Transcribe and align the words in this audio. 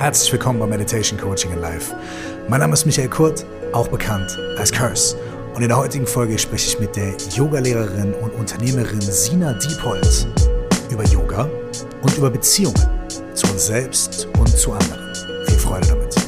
Herzlich 0.00 0.32
willkommen 0.32 0.58
bei 0.58 0.66
Meditation 0.66 1.20
Coaching 1.20 1.52
in 1.52 1.60
Life. 1.60 1.94
Mein 2.48 2.60
Name 2.60 2.72
ist 2.72 2.86
Michael 2.86 3.10
Kurt, 3.10 3.44
auch 3.74 3.86
bekannt 3.86 4.34
als 4.56 4.72
Curse. 4.72 5.14
Und 5.54 5.60
in 5.60 5.68
der 5.68 5.76
heutigen 5.76 6.06
Folge 6.06 6.38
spreche 6.38 6.68
ich 6.70 6.80
mit 6.80 6.96
der 6.96 7.14
Yogalehrerin 7.36 8.14
und 8.14 8.30
Unternehmerin 8.30 9.02
Sina 9.02 9.52
Diepold 9.52 10.26
über 10.90 11.04
Yoga 11.04 11.50
und 12.00 12.16
über 12.16 12.30
Beziehungen 12.30 12.80
zu 13.34 13.46
uns 13.52 13.66
selbst 13.66 14.26
und 14.38 14.48
zu 14.48 14.72
anderen. 14.72 15.14
Viel 15.44 15.58
Freude 15.58 15.88
damit. 15.88 16.19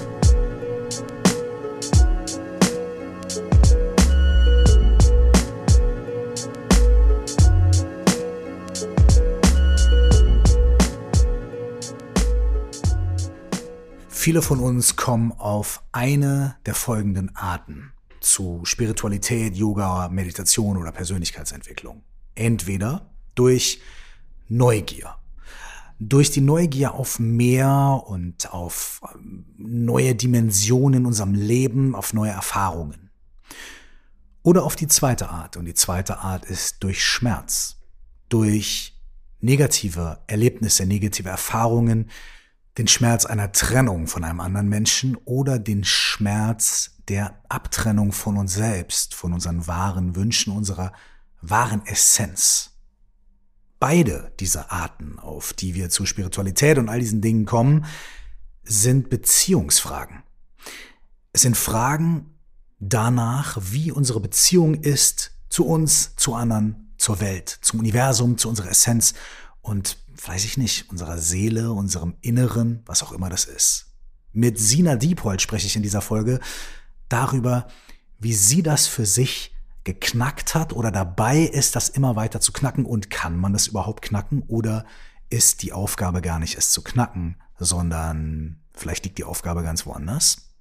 Viele 14.23 14.41
von 14.41 14.61
uns 14.61 14.95
kommen 14.95 15.33
auf 15.33 15.83
eine 15.91 16.55
der 16.65 16.77
folgenden 16.77 17.35
Arten 17.35 17.93
zu 18.21 18.61
Spiritualität, 18.63 19.57
Yoga, 19.57 20.09
Meditation 20.11 20.77
oder 20.77 20.93
Persönlichkeitsentwicklung. 20.93 22.05
Entweder 22.37 23.11
durch 23.35 23.81
Neugier. 24.49 25.17
Durch 25.99 26.31
die 26.31 26.41
Neugier 26.41 26.95
auf 26.95 27.19
mehr 27.19 28.05
und 28.07 28.55
auf 28.55 29.01
ähm, 29.13 29.45
neue 29.57 30.15
Dimensionen 30.15 31.01
in 31.01 31.07
unserem 31.07 31.35
Leben, 31.35 31.97
auf 31.97 32.13
neue 32.13 32.31
Erfahrungen. 32.31 33.11
Oder 34.45 34.63
auf 34.63 34.77
die 34.77 34.87
zweite 34.87 35.31
Art. 35.31 35.57
Und 35.57 35.65
die 35.65 35.75
zweite 35.75 36.19
Art 36.19 36.45
ist 36.45 36.85
durch 36.85 37.05
Schmerz. 37.05 37.79
Durch 38.29 38.97
negative 39.41 40.21
Erlebnisse, 40.29 40.87
negative 40.87 41.29
Erfahrungen, 41.29 42.09
den 42.79 42.89
Schmerz 42.89 43.27
einer 43.27 43.53
Trennung 43.53 44.07
von 44.07 44.25
einem 44.25 44.41
anderen 44.41 44.69
Menschen 44.69 45.17
oder 45.25 45.59
den 45.59 45.85
Schmerz 45.85 46.97
der 47.09 47.39
Abtrennung 47.49 48.13
von 48.13 48.37
uns 48.39 48.55
selbst, 48.55 49.15
von 49.15 49.33
unseren 49.33 49.67
wahren 49.67 50.17
Wünschen, 50.17 50.53
unserer 50.53 50.93
wahren 51.41 51.85
Essenz. 51.85 52.71
Beide 53.79 54.33
diese 54.39 54.71
Arten, 54.71 55.19
auf 55.19 55.53
die 55.53 55.75
wir 55.75 55.91
zu 55.91 56.07
Spiritualität 56.07 56.79
und 56.79 56.89
all 56.89 57.01
diesen 57.01 57.21
Dingen 57.21 57.45
kommen, 57.45 57.85
sind 58.63 59.11
Beziehungsfragen. 59.11 60.23
Es 61.33 61.43
sind 61.43 61.57
Fragen 61.57 62.39
danach, 62.79 63.59
wie 63.61 63.91
unsere 63.91 64.21
Beziehung 64.21 64.75
ist 64.75 65.33
zu 65.49 65.67
uns, 65.67 66.15
zu 66.17 66.35
anderen, 66.35 66.95
zur 66.97 67.21
Welt, 67.21 67.59
zum 67.63 67.81
Universum, 67.81 68.39
zu 68.39 68.49
unserer 68.49 68.71
Essenz 68.71 69.15
und 69.61 69.99
weiß 70.27 70.45
ich 70.45 70.57
nicht, 70.57 70.91
unserer 70.91 71.19
Seele, 71.19 71.73
unserem 71.73 72.15
Inneren, 72.21 72.83
was 72.87 73.03
auch 73.03 73.13
immer 73.13 73.29
das 73.29 73.45
ist. 73.45 73.87
Mit 74.33 74.59
Sina 74.59 74.97
Diepold 74.97 75.43
spreche 75.43 75.67
ich 75.67 75.77
in 75.77 75.83
dieser 75.83 76.01
Folge 76.01 76.41
darüber, 77.09 77.69
wie 78.19 78.33
sie 78.33 78.63
das 78.63 78.87
für 78.87 79.05
sich 79.05 79.55
geknackt 79.85 80.55
hat 80.55 80.73
oder 80.73 80.91
dabei 80.91 81.41
ist, 81.41 81.77
das 81.77 81.89
immer 81.89 82.17
weiter 82.17 82.41
zu 82.41 82.53
knacken 82.53 82.87
und 82.87 83.11
kann 83.11 83.37
man 83.37 83.53
das 83.53 83.67
überhaupt 83.67 84.03
knacken 84.03 84.43
oder 84.47 84.87
ist 85.29 85.63
die 85.63 85.73
Aufgabe 85.73 86.23
gar 86.23 86.39
nicht 86.39 86.57
es 86.57 86.71
zu 86.71 86.83
knacken, 86.83 87.37
sondern 87.59 88.61
vielleicht 88.75 89.05
liegt 89.05 89.19
die 89.19 89.25
Aufgabe 89.25 89.63
ganz 89.63 89.87
woanders? 89.87 90.53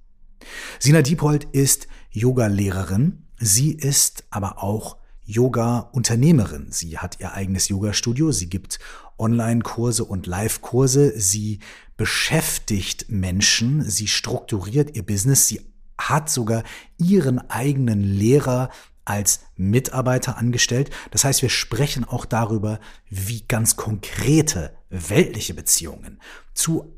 Sina 0.79 1.01
Diepold 1.01 1.43
ist 1.51 1.87
Yoga-Lehrerin. 2.09 3.27
Sie 3.37 3.73
ist 3.73 4.23
aber 4.31 4.63
auch 4.63 4.97
Yoga-Unternehmerin. 5.25 6.67
Sie 6.71 6.97
hat 6.97 7.19
ihr 7.19 7.33
eigenes 7.33 7.69
Yoga-Studio. 7.69 8.31
Sie 8.31 8.49
gibt 8.49 8.79
Online-Kurse 9.17 10.03
und 10.03 10.27
Live-Kurse. 10.27 11.13
Sie 11.19 11.59
beschäftigt 11.97 13.05
Menschen. 13.09 13.83
Sie 13.83 14.07
strukturiert 14.07 14.95
ihr 14.95 15.05
Business. 15.05 15.47
Sie 15.47 15.61
hat 15.97 16.29
sogar 16.29 16.63
ihren 16.97 17.49
eigenen 17.49 18.01
Lehrer 18.03 18.69
als 19.05 19.41
Mitarbeiter 19.55 20.37
angestellt. 20.37 20.89
Das 21.11 21.23
heißt, 21.23 21.41
wir 21.41 21.49
sprechen 21.49 22.03
auch 22.03 22.25
darüber, 22.25 22.79
wie 23.09 23.41
ganz 23.47 23.75
konkrete 23.75 24.75
weltliche 24.89 25.53
Beziehungen 25.53 26.19
zu 26.53 26.95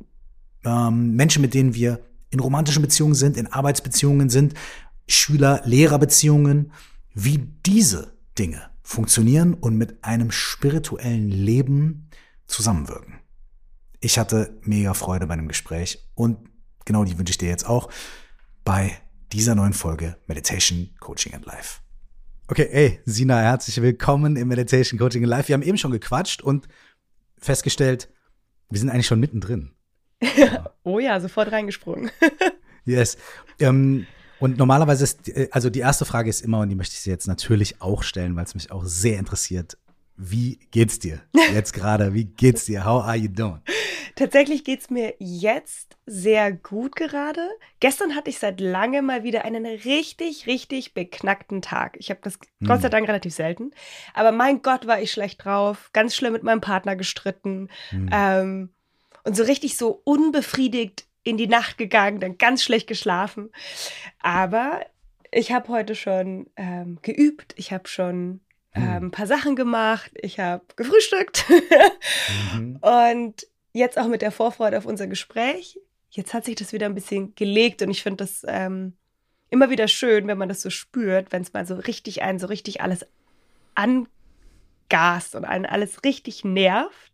ähm, 0.66 1.16
Menschen, 1.16 1.42
mit 1.42 1.54
denen 1.54 1.76
wir 1.76 2.00
in 2.30 2.40
romantischen 2.40 2.82
Beziehungen 2.82 3.16
sind, 3.16 3.38
in 3.38 3.48
Arbeitsbeziehungen 3.48 4.30
sind, 4.30 4.54
Schüler-Lehrer-Beziehungen, 5.08 6.72
wie 7.14 7.38
diese 7.66 8.13
Dinge 8.38 8.70
funktionieren 8.82 9.54
und 9.54 9.78
mit 9.78 10.04
einem 10.04 10.32
spirituellen 10.32 11.30
Leben 11.30 12.10
zusammenwirken. 12.48 13.20
Ich 14.00 14.20
hatte 14.20 14.60
mega 14.64 14.94
Freude 14.94 15.28
bei 15.28 15.36
dem 15.36 15.48
Gespräch 15.48 16.10
und 16.16 16.38
genau 16.86 17.06
die 17.06 17.18
wünsche 17.18 17.32
ich 17.32 17.38
dir 17.38 17.50
jetzt 17.50 17.68
auch 17.68 17.90
bei 18.66 18.98
dieser 19.32 19.56
neuen 19.56 19.74
Folge 19.74 20.18
Meditation 20.28 20.90
Coaching 21.00 21.34
and 21.34 21.46
Life. 21.46 21.80
Okay, 22.48 22.68
ey, 22.72 23.00
Sina, 23.06 23.40
herzlich 23.40 23.82
willkommen 23.82 24.36
im 24.36 24.50
Meditation 24.50 25.00
Coaching 25.00 25.24
and 25.24 25.30
Life. 25.30 25.48
Wir 25.48 25.54
haben 25.54 25.64
eben 25.64 25.78
schon 25.78 25.92
gequatscht 25.92 26.42
und 26.42 26.68
festgestellt, 27.38 28.10
wir 28.70 28.80
sind 28.80 28.90
eigentlich 28.90 29.08
schon 29.08 29.20
mittendrin. 29.20 29.72
oh 30.84 31.00
ja, 31.00 31.20
sofort 31.20 31.52
reingesprungen. 31.52 32.12
yes. 32.86 33.18
Ähm, 33.60 34.06
und 34.40 34.58
normalerweise 34.58 35.04
ist, 35.04 35.30
äh, 35.30 35.50
also 35.52 35.70
die 35.70 35.80
erste 35.80 36.06
Frage 36.06 36.30
ist 36.30 36.42
immer, 36.42 36.60
und 36.60 36.70
die 36.70 36.76
möchte 36.76 36.96
ich 36.96 37.04
dir 37.04 37.12
jetzt 37.12 37.28
natürlich 37.28 37.82
auch 37.82 38.04
stellen, 38.04 38.36
weil 38.36 38.46
es 38.46 38.56
mich 38.56 38.72
auch 38.72 38.84
sehr 38.86 39.20
interessiert. 39.20 39.78
Wie 40.16 40.60
geht's 40.72 41.00
dir 41.00 41.22
jetzt 41.54 41.74
gerade? 41.74 42.14
Wie 42.14 42.26
geht's 42.26 42.66
dir? 42.66 42.86
How 42.86 43.04
are 43.04 43.16
you 43.16 43.30
doing? 43.30 43.62
Tatsächlich 44.16 44.64
geht's 44.64 44.92
mir 44.92 45.16
jetzt 45.18 45.98
sehr 46.06 46.52
gut 46.52 46.96
gerade. 46.96 47.50
Gestern 47.80 48.16
hatte 48.16 48.30
ich 48.30 48.38
seit 48.38 48.62
langem 48.62 49.08
mal 49.08 49.24
wieder 49.24 49.44
einen 49.44 49.66
richtig, 49.66 50.46
richtig 50.46 50.94
beknackten 50.94 51.64
Tag. 51.64 51.96
Ich 51.98 52.12
habe 52.12 52.20
das 52.22 52.36
hm. 52.36 52.68
Gott 52.68 52.82
sei 52.82 52.90
Dank 52.90 53.08
relativ 53.08 53.34
selten. 53.34 53.72
Aber 54.14 54.32
mein 54.32 54.62
Gott, 54.62 54.86
war 54.86 55.02
ich 55.02 55.12
schlecht 55.12 55.44
drauf. 55.44 55.90
Ganz 55.94 56.16
schlimm 56.16 56.34
mit 56.34 56.44
meinem 56.44 56.62
Partner 56.62 56.96
gestritten. 56.96 57.70
Hm. 57.90 58.10
Ähm, 58.12 58.70
und 59.24 59.36
so 59.36 59.44
richtig 59.44 59.78
so 59.78 60.02
unbefriedigt 60.04 61.08
in 61.24 61.38
die 61.38 61.48
Nacht 61.48 61.78
gegangen, 61.78 62.20
dann 62.20 62.38
ganz 62.38 62.64
schlecht 62.64 62.88
geschlafen. 62.88 63.50
Aber 64.20 64.82
ich 65.32 65.52
habe 65.52 65.70
heute 65.70 65.96
schon 65.96 66.48
ähm, 66.56 67.00
geübt, 67.02 67.54
ich 67.58 67.72
habe 67.72 67.88
schon 67.88 68.42
ähm, 68.76 69.06
ein 69.06 69.12
paar 69.12 69.28
Sachen 69.28 69.56
gemacht, 69.56 70.12
ich 70.16 70.40
habe 70.40 70.64
gefrühstückt 70.76 71.46
mhm. 72.56 72.78
und 72.82 73.48
jetzt 73.72 73.98
auch 73.98 74.08
mit 74.08 74.22
der 74.22 74.32
Vorfreude 74.32 74.78
auf 74.78 74.86
unser 74.86 75.08
Gespräch. 75.08 75.80
Jetzt 76.10 76.34
hat 76.34 76.46
sich 76.46 76.56
das 76.56 76.74
wieder 76.74 76.86
ein 76.86 76.96
bisschen 76.96 77.34
gelegt 77.36 77.82
und 77.82 77.90
ich 77.90 78.04
finde 78.04 78.24
das 78.24 78.46
ähm, 78.48 78.94
immer 79.50 79.70
wieder 79.70 79.88
schön, 79.88 80.28
wenn 80.28 80.38
man 80.38 80.50
das 80.50 80.62
so 80.62 80.70
spürt, 80.70 81.32
wenn 81.32 81.42
es 81.42 81.54
mal 81.54 81.66
so 81.66 81.76
richtig 81.76 82.22
einen, 82.22 82.40
so 82.40 82.48
richtig 82.48 82.82
alles 82.82 83.06
angast 83.76 85.36
und 85.36 85.46
einen 85.46 85.66
alles 85.66 86.04
richtig 86.04 86.44
nervt. 86.44 87.14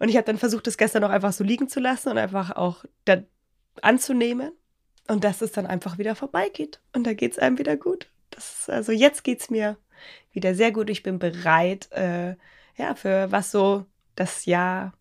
Und 0.00 0.08
ich 0.08 0.16
habe 0.16 0.24
dann 0.24 0.38
versucht, 0.38 0.66
das 0.66 0.78
gestern 0.78 1.04
auch 1.04 1.10
einfach 1.10 1.32
so 1.32 1.44
liegen 1.44 1.68
zu 1.68 1.78
lassen 1.78 2.10
und 2.10 2.18
einfach 2.18 2.50
auch 2.50 2.84
da 3.04 3.22
anzunehmen 3.82 4.52
und 5.08 5.24
dass 5.24 5.42
es 5.42 5.52
dann 5.52 5.66
einfach 5.66 5.98
wieder 5.98 6.14
vorbeigeht 6.14 6.80
und 6.92 7.06
da 7.06 7.14
geht 7.14 7.32
es 7.32 7.38
einem 7.38 7.58
wieder 7.58 7.76
gut. 7.76 8.08
Ist, 8.36 8.70
also 8.70 8.92
jetzt 8.92 9.24
geht 9.24 9.40
es 9.40 9.50
mir 9.50 9.76
wieder 10.32 10.54
sehr 10.54 10.72
gut. 10.72 10.90
Ich 10.90 11.02
bin 11.02 11.18
bereit, 11.18 11.90
äh, 11.92 12.36
ja, 12.76 12.94
für 12.94 13.30
was 13.30 13.50
so 13.50 13.86
das 14.16 14.44
Jahr 14.44 14.92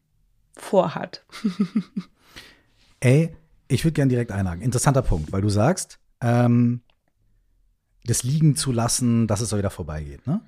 vorhat. 0.56 1.26
Ey, 3.00 3.36
ich 3.68 3.84
würde 3.84 3.94
gerne 3.94 4.10
direkt 4.10 4.32
einhaken. 4.32 4.62
Interessanter 4.62 5.02
Punkt, 5.02 5.32
weil 5.32 5.42
du 5.42 5.50
sagst, 5.50 6.00
ähm, 6.22 6.82
das 8.06 8.24
liegen 8.24 8.56
zu 8.56 8.72
lassen, 8.72 9.28
dass 9.28 9.42
es 9.42 9.56
wieder 9.56 9.70
vorbeigeht. 9.70 10.28
Ne? 10.28 10.42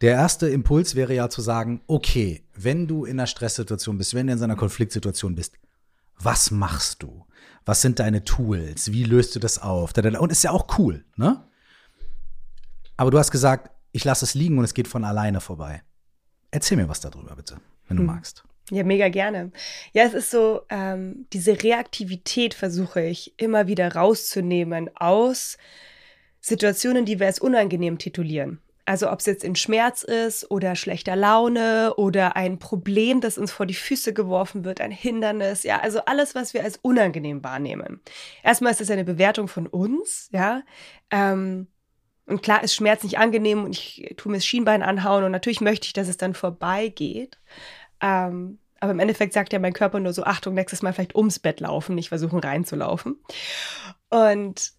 Der 0.00 0.12
erste 0.12 0.48
Impuls 0.48 0.94
wäre 0.94 1.14
ja 1.14 1.28
zu 1.28 1.40
sagen, 1.40 1.82
okay, 1.86 2.44
wenn 2.54 2.86
du 2.86 3.04
in 3.04 3.18
einer 3.18 3.26
Stresssituation 3.26 3.98
bist, 3.98 4.14
wenn 4.14 4.26
du 4.26 4.32
in 4.32 4.38
so 4.38 4.44
einer 4.44 4.56
Konfliktsituation 4.56 5.34
bist, 5.34 5.54
was 6.20 6.50
machst 6.50 7.02
du? 7.02 7.26
Was 7.64 7.82
sind 7.82 7.98
deine 7.98 8.24
Tools? 8.24 8.92
Wie 8.92 9.04
löst 9.04 9.34
du 9.36 9.40
das 9.40 9.60
auf? 9.60 9.92
Und 9.96 10.32
ist 10.32 10.44
ja 10.44 10.50
auch 10.50 10.78
cool, 10.78 11.04
ne? 11.16 11.44
Aber 12.96 13.10
du 13.10 13.18
hast 13.18 13.30
gesagt, 13.30 13.70
ich 13.92 14.04
lasse 14.04 14.24
es 14.24 14.34
liegen 14.34 14.58
und 14.58 14.64
es 14.64 14.74
geht 14.74 14.88
von 14.88 15.04
alleine 15.04 15.40
vorbei. 15.40 15.82
Erzähl 16.50 16.76
mir 16.76 16.88
was 16.88 17.00
darüber, 17.00 17.36
bitte, 17.36 17.60
wenn 17.86 17.96
du 17.96 18.02
hm. 18.02 18.06
magst. 18.08 18.44
Ja, 18.70 18.84
mega 18.84 19.08
gerne. 19.08 19.50
Ja, 19.92 20.04
es 20.04 20.14
ist 20.14 20.30
so, 20.30 20.62
ähm, 20.68 21.26
diese 21.32 21.62
Reaktivität 21.62 22.54
versuche 22.54 23.02
ich 23.02 23.34
immer 23.38 23.66
wieder 23.66 23.94
rauszunehmen 23.94 24.90
aus 24.96 25.56
Situationen, 26.40 27.04
die 27.04 27.18
wir 27.18 27.26
als 27.26 27.38
unangenehm 27.38 27.98
titulieren. 27.98 28.60
Also 28.88 29.10
ob 29.10 29.20
es 29.20 29.26
jetzt 29.26 29.44
in 29.44 29.54
Schmerz 29.54 30.02
ist 30.02 30.50
oder 30.50 30.74
schlechter 30.74 31.14
Laune 31.14 31.92
oder 31.96 32.36
ein 32.36 32.58
Problem, 32.58 33.20
das 33.20 33.36
uns 33.36 33.52
vor 33.52 33.66
die 33.66 33.74
Füße 33.74 34.14
geworfen 34.14 34.64
wird, 34.64 34.80
ein 34.80 34.90
Hindernis, 34.90 35.62
ja, 35.62 35.78
also 35.80 36.00
alles, 36.06 36.34
was 36.34 36.54
wir 36.54 36.64
als 36.64 36.78
unangenehm 36.78 37.44
wahrnehmen. 37.44 38.00
Erstmal 38.42 38.72
ist 38.72 38.80
das 38.80 38.90
eine 38.90 39.04
Bewertung 39.04 39.46
von 39.46 39.66
uns, 39.66 40.30
ja. 40.32 40.62
Ähm, 41.10 41.66
und 42.24 42.42
klar 42.42 42.64
ist 42.64 42.74
Schmerz 42.74 43.02
nicht 43.02 43.18
angenehm 43.18 43.64
und 43.64 43.72
ich 43.72 44.14
tue 44.16 44.32
mir 44.32 44.38
das 44.38 44.46
Schienbein 44.46 44.82
anhauen 44.82 45.22
und 45.22 45.32
natürlich 45.32 45.60
möchte 45.60 45.84
ich, 45.84 45.92
dass 45.92 46.08
es 46.08 46.16
dann 46.16 46.32
vorbeigeht. 46.32 47.38
Ähm, 48.00 48.58
Aber 48.80 48.92
im 48.92 49.00
Endeffekt 49.00 49.34
sagt 49.34 49.52
ja 49.52 49.58
mein 49.58 49.74
Körper 49.74 50.00
nur 50.00 50.14
so, 50.14 50.24
Achtung, 50.24 50.54
nächstes 50.54 50.80
Mal 50.80 50.94
vielleicht 50.94 51.14
ums 51.14 51.38
Bett 51.40 51.60
laufen, 51.60 51.94
nicht 51.94 52.08
versuchen 52.08 52.38
reinzulaufen. 52.38 53.18
Und 54.08 54.77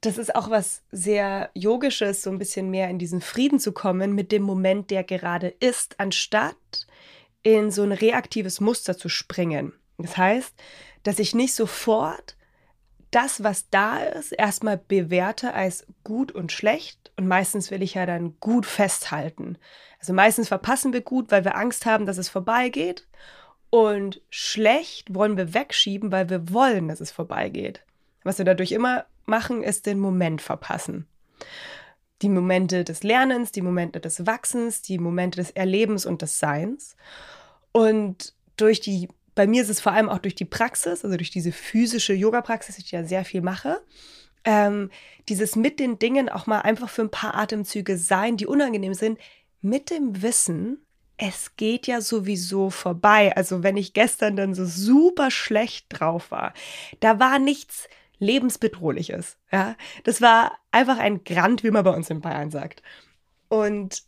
das 0.00 0.18
ist 0.18 0.34
auch 0.34 0.50
was 0.50 0.82
sehr 0.92 1.50
Yogisches, 1.54 2.22
so 2.22 2.30
ein 2.30 2.38
bisschen 2.38 2.70
mehr 2.70 2.88
in 2.88 2.98
diesen 2.98 3.20
Frieden 3.20 3.58
zu 3.58 3.72
kommen 3.72 4.14
mit 4.14 4.32
dem 4.32 4.42
Moment, 4.42 4.90
der 4.90 5.04
gerade 5.04 5.48
ist, 5.48 5.98
anstatt 5.98 6.86
in 7.42 7.70
so 7.70 7.82
ein 7.82 7.92
reaktives 7.92 8.60
Muster 8.60 8.96
zu 8.96 9.08
springen. 9.08 9.72
Das 9.98 10.16
heißt, 10.16 10.54
dass 11.02 11.18
ich 11.18 11.34
nicht 11.34 11.54
sofort 11.54 12.36
das, 13.10 13.42
was 13.42 13.70
da 13.70 13.98
ist, 13.98 14.32
erstmal 14.32 14.76
bewerte 14.76 15.54
als 15.54 15.86
gut 16.04 16.30
und 16.30 16.52
schlecht. 16.52 17.10
Und 17.16 17.26
meistens 17.26 17.70
will 17.70 17.82
ich 17.82 17.94
ja 17.94 18.06
dann 18.06 18.38
gut 18.38 18.66
festhalten. 18.66 19.56
Also 19.98 20.12
meistens 20.12 20.48
verpassen 20.48 20.92
wir 20.92 21.00
gut, 21.00 21.30
weil 21.30 21.44
wir 21.44 21.56
Angst 21.56 21.86
haben, 21.86 22.06
dass 22.06 22.18
es 22.18 22.28
vorbeigeht. 22.28 23.06
Und 23.70 24.20
schlecht 24.30 25.14
wollen 25.14 25.36
wir 25.36 25.54
wegschieben, 25.54 26.12
weil 26.12 26.30
wir 26.30 26.52
wollen, 26.52 26.88
dass 26.88 27.00
es 27.00 27.10
vorbeigeht. 27.10 27.82
Was 28.22 28.38
wir 28.38 28.44
dadurch 28.44 28.72
immer 28.72 29.06
machen, 29.28 29.62
ist 29.62 29.86
den 29.86 29.98
Moment 29.98 30.42
verpassen. 30.42 31.06
Die 32.22 32.28
Momente 32.28 32.84
des 32.84 33.02
Lernens, 33.02 33.52
die 33.52 33.62
Momente 33.62 34.00
des 34.00 34.26
Wachsens, 34.26 34.82
die 34.82 34.98
Momente 34.98 35.36
des 35.36 35.50
Erlebens 35.52 36.04
und 36.04 36.22
des 36.22 36.38
Seins. 36.38 36.96
Und 37.72 38.34
durch 38.56 38.80
die, 38.80 39.08
bei 39.34 39.46
mir 39.46 39.62
ist 39.62 39.68
es 39.68 39.80
vor 39.80 39.92
allem 39.92 40.08
auch 40.08 40.18
durch 40.18 40.34
die 40.34 40.44
Praxis, 40.44 41.04
also 41.04 41.16
durch 41.16 41.30
diese 41.30 41.52
physische 41.52 42.14
Yoga-Praxis, 42.14 42.76
die 42.76 42.82
ich 42.82 42.90
ja 42.90 43.04
sehr 43.04 43.24
viel 43.24 43.42
mache, 43.42 43.80
ähm, 44.44 44.90
dieses 45.28 45.56
mit 45.56 45.78
den 45.78 45.98
Dingen 45.98 46.28
auch 46.28 46.46
mal 46.46 46.60
einfach 46.60 46.88
für 46.88 47.02
ein 47.02 47.10
paar 47.10 47.34
Atemzüge 47.36 47.98
sein, 47.98 48.36
die 48.36 48.46
unangenehm 48.46 48.94
sind, 48.94 49.18
mit 49.60 49.90
dem 49.90 50.22
Wissen, 50.22 50.78
es 51.18 51.56
geht 51.56 51.86
ja 51.86 52.00
sowieso 52.00 52.70
vorbei. 52.70 53.36
Also 53.36 53.62
wenn 53.62 53.76
ich 53.76 53.92
gestern 53.92 54.36
dann 54.36 54.54
so 54.54 54.64
super 54.64 55.30
schlecht 55.30 55.86
drauf 55.90 56.30
war, 56.30 56.54
da 57.00 57.18
war 57.18 57.38
nichts 57.38 57.88
lebensbedrohliches. 58.18 59.36
Ja, 59.52 59.76
das 60.04 60.20
war 60.20 60.58
einfach 60.70 60.98
ein 60.98 61.24
Grand, 61.24 61.62
wie 61.62 61.70
man 61.70 61.84
bei 61.84 61.94
uns 61.94 62.10
in 62.10 62.20
Bayern 62.20 62.50
sagt. 62.50 62.82
Und 63.48 64.02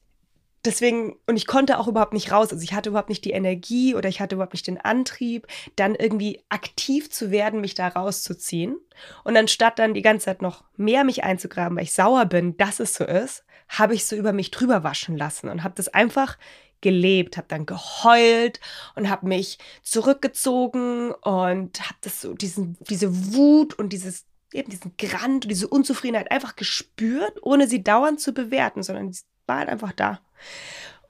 deswegen, 0.65 1.17
und 1.27 1.37
ich 1.37 1.47
konnte 1.47 1.79
auch 1.79 1.89
überhaupt 1.89 2.13
nicht 2.13 2.33
raus. 2.33 2.53
Also 2.53 2.63
ich 2.63 2.73
hatte 2.73 2.91
überhaupt 2.91 3.09
nicht 3.09 3.25
die 3.25 3.33
Energie 3.33 3.95
oder 3.95 4.09
ich 4.09 4.21
hatte 4.21 4.35
überhaupt 4.35 4.53
nicht 4.53 4.67
den 4.67 4.81
Antrieb, 4.81 5.47
dann 5.77 5.95
irgendwie 5.95 6.43
aktiv 6.49 7.11
zu 7.11 7.31
werden, 7.31 7.61
mich 7.61 7.75
da 7.75 7.89
rauszuziehen. 7.89 8.77
Und 9.25 9.37
anstatt 9.37 9.79
dann 9.79 9.95
die 9.95 10.03
ganze 10.03 10.27
Zeit 10.27 10.43
noch 10.43 10.65
mehr 10.77 11.05
mich 11.05 11.25
einzugraben, 11.25 11.77
weil 11.77 11.85
ich 11.85 11.93
sauer 11.93 12.27
bin, 12.27 12.57
dass 12.57 12.81
es 12.81 12.95
so 12.95 13.05
ist, 13.05 13.45
habe 13.69 13.95
ich 13.95 14.05
so 14.05 14.17
über 14.17 14.33
mich 14.33 14.51
drüber 14.51 14.83
waschen 14.83 15.17
lassen 15.17 15.49
und 15.49 15.63
habe 15.63 15.75
das 15.77 15.89
einfach 15.89 16.37
gelebt, 16.81 17.37
habe 17.37 17.49
dann 17.49 17.67
geheult 17.67 18.61
und 18.95 19.11
habe 19.11 19.27
mich 19.27 19.59
zurückgezogen 19.83 21.13
und 21.13 21.81
habe 21.81 21.99
das 22.03 22.21
so 22.21 22.35
diesen 22.35 22.77
diese 22.89 23.35
Wut 23.35 23.79
und 23.79 23.93
dieses 23.93 24.25
eben 24.53 24.71
diesen 24.71 24.97
Grant 24.97 25.45
und 25.45 25.49
diese 25.49 25.69
Unzufriedenheit 25.69 26.31
einfach 26.31 26.57
gespürt, 26.57 27.39
ohne 27.43 27.69
sie 27.69 27.83
dauernd 27.83 28.21
zu 28.21 28.33
bewerten, 28.33 28.83
sondern 28.83 29.13
sie 29.13 29.23
war 29.47 29.59
halt 29.59 29.69
einfach 29.69 29.93
da. 29.93 30.21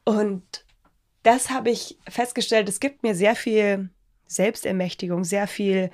Und 0.04 0.64
das 1.22 1.50
habe 1.50 1.70
ich 1.70 1.98
festgestellt, 2.08 2.68
es 2.68 2.80
gibt 2.80 3.02
mir 3.02 3.14
sehr 3.14 3.36
viel 3.36 3.90
Selbstermächtigung, 4.26 5.24
sehr 5.24 5.46
viel, 5.46 5.90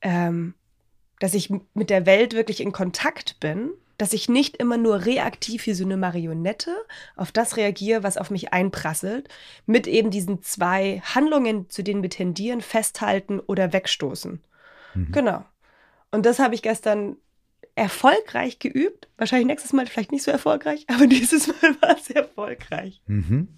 ähm, 0.00 0.54
dass 1.20 1.34
ich 1.34 1.50
mit 1.74 1.90
der 1.90 2.06
Welt 2.06 2.34
wirklich 2.34 2.60
in 2.60 2.72
Kontakt 2.72 3.38
bin, 3.40 3.70
dass 3.98 4.12
ich 4.12 4.28
nicht 4.28 4.56
immer 4.56 4.76
nur 4.76 5.04
reaktiv 5.04 5.66
wie 5.66 5.74
so 5.74 5.84
eine 5.84 5.96
Marionette 5.96 6.74
auf 7.16 7.32
das 7.32 7.56
reagiere, 7.56 8.02
was 8.02 8.16
auf 8.16 8.30
mich 8.30 8.52
einprasselt, 8.52 9.28
mit 9.64 9.86
eben 9.86 10.10
diesen 10.10 10.42
zwei 10.42 11.00
Handlungen, 11.04 11.68
zu 11.70 11.82
denen 11.82 12.02
wir 12.02 12.10
tendieren, 12.10 12.60
festhalten 12.60 13.40
oder 13.40 13.72
wegstoßen. 13.72 14.40
Mhm. 14.94 15.12
Genau. 15.12 15.44
Und 16.10 16.26
das 16.26 16.38
habe 16.38 16.54
ich 16.54 16.62
gestern 16.62 17.16
erfolgreich 17.74 18.58
geübt. 18.58 19.08
Wahrscheinlich 19.18 19.46
nächstes 19.46 19.72
Mal 19.72 19.86
vielleicht 19.86 20.12
nicht 20.12 20.24
so 20.24 20.30
erfolgreich, 20.30 20.84
aber 20.94 21.06
dieses 21.06 21.46
Mal 21.46 21.76
war 21.80 21.96
es 21.96 22.10
erfolgreich. 22.10 23.00
Mhm. 23.06 23.48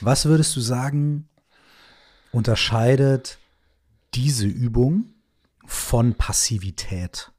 Was 0.00 0.24
würdest 0.24 0.56
du 0.56 0.60
sagen, 0.60 1.28
unterscheidet 2.32 3.38
diese 4.14 4.46
Übung 4.46 5.12
von 5.66 6.14
Passivität, 6.14 7.30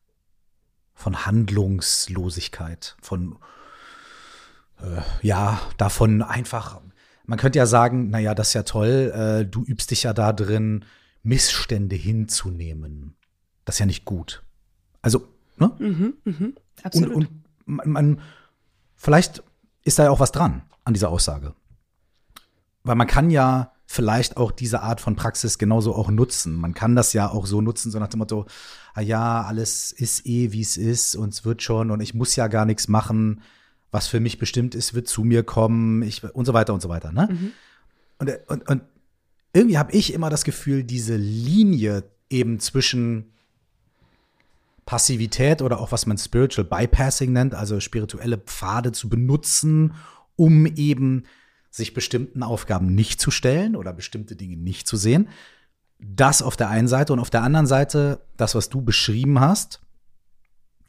von 1.02 1.26
Handlungslosigkeit, 1.26 2.96
von 3.02 3.38
äh, 4.82 5.02
ja, 5.22 5.60
davon 5.78 6.22
einfach, 6.22 6.82
man 7.26 7.38
könnte 7.38 7.60
ja 7.60 7.66
sagen, 7.66 8.10
naja, 8.10 8.34
das 8.34 8.50
ist 8.50 8.54
ja 8.54 8.64
toll, 8.64 9.12
äh, 9.14 9.46
du 9.46 9.64
übst 9.64 9.92
dich 9.92 10.04
ja 10.04 10.14
da 10.14 10.34
drin, 10.34 10.86
Missstände 11.24 11.96
hinzunehmen. 11.96 13.16
Das 13.66 13.76
ist 13.76 13.80
ja 13.80 13.86
nicht 13.86 14.06
gut. 14.06 14.44
Also 15.02 15.28
Ne? 15.62 15.72
Mhm, 15.78 16.14
mhm, 16.24 16.56
absolut. 16.82 17.16
Und, 17.16 17.26
und 17.26 17.44
man, 17.66 17.90
man, 17.90 18.22
vielleicht 18.96 19.44
ist 19.84 20.00
da 20.00 20.06
ja 20.06 20.10
auch 20.10 20.20
was 20.20 20.32
dran 20.32 20.64
an 20.84 20.94
dieser 20.94 21.10
Aussage. 21.10 21.54
Weil 22.84 22.96
man 22.96 23.06
kann 23.06 23.30
ja 23.30 23.72
vielleicht 23.92 24.38
auch 24.38 24.52
diese 24.52 24.82
Art 24.82 25.02
von 25.02 25.18
Praxis 25.18 25.58
genauso 25.58 25.94
auch 25.94 26.10
nutzen. 26.10 26.56
Man 26.56 26.74
kann 26.74 26.96
das 26.96 27.12
ja 27.12 27.30
auch 27.30 27.46
so 27.46 27.60
nutzen, 27.60 27.92
so 27.92 28.00
nach 28.00 28.08
dem 28.08 28.20
Motto, 28.20 28.46
ah 28.94 29.02
ja, 29.02 29.42
alles 29.42 29.92
ist 29.92 30.26
eh, 30.26 30.54
wie 30.54 30.62
es 30.62 30.78
ist 30.78 31.16
und 31.16 31.34
es 31.34 31.44
wird 31.44 31.62
schon 31.62 31.92
und 31.92 32.00
ich 32.00 32.14
muss 32.14 32.36
ja 32.38 32.48
gar 32.48 32.66
nichts 32.66 32.88
machen. 32.88 33.42
Was 33.92 34.08
für 34.08 34.22
mich 34.22 34.40
bestimmt 34.40 34.76
ist, 34.76 34.94
wird 34.94 35.10
zu 35.10 35.26
mir 35.26 35.44
kommen 35.44 36.04
ich, 36.04 36.24
und 36.24 36.46
so 36.46 36.54
weiter 36.54 36.74
und 36.74 36.82
so 36.82 36.88
weiter. 36.88 37.12
Ne? 37.12 37.28
Mhm. 37.30 37.52
Und, 38.20 38.32
und, 38.48 38.70
und 38.70 38.82
irgendwie 39.52 39.78
habe 39.78 39.92
ich 39.92 40.14
immer 40.14 40.30
das 40.30 40.46
Gefühl, 40.46 40.86
diese 40.86 41.18
Linie 41.18 42.06
eben 42.30 42.62
zwischen 42.62 43.34
Passivität 44.86 45.62
oder 45.62 45.82
auch 45.82 45.92
was 45.92 46.06
man 46.06 46.18
Spiritual 46.18 46.66
Bypassing 46.66 47.34
nennt, 47.34 47.54
also 47.54 47.82
spirituelle 47.82 48.38
Pfade 48.38 48.94
zu 48.94 49.10
benutzen, 49.10 49.96
um 50.38 50.66
eben 50.66 51.26
sich 51.72 51.94
bestimmten 51.94 52.44
Aufgaben 52.44 52.94
nicht 52.94 53.20
zu 53.20 53.32
stellen 53.32 53.76
oder 53.76 53.94
bestimmte 53.94 54.36
Dinge 54.36 54.58
nicht 54.58 54.88
zu 54.88 54.98
sehen. 54.98 55.30
Das 56.00 56.42
auf 56.42 56.58
der 56.58 56.70
einen 56.70 56.88
Seite 56.88 57.14
und 57.14 57.20
auf 57.20 57.30
der 57.30 57.44
anderen 57.44 57.68
Seite 57.68 58.22
das, 58.38 58.54
was 58.56 58.70
du 58.70 58.82
beschrieben 58.82 59.40
hast, 59.40 59.80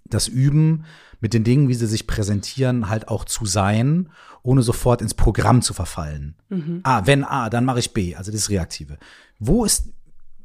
das 0.05 0.29
Üben 0.29 0.85
mit 1.21 1.35
den 1.35 1.45
Dingen, 1.45 1.69
wie 1.69 1.75
sie 1.75 1.87
sich 1.87 2.09
präsentieren, 2.09 2.89
halt 2.89 3.09
auch 3.09 3.25
zu 3.25 3.47
sein, 3.47 4.11
ohne 4.43 4.63
sofort 4.63 5.01
ins 5.01 5.15
Programm 5.15 5.63
zu 5.63 5.73
verfallen. 5.73 6.35
Mhm. 6.49 6.81
Ah, 6.83 7.03
wenn 7.07 7.25
A, 7.25 7.49
dann 7.49 7.65
mache 7.65 7.79
ich 7.79 7.95
B, 7.95 8.17
also 8.17 8.33
das 8.33 8.51
Reaktive. 8.51 8.99
Wo 9.39 9.65
ist, 9.65 9.91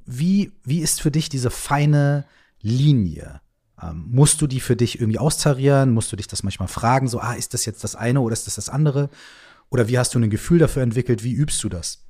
wie, 0.05 0.51
wie 0.63 0.79
ist 0.79 1.01
für 1.01 1.09
dich 1.09 1.29
diese 1.29 1.49
feine 1.49 2.25
Linie? 2.61 3.41
Ähm, 3.81 4.05
musst 4.09 4.41
du 4.41 4.47
die 4.47 4.59
für 4.59 4.75
dich 4.75 4.99
irgendwie 4.99 5.19
austarieren? 5.19 5.91
Musst 5.91 6.11
du 6.11 6.15
dich 6.15 6.27
das 6.27 6.43
manchmal 6.43 6.67
fragen, 6.67 7.07
so, 7.07 7.19
ah, 7.19 7.33
ist 7.33 7.55
das 7.55 7.65
jetzt 7.65 7.83
das 7.83 7.95
eine 7.95 8.21
oder 8.21 8.33
ist 8.33 8.45
das 8.45 8.55
das 8.55 8.69
andere? 8.69 9.09
Oder 9.69 9.87
wie 9.87 9.97
hast 9.97 10.15
du 10.15 10.19
ein 10.19 10.29
Gefühl 10.29 10.59
dafür 10.59 10.83
entwickelt? 10.83 11.23
Wie 11.23 11.33
übst 11.33 11.63
du 11.63 11.69
das? 11.69 12.03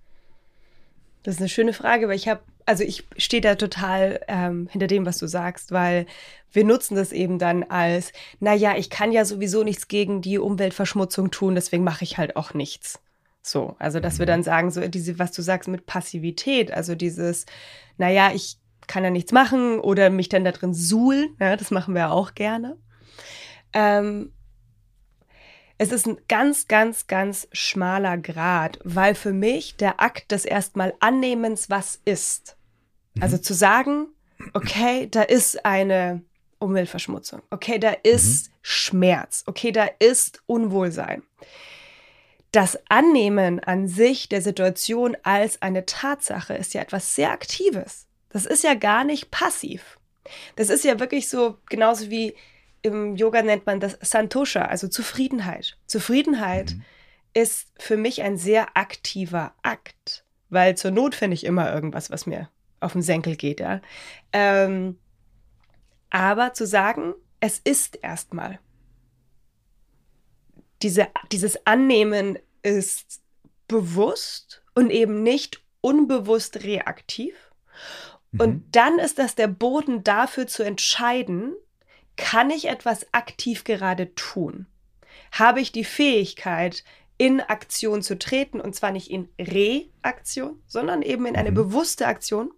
Das 1.23 1.35
ist 1.35 1.41
eine 1.41 1.49
schöne 1.49 1.73
Frage, 1.73 2.07
weil 2.07 2.15
ich 2.15 2.27
habe, 2.27 2.41
also 2.65 2.83
ich 2.83 3.05
stehe 3.17 3.41
da 3.41 3.55
total 3.55 4.21
ähm, 4.27 4.67
hinter 4.71 4.87
dem, 4.87 5.05
was 5.05 5.17
du 5.17 5.27
sagst, 5.27 5.71
weil 5.71 6.05
wir 6.51 6.63
nutzen 6.63 6.95
das 6.95 7.11
eben 7.11 7.39
dann 7.39 7.63
als, 7.63 8.13
naja, 8.39 8.75
ich 8.77 8.89
kann 8.89 9.11
ja 9.11 9.25
sowieso 9.25 9.63
nichts 9.63 9.87
gegen 9.87 10.21
die 10.21 10.37
Umweltverschmutzung 10.37 11.31
tun, 11.31 11.55
deswegen 11.55 11.83
mache 11.83 12.03
ich 12.03 12.17
halt 12.17 12.35
auch 12.35 12.53
nichts. 12.53 12.99
So, 13.41 13.75
also 13.79 13.99
dass 13.99 14.19
wir 14.19 14.25
mhm. 14.25 14.27
dann 14.27 14.43
sagen, 14.43 14.71
so 14.71 14.87
diese, 14.87 15.19
was 15.19 15.31
du 15.31 15.41
sagst 15.41 15.67
mit 15.67 15.85
Passivität, 15.85 16.71
also 16.71 16.95
dieses, 16.95 17.45
naja, 17.97 18.31
ich 18.33 18.57
kann 18.87 19.03
ja 19.03 19.09
nichts 19.09 19.31
machen 19.31 19.79
oder 19.79 20.09
mich 20.09 20.29
dann 20.29 20.45
da 20.45 20.51
drin 20.51 20.73
suhlen. 20.73 21.35
Ja, 21.39 21.55
das 21.57 21.71
machen 21.71 21.93
wir 21.93 22.11
auch 22.11 22.33
gerne. 22.33 22.77
Ähm, 23.73 24.31
es 25.77 25.91
ist 25.91 26.07
ein 26.07 26.17
ganz, 26.27 26.67
ganz, 26.67 27.07
ganz 27.07 27.47
schmaler 27.51 28.17
Grad, 28.17 28.79
weil 28.83 29.15
für 29.15 29.33
mich 29.33 29.75
der 29.75 30.01
Akt 30.01 30.31
des 30.31 30.45
erstmal 30.45 30.93
Annehmens, 30.99 31.69
was 31.69 31.99
ist. 32.05 32.57
Mhm. 33.13 33.23
Also 33.23 33.37
zu 33.37 33.53
sagen, 33.53 34.07
okay, 34.53 35.07
da 35.09 35.21
ist 35.21 35.65
eine 35.65 36.23
Umweltverschmutzung, 36.59 37.41
okay, 37.51 37.77
da 37.77 37.91
ist 37.91 38.47
mhm. 38.47 38.53
Schmerz, 38.61 39.43
okay, 39.45 39.71
da 39.71 39.87
ist 39.99 40.41
Unwohlsein. 40.47 41.23
Das 42.51 42.79
Annehmen 42.89 43.59
an 43.59 43.87
sich 43.87 44.29
der 44.29 44.41
Situation 44.41 45.15
als 45.21 45.61
eine 45.61 45.85
Tatsache 45.85 46.55
ist 46.55 46.73
ja 46.73 46.81
etwas 46.81 47.13
sehr 47.13 47.31
Aktives. 47.31 48.07
Das 48.29 48.45
ist 48.45 48.63
ja 48.63 48.73
gar 48.73 49.03
nicht 49.03 49.31
passiv. 49.31 49.99
Das 50.55 50.69
ist 50.69 50.83
ja 50.83 50.99
wirklich 50.99 51.29
so, 51.29 51.57
genauso 51.69 52.09
wie 52.09 52.35
im 52.81 53.15
Yoga 53.15 53.41
nennt 53.41 53.65
man 53.65 53.79
das 53.79 53.97
Santosha, 54.01 54.65
also 54.65 54.87
Zufriedenheit. 54.87 55.77
Zufriedenheit 55.87 56.75
mhm. 56.75 56.83
ist 57.33 57.67
für 57.77 57.97
mich 57.97 58.21
ein 58.21 58.37
sehr 58.37 58.77
aktiver 58.77 59.53
Akt, 59.61 60.25
weil 60.49 60.77
zur 60.77 60.91
Not 60.91 61.15
finde 61.15 61.35
ich 61.35 61.45
immer 61.45 61.73
irgendwas, 61.73 62.09
was 62.09 62.25
mir 62.25 62.49
auf 62.79 62.93
den 62.93 63.01
Senkel 63.01 63.35
geht. 63.35 63.59
Ja? 63.59 63.81
Ähm, 64.31 64.97
aber 66.09 66.53
zu 66.53 66.65
sagen, 66.65 67.13
es 67.39 67.59
ist 67.59 67.97
erstmal. 68.01 68.59
Diese, 70.81 71.07
dieses 71.31 71.65
Annehmen 71.65 72.37
ist 72.61 73.21
bewusst 73.67 74.63
und 74.75 74.91
eben 74.91 75.23
nicht 75.23 75.61
unbewusst 75.81 76.63
reaktiv. 76.63 77.33
Und 78.37 78.53
mhm. 78.53 78.67
dann 78.71 78.99
ist 78.99 79.19
das 79.19 79.35
der 79.35 79.47
Boden 79.47 80.03
dafür 80.03 80.47
zu 80.47 80.63
entscheiden, 80.63 81.55
kann 82.17 82.49
ich 82.49 82.67
etwas 82.67 83.13
aktiv 83.13 83.63
gerade 83.63 84.13
tun? 84.15 84.65
Habe 85.31 85.61
ich 85.61 85.71
die 85.71 85.85
Fähigkeit, 85.85 86.83
in 87.17 87.41
Aktion 87.41 88.03
zu 88.03 88.19
treten 88.19 88.61
und 88.61 88.75
zwar 88.75 88.91
nicht 88.91 89.09
in 89.09 89.29
Reaktion, 89.39 90.61
sondern 90.67 91.01
eben 91.01 91.25
in 91.25 91.35
eine 91.35 91.51
mhm. 91.51 91.55
bewusste 91.55 92.07
Aktion? 92.07 92.51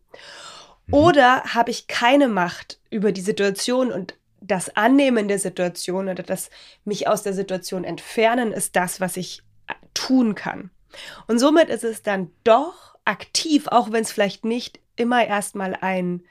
Mhm. 0.88 0.94
Oder 0.94 1.44
habe 1.54 1.72
ich 1.72 1.88
keine 1.88 2.28
Macht 2.28 2.80
über 2.90 3.12
die 3.12 3.22
Situation 3.22 3.92
und 3.92 4.16
das 4.42 4.76
Annehmen 4.76 5.28
der 5.28 5.40
Situation 5.40 6.10
oder 6.10 6.24
das 6.24 6.50
mich 6.86 7.08
aus 7.08 7.24
der 7.24 7.34
Situation 7.34 7.84
entfernen 7.84 8.54
ist 8.54 8.76
das, 8.76 9.02
was 9.02 9.18
ich 9.18 9.44
äh, 9.68 9.74
tun 9.94 10.36
kann. 10.36 10.72
Und 11.28 11.40
somit 11.40 11.70
ist 11.70 11.84
es 11.84 12.04
dann 12.04 12.32
doch 12.44 12.98
aktiv, 13.06 13.68
auch 13.68 13.92
wenn 13.92 14.04
es 14.04 14.12
vielleicht 14.12 14.46
nicht 14.46 14.80
immer 14.96 15.26
erstmal 15.26 15.76
ein 15.76 16.24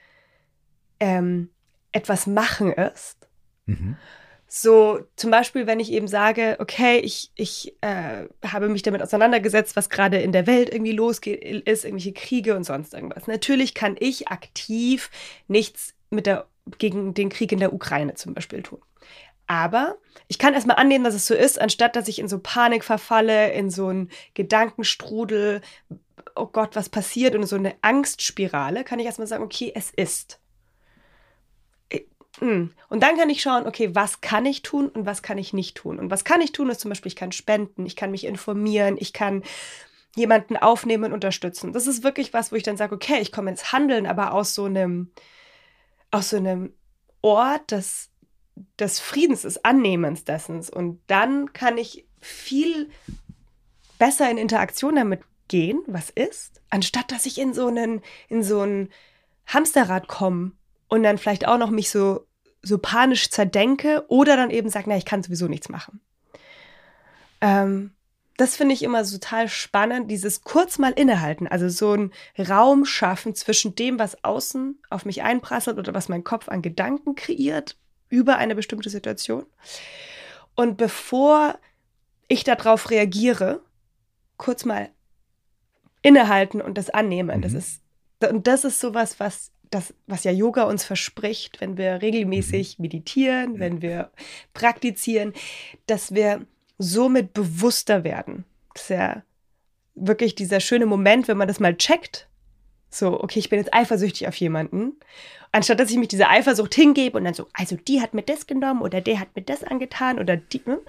ähm, 0.99 1.49
etwas 1.91 2.27
machen 2.27 2.73
ist. 2.73 3.18
Mhm. 3.69 3.97
So 4.51 5.01
zum 5.15 5.29
Beispiel, 5.29 5.67
wenn 5.67 5.79
ich 5.79 5.91
eben 5.91 6.07
sage, 6.07 6.55
okay, 6.59 6.97
ich, 6.97 7.31
ich 7.35 7.75
äh, 7.81 8.25
habe 8.43 8.67
mich 8.67 8.81
damit 8.81 9.03
auseinandergesetzt, 9.03 9.75
was 9.75 9.91
gerade 9.91 10.17
in 10.17 10.31
der 10.31 10.47
Welt 10.47 10.73
irgendwie 10.73 10.91
losgeht, 10.91 11.43
ist, 11.43 11.85
irgendwelche 11.85 12.13
Kriege 12.13 12.55
und 12.55 12.63
sonst 12.63 12.95
irgendwas. 12.95 13.27
Natürlich 13.27 13.75
kann 13.75 13.95
ich 13.99 14.29
aktiv 14.29 15.11
nichts 15.47 15.93
mit 16.09 16.25
der, 16.25 16.47
gegen 16.79 17.13
den 17.13 17.29
Krieg 17.29 17.51
in 17.51 17.59
der 17.59 17.73
Ukraine 17.73 18.15
zum 18.15 18.33
Beispiel 18.33 18.63
tun. 18.63 18.79
Aber 19.45 19.97
ich 20.27 20.39
kann 20.39 20.55
erstmal 20.55 20.77
annehmen, 20.77 21.03
dass 21.03 21.15
es 21.15 21.27
so 21.27 21.35
ist, 21.35 21.61
anstatt 21.61 21.95
dass 21.95 22.07
ich 22.07 22.17
in 22.17 22.27
so 22.27 22.39
Panik 22.39 22.83
verfalle, 22.83 23.51
in 23.51 23.69
so 23.69 23.87
einen 23.87 24.09
Gedankenstrudel, 24.33 25.61
oh 26.35 26.47
Gott, 26.47 26.75
was 26.75 26.89
passiert 26.89 27.35
und 27.35 27.45
so 27.45 27.55
eine 27.55 27.75
Angstspirale, 27.81 28.83
kann 28.83 28.99
ich 28.99 29.05
erstmal 29.05 29.27
sagen, 29.27 29.43
okay, 29.43 29.71
es 29.75 29.91
ist. 29.91 30.39
Hm. 32.39 32.71
Und 32.87 33.03
dann 33.03 33.17
kann 33.17 33.29
ich 33.29 33.41
schauen, 33.41 33.67
okay, 33.67 33.93
was 33.93 34.21
kann 34.21 34.45
ich 34.45 34.61
tun 34.61 34.89
und 34.89 35.05
was 35.05 35.21
kann 35.21 35.37
ich 35.37 35.53
nicht 35.53 35.75
tun. 35.75 35.99
Und 35.99 36.09
was 36.09 36.23
kann 36.23 36.41
ich 36.41 36.51
tun, 36.51 36.69
ist 36.69 36.79
zum 36.79 36.89
Beispiel, 36.89 37.09
ich 37.09 37.15
kann 37.15 37.31
spenden, 37.31 37.85
ich 37.85 37.95
kann 37.95 38.11
mich 38.11 38.25
informieren, 38.25 38.97
ich 38.97 39.13
kann 39.13 39.43
jemanden 40.15 40.57
aufnehmen 40.57 41.05
und 41.05 41.13
unterstützen. 41.13 41.73
Das 41.73 41.87
ist 41.87 42.03
wirklich 42.03 42.33
was, 42.33 42.51
wo 42.51 42.55
ich 42.55 42.63
dann 42.63 42.77
sage, 42.77 42.95
okay, 42.95 43.19
ich 43.21 43.31
komme 43.31 43.51
ins 43.51 43.71
Handeln, 43.71 44.05
aber 44.05 44.33
aus 44.33 44.55
so 44.55 44.65
einem, 44.65 45.11
aus 46.11 46.29
so 46.29 46.37
einem 46.37 46.73
Ort 47.21 47.71
des, 47.71 48.09
des 48.79 48.99
Friedens, 48.99 49.43
des 49.43 49.63
Annehmens 49.63 50.23
dessen. 50.23 50.61
Und 50.69 51.01
dann 51.07 51.53
kann 51.53 51.77
ich 51.77 52.05
viel 52.21 52.89
besser 53.97 54.29
in 54.31 54.37
Interaktion 54.37 54.95
damit 54.95 55.21
gehen, 55.47 55.81
was 55.87 56.09
ist, 56.09 56.61
anstatt 56.69 57.11
dass 57.11 57.25
ich 57.25 57.37
in 57.37 57.53
so 57.53 57.67
einen, 57.67 58.01
in 58.29 58.43
so 58.43 58.61
ein 58.61 58.89
Hamsterrad 59.47 60.07
komme 60.07 60.51
und 60.87 61.03
dann 61.03 61.17
vielleicht 61.17 61.47
auch 61.47 61.57
noch 61.57 61.69
mich 61.69 61.89
so, 61.89 62.25
so 62.61 62.77
panisch 62.77 63.29
zerdenke 63.29 64.03
oder 64.07 64.35
dann 64.35 64.49
eben 64.49 64.69
sage, 64.69 64.89
na, 64.89 64.97
ich 64.97 65.05
kann 65.05 65.23
sowieso 65.23 65.47
nichts 65.47 65.69
machen. 65.69 66.01
Ähm, 67.41 67.91
das 68.37 68.55
finde 68.55 68.73
ich 68.73 68.83
immer 68.83 69.03
so 69.03 69.17
total 69.17 69.49
spannend, 69.49 70.09
dieses 70.09 70.43
kurz 70.43 70.77
mal 70.77 70.91
innehalten, 70.91 71.47
also 71.47 71.67
so 71.67 71.91
einen 71.91 72.13
Raum 72.37 72.85
schaffen 72.85 73.35
zwischen 73.35 73.75
dem, 73.75 73.99
was 73.99 74.23
außen 74.23 74.81
auf 74.89 75.03
mich 75.03 75.23
einprasselt 75.23 75.77
oder 75.77 75.93
was 75.93 76.07
mein 76.07 76.23
Kopf 76.23 76.47
an 76.47 76.61
Gedanken 76.61 77.15
kreiert 77.15 77.77
über 78.07 78.37
eine 78.37 78.55
bestimmte 78.55 78.89
Situation. 78.89 79.45
Und 80.55 80.77
bevor 80.77 81.59
ich 82.29 82.43
darauf 82.43 82.89
reagiere, 82.91 83.61
kurz 84.37 84.63
mal 84.63 84.89
innehalten 86.01 86.61
und 86.61 86.77
das 86.77 86.89
annehmen. 86.89 87.37
Mhm. 87.37 87.41
Das 87.41 87.53
ist 87.53 87.81
und 88.21 88.47
das 88.47 88.65
ist 88.65 88.79
sowas, 88.79 89.19
was 89.19 89.51
das, 89.69 89.93
was 90.07 90.23
ja 90.23 90.31
Yoga 90.31 90.63
uns 90.63 90.83
verspricht, 90.83 91.61
wenn 91.61 91.77
wir 91.77 92.01
regelmäßig 92.01 92.79
mhm. 92.79 92.83
meditieren, 92.83 93.59
wenn 93.59 93.81
wir 93.81 94.11
praktizieren, 94.53 95.33
dass 95.85 96.13
wir 96.13 96.45
somit 96.77 97.33
bewusster 97.33 98.03
werden. 98.03 98.45
Das 98.73 98.83
ist 98.83 98.89
ja 98.89 99.23
wirklich 99.95 100.35
dieser 100.35 100.59
schöne 100.59 100.85
Moment, 100.85 101.27
wenn 101.27 101.37
man 101.37 101.47
das 101.47 101.59
mal 101.59 101.75
checkt. 101.75 102.27
So, 102.89 103.21
okay, 103.21 103.39
ich 103.39 103.49
bin 103.49 103.59
jetzt 103.59 103.73
eifersüchtig 103.73 104.27
auf 104.27 104.35
jemanden. 104.35 104.93
Anstatt 105.51 105.79
dass 105.79 105.91
ich 105.91 105.97
mich 105.97 106.07
dieser 106.07 106.29
Eifersucht 106.29 106.73
hingebe 106.73 107.17
und 107.17 107.25
dann 107.25 107.33
so, 107.33 107.47
also 107.53 107.75
die 107.75 108.01
hat 108.01 108.13
mir 108.13 108.23
das 108.23 108.47
genommen 108.47 108.81
oder 108.81 109.01
der 109.01 109.19
hat 109.19 109.35
mir 109.35 109.41
das 109.41 109.63
angetan 109.63 110.19
oder 110.19 110.37
die, 110.37 110.61
ne? 110.65 110.79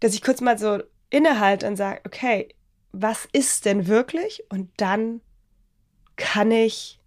dass 0.00 0.14
ich 0.14 0.22
kurz 0.22 0.40
mal 0.40 0.58
so 0.58 0.82
innehalte 1.10 1.66
und 1.66 1.76
sage, 1.76 2.00
okay, 2.06 2.48
was 2.92 3.28
ist 3.32 3.66
denn 3.66 3.86
wirklich? 3.86 4.44
Und 4.48 4.70
dann 4.76 5.20
kann 6.16 6.50
ich 6.50 6.99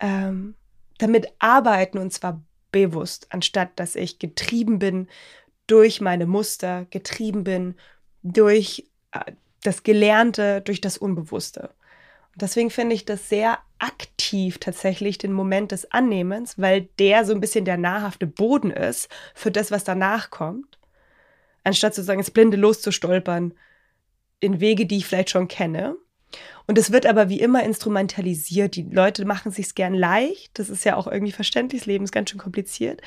ähm, 0.00 0.54
damit 0.98 1.28
arbeiten 1.38 1.98
und 1.98 2.12
zwar 2.12 2.42
bewusst, 2.72 3.26
anstatt 3.30 3.70
dass 3.76 3.96
ich 3.96 4.18
getrieben 4.18 4.78
bin 4.78 5.08
durch 5.66 6.00
meine 6.00 6.26
Muster, 6.26 6.86
getrieben 6.90 7.44
bin 7.44 7.74
durch 8.22 8.88
äh, 9.12 9.32
das 9.62 9.82
Gelernte, 9.82 10.60
durch 10.60 10.80
das 10.80 10.98
Unbewusste. 10.98 11.70
Und 12.32 12.42
deswegen 12.42 12.70
finde 12.70 12.94
ich 12.94 13.04
das 13.04 13.28
sehr 13.28 13.58
aktiv 13.78 14.58
tatsächlich 14.58 15.18
den 15.18 15.32
Moment 15.32 15.72
des 15.72 15.90
Annehmens, 15.92 16.58
weil 16.58 16.88
der 16.98 17.24
so 17.24 17.32
ein 17.32 17.40
bisschen 17.40 17.64
der 17.64 17.76
nahrhafte 17.76 18.26
Boden 18.26 18.70
ist 18.70 19.08
für 19.34 19.50
das, 19.50 19.70
was 19.70 19.84
danach 19.84 20.30
kommt, 20.30 20.78
anstatt 21.64 21.94
sozusagen 21.94 22.20
ins 22.20 22.30
Blinde 22.30 22.56
loszustolpern 22.56 23.54
in 24.40 24.60
Wege, 24.60 24.86
die 24.86 24.98
ich 24.98 25.06
vielleicht 25.06 25.30
schon 25.30 25.48
kenne. 25.48 25.96
Und 26.68 26.76
es 26.76 26.92
wird 26.92 27.06
aber 27.06 27.30
wie 27.30 27.40
immer 27.40 27.64
instrumentalisiert. 27.64 28.76
Die 28.76 28.82
Leute 28.82 29.24
machen 29.24 29.50
sich 29.50 29.74
gern 29.74 29.94
leicht. 29.94 30.58
Das 30.58 30.68
ist 30.68 30.84
ja 30.84 30.96
auch 30.96 31.06
irgendwie 31.06 31.32
verständlich. 31.32 31.80
Das 31.80 31.86
Leben 31.86 32.04
ist 32.04 32.12
ganz 32.12 32.30
schön 32.30 32.38
kompliziert. 32.38 33.00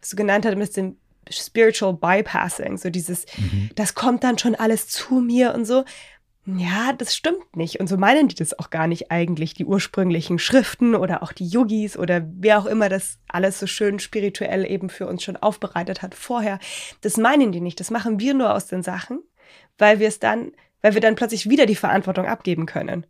Was 0.00 0.10
du 0.10 0.16
genannt 0.16 0.44
hast 0.44 0.56
mit 0.56 0.76
dem 0.76 0.96
Spiritual 1.30 1.94
Bypassing, 1.94 2.76
so 2.76 2.90
dieses, 2.90 3.24
mhm. 3.38 3.70
das 3.76 3.94
kommt 3.94 4.24
dann 4.24 4.36
schon 4.36 4.56
alles 4.56 4.88
zu 4.88 5.20
mir 5.20 5.54
und 5.54 5.64
so. 5.64 5.84
Ja, 6.44 6.92
das 6.92 7.14
stimmt 7.16 7.56
nicht. 7.56 7.80
Und 7.80 7.86
so 7.86 7.96
meinen 7.96 8.28
die 8.28 8.34
das 8.34 8.58
auch 8.58 8.68
gar 8.68 8.88
nicht 8.88 9.10
eigentlich, 9.10 9.54
die 9.54 9.64
ursprünglichen 9.64 10.38
Schriften 10.38 10.94
oder 10.94 11.22
auch 11.22 11.32
die 11.32 11.46
Yogis 11.46 11.96
oder 11.96 12.26
wer 12.34 12.58
auch 12.58 12.66
immer 12.66 12.88
das 12.88 13.18
alles 13.28 13.60
so 13.60 13.66
schön 13.66 13.98
spirituell 14.00 14.70
eben 14.70 14.90
für 14.90 15.06
uns 15.06 15.22
schon 15.22 15.36
aufbereitet 15.36 16.02
hat 16.02 16.14
vorher. 16.14 16.58
Das 17.00 17.16
meinen 17.16 17.52
die 17.52 17.60
nicht. 17.60 17.80
Das 17.80 17.90
machen 17.90 18.18
wir 18.18 18.34
nur 18.34 18.52
aus 18.52 18.66
den 18.66 18.82
Sachen, 18.82 19.20
weil 19.78 20.00
wir 20.00 20.08
es 20.08 20.18
dann 20.18 20.52
weil 20.84 20.92
wir 20.92 21.00
dann 21.00 21.14
plötzlich 21.14 21.48
wieder 21.48 21.64
die 21.64 21.76
Verantwortung 21.76 22.26
abgeben 22.26 22.66
können. 22.66 23.06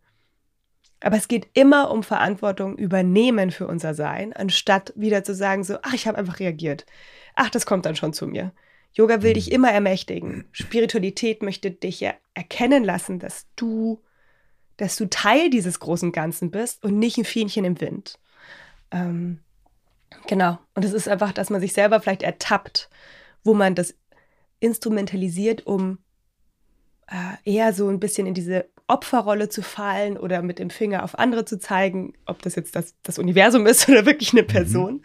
Aber 1.01 1.17
es 1.17 1.27
geht 1.27 1.49
immer 1.55 1.91
um 1.91 2.03
Verantwortung 2.03 2.77
übernehmen 2.77 3.51
für 3.51 3.67
unser 3.67 3.93
Sein, 3.93 4.31
anstatt 4.31 4.93
wieder 4.95 5.25
zu 5.25 5.35
sagen, 5.35 5.65
so, 5.65 5.75
ach, 5.81 5.93
ich 5.93 6.07
habe 6.07 6.17
einfach 6.17 6.39
reagiert. 6.39 6.85
Ach, 7.35 7.49
das 7.49 7.65
kommt 7.65 7.85
dann 7.85 7.97
schon 7.97 8.13
zu 8.13 8.27
mir. 8.27 8.53
Yoga 8.93 9.23
will 9.23 9.33
dich 9.33 9.51
immer 9.51 9.73
ermächtigen. 9.73 10.45
Spiritualität 10.53 11.43
möchte 11.43 11.69
dich 11.69 11.99
ja 11.99 12.13
erkennen 12.33 12.85
lassen, 12.85 13.19
dass 13.19 13.45
du, 13.57 14.01
dass 14.77 14.95
du 14.95 15.09
Teil 15.09 15.49
dieses 15.49 15.81
großen 15.81 16.13
Ganzen 16.13 16.51
bist 16.51 16.81
und 16.81 16.97
nicht 16.97 17.17
ein 17.17 17.25
Fähnchen 17.25 17.65
im 17.65 17.81
Wind. 17.81 18.19
Ähm, 18.91 19.39
genau. 20.27 20.59
Und 20.75 20.85
es 20.85 20.93
ist 20.93 21.09
einfach, 21.09 21.33
dass 21.33 21.49
man 21.49 21.59
sich 21.59 21.73
selber 21.73 21.99
vielleicht 21.99 22.23
ertappt, 22.23 22.89
wo 23.43 23.53
man 23.53 23.75
das 23.75 23.95
instrumentalisiert, 24.61 25.67
um 25.67 25.97
äh, 27.07 27.49
eher 27.49 27.73
so 27.73 27.89
ein 27.89 27.99
bisschen 27.99 28.27
in 28.27 28.33
diese 28.33 28.65
Opferrolle 28.87 29.49
zu 29.49 29.61
fallen 29.61 30.17
oder 30.17 30.41
mit 30.41 30.59
dem 30.59 30.69
Finger 30.69 31.03
auf 31.03 31.17
andere 31.17 31.45
zu 31.45 31.59
zeigen, 31.59 32.13
ob 32.25 32.41
das 32.41 32.55
jetzt 32.55 32.75
das, 32.75 32.93
das 33.03 33.17
Universum 33.17 33.65
ist 33.65 33.89
oder 33.89 34.05
wirklich 34.05 34.33
eine 34.33 34.43
mhm. 34.43 34.47
Person. 34.47 34.93
Mhm. 34.93 35.01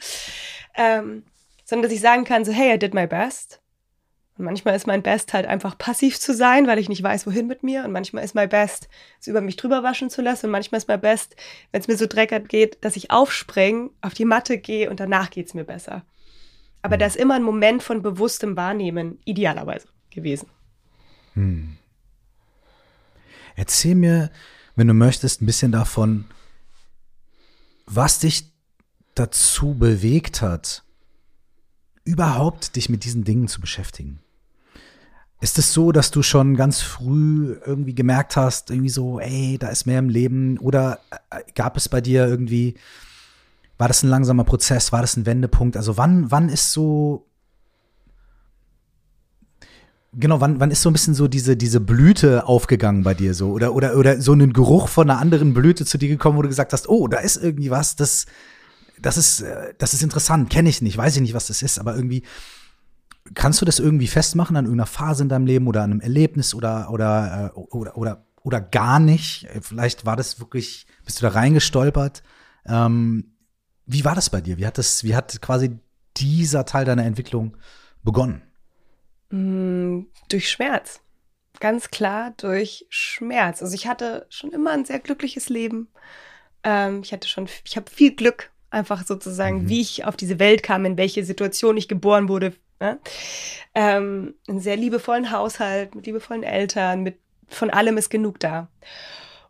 Ähm, 0.77 1.23
sondern 1.65 1.85
dass 1.85 1.93
ich 1.93 2.01
sagen 2.01 2.25
kann, 2.25 2.45
so, 2.45 2.53
hey, 2.53 2.75
I 2.75 2.79
did 2.79 2.95
my 2.95 3.07
best. 3.07 3.61
Und 4.37 4.45
manchmal 4.45 4.75
ist 4.75 4.87
mein 4.87 5.03
Best 5.03 5.35
halt 5.35 5.47
einfach 5.47 5.77
passiv 5.77 6.19
zu 6.19 6.35
sein, 6.35 6.67
weil 6.67 6.79
ich 6.79 6.89
nicht 6.89 7.03
weiß, 7.03 7.27
wohin 7.27 7.47
mit 7.47 7.63
mir. 7.63 7.85
Und 7.85 7.93
manchmal 7.93 8.25
ist 8.25 8.35
my 8.35 8.47
best, 8.47 8.89
es 9.21 9.27
über 9.27 9.41
mich 9.41 9.57
drüber 9.57 9.83
waschen 9.83 10.09
zu 10.09 10.23
lassen. 10.23 10.47
Und 10.47 10.53
manchmal 10.53 10.79
ist 10.79 10.89
my 10.89 10.97
best, 10.97 11.37
wenn 11.71 11.81
es 11.81 11.89
mir 11.89 11.97
so 11.97 12.07
dreckert 12.07 12.49
geht, 12.49 12.79
dass 12.83 12.97
ich 12.97 13.11
aufspringe, 13.11 13.91
auf 14.01 14.15
die 14.15 14.25
Matte 14.25 14.59
gehe 14.59 14.91
und 14.91 14.99
danach 14.99 15.31
geht 15.31 15.47
es 15.47 15.55
mir 15.55 15.65
besser. 15.65 16.05
Aber 16.83 16.97
mhm. 16.97 17.01
da 17.01 17.07
ist 17.07 17.17
immer 17.17 17.35
ein 17.35 17.43
Moment 17.43 17.83
von 17.83 18.03
bewusstem 18.03 18.57
Wahrnehmen, 18.57 19.21
idealerweise 19.25 19.89
gewesen. 20.11 20.49
Hm. 21.35 21.77
Erzähl 23.61 23.95
mir, 23.95 24.31
wenn 24.75 24.87
du 24.87 24.95
möchtest, 24.95 25.43
ein 25.43 25.47
bisschen 25.47 25.71
davon, 25.71 26.25
was 27.85 28.19
dich 28.19 28.55
dazu 29.15 29.75
bewegt 29.75 30.41
hat, 30.41 30.83
überhaupt 32.05 32.75
dich 32.77 32.89
mit 32.89 33.05
diesen 33.05 33.23
Dingen 33.23 33.49
zu 33.49 33.61
beschäftigen. 33.61 34.21
Ist 35.43 35.59
es 35.59 35.75
so, 35.75 35.93
dass 35.93 36.11
du 36.11 36.23
schon 36.23 36.57
ganz 36.57 36.81
früh 36.81 37.55
irgendwie 37.67 37.95
gemerkt 37.95 38.35
hast, 38.35 38.71
irgendwie 38.71 38.89
so, 38.89 39.21
ey, 39.21 39.59
da 39.59 39.69
ist 39.69 39.85
mehr 39.85 39.99
im 39.99 40.09
Leben? 40.09 40.57
Oder 40.57 40.99
äh, 41.29 41.43
gab 41.55 41.77
es 41.77 41.91
bei 41.91 42.01
dir 42.01 42.27
irgendwie, 42.27 42.79
war 43.77 43.89
das 43.89 44.03
ein 44.03 44.09
langsamer 44.09 44.45
Prozess, 44.45 44.91
war 44.91 45.03
das 45.03 45.19
ein 45.19 45.27
Wendepunkt? 45.27 45.77
Also 45.77 45.99
wann, 45.99 46.31
wann 46.31 46.49
ist 46.49 46.73
so, 46.73 47.27
Genau, 50.13 50.41
wann, 50.41 50.59
wann 50.59 50.73
ist 50.73 50.83
so 50.83 50.91
ein 50.91 50.93
bisschen 50.93 51.15
so 51.15 51.29
diese, 51.29 51.57
diese 51.57 51.81
Blüte 51.81 52.47
aufgegangen 52.47 53.05
bei 53.05 53.15
dir 53.15 53.33
so? 53.33 53.51
Oder, 53.51 53.75
oder, 53.75 53.97
oder 53.97 54.21
so 54.21 54.33
ein 54.33 54.53
Geruch 54.53 54.89
von 54.89 55.09
einer 55.09 55.21
anderen 55.21 55.55
Blüte 55.55 55.85
zu 55.85 55.99
dir 55.99 56.09
gekommen, 56.09 56.37
wo 56.37 56.43
du 56.43 56.49
gesagt 56.49 56.73
hast, 56.73 56.89
oh, 56.89 57.07
da 57.07 57.19
ist 57.19 57.37
irgendwie 57.37 57.71
was, 57.71 57.95
das, 57.95 58.27
das 59.01 59.17
ist, 59.17 59.43
äh, 59.43 59.73
das 59.79 59.95
ist 59.95 60.03
interessant, 60.03 60.51
kenne 60.51 60.69
ich 60.69 60.83
nicht, 60.83 60.97
weiß 60.97 61.15
ich 61.15 61.23
nicht, 61.23 61.35
was 61.35 61.47
das 61.47 61.63
ist, 61.63 61.79
aber 61.79 61.95
irgendwie, 61.95 62.25
kannst 63.35 63.61
du 63.61 63.65
das 63.65 63.79
irgendwie 63.79 64.09
festmachen 64.09 64.57
an 64.57 64.65
irgendeiner 64.65 64.87
Phase 64.87 65.23
in 65.23 65.29
deinem 65.29 65.47
Leben 65.47 65.69
oder 65.69 65.83
an 65.83 65.93
einem 65.93 66.01
Erlebnis 66.01 66.55
oder, 66.55 66.91
oder, 66.91 67.53
äh, 67.55 67.59
oder, 67.59 67.97
oder, 67.97 68.27
oder 68.43 68.61
gar 68.61 68.99
nicht? 68.99 69.47
Vielleicht 69.61 70.07
war 70.07 70.17
das 70.17 70.41
wirklich, 70.41 70.87
bist 71.05 71.19
du 71.19 71.27
da 71.27 71.29
reingestolpert? 71.29 72.25
Ähm, 72.67 73.37
wie 73.87 74.05
war 74.05 74.17
das 74.17 74.31
bei 74.31 74.41
dir? 74.41 74.59
Wie 74.59 74.67
hat 74.67 74.79
das, 74.79 75.05
wie 75.05 75.15
hat 75.15 75.41
quasi 75.41 75.79
dieser 76.17 76.65
Teil 76.65 76.85
deiner 76.85 77.05
Entwicklung 77.05 77.57
begonnen? 78.03 78.43
Mm, 79.31 80.03
durch 80.29 80.51
Schmerz. 80.51 81.01
Ganz 81.61 81.91
klar 81.91 82.35
durch 82.37 82.87
Schmerz. 82.89 83.63
Also 83.63 83.75
ich 83.75 83.87
hatte 83.87 84.27
schon 84.31 84.53
immer 84.53 84.71
ein 84.71 84.85
sehr 84.85 84.99
glückliches 84.99 85.49
Leben. 85.49 85.89
Ähm, 86.63 87.01
ich 87.03 87.13
hatte 87.13 87.29
schon, 87.29 87.49
ich 87.65 87.77
habe 87.77 87.91
viel 87.91 88.15
Glück, 88.15 88.51
einfach 88.71 89.05
sozusagen, 89.07 89.65
mhm. 89.65 89.69
wie 89.69 89.81
ich 89.81 90.05
auf 90.05 90.17
diese 90.17 90.39
Welt 90.39 90.63
kam, 90.63 90.85
in 90.85 90.97
welche 90.97 91.25
Situation 91.25 91.77
ich 91.77 91.89
geboren 91.89 92.29
wurde. 92.29 92.55
Ne? 92.81 92.99
Ähm, 93.75 94.35
einen 94.49 94.61
sehr 94.61 94.77
liebevollen 94.77 95.31
Haushalt, 95.31 95.95
mit 95.95 96.07
liebevollen 96.07 96.43
Eltern, 96.43 97.03
mit 97.03 97.19
von 97.49 97.71
allem 97.71 97.99
ist 97.99 98.11
genug 98.11 98.41
da. 98.41 98.69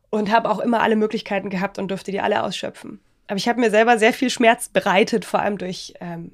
Und 0.08 0.32
habe 0.32 0.50
auch 0.50 0.58
immer 0.58 0.80
alle 0.82 0.96
Möglichkeiten 0.96 1.50
gehabt 1.50 1.78
und 1.78 1.88
durfte 1.88 2.10
die 2.10 2.20
alle 2.20 2.42
ausschöpfen. 2.42 3.00
Aber 3.28 3.36
ich 3.36 3.48
habe 3.48 3.60
mir 3.60 3.70
selber 3.70 3.96
sehr 3.98 4.12
viel 4.12 4.30
Schmerz 4.30 4.68
bereitet, 4.68 5.24
vor 5.24 5.40
allem 5.40 5.58
durch, 5.58 5.94
ähm, 6.00 6.32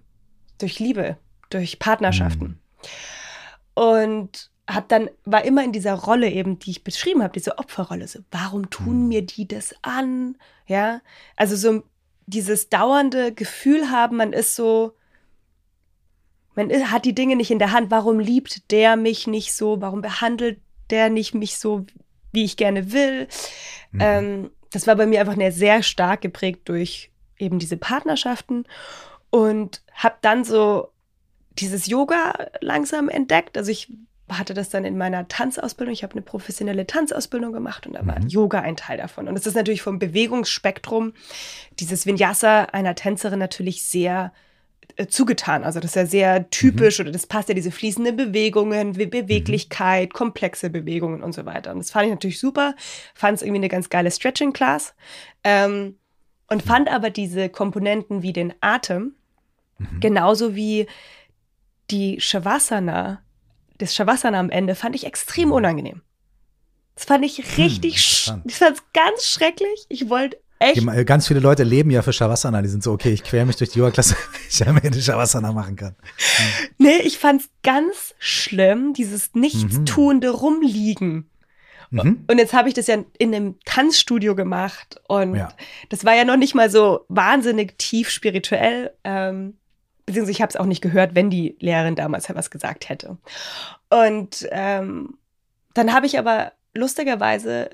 durch 0.58 0.78
Liebe, 0.78 1.18
durch 1.50 1.78
Partnerschaften. 1.78 2.46
Mhm. 2.46 2.88
Und 3.76 4.50
hab 4.66 4.88
dann 4.88 5.10
war 5.24 5.44
immer 5.44 5.62
in 5.62 5.72
dieser 5.72 5.92
Rolle 5.94 6.30
eben, 6.30 6.58
die 6.58 6.70
ich 6.70 6.82
beschrieben 6.82 7.22
habe, 7.22 7.34
diese 7.34 7.58
Opferrolle. 7.58 8.08
So, 8.08 8.20
warum 8.30 8.70
tun 8.70 9.02
mhm. 9.02 9.08
mir 9.08 9.22
die 9.22 9.46
das 9.46 9.74
an? 9.82 10.38
Ja, 10.66 11.02
also 11.36 11.56
so 11.56 11.84
dieses 12.26 12.70
dauernde 12.70 13.32
Gefühl 13.32 13.90
haben, 13.90 14.16
man 14.16 14.32
ist 14.32 14.56
so, 14.56 14.94
man 16.54 16.70
hat 16.90 17.04
die 17.04 17.14
Dinge 17.14 17.36
nicht 17.36 17.50
in 17.50 17.58
der 17.58 17.72
Hand. 17.72 17.90
Warum 17.90 18.18
liebt 18.18 18.70
der 18.72 18.96
mich 18.96 19.26
nicht 19.26 19.52
so? 19.54 19.80
Warum 19.80 20.00
behandelt 20.00 20.58
der 20.90 21.10
nicht 21.10 21.34
mich 21.34 21.58
so, 21.58 21.84
wie 22.32 22.44
ich 22.44 22.56
gerne 22.56 22.92
will? 22.92 23.28
Mhm. 23.92 24.00
Ähm, 24.00 24.50
das 24.70 24.86
war 24.86 24.96
bei 24.96 25.06
mir 25.06 25.20
einfach 25.20 25.36
sehr 25.52 25.82
stark 25.82 26.22
geprägt 26.22 26.68
durch 26.68 27.10
eben 27.38 27.58
diese 27.58 27.76
Partnerschaften 27.76 28.64
und 29.30 29.82
habe 29.92 30.16
dann 30.22 30.44
so 30.44 30.88
dieses 31.58 31.86
Yoga 31.86 32.48
langsam 32.60 33.08
entdeckt. 33.08 33.56
Also 33.56 33.70
ich 33.70 33.92
hatte 34.28 34.54
das 34.54 34.68
dann 34.68 34.84
in 34.84 34.98
meiner 34.98 35.28
Tanzausbildung. 35.28 35.92
Ich 35.92 36.02
habe 36.02 36.12
eine 36.12 36.22
professionelle 36.22 36.86
Tanzausbildung 36.86 37.52
gemacht 37.52 37.86
und 37.86 37.94
da 37.94 38.06
war 38.06 38.20
mhm. 38.20 38.28
Yoga 38.28 38.60
ein 38.60 38.76
Teil 38.76 38.98
davon. 38.98 39.28
Und 39.28 39.36
es 39.36 39.46
ist 39.46 39.54
natürlich 39.54 39.82
vom 39.82 39.98
Bewegungsspektrum 39.98 41.12
dieses 41.78 42.06
Vinyasa 42.06 42.64
einer 42.64 42.94
Tänzerin 42.94 43.38
natürlich 43.38 43.84
sehr 43.84 44.32
äh, 44.96 45.06
zugetan. 45.06 45.62
Also 45.62 45.78
das 45.78 45.90
ist 45.90 45.96
ja 45.96 46.06
sehr 46.06 46.50
typisch 46.50 46.98
mhm. 46.98 47.04
oder 47.04 47.12
das 47.12 47.26
passt 47.26 47.48
ja 47.48 47.54
diese 47.54 47.70
fließenden 47.70 48.16
Bewegungen, 48.16 48.94
Beweglichkeit, 48.94 50.08
mhm. 50.08 50.16
komplexe 50.16 50.70
Bewegungen 50.70 51.22
und 51.22 51.32
so 51.32 51.46
weiter. 51.46 51.70
Und 51.70 51.78
das 51.78 51.92
fand 51.92 52.06
ich 52.06 52.12
natürlich 52.12 52.40
super. 52.40 52.74
Fand 53.14 53.36
es 53.36 53.42
irgendwie 53.42 53.60
eine 53.60 53.68
ganz 53.68 53.90
geile 53.90 54.10
Stretching-Class. 54.10 54.94
Ähm, 55.44 55.98
und 56.48 56.64
mhm. 56.64 56.68
fand 56.68 56.88
aber 56.90 57.10
diese 57.10 57.48
Komponenten 57.48 58.22
wie 58.22 58.32
den 58.32 58.54
Atem 58.60 59.14
mhm. 59.78 60.00
genauso 60.00 60.56
wie 60.56 60.86
die 61.90 62.20
Shavasana, 62.20 63.22
das 63.78 63.94
Shavasana 63.94 64.38
am 64.38 64.50
Ende, 64.50 64.74
fand 64.74 64.94
ich 64.94 65.04
extrem 65.04 65.52
unangenehm. 65.52 66.02
Das 66.94 67.04
fand 67.04 67.24
ich 67.24 67.38
hm, 67.38 67.44
richtig, 67.56 67.96
hm, 68.26 68.42
ich 68.46 68.54
fand 68.54 68.76
es 68.76 68.82
ganz 68.94 69.26
schrecklich. 69.26 69.86
Ich 69.88 70.08
wollte 70.08 70.38
echt. 70.58 71.06
Ganz 71.06 71.28
viele 71.28 71.40
Leute 71.40 71.62
leben 71.62 71.90
ja 71.90 72.02
für 72.02 72.12
Shavasana. 72.12 72.62
Die 72.62 72.68
sind 72.68 72.82
so, 72.82 72.92
okay, 72.92 73.12
ich 73.12 73.22
quäle 73.22 73.44
mich 73.44 73.56
durch 73.56 73.70
die 73.70 73.78
Yoga-Klasse, 73.78 74.16
ich 74.50 74.66
am 74.66 74.78
Ende 74.78 75.00
Shavasana 75.00 75.52
machen 75.52 75.76
kann. 75.76 75.94
Hm. 76.16 76.46
Nee, 76.78 76.98
ich 77.04 77.18
fand 77.18 77.42
es 77.42 77.50
ganz 77.62 78.14
schlimm, 78.18 78.94
dieses 78.94 79.34
nichtstuende 79.34 80.28
mhm. 80.28 80.34
Rumliegen. 80.34 81.30
Mhm. 81.90 82.24
Und 82.26 82.38
jetzt 82.38 82.52
habe 82.52 82.68
ich 82.68 82.74
das 82.74 82.86
ja 82.86 82.96
in 83.18 83.34
einem 83.34 83.56
Tanzstudio 83.64 84.34
gemacht 84.34 85.00
und 85.06 85.36
ja. 85.36 85.52
das 85.88 86.04
war 86.04 86.14
ja 86.16 86.24
noch 86.24 86.36
nicht 86.36 86.54
mal 86.54 86.70
so 86.70 87.04
wahnsinnig 87.08 87.78
tief 87.78 88.10
spirituell. 88.10 88.92
Ähm, 89.04 89.58
beziehungsweise 90.06 90.32
ich 90.32 90.42
habe 90.42 90.50
es 90.50 90.56
auch 90.56 90.66
nicht 90.66 90.80
gehört, 90.80 91.14
wenn 91.14 91.30
die 91.30 91.56
Lehrerin 91.60 91.96
damals 91.96 92.32
was 92.32 92.50
gesagt 92.50 92.88
hätte. 92.88 93.18
Und 93.90 94.48
ähm, 94.50 95.18
dann 95.74 95.92
habe 95.92 96.06
ich 96.06 96.18
aber 96.18 96.52
lustigerweise 96.74 97.70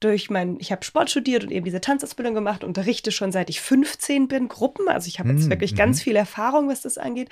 durch 0.00 0.28
mein, 0.28 0.58
ich 0.60 0.72
habe 0.72 0.84
Sport 0.84 1.10
studiert 1.10 1.44
und 1.44 1.50
eben 1.50 1.64
diese 1.64 1.80
Tanzausbildung 1.80 2.34
gemacht, 2.34 2.64
unterrichte 2.64 3.12
schon 3.12 3.32
seit 3.32 3.48
ich 3.48 3.62
15 3.62 4.28
bin, 4.28 4.48
Gruppen. 4.48 4.88
Also 4.88 5.08
ich 5.08 5.18
habe 5.18 5.30
jetzt 5.30 5.46
mm, 5.46 5.50
wirklich 5.50 5.72
mm. 5.72 5.76
ganz 5.76 6.02
viel 6.02 6.16
Erfahrung, 6.16 6.68
was 6.68 6.82
das 6.82 6.98
angeht. 6.98 7.30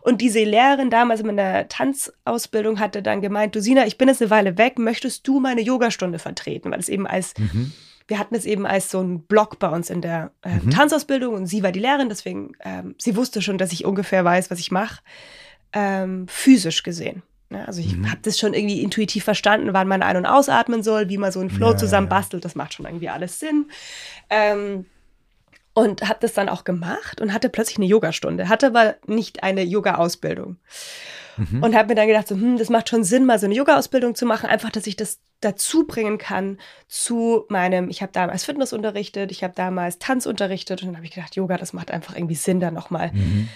Und 0.00 0.22
diese 0.22 0.42
Lehrerin 0.42 0.88
damals 0.88 1.20
in 1.20 1.26
meiner 1.26 1.68
Tanzausbildung 1.68 2.80
hatte 2.80 3.02
dann 3.02 3.20
gemeint, 3.20 3.54
du 3.54 3.60
Sina, 3.60 3.86
ich 3.86 3.98
bin 3.98 4.08
jetzt 4.08 4.22
eine 4.22 4.30
Weile 4.30 4.56
weg, 4.56 4.78
möchtest 4.78 5.28
du 5.28 5.38
meine 5.38 5.60
Yogastunde 5.60 6.18
vertreten? 6.18 6.70
Weil 6.70 6.80
es 6.80 6.88
eben 6.88 7.06
als 7.06 7.34
mhm 7.36 7.72
wir 8.08 8.18
hatten 8.18 8.34
es 8.34 8.46
eben 8.46 8.66
als 8.66 8.90
so 8.90 9.00
ein 9.00 9.20
Block 9.20 9.58
bei 9.58 9.68
uns 9.68 9.90
in 9.90 10.00
der 10.00 10.32
äh, 10.42 10.56
mhm. 10.56 10.70
Tanzausbildung 10.70 11.34
und 11.34 11.46
sie 11.46 11.62
war 11.62 11.72
die 11.72 11.80
Lehrerin, 11.80 12.08
deswegen, 12.08 12.52
ähm, 12.64 12.94
sie 12.98 13.16
wusste 13.16 13.42
schon, 13.42 13.58
dass 13.58 13.72
ich 13.72 13.84
ungefähr 13.84 14.24
weiß, 14.24 14.50
was 14.50 14.58
ich 14.58 14.70
mache, 14.70 15.02
ähm, 15.72 16.26
physisch 16.28 16.82
gesehen. 16.82 17.22
Ja, 17.50 17.64
also 17.64 17.80
ich 17.80 17.96
mhm. 17.96 18.10
habe 18.10 18.20
das 18.22 18.38
schon 18.38 18.54
irgendwie 18.54 18.82
intuitiv 18.82 19.24
verstanden, 19.24 19.72
wann 19.72 19.88
man 19.88 20.02
ein- 20.02 20.16
und 20.16 20.26
ausatmen 20.26 20.82
soll, 20.82 21.08
wie 21.08 21.18
man 21.18 21.32
so 21.32 21.40
einen 21.40 21.50
Flow 21.50 21.70
ja, 21.70 21.76
zusammen 21.76 22.08
bastelt, 22.08 22.44
das 22.44 22.54
macht 22.54 22.74
schon 22.74 22.86
irgendwie 22.86 23.08
alles 23.08 23.38
Sinn. 23.38 23.70
Ähm, 24.30 24.86
und 25.74 26.08
habe 26.08 26.18
das 26.20 26.32
dann 26.32 26.48
auch 26.48 26.64
gemacht 26.64 27.20
und 27.20 27.32
hatte 27.32 27.48
plötzlich 27.48 27.76
eine 27.76 27.86
Yogastunde, 27.86 28.48
hatte 28.48 28.66
aber 28.66 28.96
nicht 29.06 29.44
eine 29.44 29.62
Yoga-Ausbildung. 29.62 30.56
Mhm. 31.38 31.62
Und 31.62 31.74
habe 31.74 31.88
mir 31.88 31.94
dann 31.94 32.08
gedacht, 32.08 32.28
so, 32.28 32.34
hm, 32.34 32.58
das 32.58 32.68
macht 32.68 32.88
schon 32.88 33.04
Sinn, 33.04 33.24
mal 33.24 33.38
so 33.38 33.46
eine 33.46 33.54
Yoga-Ausbildung 33.54 34.14
zu 34.14 34.26
machen, 34.26 34.48
einfach, 34.48 34.70
dass 34.70 34.86
ich 34.86 34.96
das 34.96 35.20
dazu 35.40 35.86
bringen 35.86 36.18
kann 36.18 36.58
zu 36.88 37.44
meinem, 37.48 37.88
ich 37.88 38.02
habe 38.02 38.12
damals 38.12 38.44
Fitness 38.44 38.72
unterrichtet, 38.72 39.30
ich 39.30 39.44
habe 39.44 39.54
damals 39.54 39.98
Tanz 39.98 40.26
unterrichtet 40.26 40.82
und 40.82 40.88
dann 40.88 40.96
habe 40.96 41.06
ich 41.06 41.12
gedacht, 41.12 41.36
Yoga, 41.36 41.56
das 41.56 41.72
macht 41.72 41.90
einfach 41.90 42.16
irgendwie 42.16 42.34
Sinn 42.34 42.60
da 42.60 42.70
nochmal. 42.70 43.12
Mhm. 43.12 43.48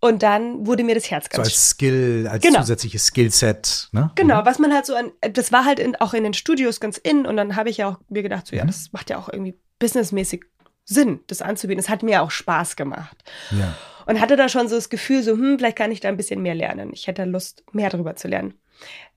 Und 0.00 0.22
dann 0.22 0.66
wurde 0.66 0.84
mir 0.84 0.94
das 0.94 1.10
Herz 1.10 1.28
ganz 1.28 1.48
So 1.48 1.52
als 1.52 1.70
Skill, 1.70 2.28
als 2.30 2.42
genau. 2.42 2.60
zusätzliches 2.60 3.06
Skillset, 3.06 3.88
ne? 3.92 4.10
Genau, 4.14 4.42
mhm. 4.42 4.46
was 4.46 4.58
man 4.58 4.72
halt 4.72 4.86
so 4.86 4.94
an, 4.94 5.10
das 5.32 5.52
war 5.52 5.64
halt 5.64 5.78
in, 5.78 5.96
auch 5.96 6.14
in 6.14 6.22
den 6.22 6.34
Studios 6.34 6.80
ganz 6.80 6.98
in 6.98 7.26
und 7.26 7.36
dann 7.36 7.56
habe 7.56 7.70
ich 7.70 7.78
ja 7.78 7.88
auch 7.88 7.98
mir 8.08 8.22
gedacht, 8.22 8.46
so 8.46 8.56
ja, 8.56 8.64
mhm. 8.64 8.68
das 8.68 8.92
macht 8.92 9.10
ja 9.10 9.18
auch 9.18 9.28
irgendwie 9.28 9.58
businessmäßig 9.78 10.44
Sinn, 10.84 11.20
das 11.26 11.42
anzubieten. 11.42 11.80
Es 11.80 11.88
hat 11.88 12.02
mir 12.02 12.22
auch 12.22 12.30
Spaß 12.30 12.76
gemacht. 12.76 13.24
Ja. 13.50 13.74
Und 14.06 14.20
hatte 14.20 14.36
da 14.36 14.48
schon 14.48 14.68
so 14.68 14.76
das 14.76 14.88
Gefühl, 14.88 15.22
so, 15.22 15.32
hm, 15.32 15.58
vielleicht 15.58 15.76
kann 15.76 15.92
ich 15.92 16.00
da 16.00 16.08
ein 16.08 16.16
bisschen 16.16 16.40
mehr 16.40 16.54
lernen. 16.54 16.90
Ich 16.92 17.06
hätte 17.06 17.24
Lust, 17.24 17.64
mehr 17.72 17.90
darüber 17.90 18.16
zu 18.16 18.28
lernen. 18.28 18.54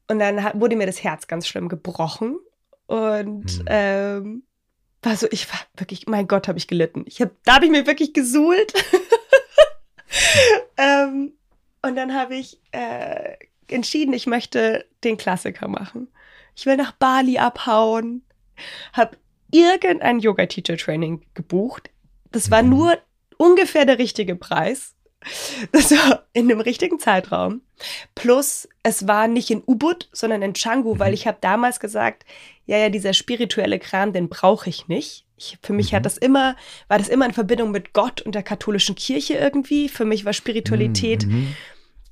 Und 0.07 0.19
dann 0.19 0.59
wurde 0.59 0.75
mir 0.75 0.87
das 0.87 1.03
Herz 1.03 1.27
ganz 1.27 1.47
schlimm 1.47 1.69
gebrochen. 1.69 2.39
Und 2.87 3.59
mhm. 3.59 3.65
ähm, 3.67 4.43
war 5.03 5.15
so, 5.15 5.27
ich 5.31 5.51
war 5.53 5.59
wirklich, 5.77 6.07
mein 6.07 6.27
Gott, 6.27 6.47
habe 6.47 6.57
ich 6.57 6.67
gelitten. 6.67 7.03
Ich 7.05 7.21
hab, 7.21 7.31
da 7.45 7.55
habe 7.55 7.65
ich 7.65 7.71
mir 7.71 7.85
wirklich 7.85 8.13
gesuhlt. 8.13 8.73
ähm, 10.77 11.33
und 11.83 11.95
dann 11.95 12.13
habe 12.13 12.35
ich 12.35 12.59
äh, 12.71 13.35
entschieden, 13.67 14.13
ich 14.13 14.25
möchte 14.25 14.85
den 15.03 15.17
Klassiker 15.17 15.67
machen. 15.67 16.07
Ich 16.55 16.65
will 16.65 16.75
nach 16.75 16.93
Bali 16.93 17.37
abhauen. 17.37 18.23
Habe 18.93 19.17
irgendein 19.51 20.19
Yoga-Teacher-Training 20.19 21.21
gebucht. 21.35 21.91
Das 22.31 22.51
war 22.51 22.63
mhm. 22.63 22.69
nur 22.69 22.97
ungefähr 23.39 23.85
der 23.85 23.97
richtige 23.97 24.35
Preis. 24.35 24.93
Das 25.71 25.91
war 25.91 26.25
in 26.33 26.47
dem 26.47 26.61
richtigen 26.61 26.99
Zeitraum. 26.99 27.61
Plus, 28.15 28.69
es 28.83 29.07
war 29.07 29.27
nicht 29.27 29.49
in 29.51 29.63
Ubud, 29.65 30.09
sondern 30.13 30.41
in 30.41 30.53
Canggu, 30.53 30.95
mhm. 30.95 30.99
weil 30.99 31.13
ich 31.13 31.27
habe 31.27 31.37
damals 31.41 31.79
gesagt, 31.79 32.25
ja, 32.65 32.77
ja, 32.77 32.89
dieser 32.89 33.13
spirituelle 33.13 33.79
Kram, 33.79 34.13
den 34.13 34.29
brauche 34.29 34.69
ich 34.69 34.87
nicht. 34.87 35.25
Ich, 35.37 35.57
für 35.61 35.73
mich 35.73 35.91
mhm. 35.91 35.97
hat 35.97 36.05
das 36.05 36.17
immer, 36.17 36.55
war 36.87 36.97
das 36.97 37.09
immer 37.09 37.25
in 37.25 37.33
Verbindung 37.33 37.71
mit 37.71 37.93
Gott 37.93 38.21
und 38.21 38.35
der 38.35 38.43
katholischen 38.43 38.95
Kirche 38.95 39.33
irgendwie. 39.35 39.89
Für 39.89 40.05
mich 40.05 40.23
war 40.23 40.33
Spiritualität 40.33 41.25
mhm. 41.25 41.55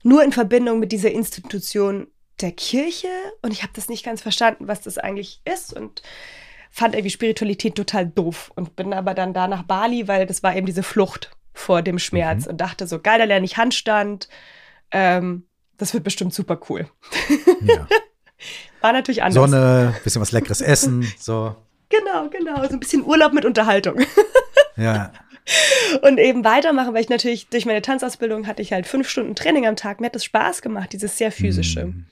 nur 0.03 0.23
in 0.23 0.31
Verbindung 0.31 0.79
mit 0.79 0.91
dieser 0.91 1.11
Institution 1.11 2.07
der 2.41 2.51
Kirche. 2.51 3.09
Und 3.41 3.51
ich 3.51 3.63
habe 3.63 3.73
das 3.73 3.89
nicht 3.89 4.03
ganz 4.03 4.21
verstanden, 4.21 4.67
was 4.67 4.81
das 4.81 4.97
eigentlich 4.97 5.41
ist. 5.45 5.73
Und 5.73 6.01
fand 6.69 6.95
irgendwie 6.95 7.09
Spiritualität 7.09 7.75
total 7.75 8.07
doof 8.07 8.51
und 8.55 8.75
bin 8.75 8.93
aber 8.93 9.13
dann 9.13 9.33
da 9.33 9.47
nach 9.47 9.63
Bali, 9.63 10.07
weil 10.07 10.25
das 10.25 10.43
war 10.43 10.55
eben 10.55 10.65
diese 10.65 10.83
Flucht 10.83 11.31
vor 11.53 11.81
dem 11.81 11.99
Schmerz 11.99 12.45
mhm. 12.45 12.51
und 12.51 12.61
dachte 12.61 12.87
so, 12.87 12.99
geil, 12.99 13.19
da 13.19 13.25
lerne 13.25 13.45
ich 13.45 13.57
Handstand. 13.57 14.27
Ähm, 14.91 15.43
das 15.77 15.93
wird 15.93 16.03
bestimmt 16.03 16.33
super 16.33 16.59
cool. 16.69 16.89
Ja. 17.61 17.87
War 18.81 18.93
natürlich 18.93 19.23
anders. 19.23 19.49
Sonne, 19.49 19.95
bisschen 20.03 20.21
was 20.21 20.31
leckeres 20.31 20.61
essen, 20.61 21.11
so. 21.19 21.55
Genau, 21.89 22.29
genau. 22.29 22.63
So 22.63 22.73
ein 22.73 22.79
bisschen 22.79 23.03
Urlaub 23.03 23.33
mit 23.33 23.45
Unterhaltung. 23.45 23.99
Ja. 24.79 25.11
und 26.03 26.19
eben 26.19 26.43
weitermachen, 26.45 26.93
weil 26.93 27.01
ich 27.01 27.09
natürlich 27.09 27.47
durch 27.47 27.65
meine 27.65 27.81
Tanzausbildung 27.81 28.45
hatte 28.45 28.61
ich 28.61 28.73
halt 28.73 28.85
fünf 28.85 29.09
Stunden 29.09 29.33
Training 29.33 29.65
am 29.65 29.75
Tag. 29.75 29.99
Mir 29.99 30.05
hat 30.05 30.13
das 30.13 30.23
Spaß 30.23 30.61
gemacht, 30.61 30.93
dieses 30.93 31.17
sehr 31.17 31.31
physische. 31.31 31.85
Mhm. 31.85 32.05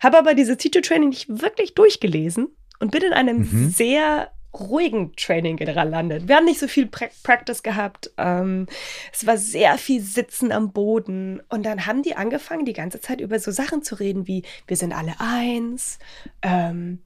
Habe 0.00 0.18
aber 0.18 0.34
dieses 0.34 0.58
Teacher-Training 0.58 1.08
nicht 1.08 1.26
wirklich 1.28 1.74
durchgelesen 1.74 2.54
und 2.78 2.90
bin 2.90 3.02
in 3.02 3.12
einem 3.12 3.38
mhm. 3.38 3.70
sehr 3.70 4.30
ruhigen 4.58 5.14
Training 5.16 5.56
gelandet. 5.56 6.28
Wir 6.28 6.36
haben 6.36 6.44
nicht 6.44 6.60
so 6.60 6.68
viel 6.68 6.86
pra 6.86 7.06
Practice 7.22 7.62
gehabt. 7.62 8.10
Ähm, 8.16 8.66
es 9.12 9.26
war 9.26 9.36
sehr 9.36 9.78
viel 9.78 10.00
Sitzen 10.00 10.52
am 10.52 10.72
Boden. 10.72 11.42
Und 11.48 11.64
dann 11.64 11.86
haben 11.86 12.02
die 12.02 12.16
angefangen, 12.16 12.64
die 12.64 12.72
ganze 12.72 13.00
Zeit 13.00 13.20
über 13.20 13.38
so 13.38 13.50
Sachen 13.50 13.82
zu 13.82 13.96
reden 13.96 14.26
wie, 14.26 14.44
wir 14.66 14.76
sind 14.76 14.92
alle 14.92 15.14
eins. 15.18 15.98
Ähm, 16.42 17.00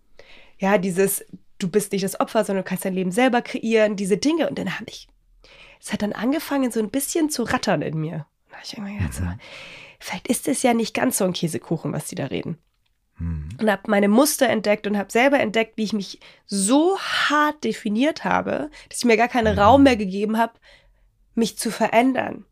ja, 0.59 0.78
dieses, 0.78 1.24
du 1.59 1.68
bist 1.68 1.92
nicht 1.92 2.04
das 2.04 2.20
Opfer, 2.20 2.44
sondern 2.44 2.64
du 2.64 2.68
kannst 2.68 2.85
dein 2.85 2.94
Leben 2.94 3.12
selber 3.12 3.42
kreieren, 3.42 3.96
diese 3.96 4.18
Dinge. 4.18 4.48
Und 4.48 4.59
dann 4.59 4.74
habe 4.74 4.87
ich, 4.88 5.09
es 5.81 5.92
hat 5.92 6.02
dann 6.02 6.12
angefangen, 6.12 6.70
so 6.70 6.81
ein 6.81 6.90
bisschen 6.90 7.31
zu 7.31 7.44
rattern 7.44 7.83
in 7.83 7.98
mir. 7.98 8.26
Und 8.44 8.52
da 8.52 8.57
habe 8.57 8.66
ich 8.66 8.72
irgendwann 8.74 8.98
gedacht, 8.98 9.14
so, 9.14 9.22
mhm. 9.22 9.40
vielleicht 9.98 10.28
ist 10.28 10.48
es 10.48 10.62
ja 10.62 10.74
nicht 10.74 10.94
ganz 10.94 11.18
so 11.18 11.24
ein 11.24 11.33
Käsekuchen, 11.33 11.92
was 11.92 12.07
die 12.07 12.14
da 12.14 12.26
reden. 12.26 12.59
Mhm. 13.18 13.48
Und 13.61 13.70
habe 13.70 13.83
meine 13.88 14.09
Muster 14.09 14.48
entdeckt 14.48 14.87
und 14.87 14.96
habe 14.96 15.11
selber 15.11 15.40
entdeckt, 15.40 15.76
wie 15.76 15.85
ich 15.85 15.92
mich 15.92 16.20
so 16.46 16.98
hart 16.98 17.64
definiert 17.64 18.24
habe, 18.24 18.70
dass 18.88 18.98
ich 18.98 19.04
mir 19.04 19.16
gar 19.16 19.28
keinen 19.28 19.54
mhm. 19.54 19.61
Raum 19.61 19.83
mehr 19.83 19.96
gegeben 19.96 20.38
habe, 20.38 20.54
mich 21.35 21.59
zu 21.59 21.70
verändern. 21.70 22.44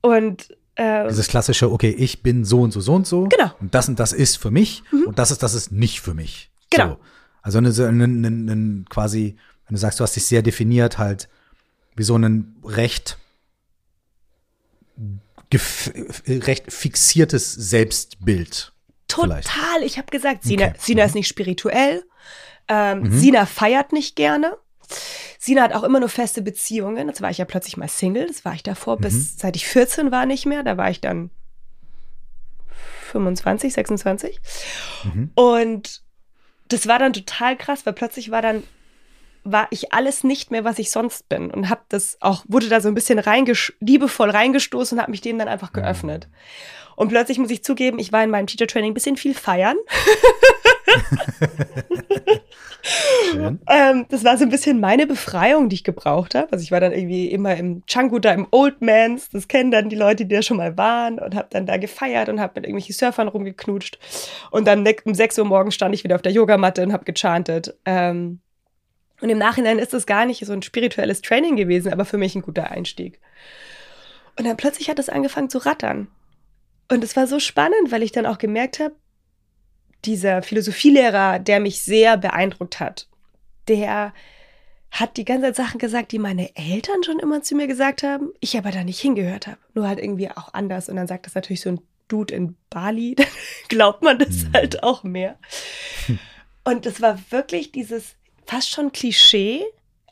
Und 0.00 0.56
äh, 0.74 1.08
dieses 1.08 1.28
klassische, 1.28 1.70
okay, 1.70 1.90
ich 1.90 2.22
bin 2.22 2.44
so 2.44 2.62
und 2.62 2.72
so, 2.72 2.80
so 2.80 2.94
und 2.94 3.06
so. 3.06 3.28
Genau. 3.28 3.50
Und 3.60 3.74
das 3.74 3.88
und 3.88 3.98
das 4.00 4.12
ist 4.12 4.36
für 4.36 4.50
mich 4.50 4.82
mhm. 4.90 5.04
und 5.04 5.18
das 5.18 5.30
ist, 5.30 5.42
das 5.42 5.54
ist 5.54 5.72
nicht 5.72 6.00
für 6.00 6.14
mich. 6.14 6.50
Genau. 6.70 6.88
So. 6.88 6.98
Also 7.42 7.58
eine, 7.58 7.68
eine, 7.68 8.04
eine, 8.04 8.84
quasi, 8.88 9.36
wenn 9.66 9.74
du 9.74 9.80
sagst, 9.80 10.00
du 10.00 10.04
hast 10.04 10.16
dich 10.16 10.24
sehr 10.24 10.42
definiert, 10.42 10.98
halt 10.98 11.28
wie 11.96 12.04
so 12.04 12.16
ein 12.16 12.56
recht 12.64 13.18
recht 16.26 16.72
fixiertes 16.72 17.52
Selbstbild. 17.52 18.71
Total. 19.12 19.42
Vielleicht. 19.42 19.84
Ich 19.86 19.98
habe 19.98 20.10
gesagt, 20.10 20.42
Sina, 20.44 20.66
okay. 20.66 20.76
Sina 20.78 21.04
ist 21.04 21.14
nicht 21.14 21.28
spirituell. 21.28 22.04
Ähm, 22.68 23.00
mhm. 23.00 23.18
Sina 23.18 23.46
feiert 23.46 23.92
nicht 23.92 24.16
gerne. 24.16 24.56
Sina 25.38 25.62
hat 25.62 25.72
auch 25.72 25.82
immer 25.82 26.00
nur 26.00 26.08
feste 26.08 26.42
Beziehungen. 26.42 27.08
Jetzt 27.08 27.20
war 27.20 27.30
ich 27.30 27.38
ja 27.38 27.44
plötzlich 27.44 27.76
mal 27.76 27.88
Single. 27.88 28.26
Das 28.26 28.44
war 28.44 28.54
ich 28.54 28.62
davor, 28.62 28.96
mhm. 28.96 29.02
bis 29.02 29.38
seit 29.38 29.56
ich 29.56 29.66
14 29.66 30.10
war 30.10 30.26
nicht 30.26 30.46
mehr. 30.46 30.62
Da 30.62 30.76
war 30.76 30.90
ich 30.90 31.00
dann 31.00 31.30
25, 33.10 33.72
26. 33.72 34.40
Mhm. 35.04 35.30
Und 35.34 36.02
das 36.68 36.86
war 36.86 36.98
dann 36.98 37.12
total 37.12 37.56
krass, 37.56 37.84
weil 37.84 37.92
plötzlich 37.92 38.30
war 38.30 38.42
dann 38.42 38.62
war 39.44 39.66
ich 39.70 39.92
alles 39.92 40.22
nicht 40.22 40.52
mehr, 40.52 40.62
was 40.62 40.78
ich 40.78 40.92
sonst 40.92 41.28
bin 41.28 41.50
und 41.50 41.68
habe 41.68 41.80
das 41.88 42.16
auch 42.20 42.44
wurde 42.46 42.68
da 42.68 42.80
so 42.80 42.86
ein 42.86 42.94
bisschen 42.94 43.18
reinges 43.18 43.72
liebevoll 43.80 44.30
reingestoßen 44.30 44.96
und 44.96 45.02
habe 45.02 45.10
mich 45.10 45.20
dem 45.20 45.36
dann 45.36 45.48
einfach 45.48 45.72
geöffnet. 45.72 46.28
Mhm. 46.28 46.36
Und 46.96 47.08
plötzlich 47.08 47.38
muss 47.38 47.50
ich 47.50 47.64
zugeben, 47.64 47.98
ich 47.98 48.12
war 48.12 48.22
in 48.24 48.30
meinem 48.30 48.46
Teacher 48.46 48.66
Training 48.66 48.92
ein 48.92 48.94
bisschen 48.94 49.16
viel 49.16 49.34
feiern. 49.34 49.76
ähm, 53.68 54.06
das 54.08 54.24
war 54.24 54.36
so 54.36 54.44
ein 54.44 54.50
bisschen 54.50 54.80
meine 54.80 55.06
Befreiung, 55.06 55.68
die 55.68 55.74
ich 55.76 55.84
gebraucht 55.84 56.34
habe. 56.34 56.52
Also 56.52 56.62
ich 56.62 56.72
war 56.72 56.80
dann 56.80 56.92
irgendwie 56.92 57.26
immer 57.30 57.56
im 57.56 57.84
Changu 57.86 58.18
da 58.18 58.32
im 58.32 58.46
Old 58.50 58.80
Mans, 58.82 59.28
das 59.30 59.48
kennen 59.48 59.70
dann 59.70 59.88
die 59.88 59.96
Leute, 59.96 60.26
die 60.26 60.34
da 60.34 60.42
schon 60.42 60.56
mal 60.56 60.76
waren 60.76 61.18
und 61.18 61.34
habe 61.34 61.48
dann 61.50 61.66
da 61.66 61.76
gefeiert 61.76 62.28
und 62.28 62.40
habe 62.40 62.52
mit 62.56 62.64
irgendwelchen 62.64 62.94
Surfern 62.94 63.28
rumgeknutscht. 63.28 63.98
Und 64.50 64.66
dann 64.66 64.86
um 65.04 65.14
6 65.14 65.38
Uhr 65.38 65.44
morgens 65.44 65.74
stand 65.74 65.94
ich 65.94 66.04
wieder 66.04 66.16
auf 66.16 66.22
der 66.22 66.32
Yogamatte 66.32 66.82
und 66.82 66.92
habe 66.92 67.04
gechantet. 67.04 67.74
Ähm, 67.84 68.40
und 69.20 69.28
im 69.30 69.38
Nachhinein 69.38 69.78
ist 69.78 69.92
das 69.92 70.06
gar 70.06 70.26
nicht 70.26 70.44
so 70.44 70.52
ein 70.52 70.62
spirituelles 70.62 71.22
Training 71.22 71.56
gewesen, 71.56 71.92
aber 71.92 72.04
für 72.04 72.18
mich 72.18 72.34
ein 72.34 72.42
guter 72.42 72.70
Einstieg. 72.70 73.20
Und 74.36 74.46
dann 74.46 74.56
plötzlich 74.56 74.88
hat 74.90 74.98
es 74.98 75.08
angefangen 75.08 75.50
zu 75.50 75.58
rattern. 75.58 76.08
Und 76.88 77.04
es 77.04 77.16
war 77.16 77.26
so 77.26 77.38
spannend, 77.40 77.90
weil 77.90 78.02
ich 78.02 78.12
dann 78.12 78.26
auch 78.26 78.38
gemerkt 78.38 78.80
habe, 78.80 78.94
dieser 80.04 80.42
Philosophielehrer, 80.42 81.38
der 81.38 81.60
mich 81.60 81.82
sehr 81.82 82.16
beeindruckt 82.16 82.80
hat, 82.80 83.08
der 83.68 84.12
hat 84.90 85.16
die 85.16 85.24
ganze 85.24 85.46
Zeit 85.46 85.56
Sachen 85.56 85.78
gesagt, 85.78 86.12
die 86.12 86.18
meine 86.18 86.54
Eltern 86.54 87.02
schon 87.02 87.18
immer 87.18 87.42
zu 87.42 87.54
mir 87.54 87.66
gesagt 87.66 88.02
haben, 88.02 88.30
ich 88.40 88.58
aber 88.58 88.70
da 88.70 88.84
nicht 88.84 89.00
hingehört 89.00 89.46
habe. 89.46 89.58
Nur 89.74 89.88
halt 89.88 89.98
irgendwie 89.98 90.30
auch 90.30 90.52
anders. 90.52 90.88
Und 90.88 90.96
dann 90.96 91.06
sagt 91.06 91.26
das 91.26 91.34
natürlich 91.34 91.62
so 91.62 91.70
ein 91.70 91.80
Dude 92.08 92.34
in 92.34 92.56
Bali, 92.68 93.14
dann 93.16 93.26
glaubt 93.68 94.02
man 94.02 94.18
das 94.18 94.44
mhm. 94.44 94.52
halt 94.52 94.82
auch 94.82 95.02
mehr. 95.02 95.38
Und 96.64 96.84
es 96.84 97.00
war 97.00 97.18
wirklich 97.30 97.72
dieses 97.72 98.16
fast 98.46 98.70
schon 98.70 98.92
Klischee. 98.92 99.64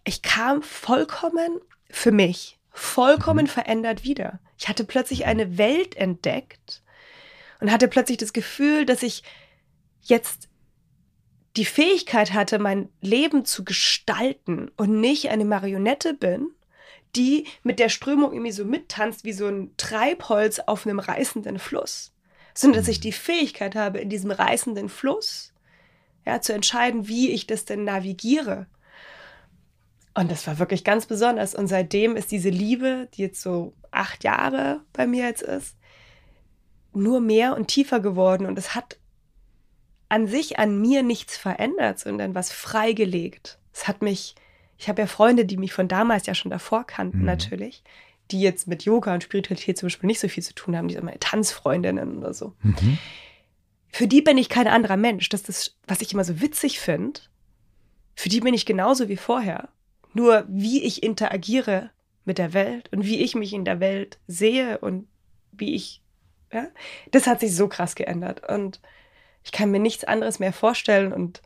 Ich 0.05 0.23
kam 0.23 0.63
vollkommen 0.63 1.61
für 1.91 2.11
mich, 2.11 2.59
vollkommen 2.71 3.45
mhm. 3.45 3.51
verändert 3.51 4.03
wieder. 4.05 4.41
Ich 4.61 4.69
hatte 4.69 4.85
plötzlich 4.85 5.25
eine 5.25 5.57
Welt 5.57 5.97
entdeckt 5.97 6.83
und 7.61 7.73
hatte 7.73 7.89
plötzlich 7.89 8.19
das 8.19 8.35
Gefühl, 8.35 8.85
dass 8.85 9.03
ich 9.03 9.23
jetzt 10.03 10.51
die 11.57 11.65
Fähigkeit 11.65 12.35
hatte, 12.35 12.59
mein 12.59 12.91
Leben 13.01 13.47
zu 13.47 13.65
gestalten 13.65 14.71
und 14.77 15.01
nicht 15.01 15.31
eine 15.31 15.47
Marionette 15.47 16.13
bin, 16.13 16.49
die 17.17 17.47
mit 17.63 17.79
der 17.79 17.89
Strömung 17.89 18.35
irgendwie 18.35 18.53
so 18.53 18.67
mittanzt 18.67 19.25
wie 19.25 19.33
so 19.33 19.47
ein 19.47 19.73
Treibholz 19.79 20.59
auf 20.59 20.87
einem 20.87 20.99
reißenden 20.99 21.59
Fluss, 21.59 22.13
sondern 22.53 22.83
dass 22.83 22.89
ich 22.89 23.01
die 23.01 23.13
Fähigkeit 23.13 23.75
habe, 23.75 23.99
in 23.99 24.11
diesem 24.11 24.31
reißenden 24.31 24.91
Fluss 24.91 25.55
ja, 26.27 26.43
zu 26.43 26.53
entscheiden, 26.53 27.09
wie 27.09 27.31
ich 27.31 27.47
das 27.47 27.65
denn 27.65 27.85
navigiere. 27.85 28.67
Und 30.13 30.31
das 30.31 30.47
war 30.47 30.59
wirklich 30.59 30.85
ganz 30.85 31.07
besonders. 31.07 31.55
Und 31.55 31.67
seitdem 31.67 32.15
ist 32.15 32.31
diese 32.31 32.51
Liebe, 32.51 33.09
die 33.15 33.23
jetzt 33.23 33.41
so 33.41 33.73
acht 33.91 34.25
Jahre 34.25 34.81
bei 34.93 35.07
mir 35.07 35.27
jetzt 35.27 35.43
ist, 35.43 35.77
nur 36.93 37.21
mehr 37.21 37.57
und 37.57 37.69
tiefer 37.69 38.01
geworden. 38.01 38.47
Und 38.47 38.59
es 38.59 38.75
hat 38.75 38.99
an 40.09 40.27
sich 40.27 40.59
an 40.59 40.81
mir 40.81 41.03
nichts 41.03 41.37
verändert, 41.37 41.99
sondern 41.99 42.35
was 42.35 42.53
freigelegt. 42.53 43.59
Es 43.73 43.87
hat 43.87 44.03
mich, 44.03 44.35
ich 44.77 44.89
habe 44.89 45.03
ja 45.03 45.07
Freunde, 45.07 45.45
die 45.45 45.57
mich 45.57 45.73
von 45.73 45.89
damals 45.89 46.27
ja 46.27 46.35
schon 46.35 46.51
davor 46.51 46.85
kannten, 46.85 47.21
mhm. 47.21 47.27
natürlich, 47.27 47.83
die 48.31 48.41
jetzt 48.41 48.67
mit 48.67 48.85
Yoga 48.85 49.15
und 49.15 49.23
Spiritualität 49.23 49.79
zum 49.79 49.87
Beispiel 49.87 50.09
nicht 50.09 50.21
so 50.21 50.29
viel 50.29 50.43
zu 50.43 50.55
tun 50.55 50.77
haben, 50.77 50.89
die 50.89 50.95
sind 50.95 51.05
meine 51.05 51.21
Tanzfreundinnen 51.21 52.19
oder 52.19 52.35
so. 52.35 52.55
Mhm. 52.63 52.99
Für 53.93 54.07
die 54.07 54.23
bin 54.23 54.39
ich 54.39 54.49
kein 54.49 54.69
anderer 54.69 54.97
Mensch. 54.97 55.29
Das 55.29 55.43
ist 55.43 55.49
das, 55.49 55.77
was 55.87 56.01
ich 56.01 56.13
immer 56.13 56.25
so 56.25 56.41
witzig 56.41 56.81
finde. 56.81 57.21
Für 58.15 58.29
die 58.29 58.41
bin 58.41 58.55
ich 58.55 58.67
genauso 58.67 59.09
wie 59.09 59.17
vorher. 59.17 59.69
Nur 60.13 60.45
wie 60.49 60.83
ich 60.83 61.03
interagiere 61.03 61.91
mit 62.31 62.39
der 62.39 62.53
Welt 62.53 62.89
und 62.93 63.05
wie 63.05 63.19
ich 63.19 63.35
mich 63.35 63.53
in 63.53 63.65
der 63.65 63.81
Welt 63.81 64.21
sehe 64.29 64.79
und 64.79 65.09
wie 65.51 65.75
ich, 65.75 66.01
ja, 66.53 66.69
das 67.11 67.27
hat 67.27 67.41
sich 67.41 67.57
so 67.57 67.67
krass 67.67 67.97
geändert. 67.97 68.49
Und 68.49 68.81
ich 69.43 69.51
kann 69.51 69.73
mir 69.73 69.81
nichts 69.81 70.05
anderes 70.05 70.39
mehr 70.39 70.53
vorstellen 70.53 71.13
und 71.13 71.43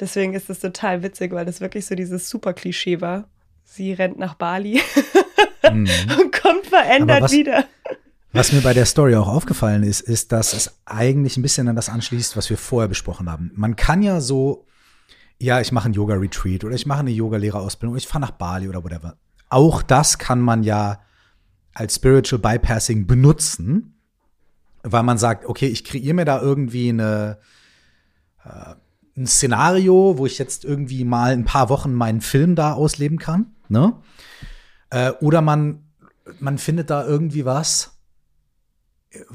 deswegen 0.00 0.34
ist 0.34 0.50
es 0.50 0.60
total 0.60 1.02
witzig, 1.02 1.32
weil 1.32 1.46
das 1.46 1.62
wirklich 1.62 1.86
so 1.86 1.94
dieses 1.94 2.28
super 2.28 2.52
Klischee 2.52 3.00
war. 3.00 3.26
Sie 3.64 3.94
rennt 3.94 4.18
nach 4.18 4.34
Bali 4.34 4.82
mhm. 5.72 5.88
und 6.20 6.42
kommt 6.42 6.66
verändert 6.66 7.22
was, 7.22 7.32
wieder. 7.32 7.64
Was 8.32 8.52
mir 8.52 8.60
bei 8.60 8.74
der 8.74 8.84
Story 8.84 9.14
auch 9.16 9.28
aufgefallen 9.28 9.82
ist, 9.82 10.02
ist, 10.02 10.30
dass 10.30 10.52
es 10.52 10.78
eigentlich 10.84 11.38
ein 11.38 11.42
bisschen 11.42 11.68
an 11.68 11.76
das 11.76 11.88
anschließt, 11.88 12.36
was 12.36 12.50
wir 12.50 12.58
vorher 12.58 12.88
besprochen 12.88 13.30
haben. 13.30 13.50
Man 13.54 13.76
kann 13.76 14.02
ja 14.02 14.20
so 14.20 14.66
ja, 15.38 15.60
ich 15.60 15.72
mache 15.72 15.86
einen 15.86 15.94
Yoga-Retreat 15.94 16.62
oder 16.64 16.74
ich 16.76 16.86
mache 16.86 17.00
eine 17.00 17.10
Yoga-Lehrerausbildung 17.10 17.94
oder 17.94 17.98
ich 17.98 18.06
fahre 18.06 18.20
nach 18.20 18.30
Bali 18.30 18.68
oder 18.68 18.84
whatever. 18.84 19.16
Auch 19.52 19.82
das 19.82 20.16
kann 20.16 20.40
man 20.40 20.62
ja 20.62 21.00
als 21.74 21.96
Spiritual 21.96 22.40
Bypassing 22.40 23.06
benutzen, 23.06 24.00
weil 24.82 25.02
man 25.02 25.18
sagt, 25.18 25.44
okay, 25.44 25.66
ich 25.66 25.84
kreiere 25.84 26.14
mir 26.14 26.24
da 26.24 26.40
irgendwie 26.40 26.88
eine, 26.88 27.36
äh, 28.46 28.74
ein 29.14 29.26
Szenario, 29.26 30.16
wo 30.16 30.24
ich 30.24 30.38
jetzt 30.38 30.64
irgendwie 30.64 31.04
mal 31.04 31.32
ein 31.32 31.44
paar 31.44 31.68
Wochen 31.68 31.92
meinen 31.92 32.22
Film 32.22 32.54
da 32.54 32.72
ausleben 32.72 33.18
kann. 33.18 33.54
Ne? 33.68 33.92
Äh, 34.88 35.10
oder 35.20 35.42
man, 35.42 35.84
man 36.40 36.56
findet 36.56 36.88
da 36.88 37.04
irgendwie 37.06 37.44
was, 37.44 37.98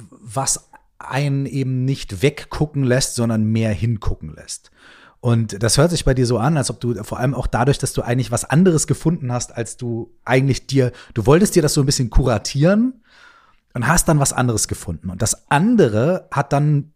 was 0.10 0.72
einen 0.98 1.46
eben 1.46 1.86
nicht 1.86 2.24
weggucken 2.24 2.84
lässt, 2.84 3.14
sondern 3.14 3.44
mehr 3.44 3.72
hingucken 3.72 4.34
lässt. 4.34 4.72
Und 5.20 5.62
das 5.64 5.78
hört 5.78 5.92
sich 5.92 6.06
bei 6.06 6.14
dir 6.14 6.26
so 6.26 6.38
an, 6.38 6.58
als 6.58 6.70
ob 6.70 6.80
du 6.80 7.04
vor 7.04 7.20
allem 7.20 7.34
auch 7.34 7.48
dadurch, 7.48 7.80
dass 7.80 7.94
du 7.94 8.02
eigentlich 8.02 8.32
was 8.32 8.46
anderes 8.46 8.88
gefunden 8.88 9.32
hast, 9.32 9.56
als 9.56 9.78
du 9.78 10.14
eigentlich 10.26 10.68
dir, 10.68 10.92
du 11.14 11.26
wolltest 11.26 11.56
dir 11.56 11.62
das 11.62 11.74
so 11.74 11.82
ein 11.82 11.86
bisschen 11.86 12.10
kuratieren 12.10 13.02
und 13.74 13.88
hast 13.88 14.08
dann 14.08 14.20
was 14.20 14.34
anderes 14.34 14.68
gefunden. 14.68 15.10
Und 15.10 15.22
das 15.22 15.50
andere 15.50 16.28
hat 16.32 16.54
dann 16.54 16.94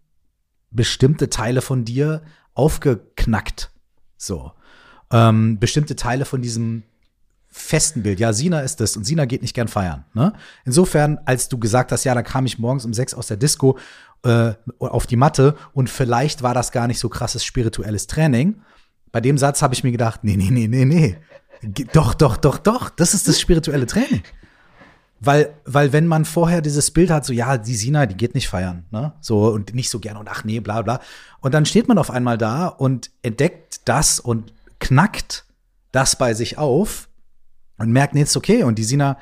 bestimmte 0.70 1.30
Teile 1.30 1.62
von 1.62 1.84
dir 1.84 2.22
aufgeknackt. 2.54 3.72
So. 4.18 4.52
Ähm, 5.12 5.60
bestimmte 5.60 5.96
Teile 5.96 6.26
von 6.26 6.42
diesem 6.42 6.84
festen 7.50 8.02
Bild. 8.02 8.20
Ja, 8.20 8.32
Sina 8.32 8.62
ist 8.62 8.80
das 8.80 8.96
und 8.96 9.04
Sina 9.04 9.26
geht 9.26 9.42
nicht 9.42 9.54
gern 9.54 9.68
feiern. 9.68 10.06
Ne? 10.14 10.34
Insofern, 10.64 11.20
als 11.26 11.50
du 11.50 11.58
gesagt 11.58 11.92
hast, 11.92 12.06
ja, 12.06 12.16
da 12.16 12.24
kam 12.24 12.46
ich 12.46 12.60
morgens 12.60 12.86
um 12.86 12.94
sechs 12.94 13.14
aus 13.14 13.28
der 13.28 13.38
Disco 13.38 13.78
äh, 14.24 14.54
auf 14.80 15.08
die 15.08 15.16
Matte 15.16 15.56
und 15.74 15.90
vielleicht 15.90 16.44
war 16.44 16.54
das 16.54 16.72
gar 16.72 16.88
nicht 16.88 17.00
so 17.00 17.10
krasses 17.10 17.44
spirituelles 17.44 18.08
Training. 18.08 18.62
Bei 19.12 19.22
dem 19.22 19.38
Satz 19.38 19.62
habe 19.62 19.74
ich 19.74 19.84
mir 19.84 19.92
gedacht, 19.92 20.24
nee, 20.24 20.38
nee, 20.38 20.50
nee, 20.50 20.68
nee, 20.68 20.86
nee. 20.86 21.18
Doch, 21.94 22.14
doch, 22.14 22.38
doch, 22.38 22.58
doch. 22.58 22.90
Das 22.90 23.14
ist 23.14 23.28
das 23.28 23.40
spirituelle 23.40 23.86
Training. 23.86 24.24
Weil, 25.20 25.54
weil 25.66 25.94
wenn 25.94 26.08
man 26.08 26.26
vorher 26.26 26.62
dieses 26.62 26.90
Bild 26.90 27.12
hat, 27.12 27.26
so 27.26 27.34
ja, 27.34 27.58
die 27.60 27.76
Sina, 27.76 28.08
die 28.08 28.18
geht 28.18 28.34
nicht 28.34 28.50
feiern, 28.50 28.86
ne? 28.90 29.14
So 29.22 29.50
und 29.52 29.76
nicht 29.76 29.92
so 29.92 30.00
gerne 30.00 30.20
und 30.20 30.28
ach 30.28 30.44
nee, 30.44 30.60
bla 30.60 30.82
bla. 30.82 31.00
Und 31.42 31.54
dann 31.54 31.66
steht 31.66 31.88
man 31.88 32.00
auf 32.00 32.10
einmal 32.10 32.40
da 32.40 32.66
und 32.68 33.12
entdeckt 33.22 33.82
das 33.86 34.20
und 34.20 34.52
knackt 34.80 35.46
das 35.92 36.16
bei 36.16 36.34
sich 36.34 36.58
auf 36.58 37.08
und 37.78 37.92
merkt, 37.92 38.16
nee, 38.16 38.24
ist 38.24 38.36
okay. 38.36 38.64
Und 38.64 38.80
die 38.80 38.84
Sina 38.84 39.18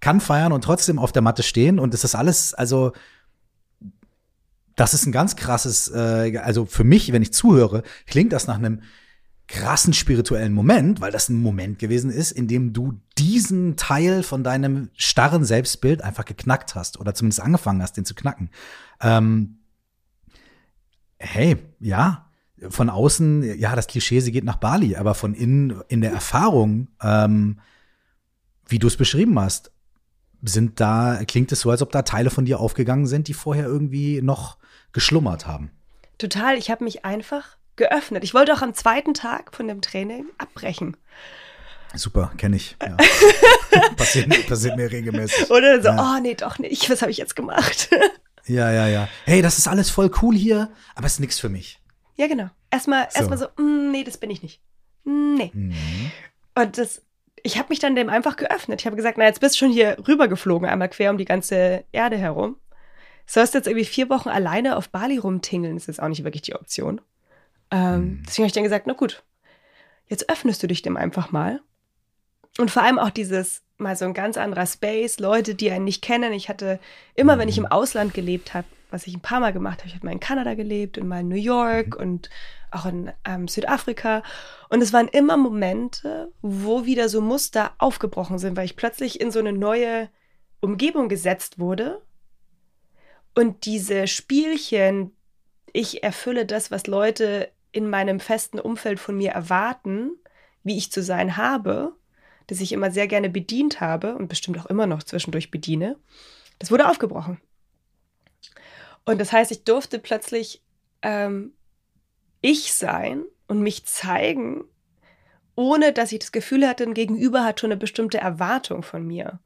kann 0.00 0.20
feiern 0.20 0.52
und 0.52 0.64
trotzdem 0.64 0.98
auf 0.98 1.12
der 1.12 1.22
Matte 1.22 1.42
stehen. 1.42 1.78
Und 1.78 1.92
es 1.92 2.04
ist 2.04 2.14
alles, 2.14 2.54
also 2.54 2.92
das 4.76 4.94
ist 4.94 5.06
ein 5.06 5.12
ganz 5.12 5.36
krasses, 5.36 5.90
äh, 5.94 6.38
also 6.38 6.66
für 6.66 6.84
mich, 6.84 7.12
wenn 7.12 7.22
ich 7.22 7.32
zuhöre, 7.32 7.82
klingt 8.06 8.32
das 8.32 8.46
nach 8.46 8.56
einem 8.56 8.82
krassen 9.46 9.92
spirituellen 9.92 10.52
Moment, 10.52 11.00
weil 11.00 11.12
das 11.12 11.28
ein 11.28 11.40
Moment 11.40 11.78
gewesen 11.78 12.10
ist, 12.10 12.32
in 12.32 12.48
dem 12.48 12.72
du 12.72 13.00
diesen 13.18 13.76
Teil 13.76 14.22
von 14.22 14.42
deinem 14.42 14.90
starren 14.94 15.44
Selbstbild 15.44 16.02
einfach 16.02 16.24
geknackt 16.24 16.74
hast 16.74 16.98
oder 16.98 17.14
zumindest 17.14 17.42
angefangen 17.42 17.82
hast, 17.82 17.96
den 17.96 18.06
zu 18.06 18.14
knacken. 18.14 18.50
Ähm, 19.00 19.58
hey, 21.18 21.58
ja, 21.78 22.30
von 22.70 22.88
außen, 22.88 23.58
ja, 23.58 23.76
das 23.76 23.86
Klischee, 23.86 24.20
sie 24.20 24.32
geht 24.32 24.44
nach 24.44 24.56
Bali, 24.56 24.96
aber 24.96 25.14
von 25.14 25.34
innen 25.34 25.82
in 25.88 26.00
der 26.00 26.12
Erfahrung, 26.12 26.88
ähm, 27.02 27.60
wie 28.66 28.78
du 28.78 28.86
es 28.86 28.96
beschrieben 28.96 29.38
hast, 29.38 29.72
sind 30.42 30.80
da, 30.80 31.20
klingt 31.26 31.52
es 31.52 31.60
so, 31.60 31.70
als 31.70 31.82
ob 31.82 31.92
da 31.92 32.02
Teile 32.02 32.30
von 32.30 32.44
dir 32.44 32.60
aufgegangen 32.60 33.06
sind, 33.06 33.28
die 33.28 33.34
vorher 33.34 33.66
irgendwie 33.66 34.22
noch 34.22 34.58
geschlummert 34.94 35.46
haben. 35.46 35.70
Total, 36.16 36.56
ich 36.56 36.70
habe 36.70 36.84
mich 36.84 37.04
einfach 37.04 37.58
geöffnet. 37.76 38.24
Ich 38.24 38.32
wollte 38.32 38.54
auch 38.54 38.62
am 38.62 38.72
zweiten 38.72 39.12
Tag 39.12 39.54
von 39.54 39.68
dem 39.68 39.82
Training 39.82 40.24
abbrechen. 40.38 40.96
Super, 41.94 42.32
kenne 42.36 42.56
ich. 42.56 42.76
Ja. 42.82 42.96
passiert, 43.96 44.46
passiert, 44.48 44.76
mir 44.76 44.90
regelmäßig. 44.90 45.50
Oder 45.50 45.80
so, 45.80 45.88
ja. 45.88 46.16
oh 46.16 46.20
nee, 46.20 46.34
doch 46.34 46.58
nicht. 46.58 46.88
Was 46.90 47.02
habe 47.02 47.10
ich 47.10 47.18
jetzt 47.18 47.36
gemacht? 47.36 47.90
ja, 48.46 48.72
ja, 48.72 48.88
ja. 48.88 49.08
Hey, 49.24 49.42
das 49.42 49.58
ist 49.58 49.68
alles 49.68 49.90
voll 49.90 50.10
cool 50.22 50.34
hier, 50.34 50.70
aber 50.94 51.06
es 51.06 51.14
ist 51.14 51.20
nichts 51.20 51.38
für 51.38 51.48
mich. 51.48 51.80
Ja, 52.16 52.26
genau. 52.26 52.48
Erstmal 52.70 53.08
so. 53.10 53.18
erstmal 53.18 53.38
so, 53.38 53.46
mm, 53.62 53.90
nee, 53.90 54.04
das 54.04 54.18
bin 54.18 54.30
ich 54.30 54.42
nicht. 54.42 54.60
Nee. 55.04 55.50
Mhm. 55.52 56.10
Und 56.54 56.78
das, 56.78 57.02
ich 57.42 57.58
habe 57.58 57.68
mich 57.68 57.78
dann 57.78 57.94
dem 57.94 58.08
einfach 58.08 58.36
geöffnet. 58.36 58.80
Ich 58.80 58.86
habe 58.86 58.96
gesagt, 58.96 59.18
na, 59.18 59.24
jetzt 59.24 59.40
bist 59.40 59.54
du 59.54 59.58
schon 59.60 59.72
hier 59.72 59.96
rübergeflogen, 60.06 60.68
einmal 60.68 60.88
quer 60.88 61.10
um 61.10 61.18
die 61.18 61.24
ganze 61.24 61.84
Erde 61.92 62.16
herum. 62.16 62.56
Sollst 63.26 63.54
jetzt 63.54 63.66
irgendwie 63.66 63.86
vier 63.86 64.10
Wochen 64.10 64.28
alleine 64.28 64.76
auf 64.76 64.88
Bali 64.90 65.18
rumtingeln, 65.18 65.76
ist 65.76 65.88
jetzt 65.88 66.02
auch 66.02 66.08
nicht 66.08 66.24
wirklich 66.24 66.42
die 66.42 66.54
Option. 66.54 67.00
Ähm, 67.70 67.94
mhm. 67.94 68.22
Deswegen 68.26 68.44
habe 68.44 68.48
ich 68.48 68.52
dann 68.52 68.64
gesagt, 68.64 68.86
na 68.86 68.92
gut, 68.92 69.22
jetzt 70.08 70.28
öffnest 70.28 70.62
du 70.62 70.66
dich 70.66 70.82
dem 70.82 70.96
einfach 70.96 71.32
mal. 71.32 71.60
Und 72.58 72.70
vor 72.70 72.82
allem 72.82 72.98
auch 72.98 73.10
dieses 73.10 73.62
mal 73.78 73.96
so 73.96 74.04
ein 74.04 74.14
ganz 74.14 74.36
anderer 74.36 74.66
Space, 74.66 75.18
Leute, 75.18 75.54
die 75.54 75.70
einen 75.70 75.84
nicht 75.84 76.02
kennen. 76.02 76.32
Ich 76.32 76.48
hatte 76.48 76.78
immer, 77.14 77.38
wenn 77.38 77.48
ich 77.48 77.58
im 77.58 77.64
mhm. 77.64 77.72
Ausland 77.72 78.14
gelebt 78.14 78.54
habe, 78.54 78.66
was 78.90 79.06
ich 79.06 79.14
ein 79.14 79.20
paar 79.20 79.40
Mal 79.40 79.52
gemacht 79.52 79.78
habe, 79.80 79.88
ich 79.88 79.94
habe 79.94 80.06
mal 80.06 80.12
in 80.12 80.20
Kanada 80.20 80.54
gelebt, 80.54 80.96
in 80.96 81.08
mal 81.08 81.20
in 81.20 81.28
New 81.28 81.34
York 81.34 81.96
mhm. 81.96 82.00
und 82.00 82.30
auch 82.70 82.86
in 82.86 83.10
ähm, 83.24 83.48
Südafrika. 83.48 84.22
Und 84.68 84.82
es 84.82 84.92
waren 84.92 85.08
immer 85.08 85.36
Momente, 85.36 86.32
wo 86.42 86.84
wieder 86.84 87.08
so 87.08 87.20
Muster 87.20 87.72
aufgebrochen 87.78 88.38
sind, 88.38 88.56
weil 88.56 88.66
ich 88.66 88.76
plötzlich 88.76 89.20
in 89.20 89.30
so 89.30 89.40
eine 89.40 89.52
neue 89.52 90.08
Umgebung 90.60 91.08
gesetzt 91.08 91.58
wurde. 91.58 92.00
Und 93.34 93.66
diese 93.66 94.06
Spielchen, 94.06 95.12
ich 95.72 96.02
erfülle 96.02 96.46
das, 96.46 96.70
was 96.70 96.86
Leute 96.86 97.50
in 97.72 97.90
meinem 97.90 98.20
festen 98.20 98.60
Umfeld 98.60 99.00
von 99.00 99.16
mir 99.16 99.32
erwarten, 99.32 100.12
wie 100.62 100.76
ich 100.76 100.92
zu 100.92 101.02
sein 101.02 101.36
habe, 101.36 101.92
das 102.46 102.60
ich 102.60 102.72
immer 102.72 102.90
sehr 102.90 103.08
gerne 103.08 103.28
bedient 103.28 103.80
habe 103.80 104.14
und 104.14 104.28
bestimmt 104.28 104.58
auch 104.58 104.66
immer 104.66 104.86
noch 104.86 105.02
zwischendurch 105.02 105.50
bediene, 105.50 105.96
das 106.58 106.70
wurde 106.70 106.88
aufgebrochen. 106.88 107.40
Und 109.04 109.20
das 109.20 109.32
heißt, 109.32 109.50
ich 109.50 109.64
durfte 109.64 109.98
plötzlich 109.98 110.62
ähm, 111.02 111.52
ich 112.40 112.72
sein 112.72 113.24
und 113.48 113.60
mich 113.60 113.84
zeigen, 113.84 114.64
ohne 115.56 115.92
dass 115.92 116.12
ich 116.12 116.20
das 116.20 116.32
Gefühl 116.32 116.66
hatte, 116.66 116.84
ein 116.84 116.94
Gegenüber 116.94 117.44
hat 117.44 117.60
schon 117.60 117.70
eine 117.70 117.78
bestimmte 117.78 118.18
Erwartung 118.18 118.82
von 118.82 119.06
mir. 119.06 119.40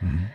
Mhm. 0.00 0.30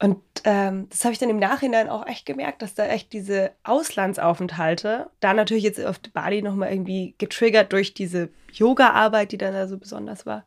Und 0.00 0.22
ähm, 0.44 0.88
das 0.90 1.04
habe 1.04 1.12
ich 1.12 1.18
dann 1.18 1.28
im 1.28 1.40
Nachhinein 1.40 1.88
auch 1.88 2.06
echt 2.06 2.24
gemerkt, 2.24 2.62
dass 2.62 2.74
da 2.74 2.86
echt 2.86 3.12
diese 3.12 3.50
Auslandsaufenthalte, 3.64 5.10
da 5.18 5.34
natürlich 5.34 5.64
jetzt 5.64 5.84
auf 5.84 5.98
Bali 6.12 6.40
nochmal 6.40 6.70
irgendwie 6.70 7.16
getriggert 7.18 7.72
durch 7.72 7.94
diese 7.94 8.30
Yoga-Arbeit, 8.52 9.32
die 9.32 9.38
dann 9.38 9.54
da 9.54 9.66
so 9.66 9.76
besonders 9.76 10.24
war, 10.24 10.44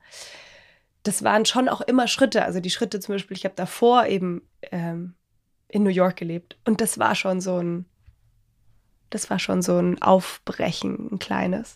das 1.04 1.24
waren 1.24 1.46
schon 1.46 1.68
auch 1.68 1.82
immer 1.82 2.08
Schritte. 2.08 2.46
Also 2.46 2.62
die 2.62 2.70
Schritte 2.70 3.00
zum 3.02 3.16
Beispiel, 3.16 3.36
ich 3.36 3.44
habe 3.44 3.56
davor 3.56 4.06
eben 4.06 4.48
ähm, 4.72 5.16
in 5.68 5.84
New 5.84 5.90
York 5.90 6.18
gelebt 6.18 6.58
und 6.66 6.80
das 6.80 6.98
war 6.98 7.16
schon 7.16 7.42
so 7.42 7.58
ein, 7.58 7.86
das 9.10 9.30
war 9.30 9.40
schon 9.40 9.62
so 9.62 9.78
ein 9.78 10.02
Aufbrechen, 10.02 11.10
ein 11.12 11.20
kleines. 11.20 11.76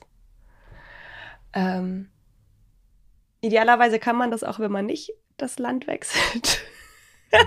Ähm, 1.52 2.10
idealerweise 3.42 4.00
kann 4.00 4.16
man 4.16 4.32
das 4.32 4.46
auch, 4.46 4.60
wenn 4.60 4.72
man 4.72 4.86
nicht 4.86 5.12
das 5.36 5.60
Land 5.60 5.88
wechselt. 5.88 6.62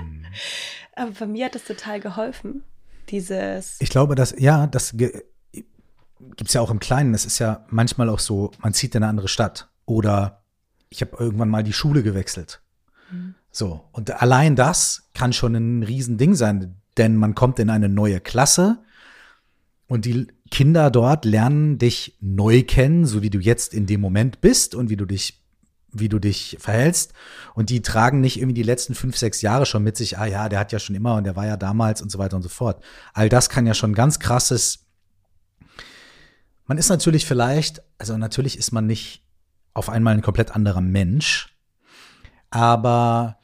Mhm. 0.03 0.25
Aber 0.97 1.11
bei 1.13 1.27
mir 1.27 1.47
hat 1.47 1.55
das 1.55 1.65
total 1.65 2.01
geholfen. 2.01 2.63
Dieses. 3.11 3.77
Ich 3.81 3.89
glaube, 3.89 4.15
dass, 4.15 4.35
ja, 4.37 4.67
das 4.67 4.97
gibt 4.97 6.49
es 6.49 6.53
ja 6.53 6.61
auch 6.61 6.71
im 6.71 6.81
Kleinen. 6.81 7.15
Es 7.15 7.25
ist 7.25 7.39
ja 7.39 7.65
manchmal 7.71 8.09
auch 8.09 8.19
so, 8.19 8.51
man 8.61 8.75
zieht 8.75 8.95
in 8.95 9.03
eine 9.03 9.11
andere 9.11 9.29
Stadt. 9.29 9.71
Oder 9.87 10.43
ich 10.91 11.01
habe 11.01 11.17
irgendwann 11.19 11.49
mal 11.49 11.63
die 11.63 11.73
Schule 11.73 12.03
gewechselt. 12.03 12.61
Mhm. 13.11 13.35
So. 13.51 13.85
Und 13.93 14.23
allein 14.23 14.57
das 14.57 15.09
kann 15.15 15.33
schon 15.33 15.55
ein 15.55 15.83
Riesending 15.83 16.35
sein, 16.35 16.77
denn 16.97 17.17
man 17.17 17.35
kommt 17.35 17.59
in 17.59 17.71
eine 17.71 17.89
neue 17.89 18.21
Klasse 18.21 18.79
und 19.87 20.05
die 20.05 20.27
Kinder 20.51 20.91
dort 20.91 21.25
lernen 21.25 21.79
dich 21.79 22.17
neu 22.21 22.63
kennen, 22.63 23.07
so 23.07 23.23
wie 23.23 23.31
du 23.31 23.39
jetzt 23.39 23.75
in 23.75 23.87
dem 23.87 24.01
Moment 24.01 24.41
bist 24.41 24.75
und 24.75 24.91
wie 24.91 24.97
du 24.97 25.07
dich 25.07 25.43
wie 25.93 26.09
du 26.09 26.19
dich 26.19 26.57
verhältst. 26.61 27.13
Und 27.55 27.71
die 27.71 27.83
tragen 27.83 28.21
nicht 28.21 28.39
irgendwie 28.39 28.55
die 28.55 28.63
letzten 28.63 28.95
fünf, 28.95 29.17
sechs 29.17 29.41
Jahre 29.43 29.67
schon 29.67 29.83
mit 29.83 29.97
sich, 29.97 30.19
ah 30.19 30.27
ja, 30.27 30.49
der 30.49 30.59
hat 30.59 30.73
ja 30.73 30.79
schon 30.79 30.97
immer 30.97 31.15
und 31.15 31.25
der 31.25 31.37
war 31.37 31.47
ja 31.47 31.57
damals 31.57 32.03
und 32.03 32.11
so 32.11 32.19
weiter 32.19 32.37
und 32.37 32.43
so 32.43 32.49
fort. 32.49 32.83
All 33.15 33.29
das 33.29 33.49
kann 33.49 33.67
ja 33.67 33.75
schon 33.75 33.95
ganz 33.95 34.19
krasses. 34.19 34.87
Man 36.67 36.79
ist 36.79 36.89
natürlich 36.89 37.27
vielleicht, 37.27 37.83
also 37.97 38.17
natürlich 38.17 38.59
ist 38.59 38.73
man 38.73 38.87
nicht 38.87 39.25
auf 39.73 39.89
einmal 39.89 40.15
ein 40.15 40.23
komplett 40.23 40.51
anderer 40.51 40.81
Mensch, 40.81 41.57
aber 42.51 43.39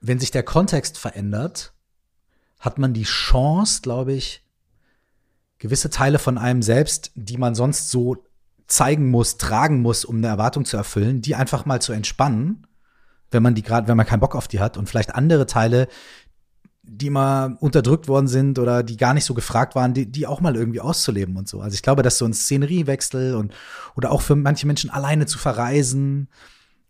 wenn 0.00 0.18
sich 0.18 0.30
der 0.30 0.42
Kontext 0.42 0.98
verändert, 0.98 1.72
hat 2.58 2.78
man 2.78 2.92
die 2.92 3.04
Chance, 3.04 3.80
glaube 3.82 4.12
ich, 4.12 4.44
gewisse 5.58 5.90
Teile 5.90 6.18
von 6.18 6.38
einem 6.38 6.62
selbst, 6.62 7.12
die 7.14 7.36
man 7.36 7.54
sonst 7.54 7.90
so 7.90 8.24
zeigen 8.70 9.10
muss, 9.10 9.36
tragen 9.36 9.82
muss, 9.82 10.04
um 10.04 10.16
eine 10.16 10.28
Erwartung 10.28 10.64
zu 10.64 10.76
erfüllen, 10.76 11.22
die 11.22 11.34
einfach 11.34 11.66
mal 11.66 11.82
zu 11.82 11.92
entspannen, 11.92 12.66
wenn 13.30 13.42
man 13.42 13.54
die 13.54 13.62
gerade, 13.62 13.88
wenn 13.88 13.96
man 13.96 14.06
keinen 14.06 14.20
Bock 14.20 14.34
auf 14.34 14.48
die 14.48 14.60
hat 14.60 14.76
und 14.76 14.88
vielleicht 14.88 15.14
andere 15.14 15.46
Teile, 15.46 15.88
die 16.82 17.10
mal 17.10 17.56
unterdrückt 17.60 18.08
worden 18.08 18.26
sind 18.26 18.58
oder 18.58 18.82
die 18.82 18.96
gar 18.96 19.14
nicht 19.14 19.24
so 19.24 19.34
gefragt 19.34 19.74
waren, 19.74 19.94
die, 19.94 20.10
die 20.10 20.26
auch 20.26 20.40
mal 20.40 20.56
irgendwie 20.56 20.80
auszuleben 20.80 21.36
und 21.36 21.48
so. 21.48 21.60
Also 21.60 21.74
ich 21.74 21.82
glaube, 21.82 22.02
dass 22.02 22.18
so 22.18 22.24
ein 22.24 22.32
Szeneriewechsel 22.32 23.36
und 23.36 23.54
oder 23.96 24.10
auch 24.10 24.22
für 24.22 24.34
manche 24.34 24.66
Menschen 24.66 24.90
alleine 24.90 25.26
zu 25.26 25.38
verreisen. 25.38 26.28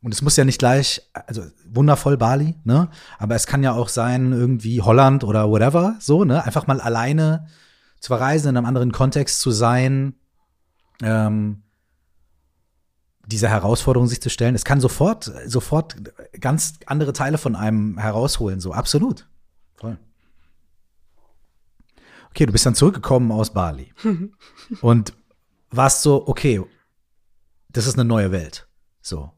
Und 0.03 0.15
es 0.15 0.23
muss 0.23 0.37
ja 0.37 0.47
nicht 0.47 0.59
gleich, 0.59 1.03
also 1.13 1.43
wundervoll 1.69 2.17
Bali, 2.17 2.57
ne? 2.65 2.89
Aber 3.19 3.35
es 3.35 3.47
kann 3.47 3.63
ja 3.63 3.73
auch 3.73 3.91
sein, 3.91 4.33
irgendwie 4.33 4.81
Holland 4.81 5.25
oder 5.25 5.51
whatever, 5.51 5.97
so, 6.01 6.25
ne? 6.25 6.43
Einfach 6.45 6.67
mal 6.67 6.81
alleine 6.81 7.47
zu 7.99 8.09
verreisen, 8.09 8.49
in 8.49 8.57
einem 8.57 8.67
anderen 8.67 8.93
Kontext 8.93 9.41
zu 9.41 9.51
sein. 9.51 10.15
Ähm, 11.03 11.63
diese 13.31 13.49
Herausforderung 13.49 14.07
sich 14.07 14.21
zu 14.21 14.31
stellen. 14.31 14.55
Es 14.55 14.65
kann 14.65 14.81
sofort, 14.81 15.33
sofort 15.47 15.97
ganz 16.41 16.75
andere 16.87 17.13
Teile 17.13 17.39
von 17.39 17.57
einem 17.57 17.99
herausholen, 17.99 18.61
so 18.61 18.73
absolut. 18.73 19.29
Voll. 19.77 19.99
Okay, 22.31 22.47
du 22.47 22.53
bist 22.53 22.67
dann 22.67 22.75
zurückgekommen 22.75 23.33
aus 23.33 23.53
Bali 23.53 23.93
und 24.81 25.15
warst 25.71 26.03
so, 26.03 26.27
okay, 26.29 26.63
das 27.69 27.87
ist 27.87 27.95
eine 27.95 28.05
neue 28.05 28.33
Welt. 28.33 28.69
So. 29.01 29.33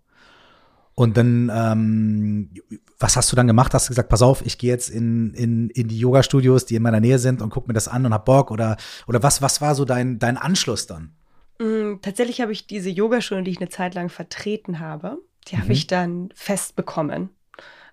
Und 0.95 1.17
dann, 1.17 1.51
ähm, 1.55 2.51
was 2.99 3.17
hast 3.17 3.33
du 3.33 3.37
dann 3.37 3.47
gemacht? 3.47 3.73
Hast 3.73 3.89
du 3.89 3.91
gesagt, 3.91 4.09
pass 4.09 4.23
auf, 4.23 4.45
ich 4.45 4.59
gehe 4.59 4.71
jetzt 4.71 4.91
in, 4.91 5.33
in, 5.35 5.71
in 5.71 5.89
die 5.89 5.99
Yoga-Studios, 5.99 6.67
die 6.67 6.77
in 6.77 6.83
meiner 6.83 7.01
Nähe 7.01 7.19
sind 7.19 7.41
und 7.41 7.51
guck 7.51 7.67
mir 7.67 7.75
das 7.75 7.89
an 7.89 8.05
und 8.05 8.13
hab 8.13 8.27
Bock? 8.27 8.51
Oder, 8.51 8.77
oder 9.07 9.23
was, 9.23 9.41
was 9.41 9.61
war 9.61 9.75
so 9.75 9.85
dein, 9.85 10.19
dein 10.19 10.37
Anschluss 10.37 10.87
dann? 10.87 11.15
Mm, 11.59 11.97
tatsächlich 12.03 12.41
habe 12.41 12.53
ich 12.53 12.67
diese 12.67 12.91
Yogastunde, 12.91 13.45
die 13.45 13.51
ich 13.51 13.61
eine 13.61 13.69
Zeit 13.69 13.95
lang 13.95 14.09
vertreten 14.09 14.81
habe, 14.81 15.19
die 15.49 15.57
mhm. 15.57 15.61
habe 15.63 15.73
ich 15.73 15.87
dann 15.87 16.31
fest 16.35 16.77
bekommen. 16.77 17.31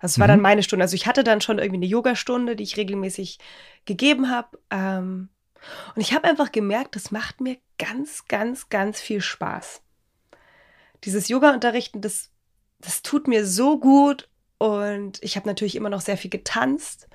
Also 0.00 0.14
es 0.14 0.18
war 0.18 0.26
mhm. 0.26 0.32
dann 0.32 0.40
meine 0.40 0.62
Stunde. 0.62 0.84
Also 0.84 0.94
ich 0.94 1.06
hatte 1.06 1.24
dann 1.24 1.40
schon 1.40 1.58
irgendwie 1.58 1.78
eine 1.78 1.86
Yogastunde, 1.86 2.56
die 2.56 2.64
ich 2.64 2.76
regelmäßig 2.76 3.38
gegeben 3.84 4.30
habe. 4.30 4.58
Ähm, 4.70 5.28
und 5.94 6.00
ich 6.00 6.14
habe 6.14 6.26
einfach 6.26 6.52
gemerkt, 6.52 6.96
das 6.96 7.10
macht 7.10 7.40
mir 7.40 7.58
ganz, 7.78 8.26
ganz, 8.26 8.70
ganz 8.70 9.00
viel 9.00 9.20
Spaß. 9.20 9.82
Dieses 11.04 11.28
Yoga-Unterrichten, 11.28 12.00
das 12.00 12.30
das 12.80 13.02
tut 13.02 13.28
mir 13.28 13.46
so 13.46 13.78
gut 13.78 14.28
und 14.58 15.22
ich 15.22 15.36
habe 15.36 15.48
natürlich 15.48 15.76
immer 15.76 15.90
noch 15.90 16.00
sehr 16.00 16.16
viel 16.16 16.30
getanzt. 16.30 17.08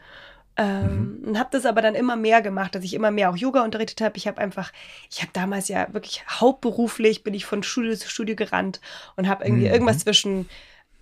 Ähm, 0.57 1.19
mhm. 1.21 1.27
Und 1.27 1.39
habe 1.39 1.49
das 1.51 1.65
aber 1.65 1.81
dann 1.81 1.95
immer 1.95 2.15
mehr 2.15 2.41
gemacht, 2.41 2.75
dass 2.75 2.83
ich 2.83 2.93
immer 2.93 3.11
mehr 3.11 3.29
auch 3.29 3.35
Yoga 3.35 3.63
unterrichtet 3.63 4.01
habe. 4.01 4.17
Ich 4.17 4.27
habe 4.27 4.39
einfach, 4.39 4.71
ich 5.11 5.21
habe 5.21 5.31
damals 5.33 5.67
ja 5.67 5.87
wirklich 5.93 6.23
hauptberuflich, 6.29 7.23
bin 7.23 7.33
ich 7.33 7.45
von 7.45 7.63
Studio 7.63 7.95
zu 7.95 8.09
Studio 8.09 8.35
gerannt 8.35 8.79
und 9.17 9.27
habe 9.27 9.43
irgendwie 9.43 9.65
mhm. 9.65 9.73
irgendwas 9.73 9.99
zwischen 9.99 10.47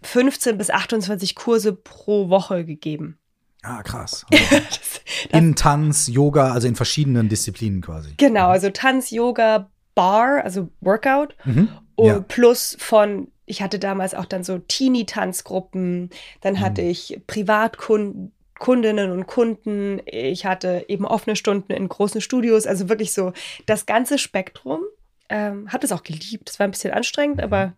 15 0.01 0.57
bis 0.57 0.69
28 0.69 1.35
Kurse 1.35 1.73
pro 1.73 2.29
Woche 2.29 2.65
gegeben. 2.65 3.17
Ah, 3.61 3.81
krass. 3.81 4.25
Das, 4.29 4.49
das, 4.49 5.01
in 5.31 5.55
Tanz, 5.55 6.07
Yoga, 6.07 6.51
also 6.51 6.67
in 6.67 6.75
verschiedenen 6.75 7.29
Disziplinen 7.29 7.81
quasi. 7.81 8.13
Genau, 8.17 8.49
also 8.49 8.69
Tanz, 8.69 9.11
Yoga, 9.11 9.69
Bar, 9.95 10.43
also 10.43 10.69
Workout. 10.81 11.35
Mhm. 11.45 11.69
Ja. 11.97 12.19
Plus 12.19 12.75
von, 12.79 13.27
ich 13.45 13.61
hatte 13.61 13.79
damals 13.79 14.15
auch 14.15 14.25
dann 14.25 14.43
so 14.43 14.57
Teenie-Tanzgruppen, 14.57 16.09
dann 16.41 16.59
hatte 16.59 16.81
mhm. 16.81 16.89
ich 16.89 17.21
Privatkunden, 17.27 18.33
Kundinnen 18.63 19.11
und 19.11 19.27
Kunden. 19.27 20.01
Ich 20.05 20.45
hatte 20.45 20.85
eben 20.87 21.05
offene 21.05 21.35
Stunden 21.35 21.73
in 21.73 21.89
großen 21.89 22.21
Studios, 22.21 22.65
also 22.65 22.87
wirklich 22.87 23.11
so 23.11 23.33
das 23.65 23.85
ganze 23.85 24.17
Spektrum. 24.17 24.79
Ähm, 25.27 25.69
habe 25.73 25.85
es 25.85 25.91
auch 25.91 26.01
geliebt. 26.01 26.49
Es 26.49 26.59
war 26.59 26.67
ein 26.67 26.71
bisschen 26.71 26.93
anstrengend, 26.93 27.37
mhm. 27.37 27.43
aber 27.43 27.73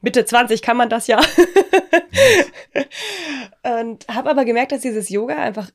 Mitte 0.00 0.24
20 0.24 0.62
kann 0.62 0.76
man 0.76 0.88
das 0.88 1.08
ja. 1.08 1.20
und 3.80 4.06
habe 4.06 4.30
aber 4.30 4.44
gemerkt, 4.44 4.70
dass 4.70 4.82
dieses 4.82 5.08
Yoga 5.08 5.34
einfach 5.34 5.72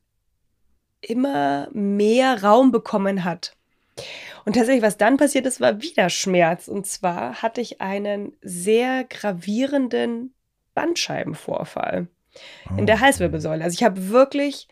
immer 1.01 1.67
mehr 1.73 2.41
Raum 2.41 2.71
bekommen 2.71 3.25
hat. 3.25 3.53
Und 4.45 4.53
tatsächlich, 4.53 4.83
was 4.83 4.97
dann 4.97 5.17
passiert 5.17 5.45
ist, 5.45 5.59
war 5.59 5.81
wieder 5.81 6.09
Schmerz. 6.09 6.69
Und 6.69 6.87
zwar 6.87 7.41
hatte 7.41 7.59
ich 7.59 7.81
einen 7.81 8.31
sehr 8.41 9.03
gravierenden 9.03 10.33
Bandscheibenvorfall 10.73 12.07
in 12.77 12.85
der. 12.85 12.99
Halswirbelsäule. 12.99 13.63
Also 13.63 13.75
ich 13.75 13.83
habe 13.83 14.09
wirklich, 14.09 14.67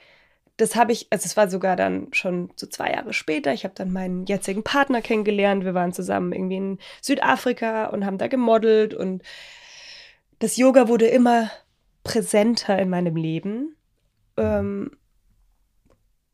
das 0.57 0.75
habe 0.75 0.91
ich, 0.91 1.07
also 1.11 1.25
es 1.25 1.37
war 1.37 1.49
sogar 1.49 1.75
dann 1.75 2.07
schon 2.11 2.49
so 2.55 2.67
zwei 2.67 2.91
Jahre 2.91 3.13
später. 3.13 3.53
Ich 3.53 3.63
habe 3.63 3.75
dann 3.75 3.91
meinen 3.91 4.25
jetzigen 4.25 4.63
Partner 4.63 5.01
kennengelernt. 5.01 5.63
Wir 5.63 5.73
waren 5.73 5.93
zusammen 5.93 6.33
irgendwie 6.33 6.57
in 6.57 6.79
Südafrika 7.01 7.85
und 7.87 8.05
haben 8.05 8.17
da 8.17 8.27
gemodelt 8.27 8.93
und 8.93 9.21
das 10.39 10.57
Yoga 10.57 10.87
wurde 10.87 11.07
immer 11.07 11.49
präsenter 12.03 12.77
in 12.79 12.89
meinem 12.89 13.15
Leben. 13.15 13.75
Ähm, 14.37 14.91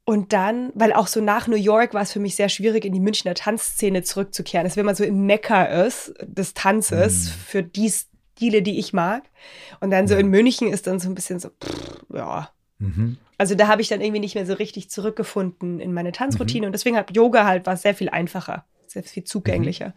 und 0.04 0.34
dann, 0.34 0.72
weil 0.74 0.94
auch 0.94 1.08
so 1.08 1.22
nach 1.22 1.48
New 1.48 1.56
York 1.56 1.94
war 1.94 2.02
es 2.02 2.12
für 2.12 2.20
mich 2.20 2.36
sehr 2.36 2.50
schwierig, 2.50 2.84
in 2.86 2.94
die 2.94 3.00
Münchner 3.00 3.34
Tanzszene 3.34 4.04
zurückzukehren. 4.04 4.66
Das, 4.66 4.76
wenn 4.76 4.86
man 4.86 4.96
so 4.96 5.04
im 5.04 5.26
Mekka 5.26 5.64
ist 5.86 6.14
des 6.22 6.54
Tanzes 6.54 7.30
mm. 7.30 7.32
für 7.48 7.64
die 7.64 7.94
Stile, 8.36 8.62
die 8.62 8.80
ich 8.80 8.94
mag. 8.94 9.24
Und 9.80 9.92
dann 9.92 10.08
so 10.08 10.16
in 10.16 10.28
München 10.28 10.72
ist 10.72 10.88
dann 10.88 11.00
so 11.00 11.10
ein 11.10 11.16
bisschen 11.16 11.40
so, 11.40 11.50
pff, 11.50 12.04
ja. 12.14 12.50
Mhm. 12.80 13.18
Also 13.38 13.56
da 13.56 13.68
habe 13.68 13.82
ich 13.82 13.88
dann 13.88 14.02
irgendwie 14.02 14.20
nicht 14.20 14.36
mehr 14.36 14.46
so 14.46 14.54
richtig 14.54 14.90
zurückgefunden 14.90 15.80
in 15.80 15.94
meine 15.94 16.12
Tanzroutine. 16.12 16.62
Mhm. 16.62 16.68
Und 16.68 16.74
deswegen 16.74 16.96
hat 16.96 17.16
Yoga 17.16 17.46
halt 17.46 17.66
war 17.66 17.78
sehr 17.78 17.96
viel 17.96 18.10
einfacher, 18.10 18.66
sehr 18.88 19.04
viel 19.04 19.24
zugänglicher. 19.24 19.88
Mhm. 19.88 19.94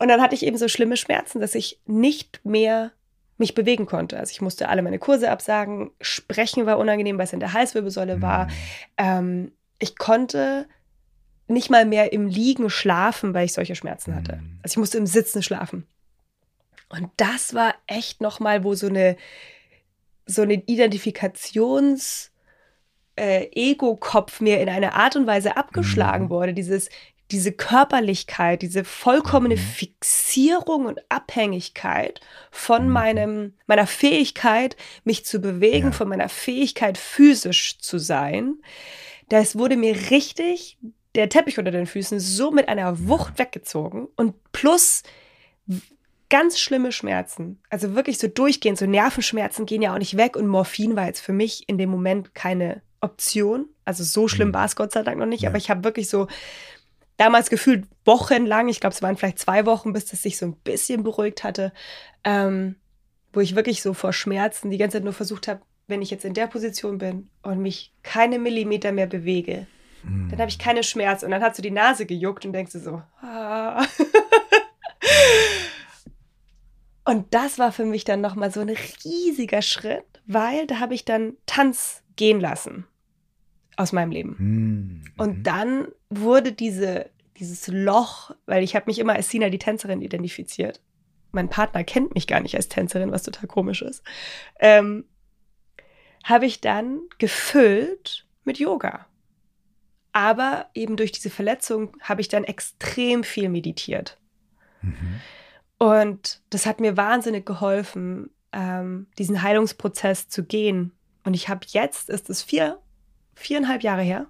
Und 0.00 0.08
dann 0.08 0.20
hatte 0.20 0.34
ich 0.34 0.44
eben 0.44 0.56
so 0.58 0.68
schlimme 0.68 0.96
Schmerzen, 0.96 1.40
dass 1.40 1.54
ich 1.54 1.80
nicht 1.86 2.40
mehr 2.44 2.92
mich 3.36 3.54
bewegen 3.54 3.86
konnte. 3.86 4.18
Also 4.18 4.32
ich 4.32 4.40
musste 4.40 4.68
alle 4.68 4.82
meine 4.82 4.98
Kurse 4.98 5.30
absagen. 5.30 5.90
Sprechen 6.00 6.66
war 6.66 6.78
unangenehm, 6.78 7.18
weil 7.18 7.24
es 7.24 7.32
in 7.32 7.40
der 7.40 7.52
Halswirbelsäule 7.52 8.20
war. 8.20 8.46
Mhm. 8.46 8.52
Ähm, 8.96 9.52
ich 9.78 9.96
konnte 9.96 10.66
nicht 11.46 11.70
mal 11.70 11.86
mehr 11.86 12.12
im 12.12 12.26
Liegen 12.26 12.68
schlafen, 12.68 13.32
weil 13.32 13.46
ich 13.46 13.52
solche 13.52 13.74
Schmerzen 13.74 14.14
hatte. 14.14 14.36
Mhm. 14.36 14.58
Also 14.62 14.74
ich 14.74 14.78
musste 14.78 14.98
im 14.98 15.06
Sitzen 15.06 15.42
schlafen. 15.42 15.86
Und 16.88 17.10
das 17.16 17.54
war 17.54 17.74
echt 17.86 18.20
noch 18.20 18.40
mal, 18.40 18.64
wo 18.64 18.74
so 18.74 18.86
eine 18.86 19.16
so 20.26 20.42
eine 20.42 20.54
Identifikations 20.54 22.30
äh, 23.16 23.48
Ego-Kopf 23.52 24.40
mir 24.40 24.60
in 24.60 24.68
einer 24.68 24.94
Art 24.94 25.16
und 25.16 25.26
Weise 25.26 25.56
abgeschlagen 25.56 26.26
mhm. 26.26 26.30
wurde. 26.30 26.54
Dieses 26.54 26.90
diese 27.30 27.52
Körperlichkeit, 27.52 28.62
diese 28.62 28.84
vollkommene 28.84 29.56
mhm. 29.56 29.60
Fixierung 29.60 30.86
und 30.86 31.00
Abhängigkeit 31.10 32.20
von 32.50 32.86
mhm. 32.86 32.92
meinem, 32.92 33.54
meiner 33.66 33.86
Fähigkeit, 33.86 34.76
mich 35.04 35.26
zu 35.26 35.40
bewegen, 35.40 35.88
ja. 35.88 35.92
von 35.92 36.08
meiner 36.08 36.28
Fähigkeit, 36.28 36.96
physisch 36.96 37.78
zu 37.80 37.98
sein. 37.98 38.56
Das 39.28 39.58
wurde 39.58 39.76
mir 39.76 39.94
richtig 40.10 40.78
der 41.14 41.28
Teppich 41.28 41.58
unter 41.58 41.70
den 41.70 41.86
Füßen 41.86 42.20
so 42.20 42.50
mit 42.50 42.68
einer 42.68 43.08
Wucht 43.08 43.38
weggezogen 43.38 44.08
und 44.16 44.34
plus 44.52 45.02
ganz 46.30 46.58
schlimme 46.58 46.92
Schmerzen. 46.92 47.60
Also 47.70 47.94
wirklich 47.94 48.18
so 48.18 48.28
durchgehend, 48.28 48.78
so 48.78 48.86
Nervenschmerzen 48.86 49.66
gehen 49.66 49.82
ja 49.82 49.94
auch 49.94 49.98
nicht 49.98 50.16
weg 50.16 50.36
und 50.36 50.46
Morphin 50.46 50.96
war 50.96 51.06
jetzt 51.06 51.20
für 51.20 51.32
mich 51.32 51.68
in 51.68 51.78
dem 51.78 51.90
Moment 51.90 52.34
keine 52.34 52.82
Option. 53.00 53.66
Also 53.84 54.04
so 54.04 54.28
schlimm 54.28 54.48
mhm. 54.48 54.54
war 54.54 54.64
es 54.66 54.76
Gott 54.76 54.92
sei 54.92 55.02
Dank 55.02 55.18
noch 55.18 55.26
nicht, 55.26 55.42
ja. 55.42 55.48
aber 55.48 55.58
ich 55.58 55.70
habe 55.70 55.84
wirklich 55.84 56.08
so 56.08 56.28
damals 57.16 57.50
gefühlt 57.50 57.86
wochenlang, 58.04 58.68
ich 58.68 58.80
glaube, 58.80 58.94
es 58.94 59.02
waren 59.02 59.16
vielleicht 59.16 59.38
zwei 59.38 59.66
Wochen, 59.66 59.92
bis 59.92 60.06
das 60.06 60.22
sich 60.22 60.38
so 60.38 60.46
ein 60.46 60.56
bisschen 60.56 61.02
beruhigt 61.02 61.44
hatte, 61.44 61.72
ähm, 62.24 62.76
wo 63.32 63.40
ich 63.40 63.56
wirklich 63.56 63.82
so 63.82 63.92
vor 63.94 64.12
Schmerzen 64.12 64.70
die 64.70 64.78
ganze 64.78 64.96
Zeit 64.96 65.04
nur 65.04 65.12
versucht 65.12 65.48
habe, 65.48 65.60
wenn 65.86 66.02
ich 66.02 66.10
jetzt 66.10 66.24
in 66.24 66.34
der 66.34 66.46
Position 66.46 66.98
bin 66.98 67.28
und 67.42 67.60
mich 67.60 67.92
keine 68.02 68.38
Millimeter 68.38 68.92
mehr 68.92 69.06
bewege, 69.06 69.66
mm. 70.04 70.28
dann 70.28 70.38
habe 70.38 70.50
ich 70.50 70.58
keine 70.58 70.82
Schmerzen. 70.82 71.24
Und 71.24 71.30
dann 71.30 71.42
hat 71.42 71.56
so 71.56 71.62
die 71.62 71.70
Nase 71.70 72.04
gejuckt 72.06 72.44
und 72.44 72.52
denkst 72.52 72.72
du 72.72 72.78
so, 72.78 73.02
ah. 73.22 73.84
Und 77.08 77.32
das 77.32 77.58
war 77.58 77.72
für 77.72 77.86
mich 77.86 78.04
dann 78.04 78.20
nochmal 78.20 78.52
so 78.52 78.60
ein 78.60 78.68
riesiger 78.68 79.62
Schritt, 79.62 80.04
weil 80.26 80.66
da 80.66 80.78
habe 80.78 80.92
ich 80.92 81.06
dann 81.06 81.38
Tanz 81.46 82.02
gehen 82.16 82.38
lassen 82.38 82.86
aus 83.78 83.92
meinem 83.92 84.10
Leben. 84.10 84.36
Mhm. 84.38 85.04
Und 85.16 85.44
dann 85.44 85.88
wurde 86.10 86.52
diese, 86.52 87.08
dieses 87.38 87.66
Loch, 87.68 88.32
weil 88.44 88.62
ich 88.62 88.76
habe 88.76 88.84
mich 88.88 88.98
immer 88.98 89.14
als 89.14 89.30
Sina 89.30 89.48
die 89.48 89.58
Tänzerin 89.58 90.02
identifiziert. 90.02 90.82
Mein 91.32 91.48
Partner 91.48 91.82
kennt 91.82 92.14
mich 92.14 92.26
gar 92.26 92.40
nicht 92.40 92.56
als 92.56 92.68
Tänzerin, 92.68 93.10
was 93.10 93.22
total 93.22 93.46
komisch 93.46 93.80
ist. 93.80 94.02
Ähm, 94.60 95.06
habe 96.24 96.44
ich 96.44 96.60
dann 96.60 97.00
gefüllt 97.16 98.26
mit 98.44 98.58
Yoga. 98.58 99.06
Aber 100.12 100.68
eben 100.74 100.98
durch 100.98 101.12
diese 101.12 101.30
Verletzung 101.30 101.96
habe 102.02 102.20
ich 102.20 102.28
dann 102.28 102.44
extrem 102.44 103.24
viel 103.24 103.48
meditiert. 103.48 104.18
Mhm. 104.82 105.22
Und 105.78 106.42
das 106.50 106.66
hat 106.66 106.80
mir 106.80 106.96
wahnsinnig 106.96 107.46
geholfen, 107.46 108.30
ähm, 108.52 109.06
diesen 109.18 109.42
Heilungsprozess 109.42 110.28
zu 110.28 110.44
gehen. 110.44 110.92
Und 111.24 111.34
ich 111.34 111.48
habe 111.48 111.66
jetzt, 111.68 112.10
ist 112.10 112.30
es 112.30 112.42
vier 112.42 112.78
viereinhalb 113.38 113.82
Jahre 113.82 114.02
her. 114.02 114.26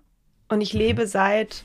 Und 0.49 0.61
ich 0.61 0.75
mhm. 0.75 0.81
lebe 0.81 1.07
seit 1.07 1.65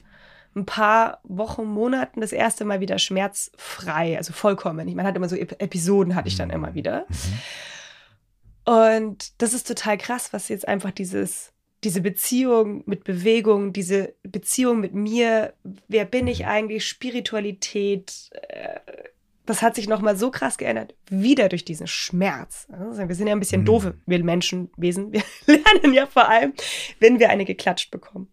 ein 0.56 0.66
paar 0.66 1.20
Wochen, 1.24 1.66
Monaten 1.66 2.22
das 2.22 2.32
erste 2.32 2.64
Mal 2.64 2.80
wieder 2.80 3.00
schmerzfrei, 3.00 4.18
also 4.18 4.34
vollkommen. 4.34 4.88
Ich 4.88 4.96
meine, 4.96 5.08
hatte 5.08 5.18
immer 5.18 5.30
so 5.30 5.36
Episoden, 5.36 6.16
hatte 6.16 6.28
ich 6.28 6.38
dann 6.38 6.52
immer 6.52 6.72
mhm. 6.72 6.76
wieder. 6.76 7.06
Mhm. 7.10 8.74
Und 8.74 9.42
das 9.42 9.54
ist 9.54 9.68
total 9.68 9.98
krass, 9.98 10.32
was 10.32 10.48
jetzt 10.50 10.68
einfach 10.68 10.92
dieses, 10.92 11.52
diese 11.84 12.02
Beziehung 12.02 12.84
mit 12.86 13.04
Bewegung, 13.04 13.74
diese 13.74 14.14
Beziehung 14.24 14.80
mit 14.80 14.94
mir, 14.94 15.54
wer 15.88 16.06
bin 16.06 16.28
ich 16.28 16.46
eigentlich, 16.46 16.88
Spiritualität, 16.88 18.30
äh, 18.32 18.80
das 19.46 19.62
hat 19.62 19.76
sich 19.76 19.88
nochmal 19.88 20.16
so 20.16 20.32
krass 20.32 20.58
geändert, 20.58 20.96
wieder 21.10 21.50
durch 21.50 21.66
diesen 21.66 21.88
Schmerz. 21.88 22.68
Also 22.72 23.08
wir 23.08 23.16
sind 23.16 23.28
ja 23.28 23.34
ein 23.34 23.40
bisschen 23.40 23.62
mhm. 23.62 23.66
doofe, 23.66 23.98
wir 24.06 24.24
Menschenwesen. 24.24 25.12
Wir 25.12 25.24
lernen 25.48 25.94
ja 25.94 26.06
vor 26.06 26.30
allem, 26.30 26.54
wenn 27.00 27.20
wir 27.20 27.30
eine 27.30 27.46
geklatscht 27.46 27.92
bekommen. 27.92 28.30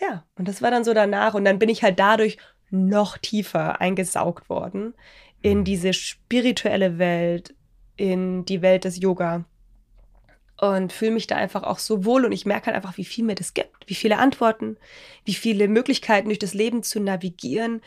Ja, 0.00 0.24
und 0.36 0.46
das 0.46 0.62
war 0.62 0.70
dann 0.70 0.84
so 0.84 0.94
danach. 0.94 1.34
Und 1.34 1.44
dann 1.44 1.58
bin 1.58 1.68
ich 1.68 1.82
halt 1.82 1.98
dadurch 1.98 2.38
noch 2.70 3.18
tiefer 3.18 3.80
eingesaugt 3.80 4.48
worden 4.48 4.94
in 5.42 5.60
mhm. 5.60 5.64
diese 5.64 5.92
spirituelle 5.92 6.98
Welt, 6.98 7.54
in 7.96 8.44
die 8.44 8.62
Welt 8.62 8.84
des 8.84 9.00
Yoga. 9.00 9.44
Und 10.58 10.92
fühle 10.92 11.10
mich 11.10 11.26
da 11.26 11.36
einfach 11.36 11.64
auch 11.64 11.78
so 11.78 12.06
wohl 12.06 12.24
und 12.24 12.32
ich 12.32 12.46
merke 12.46 12.66
halt 12.66 12.76
einfach, 12.76 12.96
wie 12.96 13.04
viel 13.04 13.24
mir 13.24 13.34
das 13.34 13.52
gibt, 13.52 13.88
wie 13.88 13.94
viele 13.94 14.16
Antworten, 14.16 14.78
wie 15.26 15.34
viele 15.34 15.68
Möglichkeiten 15.68 16.28
durch 16.28 16.38
das 16.38 16.54
Leben 16.54 16.82
zu 16.82 16.98
navigieren, 16.98 17.82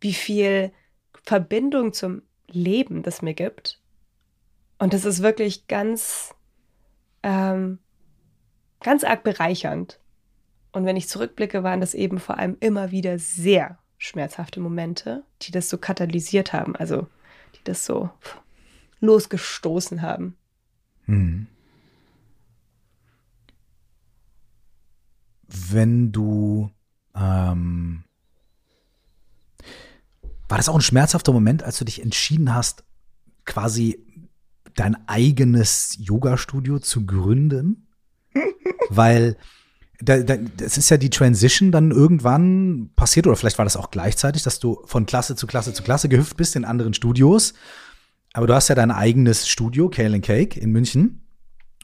wie 0.00 0.14
viel 0.14 0.72
Verbindung 1.26 1.92
zum 1.92 2.22
Leben 2.48 3.02
das 3.02 3.20
mir 3.20 3.34
gibt. 3.34 3.80
Und 4.78 4.94
das 4.94 5.04
ist 5.04 5.22
wirklich 5.22 5.66
ganz, 5.66 6.34
ähm, 7.22 7.80
ganz 8.80 9.02
arg 9.04 9.24
bereichernd. 9.24 9.98
Und 10.72 10.84
wenn 10.84 10.96
ich 10.96 11.08
zurückblicke, 11.08 11.64
waren 11.64 11.80
das 11.80 11.94
eben 11.94 12.20
vor 12.20 12.38
allem 12.38 12.56
immer 12.60 12.92
wieder 12.92 13.18
sehr 13.18 13.78
schmerzhafte 13.98 14.60
Momente, 14.60 15.24
die 15.42 15.50
das 15.50 15.68
so 15.68 15.78
katalysiert 15.78 16.52
haben, 16.52 16.76
also 16.76 17.08
die 17.56 17.64
das 17.64 17.84
so 17.84 18.10
losgestoßen 19.00 20.02
haben. 20.02 20.36
Hm. 21.06 21.46
Wenn 25.48 26.12
du 26.12 26.70
ähm, 27.14 28.04
war 30.48 30.58
das 30.58 30.68
auch 30.68 30.74
ein 30.74 30.80
schmerzhafter 30.80 31.32
Moment, 31.32 31.62
als 31.62 31.78
du 31.78 31.84
dich 31.84 32.02
entschieden 32.02 32.54
hast, 32.54 32.84
quasi 33.44 34.04
dein 34.74 34.96
eigenes 35.08 35.96
Yoga-Studio 35.98 36.78
zu 36.78 37.06
gründen? 37.06 37.88
Weil 38.90 39.36
da, 40.00 40.18
da, 40.18 40.36
das 40.36 40.76
ist 40.76 40.90
ja 40.90 40.98
die 40.98 41.10
Transition 41.10 41.72
dann 41.72 41.90
irgendwann 41.90 42.90
passiert, 42.96 43.26
oder 43.26 43.36
vielleicht 43.36 43.58
war 43.58 43.64
das 43.64 43.76
auch 43.76 43.90
gleichzeitig, 43.90 44.42
dass 44.42 44.58
du 44.58 44.82
von 44.84 45.06
Klasse 45.06 45.36
zu 45.36 45.46
Klasse 45.46 45.72
zu 45.72 45.82
Klasse 45.82 46.08
gehüpft 46.08 46.36
bist 46.36 46.54
in 46.54 46.64
anderen 46.64 46.94
Studios. 46.94 47.54
Aber 48.32 48.46
du 48.46 48.54
hast 48.54 48.68
ja 48.68 48.74
dein 48.74 48.90
eigenes 48.90 49.48
Studio, 49.48 49.88
Kale 49.88 50.20
Cake 50.20 50.60
in 50.60 50.70
München, 50.70 51.26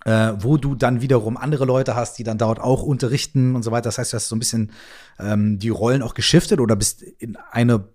äh, 0.04 0.34
wo 0.38 0.58
du 0.58 0.74
dann 0.74 1.00
wiederum 1.00 1.38
andere 1.38 1.64
Leute 1.64 1.96
hast, 1.96 2.18
die 2.18 2.24
dann 2.24 2.36
dort 2.36 2.60
auch 2.60 2.82
unterrichten 2.82 3.56
und 3.56 3.62
so 3.62 3.70
weiter. 3.70 3.84
Das 3.84 3.96
heißt, 3.96 4.12
du 4.12 4.16
hast 4.16 4.28
so 4.28 4.36
ein 4.36 4.40
bisschen 4.40 4.72
ähm, 5.18 5.58
die 5.58 5.70
Rollen 5.70 6.02
auch 6.02 6.12
geschiftet 6.12 6.60
oder 6.60 6.76
bist 6.76 7.02
in 7.02 7.36
eine 7.36 7.88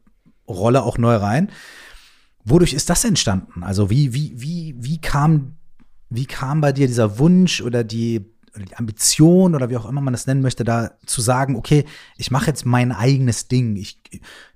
Rolle 0.48 0.84
auch 0.84 0.98
neu 0.98 1.16
rein. 1.16 1.52
Wodurch 2.44 2.74
ist 2.74 2.90
das 2.90 3.04
entstanden? 3.04 3.64
Also 3.64 3.90
wie, 3.90 4.14
wie, 4.14 4.34
wie, 4.38 4.76
wie 4.78 5.02
kam, 5.02 5.58
wie 6.10 6.26
kam 6.26 6.62
bei 6.62 6.72
dir 6.72 6.88
dieser 6.88 7.20
Wunsch 7.20 7.62
oder 7.62 7.84
die 7.84 8.26
oder 8.58 8.66
die 8.66 8.76
Ambition 8.76 9.56
oder 9.56 9.70
wie 9.70 9.78
auch 9.78 9.88
immer 9.88 10.02
man 10.02 10.14
das 10.14 10.28
nennen 10.28 10.42
möchte, 10.42 10.64
da 10.64 10.92
zu 11.06 11.22
sagen, 11.22 11.56
okay, 11.56 11.86
ich 12.18 12.32
mache 12.32 12.48
jetzt 12.48 12.66
mein 12.66 12.92
eigenes 12.92 13.48
Ding. 13.48 13.76
Ich, 13.76 14.00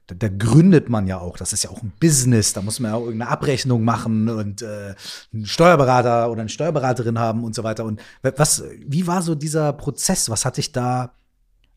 da, 0.08 0.16
da, 0.16 0.28
gründet 0.28 0.90
man 0.90 1.08
ja 1.08 1.20
auch. 1.20 1.38
Das 1.38 1.54
ist 1.54 1.64
ja 1.64 1.70
auch 1.70 1.82
ein 1.82 1.94
Business. 2.00 2.54
Da 2.54 2.62
muss 2.62 2.80
man 2.80 2.92
ja 2.92 2.98
auch 2.98 3.04
irgendeine 3.04 3.32
Abrechnung 3.32 3.84
machen 3.84 4.28
und 4.28 4.62
äh, 4.62 4.96
einen 5.34 5.46
Steuerberater 5.46 6.32
oder 6.32 6.42
eine 6.42 6.50
Steuerberaterin 6.50 7.20
haben 7.20 7.44
und 7.44 7.56
so 7.56 7.64
weiter. 7.64 7.86
Und 7.86 8.02
was, 8.22 8.64
wie 8.86 9.08
war 9.08 9.22
so 9.22 9.36
dieser 9.36 9.74
Prozess? 9.74 10.30
Was 10.30 10.46
hat 10.46 10.58
dich 10.58 10.72
da, 10.72 11.14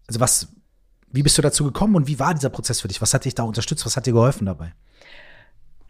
also 0.06 0.20
was, 0.20 0.48
wie 1.14 1.22
bist 1.22 1.38
du 1.38 1.42
dazu 1.42 1.64
gekommen 1.64 1.94
und 1.94 2.08
wie 2.08 2.18
war 2.18 2.34
dieser 2.34 2.50
Prozess 2.50 2.80
für 2.80 2.88
dich? 2.88 3.00
Was 3.00 3.14
hat 3.14 3.24
dich 3.24 3.34
da 3.34 3.44
unterstützt? 3.44 3.86
Was 3.86 3.96
hat 3.96 4.06
dir 4.06 4.12
geholfen 4.12 4.46
dabei? 4.46 4.72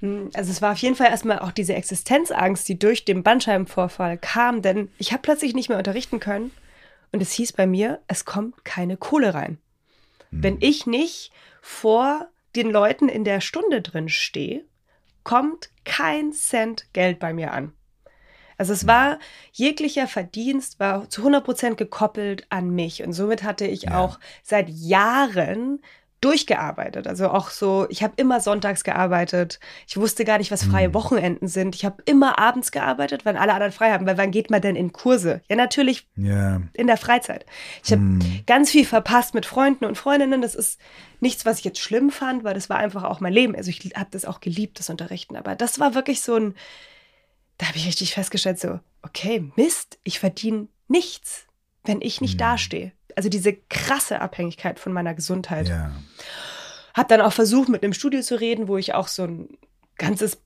Hm, 0.01 0.31
also 0.35 0.51
es 0.51 0.61
war 0.61 0.73
auf 0.73 0.79
jeden 0.79 0.97
Fall 0.97 1.07
erstmal 1.09 1.39
auch 1.39 1.51
diese 1.51 1.75
Existenzangst, 1.75 2.69
die 2.69 2.79
durch 2.79 3.07
den 3.07 3.23
Bandscheibenvorfall 3.23 4.19
kam, 4.19 4.61
denn 4.61 4.91
ich 4.99 5.13
habe 5.13 5.23
plötzlich 5.23 5.55
nicht 5.55 5.71
mehr 5.71 5.79
unterrichten 5.79 6.21
können 6.21 6.51
und 7.11 7.23
es 7.23 7.33
hieß 7.33 7.55
bei 7.55 7.67
mir, 7.67 8.01
es 8.07 8.27
kommt 8.27 8.65
keine 8.67 8.99
Kohle 8.99 9.33
rein. 9.33 9.59
Mhm. 10.31 10.43
Wenn 10.43 10.59
ich 10.61 10.87
nicht 10.87 11.33
vor 11.63 12.29
den 12.55 12.71
Leuten 12.71 13.09
in 13.09 13.25
der 13.25 13.41
Stunde 13.41 13.81
drin 13.81 14.11
stehe, 14.11 14.65
kommt 15.23 15.71
kein 15.85 16.33
Cent 16.33 16.93
Geld 16.93 17.19
bei 17.19 17.33
mir 17.33 17.53
an. 17.53 17.73
Also 18.59 18.73
es 18.73 18.83
hm. 18.83 18.89
war 18.89 19.19
jeglicher 19.53 20.07
Verdienst 20.07 20.81
war 20.81 21.09
zu 21.09 21.23
100 21.23 21.45
Prozent 21.45 21.77
gekoppelt 21.77 22.47
an 22.51 22.71
mich 22.71 23.03
und 23.03 23.13
somit 23.13 23.43
hatte 23.43 23.67
ich 23.67 23.83
ja. 23.83 23.99
auch 23.99 24.19
seit 24.43 24.69
Jahren 24.69 25.81
durchgearbeitet. 26.25 27.07
Also 27.07 27.29
auch 27.29 27.51
so, 27.51 27.87
ich 27.91 28.03
habe 28.03 28.15
immer 28.17 28.41
sonntags 28.41 28.83
gearbeitet. 28.83 29.61
Ich 29.87 29.99
wusste 29.99 30.25
gar 30.25 30.39
nicht, 30.39 30.51
was 30.51 30.65
freie 30.65 30.89
mhm. 30.89 30.95
Wochenenden 30.95 31.49
sind. 31.49 31.75
Ich 31.75 31.85
habe 31.85 32.03
immer 32.07 32.39
abends 32.39 32.73
gearbeitet, 32.73 33.27
wenn 33.27 33.37
alle 33.37 33.53
anderen 33.53 33.73
frei 33.73 33.93
haben. 33.93 34.07
Weil 34.07 34.17
wann 34.17 34.31
geht 34.31 34.51
man 34.51 34.63
denn 34.63 34.75
in 34.75 34.93
Kurse? 34.93 35.43
Ja, 35.51 35.57
natürlich 35.57 36.09
yeah. 36.17 36.63
in 36.73 36.87
der 36.87 36.97
Freizeit. 36.97 37.45
Ich 37.85 37.93
habe 37.93 38.01
mm. 38.01 38.21
ganz 38.47 38.71
viel 38.71 38.87
verpasst 38.87 39.35
mit 39.35 39.45
Freunden 39.45 39.85
und 39.85 39.99
Freundinnen. 39.99 40.41
Das 40.41 40.55
ist 40.55 40.81
nichts, 41.21 41.45
was 41.45 41.59
ich 41.59 41.65
jetzt 41.67 41.81
schlimm 41.81 42.11
fand, 42.11 42.43
weil 42.43 42.55
das 42.55 42.71
war 42.71 42.79
einfach 42.79 43.05
auch 43.05 43.21
mein 43.21 43.33
Leben. 43.33 43.55
Also 43.55 43.69
ich 43.69 43.93
habe 43.95 44.09
das 44.11 44.25
auch 44.25 44.41
geliebt, 44.41 44.79
das 44.79 44.89
Unterrichten. 44.89 45.37
Aber 45.37 45.55
das 45.55 45.79
war 45.79 45.95
wirklich 45.95 46.23
so 46.23 46.37
ein, 46.37 46.55
da 47.59 47.69
habe 47.69 47.79
ich 47.79 47.87
richtig 47.87 48.15
festgestellt, 48.15 48.59
so, 48.59 48.81
okay, 49.03 49.51
Mist, 49.57 49.99
ich 50.05 50.19
verdiene 50.19 50.69
nichts, 50.89 51.47
wenn 51.85 52.01
ich 52.01 52.21
nicht 52.21 52.37
mm. 52.37 52.39
dastehe 52.39 52.93
also 53.17 53.29
diese 53.29 53.55
krasse 53.55 54.21
Abhängigkeit 54.21 54.79
von 54.79 54.93
meiner 54.93 55.15
Gesundheit. 55.15 55.69
Ja. 55.69 55.93
Hab 56.95 57.09
dann 57.09 57.21
auch 57.21 57.33
versucht, 57.33 57.69
mit 57.69 57.83
einem 57.83 57.93
Studio 57.93 58.21
zu 58.23 58.39
reden, 58.39 58.69
wo 58.69 58.77
ich 58.77 58.95
auch 58.95 59.09
so 59.09 59.25
ein 59.25 59.49
ganzes 59.97 60.41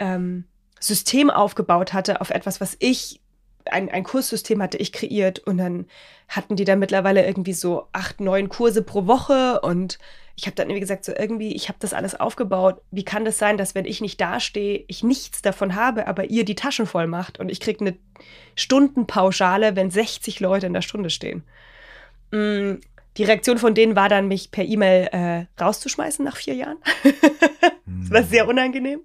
ähm, 0.00 0.44
System 0.80 1.30
aufgebaut 1.30 1.92
hatte 1.92 2.20
auf 2.20 2.30
etwas, 2.30 2.60
was 2.60 2.76
ich, 2.80 3.20
ein, 3.66 3.88
ein 3.90 4.02
Kurssystem 4.02 4.60
hatte 4.60 4.78
ich 4.78 4.92
kreiert 4.92 5.38
und 5.40 5.58
dann 5.58 5.86
hatten 6.26 6.56
die 6.56 6.64
da 6.64 6.74
mittlerweile 6.74 7.24
irgendwie 7.24 7.52
so 7.52 7.88
acht, 7.92 8.20
neun 8.20 8.48
Kurse 8.48 8.82
pro 8.82 9.06
Woche 9.06 9.60
und 9.60 9.98
ich 10.36 10.46
habe 10.46 10.54
dann 10.54 10.68
irgendwie 10.68 10.80
gesagt, 10.80 11.04
so 11.04 11.12
irgendwie, 11.16 11.54
ich 11.54 11.68
habe 11.68 11.78
das 11.80 11.92
alles 11.92 12.18
aufgebaut. 12.18 12.80
Wie 12.90 13.04
kann 13.04 13.24
das 13.24 13.38
sein, 13.38 13.58
dass 13.58 13.74
wenn 13.74 13.84
ich 13.84 14.00
nicht 14.00 14.20
dastehe, 14.20 14.84
ich 14.88 15.02
nichts 15.02 15.42
davon 15.42 15.74
habe, 15.74 16.06
aber 16.06 16.30
ihr 16.30 16.44
die 16.44 16.54
Taschen 16.54 16.86
voll 16.86 17.06
macht 17.06 17.38
und 17.38 17.50
ich 17.50 17.60
kriege 17.60 17.80
eine 17.80 17.96
Stundenpauschale, 18.54 19.76
wenn 19.76 19.90
60 19.90 20.40
Leute 20.40 20.66
in 20.66 20.72
der 20.72 20.82
Stunde 20.82 21.10
stehen? 21.10 21.42
Mm, 22.30 22.74
die 23.18 23.24
Reaktion 23.24 23.58
von 23.58 23.74
denen 23.74 23.94
war 23.94 24.08
dann, 24.08 24.28
mich 24.28 24.50
per 24.50 24.64
E-Mail 24.64 25.08
äh, 25.12 25.62
rauszuschmeißen 25.62 26.24
nach 26.24 26.36
vier 26.36 26.54
Jahren. 26.54 26.78
das 27.86 28.10
war 28.10 28.22
sehr 28.22 28.48
unangenehm. 28.48 29.00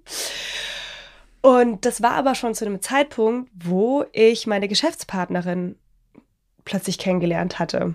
Und 1.42 1.84
das 1.84 2.02
war 2.02 2.12
aber 2.12 2.34
schon 2.34 2.54
zu 2.54 2.64
einem 2.64 2.80
Zeitpunkt, 2.80 3.50
wo 3.54 4.04
ich 4.12 4.46
meine 4.46 4.66
Geschäftspartnerin 4.66 5.76
plötzlich 6.64 6.98
kennengelernt 6.98 7.58
hatte. 7.58 7.94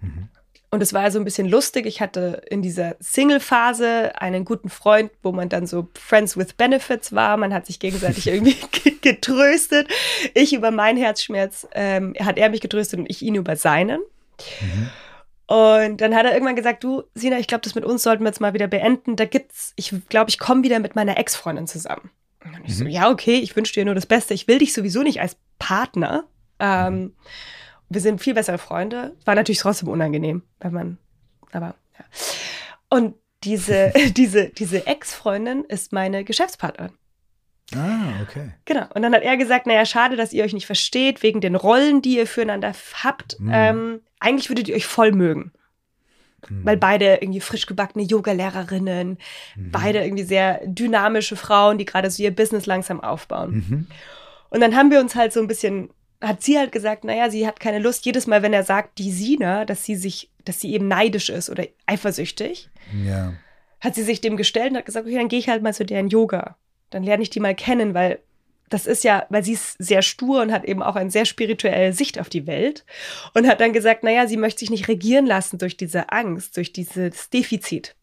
Mhm. 0.00 0.28
Und 0.72 0.82
es 0.82 0.94
war 0.94 1.02
also 1.02 1.18
ein 1.18 1.24
bisschen 1.24 1.50
lustig. 1.50 1.84
Ich 1.84 2.00
hatte 2.00 2.40
in 2.48 2.62
dieser 2.62 2.96
Single-Phase 2.98 4.18
einen 4.18 4.46
guten 4.46 4.70
Freund, 4.70 5.12
wo 5.22 5.30
man 5.30 5.50
dann 5.50 5.66
so 5.66 5.88
Friends 5.92 6.38
with 6.38 6.54
Benefits 6.54 7.14
war. 7.14 7.36
Man 7.36 7.52
hat 7.52 7.66
sich 7.66 7.78
gegenseitig 7.78 8.26
irgendwie 8.28 8.56
getröstet. 9.02 9.86
Ich 10.32 10.54
über 10.54 10.70
meinen 10.70 10.96
Herzschmerz, 10.96 11.68
ähm, 11.72 12.14
hat 12.18 12.38
er 12.38 12.48
mich 12.48 12.62
getröstet 12.62 13.00
und 13.00 13.10
ich 13.10 13.20
ihn 13.20 13.34
über 13.34 13.54
seinen. 13.54 14.00
Mhm. 14.62 14.90
Und 15.46 16.00
dann 16.00 16.14
hat 16.14 16.24
er 16.24 16.32
irgendwann 16.32 16.56
gesagt, 16.56 16.82
du, 16.82 17.02
Sina, 17.14 17.38
ich 17.38 17.48
glaube, 17.48 17.60
das 17.60 17.74
mit 17.74 17.84
uns 17.84 18.02
sollten 18.02 18.24
wir 18.24 18.28
jetzt 18.28 18.40
mal 18.40 18.54
wieder 18.54 18.68
beenden. 18.68 19.16
Da 19.16 19.26
gibt's, 19.26 19.74
ich 19.76 19.92
glaube, 20.08 20.30
ich 20.30 20.38
komme 20.38 20.62
wieder 20.62 20.78
mit 20.78 20.96
meiner 20.96 21.18
Ex-Freundin 21.18 21.66
zusammen. 21.66 22.10
Und 22.46 22.54
ich 22.64 22.70
mhm. 22.70 22.84
so, 22.84 22.84
ja, 22.86 23.10
okay, 23.10 23.34
ich 23.34 23.54
wünsche 23.54 23.74
dir 23.74 23.84
nur 23.84 23.94
das 23.94 24.06
Beste. 24.06 24.32
Ich 24.32 24.48
will 24.48 24.56
dich 24.56 24.72
sowieso 24.72 25.02
nicht 25.02 25.20
als 25.20 25.36
Partner. 25.58 26.24
Ähm, 26.58 26.94
mhm. 26.94 27.14
Wir 27.94 28.00
sind 28.00 28.20
viel 28.20 28.34
bessere 28.34 28.58
Freunde. 28.58 29.16
War 29.24 29.34
natürlich 29.34 29.60
trotzdem 29.60 29.88
unangenehm, 29.88 30.42
wenn 30.60 30.72
man, 30.72 30.98
aber 31.52 31.74
ja. 31.98 32.04
Und 32.88 33.14
diese, 33.44 33.92
diese, 34.16 34.48
diese 34.48 34.86
Ex-Freundin 34.86 35.64
ist 35.64 35.92
meine 35.92 36.24
Geschäftspartnerin. 36.24 36.92
Ah, 37.74 38.22
okay. 38.22 38.50
Genau. 38.64 38.86
Und 38.94 39.02
dann 39.02 39.14
hat 39.14 39.22
er 39.22 39.36
gesagt, 39.36 39.66
naja, 39.66 39.86
schade, 39.86 40.16
dass 40.16 40.32
ihr 40.32 40.44
euch 40.44 40.52
nicht 40.52 40.66
versteht, 40.66 41.22
wegen 41.22 41.40
den 41.40 41.54
Rollen, 41.54 42.02
die 42.02 42.16
ihr 42.16 42.26
füreinander 42.26 42.72
habt. 43.02 43.40
Mhm. 43.40 43.50
Ähm, 43.52 44.00
eigentlich 44.20 44.50
würdet 44.50 44.68
ihr 44.68 44.74
euch 44.74 44.86
voll 44.86 45.12
mögen. 45.12 45.52
Mhm. 46.48 46.64
Weil 46.64 46.76
beide 46.76 47.18
irgendwie 47.20 47.40
frisch 47.40 47.66
gebackene 47.66 48.04
Yoga-Lehrerinnen, 48.04 49.18
mhm. 49.56 49.70
beide 49.70 50.02
irgendwie 50.04 50.24
sehr 50.24 50.60
dynamische 50.64 51.36
Frauen, 51.36 51.78
die 51.78 51.84
gerade 51.84 52.10
so 52.10 52.22
ihr 52.22 52.34
Business 52.34 52.66
langsam 52.66 53.00
aufbauen. 53.00 53.52
Mhm. 53.52 53.86
Und 54.50 54.60
dann 54.60 54.76
haben 54.76 54.90
wir 54.90 55.00
uns 55.00 55.14
halt 55.14 55.32
so 55.32 55.40
ein 55.40 55.48
bisschen, 55.48 55.90
hat 56.22 56.42
sie 56.42 56.58
halt 56.58 56.72
gesagt, 56.72 57.04
naja, 57.04 57.28
sie 57.30 57.46
hat 57.46 57.60
keine 57.60 57.78
Lust, 57.78 58.06
jedes 58.06 58.26
Mal, 58.26 58.42
wenn 58.42 58.52
er 58.52 58.64
sagt, 58.64 58.98
die 58.98 59.10
Sina, 59.10 59.64
dass 59.64 59.84
sie 59.84 59.96
sich, 59.96 60.30
dass 60.44 60.60
sie 60.60 60.72
eben 60.72 60.88
neidisch 60.88 61.28
ist 61.28 61.50
oder 61.50 61.64
eifersüchtig, 61.86 62.70
ja. 63.04 63.34
hat 63.80 63.94
sie 63.94 64.02
sich 64.02 64.20
dem 64.20 64.36
gestellt 64.36 64.70
und 64.70 64.78
hat 64.78 64.86
gesagt, 64.86 65.06
okay, 65.06 65.16
dann 65.16 65.28
gehe 65.28 65.38
ich 65.38 65.48
halt 65.48 65.62
mal 65.62 65.74
zu 65.74 65.84
deren 65.84 66.08
Yoga 66.08 66.56
dann 66.92 67.02
lerne 67.02 67.22
ich 67.22 67.30
die 67.30 67.40
mal 67.40 67.54
kennen, 67.54 67.94
weil 67.94 68.20
das 68.68 68.86
ist 68.86 69.04
ja, 69.04 69.26
weil 69.28 69.44
sie 69.44 69.52
ist 69.52 69.76
sehr 69.78 70.00
stur 70.00 70.40
und 70.40 70.52
hat 70.52 70.64
eben 70.64 70.82
auch 70.82 70.96
eine 70.96 71.10
sehr 71.10 71.26
spirituelle 71.26 71.92
Sicht 71.92 72.18
auf 72.18 72.30
die 72.30 72.46
Welt 72.46 72.86
und 73.34 73.46
hat 73.46 73.60
dann 73.60 73.74
gesagt, 73.74 74.02
naja, 74.02 74.26
sie 74.26 74.38
möchte 74.38 74.60
sich 74.60 74.70
nicht 74.70 74.88
regieren 74.88 75.26
lassen 75.26 75.58
durch 75.58 75.76
diese 75.76 76.10
Angst, 76.10 76.56
durch 76.56 76.72
dieses 76.72 77.28
Defizit. 77.28 77.94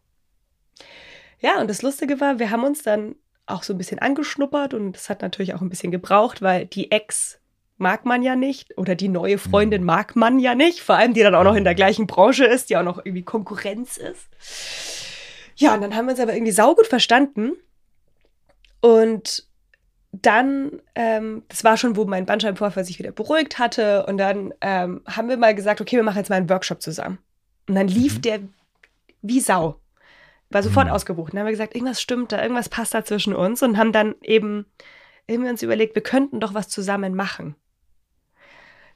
Ja, 1.39 1.59
und 1.59 1.69
das 1.69 1.81
Lustige 1.81 2.19
war, 2.19 2.37
wir 2.37 2.51
haben 2.51 2.63
uns 2.63 2.83
dann 2.83 3.15
auch 3.47 3.63
so 3.63 3.73
ein 3.73 3.79
bisschen 3.79 3.97
angeschnuppert 3.97 4.75
und 4.75 4.91
das 4.91 5.09
hat 5.09 5.23
natürlich 5.23 5.55
auch 5.55 5.61
ein 5.61 5.69
bisschen 5.69 5.91
gebraucht, 5.91 6.43
weil 6.43 6.67
die 6.67 6.91
Ex 6.91 7.38
mag 7.79 8.05
man 8.05 8.21
ja 8.21 8.35
nicht 8.35 8.77
oder 8.77 8.95
die 8.95 9.09
neue 9.09 9.37
Freundin 9.37 9.81
mhm. 9.81 9.87
mag 9.87 10.15
man 10.15 10.39
ja 10.39 10.55
nicht, 10.55 10.81
vor 10.81 10.95
allem 10.95 11.13
die 11.13 11.21
dann 11.21 11.35
auch 11.35 11.43
noch 11.43 11.55
in 11.55 11.63
der 11.63 11.75
gleichen 11.75 12.07
Branche 12.07 12.45
ist, 12.45 12.69
die 12.69 12.77
auch 12.77 12.83
noch 12.83 12.97
irgendwie 12.97 13.23
Konkurrenz 13.23 13.97
ist. 13.97 14.27
Ja, 15.55 15.73
und 15.73 15.81
dann 15.81 15.95
haben 15.95 16.05
wir 16.05 16.11
uns 16.11 16.19
aber 16.19 16.33
irgendwie 16.33 16.51
saugut 16.51 16.87
verstanden 16.87 17.53
und 18.81 19.49
dann, 20.11 20.81
ähm, 20.95 21.43
das 21.49 21.63
war 21.63 21.77
schon, 21.77 21.95
wo 21.95 22.05
mein 22.05 22.25
Bandscheibenvorfall 22.25 22.83
sich 22.83 22.99
wieder 22.99 23.11
beruhigt 23.11 23.59
hatte. 23.59 24.05
Und 24.07 24.17
dann 24.17 24.53
ähm, 24.61 25.01
haben 25.05 25.29
wir 25.29 25.37
mal 25.37 25.53
gesagt, 25.53 25.81
okay, 25.81 25.97
wir 25.97 26.03
machen 26.03 26.17
jetzt 26.17 26.29
mal 26.29 26.37
einen 26.37 26.49
Workshop 26.49 26.81
zusammen. 26.81 27.19
Und 27.67 27.75
dann 27.75 27.87
lief 27.87 28.17
mhm. 28.17 28.21
der 28.21 28.39
wie 29.21 29.39
Sau. 29.39 29.79
War 30.49 30.63
sofort 30.63 30.87
mhm. 30.87 30.93
ausgebucht. 30.93 31.31
Und 31.31 31.35
dann 31.35 31.41
haben 31.41 31.47
wir 31.47 31.51
gesagt, 31.51 31.75
irgendwas 31.75 32.01
stimmt 32.01 32.31
da, 32.31 32.41
irgendwas 32.41 32.69
passt 32.69 32.93
da 32.93 33.05
zwischen 33.05 33.35
uns. 33.35 33.61
Und 33.61 33.77
haben 33.77 33.91
dann 33.91 34.15
eben 34.21 34.65
irgendwie 35.27 35.51
uns 35.51 35.61
überlegt, 35.61 35.93
wir 35.93 36.01
könnten 36.01 36.39
doch 36.39 36.55
was 36.55 36.69
zusammen 36.69 37.13
machen. 37.13 37.55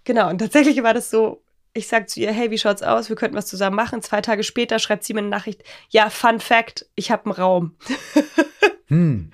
Genau, 0.03 0.29
und 0.29 0.39
tatsächlich 0.39 0.81
war 0.83 0.93
das 0.93 1.09
so, 1.09 1.43
ich 1.73 1.87
sag 1.87 2.09
zu 2.09 2.19
ihr, 2.19 2.31
hey, 2.31 2.51
wie 2.51 2.57
schaut's 2.57 2.83
aus? 2.83 3.09
Wir 3.09 3.15
könnten 3.15 3.35
was 3.37 3.47
zusammen 3.47 3.75
machen. 3.75 4.01
Zwei 4.01 4.21
Tage 4.21 4.43
später 4.43 4.79
schreibt 4.79 5.03
sie 5.03 5.13
mir 5.13 5.19
eine 5.19 5.29
Nachricht, 5.29 5.63
ja, 5.89 6.09
Fun 6.09 6.39
Fact, 6.39 6.85
ich 6.95 7.11
habe 7.11 7.25
einen 7.25 7.33
Raum. 7.33 7.75
hm. 8.87 9.31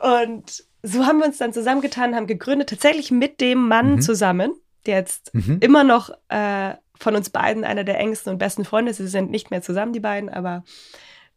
Und 0.00 0.64
so 0.82 1.06
haben 1.06 1.18
wir 1.18 1.26
uns 1.26 1.38
dann 1.38 1.52
zusammengetan, 1.52 2.14
haben 2.14 2.26
gegründet, 2.26 2.68
tatsächlich 2.68 3.10
mit 3.10 3.40
dem 3.40 3.68
Mann 3.68 3.92
mhm. 3.96 4.00
zusammen, 4.02 4.52
der 4.86 4.98
jetzt 4.98 5.34
mhm. 5.34 5.58
immer 5.60 5.82
noch 5.82 6.10
äh, 6.28 6.74
von 6.98 7.16
uns 7.16 7.30
beiden 7.30 7.64
einer 7.64 7.84
der 7.84 7.98
engsten 7.98 8.32
und 8.32 8.38
besten 8.38 8.64
Freunde 8.64 8.90
ist. 8.90 8.98
Sie 8.98 9.08
sind 9.08 9.30
nicht 9.30 9.50
mehr 9.50 9.62
zusammen, 9.62 9.92
die 9.92 10.00
beiden, 10.00 10.28
aber 10.28 10.62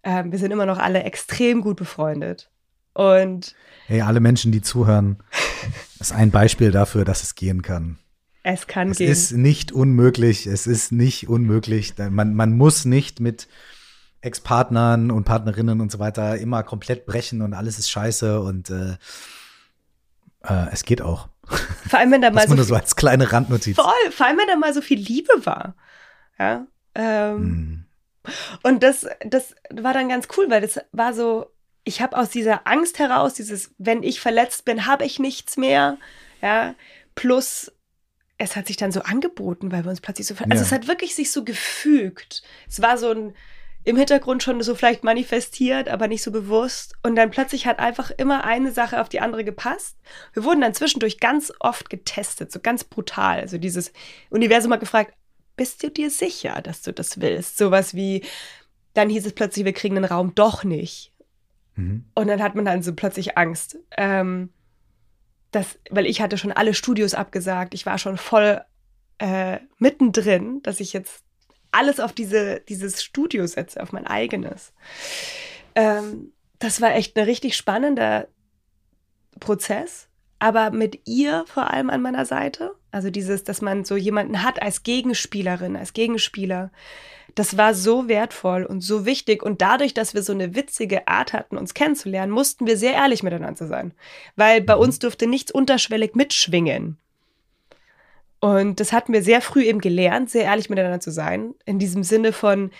äh, 0.01 0.23
wir 0.25 0.37
sind 0.37 0.51
immer 0.51 0.65
noch 0.65 0.79
alle 0.79 1.03
extrem 1.03 1.61
gut 1.61 1.77
befreundet. 1.77 2.51
Und 2.93 3.55
hey, 3.85 4.01
alle 4.01 4.19
Menschen, 4.19 4.51
die 4.51 4.61
zuhören, 4.61 5.23
ist 5.99 6.13
ein 6.13 6.31
Beispiel 6.31 6.71
dafür, 6.71 7.05
dass 7.05 7.23
es 7.23 7.35
gehen 7.35 7.61
kann. 7.61 7.99
Es 8.49 8.65
kann 8.65 8.91
es 8.91 8.97
gehen. 8.99 9.11
Es 9.11 9.23
ist 9.23 9.31
nicht 9.33 9.73
unmöglich. 9.73 10.47
Es 10.47 10.67
ist 10.67 10.93
nicht 10.93 11.27
unmöglich. 11.27 11.95
Man, 11.97 12.33
man 12.33 12.55
muss 12.55 12.85
nicht 12.85 13.19
mit 13.19 13.49
Ex-Partnern 14.21 15.11
und 15.11 15.25
Partnerinnen 15.25 15.81
und 15.81 15.91
so 15.91 15.99
weiter 15.99 16.37
immer 16.37 16.63
komplett 16.63 17.05
brechen 17.05 17.41
und 17.41 17.53
alles 17.53 17.77
ist 17.77 17.91
scheiße 17.91 18.39
und 18.39 18.69
äh, 18.69 18.95
äh, 20.45 20.67
es 20.71 20.85
geht 20.85 21.01
auch. 21.01 21.27
Vor 21.89 21.99
allem, 21.99 22.11
wenn 22.11 22.21
da 22.21 22.31
mal 22.31 22.47
so, 22.47 22.55
so, 22.55 22.63
so 22.63 22.75
als 22.75 22.95
kleine 22.95 23.33
Randnotiz. 23.33 23.75
Voll, 23.75 24.11
vor 24.11 24.27
allem, 24.27 24.37
wenn 24.37 24.47
da 24.47 24.55
mal 24.55 24.73
so 24.73 24.79
viel 24.81 24.99
Liebe 24.99 25.45
war. 25.45 25.75
Ja. 26.39 26.67
Ähm, 26.95 27.37
hm. 27.37 27.85
Und 28.63 28.81
das, 28.81 29.07
das 29.25 29.55
war 29.71 29.91
dann 29.91 30.07
ganz 30.07 30.29
cool, 30.37 30.49
weil 30.49 30.61
das 30.61 30.79
war 30.93 31.13
so, 31.13 31.47
ich 31.83 32.01
habe 32.01 32.17
aus 32.17 32.29
dieser 32.29 32.65
Angst 32.65 32.97
heraus, 32.97 33.33
dieses, 33.33 33.71
wenn 33.77 34.03
ich 34.03 34.21
verletzt 34.21 34.63
bin, 34.63 34.85
habe 34.85 35.03
ich 35.03 35.19
nichts 35.19 35.57
mehr. 35.57 35.97
Ja, 36.41 36.75
plus 37.13 37.73
es 38.37 38.55
hat 38.55 38.67
sich 38.67 38.77
dann 38.77 38.91
so 38.91 39.01
angeboten, 39.01 39.71
weil 39.71 39.83
wir 39.83 39.89
uns 39.89 40.01
plötzlich 40.01 40.27
so, 40.27 40.35
also 40.35 40.47
Ja. 40.49 40.61
es 40.61 40.71
hat 40.71 40.87
wirklich 40.87 41.15
sich 41.15 41.31
so 41.31 41.43
gefügt. 41.43 42.43
Es 42.67 42.81
war 42.81 42.97
so 42.97 43.11
ein 43.11 43.33
im 43.83 43.95
Hintergrund 43.95 44.43
schon 44.43 44.61
so 44.63 44.75
vielleicht 44.75 45.05
manifestiert, 45.05 45.87
aber 45.87 46.09
nicht 46.09 46.21
so 46.21 46.29
bewusst. 46.29 46.95
Und 47.03 47.15
dann 47.15 47.31
plötzlich 47.31 47.65
hat 47.67 47.79
einfach 47.79 48.11
immer 48.11 48.43
eine 48.43 48.73
Sache 48.73 48.99
auf 48.99 49.07
die 49.07 49.21
andere 49.21 49.45
gepasst. 49.45 49.95
Wir 50.33 50.43
wurden 50.43 50.59
dann 50.59 50.73
zwischendurch 50.73 51.21
ganz 51.21 51.53
oft 51.61 51.89
getestet, 51.89 52.51
so 52.51 52.59
ganz 52.59 52.83
brutal. 52.83 53.39
Also 53.39 53.57
dieses 53.57 53.93
Universum 54.29 54.73
hat 54.73 54.81
gefragt, 54.81 55.13
bist 55.55 55.81
du 55.83 55.89
dir 55.89 56.09
sicher, 56.09 56.61
dass 56.61 56.81
du 56.81 56.91
das 56.91 57.21
willst? 57.21 57.57
Sowas 57.57 57.93
wie, 57.95 58.25
dann 58.93 59.09
hieß 59.09 59.25
es 59.25 59.31
plötzlich, 59.33 59.63
wir 59.63 59.71
kriegen 59.71 59.95
den 59.95 60.03
Raum 60.03 60.35
doch 60.35 60.65
nicht. 60.65 61.13
Mhm. 61.75 62.03
Und 62.13 62.27
dann 62.27 62.43
hat 62.43 62.55
man 62.55 62.65
dann 62.65 62.83
so 62.83 62.93
plötzlich 62.93 63.37
Angst. 63.37 63.77
Ähm, 63.95 64.49
das, 65.51 65.79
weil 65.89 66.05
ich 66.05 66.21
hatte 66.21 66.37
schon 66.37 66.51
alle 66.51 66.73
Studios 66.73 67.13
abgesagt. 67.13 67.73
Ich 67.73 67.85
war 67.85 67.97
schon 67.97 68.17
voll 68.17 68.61
äh, 69.19 69.59
mittendrin, 69.77 70.61
dass 70.63 70.79
ich 70.79 70.93
jetzt 70.93 71.23
alles 71.71 71.99
auf 71.99 72.13
diese, 72.13 72.61
dieses 72.61 73.03
Studio 73.03 73.45
setze, 73.47 73.81
auf 73.81 73.91
mein 73.91 74.07
eigenes. 74.07 74.73
Ähm, 75.75 76.33
das 76.59 76.81
war 76.81 76.95
echt 76.95 77.17
ein 77.17 77.25
richtig 77.25 77.55
spannender 77.55 78.27
Prozess, 79.39 80.07
aber 80.39 80.71
mit 80.71 81.07
ihr 81.07 81.45
vor 81.47 81.71
allem 81.71 81.89
an 81.89 82.01
meiner 82.01 82.25
Seite. 82.25 82.75
Also 82.91 83.09
dieses, 83.09 83.43
dass 83.43 83.61
man 83.61 83.85
so 83.85 83.95
jemanden 83.95 84.43
hat 84.43 84.61
als 84.61 84.83
Gegenspielerin, 84.83 85.75
als 85.75 85.93
Gegenspieler. 85.93 86.71
Das 87.35 87.57
war 87.57 87.73
so 87.73 88.07
wertvoll 88.07 88.63
und 88.63 88.81
so 88.81 89.05
wichtig. 89.05 89.43
Und 89.43 89.61
dadurch, 89.61 89.93
dass 89.93 90.13
wir 90.13 90.23
so 90.23 90.33
eine 90.33 90.55
witzige 90.55 91.07
Art 91.07 91.33
hatten, 91.33 91.57
uns 91.57 91.73
kennenzulernen, 91.73 92.31
mussten 92.31 92.65
wir 92.65 92.77
sehr 92.77 92.93
ehrlich 92.93 93.21
miteinander 93.23 93.67
sein. 93.67 93.93
Weil 94.35 94.61
bei 94.61 94.75
uns 94.75 94.99
durfte 94.99 95.27
nichts 95.27 95.51
unterschwellig 95.51 96.15
mitschwingen. 96.15 96.97
Und 98.39 98.79
das 98.79 98.93
hatten 98.93 99.13
wir 99.13 99.23
sehr 99.23 99.41
früh 99.41 99.63
eben 99.63 99.81
gelernt, 99.81 100.29
sehr 100.29 100.43
ehrlich 100.43 100.69
miteinander 100.69 100.99
zu 100.99 101.11
sein. 101.11 101.53
In 101.65 101.79
diesem 101.79 102.03
Sinne 102.03 102.33
von, 102.33 102.71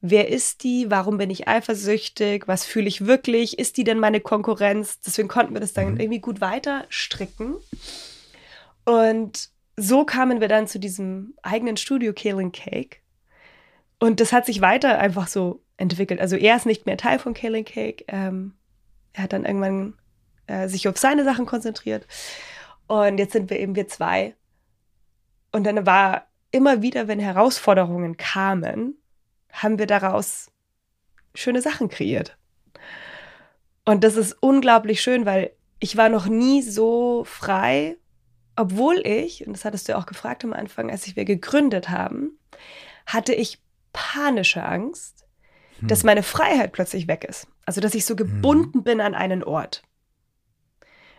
wer 0.00 0.28
ist 0.28 0.64
die? 0.64 0.90
Warum 0.90 1.18
bin 1.18 1.30
ich 1.30 1.48
eifersüchtig? 1.48 2.48
Was 2.48 2.64
fühle 2.64 2.88
ich 2.88 3.06
wirklich? 3.06 3.58
Ist 3.58 3.76
die 3.76 3.84
denn 3.84 3.98
meine 3.98 4.20
Konkurrenz? 4.20 5.00
Deswegen 5.00 5.28
konnten 5.28 5.54
wir 5.54 5.60
das 5.60 5.72
dann 5.72 5.94
Mhm. 5.94 6.00
irgendwie 6.00 6.20
gut 6.20 6.40
weiter 6.40 6.84
stricken. 6.88 7.56
Und 8.84 9.50
so 9.76 10.04
kamen 10.04 10.40
wir 10.40 10.48
dann 10.48 10.66
zu 10.66 10.78
diesem 10.78 11.34
eigenen 11.42 11.76
Studio 11.76 12.12
Kaling 12.12 12.52
Cake. 12.52 12.98
Und 13.98 14.20
das 14.20 14.32
hat 14.32 14.46
sich 14.46 14.60
weiter 14.60 14.98
einfach 14.98 15.28
so 15.28 15.62
entwickelt. 15.76 16.20
Also 16.20 16.36
er 16.36 16.56
ist 16.56 16.66
nicht 16.66 16.86
mehr 16.86 16.96
Teil 16.96 17.18
von 17.18 17.34
Kaling 17.34 17.64
Cake. 17.64 18.04
Ähm, 18.08 18.54
er 19.12 19.24
hat 19.24 19.32
dann 19.32 19.44
irgendwann 19.44 19.94
äh, 20.46 20.68
sich 20.68 20.88
auf 20.88 20.98
seine 20.98 21.24
Sachen 21.24 21.46
konzentriert. 21.46 22.06
Und 22.86 23.18
jetzt 23.18 23.32
sind 23.32 23.48
wir 23.50 23.58
eben 23.58 23.74
wir 23.74 23.88
zwei. 23.88 24.34
Und 25.52 25.64
dann 25.64 25.86
war 25.86 26.26
immer 26.50 26.82
wieder, 26.82 27.08
wenn 27.08 27.18
Herausforderungen 27.18 28.16
kamen, 28.16 28.96
haben 29.52 29.78
wir 29.78 29.86
daraus 29.86 30.50
schöne 31.34 31.62
Sachen 31.62 31.88
kreiert. 31.88 32.36
Und 33.84 34.04
das 34.04 34.16
ist 34.16 34.36
unglaublich 34.40 35.00
schön, 35.00 35.26
weil 35.26 35.52
ich 35.80 35.96
war 35.96 36.08
noch 36.08 36.26
nie 36.26 36.62
so 36.62 37.24
frei, 37.24 37.96
obwohl 38.62 38.96
ich, 39.06 39.46
und 39.46 39.52
das 39.52 39.64
hattest 39.64 39.88
du 39.88 39.92
ja 39.92 39.98
auch 39.98 40.06
gefragt 40.06 40.44
am 40.44 40.52
Anfang, 40.52 40.90
als 40.90 41.16
wir 41.16 41.24
gegründet 41.24 41.88
haben, 41.88 42.38
hatte 43.06 43.34
ich 43.34 43.60
panische 43.92 44.62
Angst, 44.64 45.26
Hm. 45.80 45.88
dass 45.88 46.04
meine 46.04 46.22
Freiheit 46.22 46.72
plötzlich 46.72 47.08
weg 47.08 47.24
ist. 47.28 47.48
Also, 47.66 47.80
dass 47.80 47.94
ich 47.94 48.06
so 48.06 48.14
gebunden 48.14 48.82
bin 48.84 49.00
an 49.00 49.14
einen 49.14 49.42
Ort. 49.42 49.82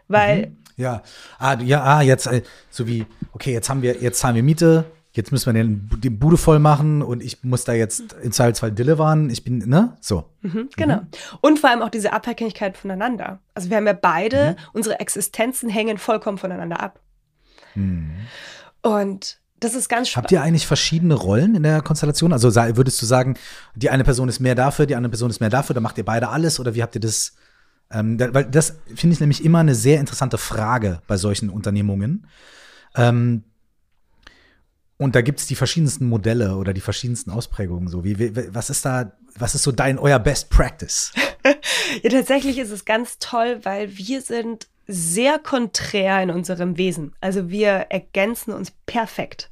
Weil, 0.07 0.47
Mhm. 0.47 0.57
Ja, 0.75 1.03
ah, 1.37 1.55
ja, 1.61 1.83
ah, 1.83 2.01
jetzt, 2.01 2.25
äh, 2.27 2.41
so 2.71 2.87
wie, 2.87 3.05
okay, 3.33 3.53
jetzt 3.53 3.69
haben 3.69 3.83
wir, 3.83 4.01
jetzt 4.01 4.19
zahlen 4.19 4.35
wir 4.35 4.41
Miete, 4.41 4.85
jetzt 5.11 5.31
müssen 5.31 5.53
wir 5.53 5.53
den, 5.53 5.87
die 5.99 6.09
Bude 6.09 6.35
voll 6.37 6.57
machen 6.57 7.03
und 7.03 7.21
ich 7.21 7.43
muss 7.43 7.63
da 7.63 7.73
jetzt 7.73 8.15
im 8.23 8.31
Zweifelsfall 8.31 8.71
delivern, 8.71 9.29
ich 9.29 9.43
bin, 9.43 9.59
ne, 9.59 9.95
so. 10.01 10.23
Mhm, 10.41 10.69
genau. 10.75 11.01
Und 11.41 11.59
vor 11.59 11.69
allem 11.69 11.83
auch 11.83 11.89
diese 11.91 12.11
Abhängigkeit 12.11 12.75
voneinander. 12.75 13.39
Also 13.53 13.69
wir 13.69 13.77
haben 13.77 13.85
ja 13.85 13.93
beide, 13.93 14.55
unsere 14.73 14.99
Existenzen 14.99 15.69
hängen 15.69 15.99
vollkommen 15.99 16.39
voneinander 16.39 16.79
ab. 16.79 16.99
Und 18.81 19.37
das 19.59 19.75
ist 19.75 19.87
ganz 19.89 20.07
Mhm. 20.09 20.15
Habt 20.17 20.27
spannend. 20.27 20.31
ihr 20.31 20.41
eigentlich 20.41 20.67
verschiedene 20.67 21.13
Rollen 21.13 21.55
in 21.55 21.63
der 21.63 21.81
Konstellation? 21.81 22.33
Also 22.33 22.53
würdest 22.55 23.01
du 23.01 23.05
sagen, 23.05 23.35
die 23.75 23.89
eine 23.89 24.03
Person 24.03 24.27
ist 24.29 24.39
mehr 24.39 24.55
dafür, 24.55 24.85
die 24.85 24.95
andere 24.95 25.11
Person 25.11 25.29
ist 25.29 25.39
mehr 25.39 25.49
dafür, 25.49 25.73
dann 25.73 25.83
macht 25.83 25.97
ihr 25.97 26.05
beide 26.05 26.29
alles 26.29 26.59
oder 26.59 26.75
wie 26.75 26.81
habt 26.83 26.95
ihr 26.95 27.01
das? 27.01 27.33
Ähm, 27.91 28.17
da, 28.17 28.33
weil 28.33 28.45
das 28.45 28.75
finde 28.95 29.13
ich 29.13 29.19
nämlich 29.19 29.43
immer 29.45 29.59
eine 29.59 29.75
sehr 29.75 29.99
interessante 29.99 30.37
Frage 30.37 31.01
bei 31.07 31.15
solchen 31.17 31.49
Unternehmungen. 31.49 32.27
Ähm, 32.95 33.43
und 34.97 35.15
da 35.15 35.21
gibt 35.21 35.39
es 35.39 35.47
die 35.47 35.55
verschiedensten 35.55 36.07
Modelle 36.07 36.55
oder 36.55 36.73
die 36.73 36.81
verschiedensten 36.81 37.31
Ausprägungen. 37.31 37.87
So, 37.89 38.03
wie, 38.03 38.19
wie, 38.19 38.53
was 38.53 38.69
ist 38.69 38.85
da, 38.85 39.13
was 39.35 39.55
ist 39.55 39.63
so 39.63 39.71
dein, 39.71 39.97
euer 39.99 40.19
Best 40.19 40.49
Practice? 40.49 41.11
Ja, 42.01 42.09
tatsächlich 42.09 42.57
ist 42.57 42.71
es 42.71 42.85
ganz 42.85 43.19
toll, 43.19 43.59
weil 43.63 43.97
wir 43.97 44.21
sind 44.21 44.67
sehr 44.87 45.39
konträr 45.39 46.21
in 46.21 46.29
unserem 46.29 46.77
Wesen. 46.77 47.13
Also 47.21 47.49
wir 47.49 47.87
ergänzen 47.89 48.53
uns 48.53 48.71
perfekt. 48.85 49.49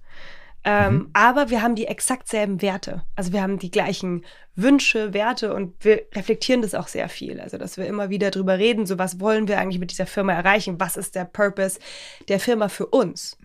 Ähm, 0.63 1.09
Aber 1.13 1.49
wir 1.49 1.63
haben 1.63 1.73
die 1.73 1.87
exakt 1.87 2.27
selben 2.27 2.61
Werte. 2.61 3.01
Also 3.15 3.33
wir 3.33 3.41
haben 3.41 3.57
die 3.57 3.71
gleichen 3.71 4.23
Wünsche, 4.55 5.11
Werte 5.13 5.55
und 5.55 5.73
wir 5.83 6.03
reflektieren 6.13 6.61
das 6.61 6.75
auch 6.75 6.87
sehr 6.87 7.09
viel. 7.09 7.39
Also 7.39 7.57
dass 7.57 7.77
wir 7.77 7.87
immer 7.87 8.11
wieder 8.11 8.29
drüber 8.29 8.59
reden, 8.59 8.85
so 8.85 8.99
was 8.99 9.19
wollen 9.19 9.47
wir 9.47 9.57
eigentlich 9.57 9.79
mit 9.79 9.89
dieser 9.89 10.05
Firma 10.05 10.33
erreichen? 10.33 10.79
Was 10.79 10.97
ist 10.97 11.15
der 11.15 11.25
Purpose 11.25 11.79
der 12.27 12.39
Firma 12.39 12.69
für 12.69 12.85
uns? 12.85 13.39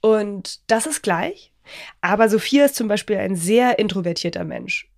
Und 0.00 0.60
das 0.68 0.86
ist 0.86 1.02
gleich. 1.02 1.52
Aber 2.00 2.28
Sophia 2.28 2.64
ist 2.64 2.74
zum 2.74 2.88
Beispiel 2.88 3.18
ein 3.18 3.36
sehr 3.36 3.78
introvertierter 3.78 4.42
Mensch. 4.44 4.90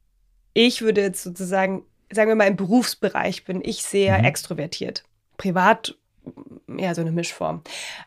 Ich 0.54 0.80
würde 0.80 1.02
jetzt 1.02 1.22
sozusagen, 1.22 1.84
sagen 2.10 2.28
wir 2.30 2.36
mal, 2.36 2.46
im 2.48 2.56
Berufsbereich 2.56 3.44
bin 3.44 3.60
ich 3.62 3.82
sehr 3.82 4.18
Mhm. 4.18 4.24
extrovertiert. 4.24 5.04
Privat 5.36 5.96
eher 6.78 6.94
so 6.94 7.00
eine 7.00 7.12
Mischform. 7.12 7.62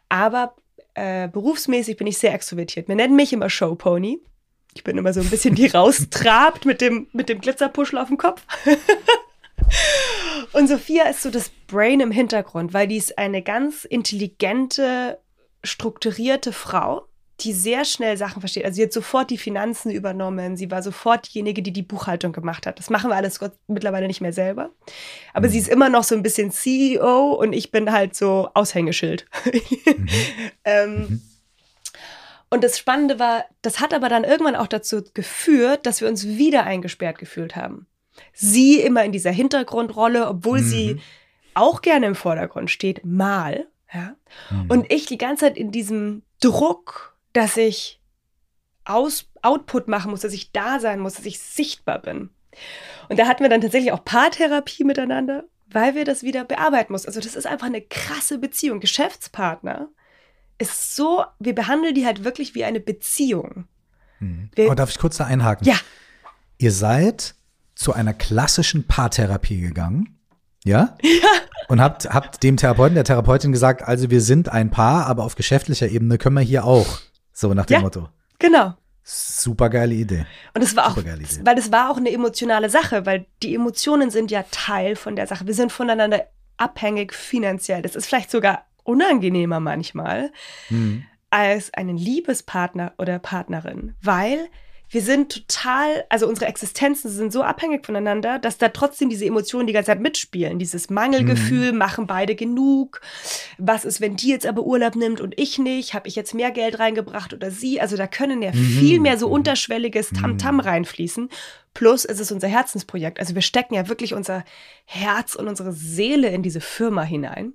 Aber 0.10 0.56
äh, 0.94 1.28
berufsmäßig 1.28 1.98
bin 1.98 2.08
ich 2.08 2.18
sehr 2.18 2.34
extrovertiert. 2.34 2.88
Wir 2.88 2.96
nennen 2.96 3.16
mich 3.16 3.34
immer 3.34 3.50
Showpony. 3.50 4.20
Ich 4.76 4.84
bin 4.84 4.98
immer 4.98 5.14
so 5.14 5.22
ein 5.22 5.30
bisschen 5.30 5.56
die 5.56 5.68
raustrabt 5.74 6.66
mit 6.66 6.82
dem, 6.82 7.08
mit 7.14 7.30
dem 7.30 7.42
Glitzerpuschel 7.42 8.00
auf 8.00 8.08
dem 8.08 8.18
Kopf. 8.18 8.46
Und 10.54 10.68
Sophia 10.68 11.06
ist 11.06 11.22
so 11.22 11.30
das 11.30 11.50
Brain 11.68 12.00
im 12.00 12.12
Hintergrund, 12.12 12.74
weil 12.74 12.88
die 12.88 12.98
ist 12.98 13.18
eine 13.18 13.42
ganz 13.42 13.86
intelligente, 13.86 15.20
strukturierte 15.64 16.54
Frau, 16.54 17.08
die 17.40 17.54
sehr 17.54 17.84
schnell 17.84 18.16
Sachen 18.18 18.42
versteht. 18.42 18.64
Also 18.66 18.76
sie 18.76 18.84
hat 18.84 18.94
sofort 18.94 19.30
die 19.30 19.38
Finanzen 19.38 19.92
übernommen. 19.92 20.56
Sie 20.56 20.70
war 20.70 20.84
sofort 20.84 21.28
diejenige, 21.28 21.62
die 21.62 21.74
die 21.74 21.82
Buchhaltung 21.82 22.32
gemacht 22.32 22.68
hat. 22.68 22.80
Das 22.80 22.90
machen 22.90 23.10
wir 23.10 23.16
alles 23.16 23.40
Gott 23.40 23.54
mittlerweile 23.68 24.08
nicht 24.08 24.22
mehr 24.22 24.34
selber. 24.34 24.70
Aber 25.34 25.50
sie 25.50 25.58
ist 25.58 25.68
immer 25.68 25.90
noch 25.90 26.04
so 26.04 26.16
ein 26.16 26.24
bisschen 26.24 26.52
CEO 26.52 27.32
und 27.34 27.54
ich 27.54 27.72
bin 27.72 27.92
halt 27.92 28.16
so 28.16 28.50
Aushängeschild. 28.54 29.26
ähm, 30.64 31.22
und 32.50 32.64
das 32.64 32.78
Spannende 32.78 33.18
war, 33.18 33.46
das 33.64 33.80
hat 33.80 33.96
aber 33.96 34.10
dann 34.10 34.24
irgendwann 34.24 34.56
auch 34.56 34.68
dazu 34.68 35.04
geführt, 35.16 35.88
dass 35.88 36.02
wir 36.02 36.08
uns 36.08 36.28
wieder 36.28 36.66
eingesperrt 36.66 37.18
gefühlt 37.18 37.56
haben. 37.56 37.88
Sie 38.32 38.80
immer 38.80 39.04
in 39.04 39.12
dieser 39.12 39.32
Hintergrundrolle, 39.32 40.28
obwohl 40.28 40.60
sie 40.60 41.02
auch 41.56 41.82
gerne 41.82 42.06
im 42.06 42.16
Vordergrund 42.16 42.70
steht, 42.70 43.04
mal. 43.04 43.68
Ja? 43.92 44.16
Und 44.70 44.92
ich 44.92 45.08
die 45.08 45.18
ganze 45.18 45.46
Zeit 45.46 45.58
in 45.58 45.72
diesem 45.72 46.22
Druck, 46.40 47.13
dass 47.34 47.58
ich 47.58 48.00
aus 48.86 49.26
Output 49.42 49.88
machen 49.88 50.12
muss, 50.12 50.22
dass 50.22 50.34
ich 50.34 50.52
da 50.52 50.80
sein 50.80 51.00
muss, 51.00 51.14
dass 51.16 51.26
ich 51.26 51.40
sichtbar 51.40 52.00
bin. 52.00 52.30
Und 53.10 53.20
da 53.20 53.28
hatten 53.28 53.44
wir 53.44 53.50
dann 53.50 53.62
tatsächlich 53.62 53.92
auch 53.92 54.04
Paartherapie 54.06 54.84
miteinander, 54.84 55.44
weil 55.68 55.96
wir 55.96 56.06
das 56.06 56.24
wieder 56.24 56.44
bearbeiten 56.46 56.94
mussten. 56.94 57.08
Also 57.08 57.20
das 57.20 57.36
ist 57.36 57.48
einfach 57.48 57.68
eine 57.68 57.82
krasse 57.82 58.38
Beziehung. 58.38 58.80
Geschäftspartner 58.80 59.88
ist 60.60 60.96
so, 60.96 61.24
wir 61.40 61.56
behandeln 61.56 61.96
die 61.96 62.06
halt 62.06 62.24
wirklich 62.24 62.56
wie 62.56 62.64
eine 62.64 62.80
Beziehung. 62.80 63.66
Wir- 64.20 64.70
Oh, 64.70 64.76
darf 64.76 64.90
ich 64.90 65.00
kurz 65.00 65.18
da 65.18 65.26
einhaken? 65.26 65.68
Ja, 65.68 65.76
Ihr 66.60 66.72
seid 66.72 67.36
zu 67.76 67.92
einer 67.94 68.14
klassischen 68.14 68.86
Paartherapie 68.88 69.60
gegangen. 69.60 70.18
Ja? 70.64 70.96
Ja. 71.02 71.10
Und 71.68 71.82
habt, 71.82 72.06
habt 72.10 72.44
dem 72.44 72.56
Therapeuten, 72.58 72.96
der 72.96 73.04
Therapeutin 73.04 73.52
gesagt, 73.52 73.82
also 73.82 74.10
wir 74.12 74.22
sind 74.22 74.48
ein 74.50 74.70
Paar, 74.70 75.08
aber 75.08 75.24
auf 75.24 75.36
geschäftlicher 75.36 75.88
Ebene 75.90 76.18
können 76.18 76.36
wir 76.36 76.42
hier 76.44 76.64
auch. 76.66 77.00
So 77.34 77.54
nach 77.54 77.66
dem 77.66 77.74
Ja. 77.76 77.82
Motto. 77.82 78.10
Genau. 78.40 78.74
Super 79.04 79.70
geile 79.70 79.94
Idee. 79.96 80.26
Und 80.54 80.62
es 80.62 80.76
war 80.78 80.88
auch, 80.88 80.96
weil 80.98 81.58
es 81.58 81.72
war 81.74 81.92
auch 81.92 81.98
eine 81.98 82.12
emotionale 82.12 82.70
Sache, 82.70 83.06
weil 83.06 83.26
die 83.42 83.54
Emotionen 83.56 84.12
sind 84.12 84.32
ja 84.32 84.46
Teil 84.52 84.96
von 84.96 85.16
der 85.18 85.28
Sache. 85.28 85.46
Wir 85.46 85.54
sind 85.54 85.72
voneinander 85.74 86.26
abhängig 86.56 87.14
finanziell. 87.14 87.82
Das 87.82 87.96
ist 87.96 88.06
vielleicht 88.06 88.32
sogar 88.32 88.66
unangenehmer 88.84 89.60
manchmal 89.60 90.32
Hm. 90.70 91.04
als 91.32 91.74
einen 91.74 91.98
Liebespartner 91.98 92.94
oder 92.98 93.20
Partnerin, 93.20 93.96
weil 94.02 94.48
wir 94.94 95.02
sind 95.02 95.48
total, 95.48 96.06
also 96.10 96.28
unsere 96.28 96.46
Existenzen 96.46 97.10
sind 97.10 97.34
so 97.34 97.42
abhängig 97.42 97.84
voneinander, 97.84 98.38
dass 98.38 98.60
da 98.60 98.70
trotzdem 98.70 99.10
diese 99.10 99.26
Emotionen 99.26 99.66
die 99.66 99.74
ganze 99.74 99.88
Zeit 99.88 100.00
mitspielen. 100.00 100.60
Dieses 100.60 100.92
Mangelgefühl, 100.92 101.72
machen 101.72 102.06
beide 102.06 102.36
genug? 102.36 103.02
Was 103.58 103.86
ist, 103.86 104.02
wenn 104.02 104.16
die 104.18 104.30
jetzt 104.30 104.46
aber 104.46 104.62
Urlaub 104.62 104.96
nimmt 104.96 105.20
und 105.20 105.34
ich 105.40 105.58
nicht? 105.58 105.96
Habe 105.96 106.08
ich 106.08 106.16
jetzt 106.16 106.36
mehr 106.36 106.52
Geld 106.52 106.78
reingebracht 106.78 107.34
oder 107.34 107.50
sie? 107.50 107.82
Also 107.82 107.98
da 107.98 108.06
können 108.06 108.44
ja 108.44 108.52
Mhm. 108.52 108.78
viel 108.80 109.00
mehr 109.00 109.18
so 109.18 109.26
Mhm. 109.30 109.34
unterschwelliges 109.34 110.12
Tamtam 110.12 110.60
reinfließen. 110.60 111.30
Plus 111.74 112.06
es 112.06 112.20
ist 112.20 112.32
unser 112.32 112.48
Herzensprojekt. 112.48 113.20
Also 113.20 113.34
wir 113.34 113.42
stecken 113.42 113.74
ja 113.74 113.88
wirklich 113.90 114.14
unser 114.14 114.44
Herz 114.86 115.34
und 115.34 115.48
unsere 115.48 115.74
Seele 115.74 116.30
in 116.30 116.44
diese 116.44 116.62
Firma 116.62 117.02
hinein. 117.02 117.54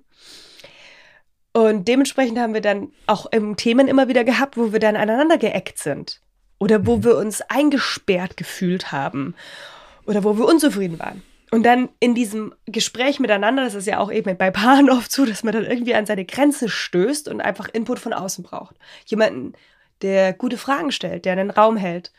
Und 1.53 1.87
dementsprechend 1.87 2.37
haben 2.37 2.53
wir 2.53 2.61
dann 2.61 2.91
auch 3.07 3.25
im 3.27 3.55
Themen 3.55 3.87
immer 3.87 4.09
wieder 4.09 4.25
gehabt, 4.25 4.57
wo 4.57 4.71
wir 4.73 4.79
dann 4.79 4.95
aneinander 4.97 5.37
geeckt 5.37 5.79
sind. 5.79 6.21
Oder 6.59 6.85
wo 6.85 7.03
wir 7.03 7.17
uns 7.17 7.41
eingesperrt 7.41 8.37
gefühlt 8.37 8.91
haben. 8.91 9.35
Oder 10.05 10.23
wo 10.23 10.37
wir 10.37 10.45
unzufrieden 10.45 10.99
waren. 10.99 11.23
Und 11.51 11.63
dann 11.63 11.89
in 11.99 12.13
diesem 12.13 12.53
Gespräch 12.65 13.19
miteinander, 13.19 13.63
das 13.63 13.73
ist 13.73 13.87
ja 13.87 13.99
auch 13.99 14.11
eben 14.11 14.37
bei 14.37 14.51
Paaren 14.51 14.89
oft 14.91 15.11
so, 15.11 15.25
dass 15.25 15.43
man 15.43 15.53
dann 15.53 15.65
irgendwie 15.65 15.95
an 15.95 16.05
seine 16.05 16.25
Grenze 16.25 16.69
stößt 16.69 17.27
und 17.27 17.41
einfach 17.41 17.69
Input 17.69 17.99
von 17.99 18.13
außen 18.13 18.43
braucht. 18.43 18.75
Jemanden, 19.05 19.53
der 20.01 20.33
gute 20.33 20.57
Fragen 20.57 20.91
stellt, 20.91 21.25
der 21.25 21.33
einen 21.33 21.49
Raum 21.49 21.77
hält. 21.77 22.11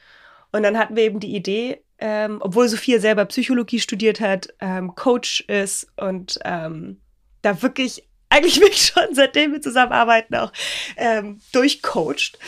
Und 0.53 0.63
dann 0.63 0.79
hatten 0.79 0.97
wir 0.97 1.05
eben 1.05 1.21
die 1.21 1.35
Idee, 1.35 1.83
ähm, 1.99 2.39
obwohl 2.41 2.69
Sophia 2.69 2.99
selber 2.99 3.25
Psychologie 3.27 3.79
studiert 3.79 4.21
hat, 4.21 4.53
ähm, 4.61 4.95
Coach 4.95 5.43
ist 5.47 5.87
und 5.97 6.41
ähm, 6.45 7.01
da 7.43 7.63
wirklich 7.63 8.09
eigentlich 8.31 8.61
mich 8.61 8.79
schon 8.95 9.15
seitdem 9.15 9.53
wir 9.53 9.61
zusammenarbeiten 9.61 10.35
auch 10.37 10.53
ähm, 10.97 11.41
durchcoacht, 11.53 12.39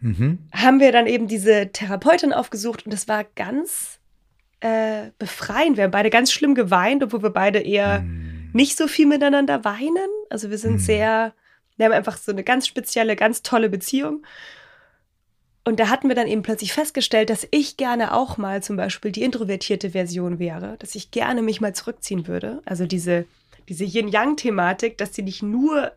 Mhm. 0.00 0.38
haben 0.52 0.80
wir 0.80 0.92
dann 0.92 1.06
eben 1.06 1.26
diese 1.28 1.70
Therapeutin 1.72 2.32
aufgesucht 2.32 2.84
und 2.86 2.92
das 2.92 3.08
war 3.08 3.24
ganz 3.36 3.98
äh, 4.60 5.10
befreiend. 5.18 5.76
Wir 5.76 5.84
haben 5.84 5.90
beide 5.90 6.10
ganz 6.10 6.30
schlimm 6.32 6.54
geweint, 6.54 7.02
obwohl 7.02 7.22
wir 7.24 7.30
beide 7.30 7.58
eher 7.58 7.98
Hm. 7.98 8.50
nicht 8.52 8.76
so 8.76 8.86
viel 8.86 9.06
miteinander 9.06 9.64
weinen. 9.64 10.08
Also 10.30 10.50
wir 10.50 10.58
sind 10.58 10.74
Mhm. 10.74 10.78
sehr, 10.78 11.34
wir 11.76 11.86
haben 11.86 11.92
einfach 11.92 12.16
so 12.16 12.30
eine 12.30 12.44
ganz 12.44 12.66
spezielle, 12.68 13.16
ganz 13.16 13.42
tolle 13.42 13.68
Beziehung. 13.68 14.24
Und 15.64 15.78
da 15.80 15.88
hatten 15.88 16.08
wir 16.08 16.14
dann 16.16 16.26
eben 16.26 16.42
plötzlich 16.42 16.72
festgestellt, 16.72 17.30
dass 17.30 17.46
ich 17.52 17.76
gerne 17.76 18.14
auch 18.14 18.36
mal 18.36 18.62
zum 18.62 18.76
Beispiel 18.76 19.12
die 19.12 19.22
introvertierte 19.22 19.90
Version 19.90 20.38
wäre, 20.40 20.76
dass 20.80 20.94
ich 20.96 21.10
gerne 21.12 21.42
mich 21.42 21.60
mal 21.60 21.72
zurückziehen 21.74 22.26
würde. 22.26 22.60
Also 22.64 22.84
diese, 22.86 23.24
diese 23.68 23.84
Yin-Yang-Thematik, 23.84 24.98
dass 24.98 25.14
sie 25.14 25.22
nicht 25.22 25.42
nur 25.42 25.92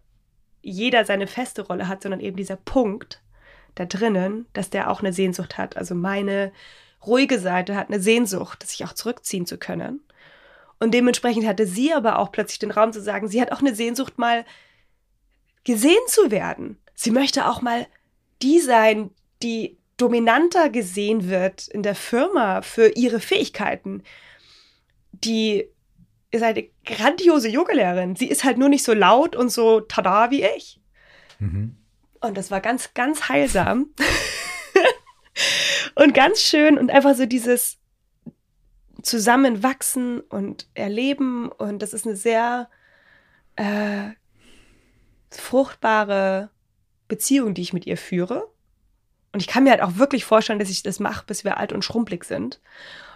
jeder 0.62 1.06
seine 1.06 1.28
feste 1.28 1.62
Rolle 1.62 1.88
hat, 1.88 2.02
sondern 2.02 2.20
eben 2.20 2.38
dieser 2.38 2.56
Punkt 2.56 3.22
da 3.76 3.86
drinnen, 3.86 4.48
dass 4.54 4.70
der 4.70 4.90
auch 4.90 5.02
eine 5.02 5.14
Sehnsucht 5.14 5.58
hat. 5.58 5.78
Also 5.78 5.96
meine 5.96 6.52
ruhige 7.06 7.40
Seite 7.40 7.76
hat 7.76 7.90
eine 7.90 8.00
Sehnsucht, 8.00 8.66
sich 8.66 8.84
auch 8.86 8.94
zurückziehen 8.94 9.46
zu 9.46 9.58
können. 9.58 10.02
Und 10.80 10.94
dementsprechend 10.94 11.46
hatte 11.46 11.68
sie 11.68 11.94
aber 11.94 12.20
auch 12.20 12.32
plötzlich 12.32 12.60
den 12.60 12.72
Raum 12.72 12.92
zu 12.94 13.02
sagen, 13.02 13.28
sie 13.28 13.42
hat 13.42 13.52
auch 13.52 13.60
eine 13.60 13.76
Sehnsucht, 13.76 14.18
mal 14.18 14.46
gesehen 15.64 16.02
zu 16.08 16.32
werden. 16.32 16.78
Sie 16.94 17.12
möchte 17.12 17.48
auch 17.48 17.62
mal 17.62 17.88
die 18.42 18.60
sein, 18.60 19.12
die 19.44 19.78
dominanter 19.98 20.70
gesehen 20.70 21.30
wird 21.30 21.68
in 21.68 21.84
der 21.84 21.96
Firma 21.96 22.62
für 22.62 22.90
ihre 22.90 23.20
Fähigkeiten. 23.20 24.04
Die 25.12 25.70
ist 26.36 26.44
eine 26.44 26.70
grandiose 26.86 27.50
Yogalehrerin. 27.50 28.16
Sie 28.16 28.28
ist 28.28 28.44
halt 28.44 28.58
nur 28.58 28.70
nicht 28.70 28.84
so 28.84 28.94
laut 28.94 29.36
und 29.36 29.50
so 29.50 29.82
tada 29.82 30.32
wie 30.32 30.44
ich. 30.44 30.80
Mhm. 31.40 31.76
Und 32.22 32.38
das 32.38 32.52
war 32.52 32.62
ganz, 32.62 32.94
ganz 32.94 33.30
heilsam. 33.30 33.90
und 35.96 36.14
ganz 36.14 36.42
schön 36.42 36.78
und 36.78 36.92
einfach 36.92 37.16
so 37.16 37.26
dieses 37.26 37.78
Zusammenwachsen 39.02 40.22
und 40.22 40.68
Erleben. 40.74 41.52
Und 41.52 41.82
das 41.82 41.94
ist 41.94 42.06
eine 42.06 42.16
sehr 42.16 42.70
äh, 43.56 44.10
fruchtbare 45.30 46.50
Beziehung, 47.08 47.54
die 47.54 47.62
ich 47.62 47.74
mit 47.74 47.86
ihr 47.86 47.98
führe. 47.98 48.48
Und 49.36 49.42
ich 49.42 49.48
kann 49.48 49.66
mir 49.66 49.72
halt 49.72 49.82
auch 49.82 49.98
wirklich 49.98 50.24
vorstellen, 50.24 50.60
dass 50.60 50.70
ich 50.70 50.82
das 50.82 51.02
mache, 51.02 51.26
bis 51.28 51.44
wir 51.44 51.58
alt 51.58 51.74
und 51.74 51.84
schrumpelig 51.84 52.24
sind. 52.24 52.62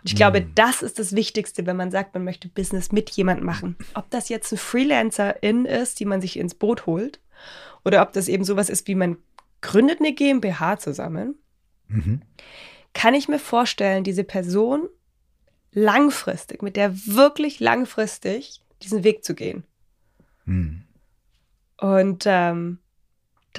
Und 0.01 0.09
ich 0.09 0.15
glaube, 0.17 0.41
Mhm. 0.41 0.51
das 0.53 0.82
ist 0.82 0.99
das 0.99 1.15
Wichtigste, 1.15 1.65
wenn 1.65 1.78
man 1.78 1.91
sagt, 1.91 2.13
man 2.13 2.26
möchte 2.26 2.49
Business 2.49 2.91
mit 2.91 3.09
jemandem 3.11 3.45
machen. 3.45 3.78
Ob 3.93 4.09
das 4.09 4.28
jetzt 4.28 4.51
ein 4.51 4.57
Freelancer-In 4.57 5.63
ist, 5.65 5.97
die 6.01 6.03
man 6.03 6.20
sich 6.20 6.38
ins 6.38 6.55
Boot 6.55 6.86
holt, 6.86 7.22
oder 7.86 8.01
ob 8.01 8.11
das 8.11 8.28
eben 8.28 8.43
sowas 8.43 8.70
ist, 8.70 8.86
wie 8.89 8.95
man 8.95 9.15
gründet 9.61 10.01
eine 10.01 10.11
GmbH 10.13 10.78
zusammen, 10.78 11.36
Mhm. 11.88 12.22
kann 12.93 13.13
ich 13.13 13.30
mir 13.30 13.39
vorstellen, 13.39 14.03
diese 14.03 14.26
Person 14.26 14.89
langfristig, 15.72 16.61
mit 16.61 16.76
der 16.76 16.93
wirklich 17.07 17.61
langfristig 17.61 18.61
diesen 18.82 19.05
Weg 19.05 19.24
zu 19.24 19.36
gehen. 19.36 19.63
Mhm. 20.43 20.84
Und 21.78 22.24
ähm, 22.26 22.80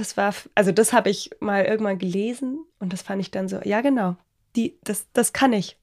das 0.00 0.16
war, 0.16 0.34
also 0.54 0.72
das 0.72 0.92
habe 0.92 1.10
ich 1.10 1.30
mal 1.40 1.64
irgendwann 1.64 1.98
gelesen 1.98 2.64
und 2.78 2.92
das 2.92 3.02
fand 3.02 3.20
ich 3.20 3.30
dann 3.30 3.48
so, 3.48 3.60
ja 3.62 3.80
genau, 3.80 4.16
die, 4.56 4.78
das, 4.82 5.06
das 5.12 5.32
kann 5.32 5.52
ich. 5.52 5.76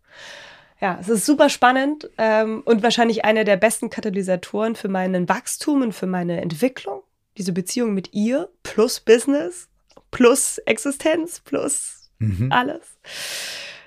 Ja, 0.79 0.97
es 1.01 1.09
ist 1.09 1.25
super 1.25 1.49
spannend 1.49 2.09
ähm, 2.17 2.61
und 2.65 2.83
wahrscheinlich 2.83 3.25
einer 3.25 3.43
der 3.43 3.57
besten 3.57 3.89
Katalysatoren 3.89 4.75
für 4.75 4.89
meinen 4.89 5.27
Wachstum 5.27 5.81
und 5.81 5.93
für 5.93 6.05
meine 6.05 6.39
Entwicklung. 6.41 7.01
Diese 7.37 7.51
Beziehung 7.53 7.93
mit 7.93 8.13
ihr 8.13 8.49
plus 8.63 8.99
Business 8.99 9.69
plus 10.11 10.57
Existenz 10.59 11.39
plus 11.39 11.93
Mhm. 12.19 12.51
alles. 12.51 12.97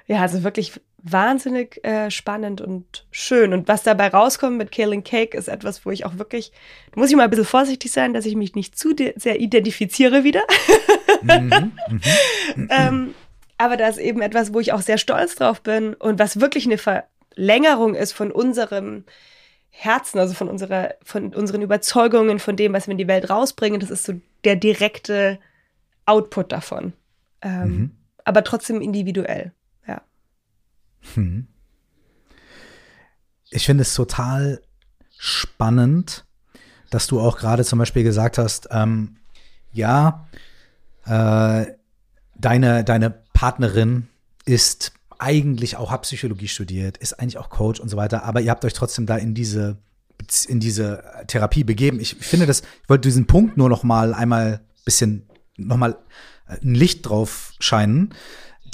Ja, 0.06 0.20
also 0.20 0.42
wirklich 0.44 0.80
wahnsinnig 1.02 1.82
äh, 1.84 2.10
spannend 2.10 2.60
und 2.60 3.06
schön. 3.10 3.52
Und 3.52 3.68
was 3.68 3.82
dabei 3.82 4.08
rauskommt 4.08 4.58
mit 4.58 4.70
Killing 4.70 5.04
Cake 5.04 5.36
ist 5.36 5.48
etwas, 5.48 5.84
wo 5.86 5.90
ich 5.90 6.04
auch 6.04 6.18
wirklich, 6.18 6.52
da 6.92 7.00
muss 7.00 7.10
ich 7.10 7.16
mal 7.16 7.24
ein 7.24 7.30
bisschen 7.30 7.44
vorsichtig 7.44 7.92
sein, 7.92 8.12
dass 8.12 8.26
ich 8.26 8.36
mich 8.36 8.54
nicht 8.54 8.78
zu 8.78 8.94
sehr 9.16 9.40
identifiziere 9.40 10.24
wieder. 10.24 10.42
Mhm. 11.22 11.72
Mhm. 12.56 12.68
ähm, 12.70 13.14
aber 13.58 13.76
das 13.76 13.96
ist 13.96 14.04
eben 14.04 14.22
etwas, 14.22 14.54
wo 14.54 14.60
ich 14.60 14.72
auch 14.72 14.80
sehr 14.80 14.98
stolz 14.98 15.36
drauf 15.36 15.60
bin 15.60 15.94
und 15.94 16.18
was 16.18 16.40
wirklich 16.40 16.66
eine 16.66 16.78
Verlängerung 16.78 17.94
ist 17.94 18.12
von 18.12 18.32
unserem 18.32 19.04
Herzen, 19.70 20.18
also 20.18 20.34
von 20.34 20.48
unserer, 20.48 20.94
von 21.04 21.34
unseren 21.34 21.62
Überzeugungen, 21.62 22.38
von 22.38 22.56
dem, 22.56 22.72
was 22.72 22.86
wir 22.86 22.92
in 22.92 22.98
die 22.98 23.08
Welt 23.08 23.30
rausbringen. 23.30 23.80
Das 23.80 23.90
ist 23.90 24.04
so 24.04 24.14
der 24.44 24.56
direkte 24.56 25.38
Output 26.06 26.52
davon. 26.52 26.92
Ähm, 27.42 27.62
Mhm. 27.62 27.90
Aber 28.24 28.44
trotzdem 28.44 28.80
individuell. 28.80 29.52
Hm. 31.14 31.48
Ich 33.50 33.66
finde 33.66 33.82
es 33.82 33.94
total 33.94 34.62
spannend, 35.18 36.24
dass 36.90 37.06
du 37.06 37.20
auch 37.20 37.38
gerade 37.38 37.64
zum 37.64 37.78
Beispiel 37.78 38.02
gesagt 38.02 38.38
hast, 38.38 38.68
ähm, 38.70 39.16
ja, 39.72 40.28
äh, 41.06 41.66
deine, 42.36 42.84
deine 42.84 43.10
Partnerin 43.32 44.08
ist 44.44 44.92
eigentlich 45.18 45.76
auch, 45.76 45.90
hat 45.90 46.02
Psychologie 46.02 46.48
studiert, 46.48 46.96
ist 46.96 47.20
eigentlich 47.20 47.38
auch 47.38 47.50
Coach 47.50 47.80
und 47.80 47.88
so 47.88 47.96
weiter, 47.96 48.24
aber 48.24 48.40
ihr 48.40 48.50
habt 48.50 48.64
euch 48.64 48.72
trotzdem 48.72 49.06
da 49.06 49.16
in 49.16 49.34
diese, 49.34 49.76
in 50.48 50.60
diese 50.60 51.04
Therapie 51.26 51.64
begeben. 51.64 52.00
Ich 52.00 52.16
finde 52.16 52.46
das, 52.46 52.60
ich 52.60 52.88
wollte 52.88 53.08
diesen 53.08 53.26
Punkt 53.26 53.56
nur 53.56 53.68
noch 53.68 53.82
mal 53.82 54.14
einmal 54.14 54.60
bisschen, 54.84 55.28
noch 55.56 55.76
mal 55.76 55.98
äh, 56.48 56.56
ein 56.62 56.74
Licht 56.74 57.06
drauf 57.06 57.52
scheinen, 57.60 58.14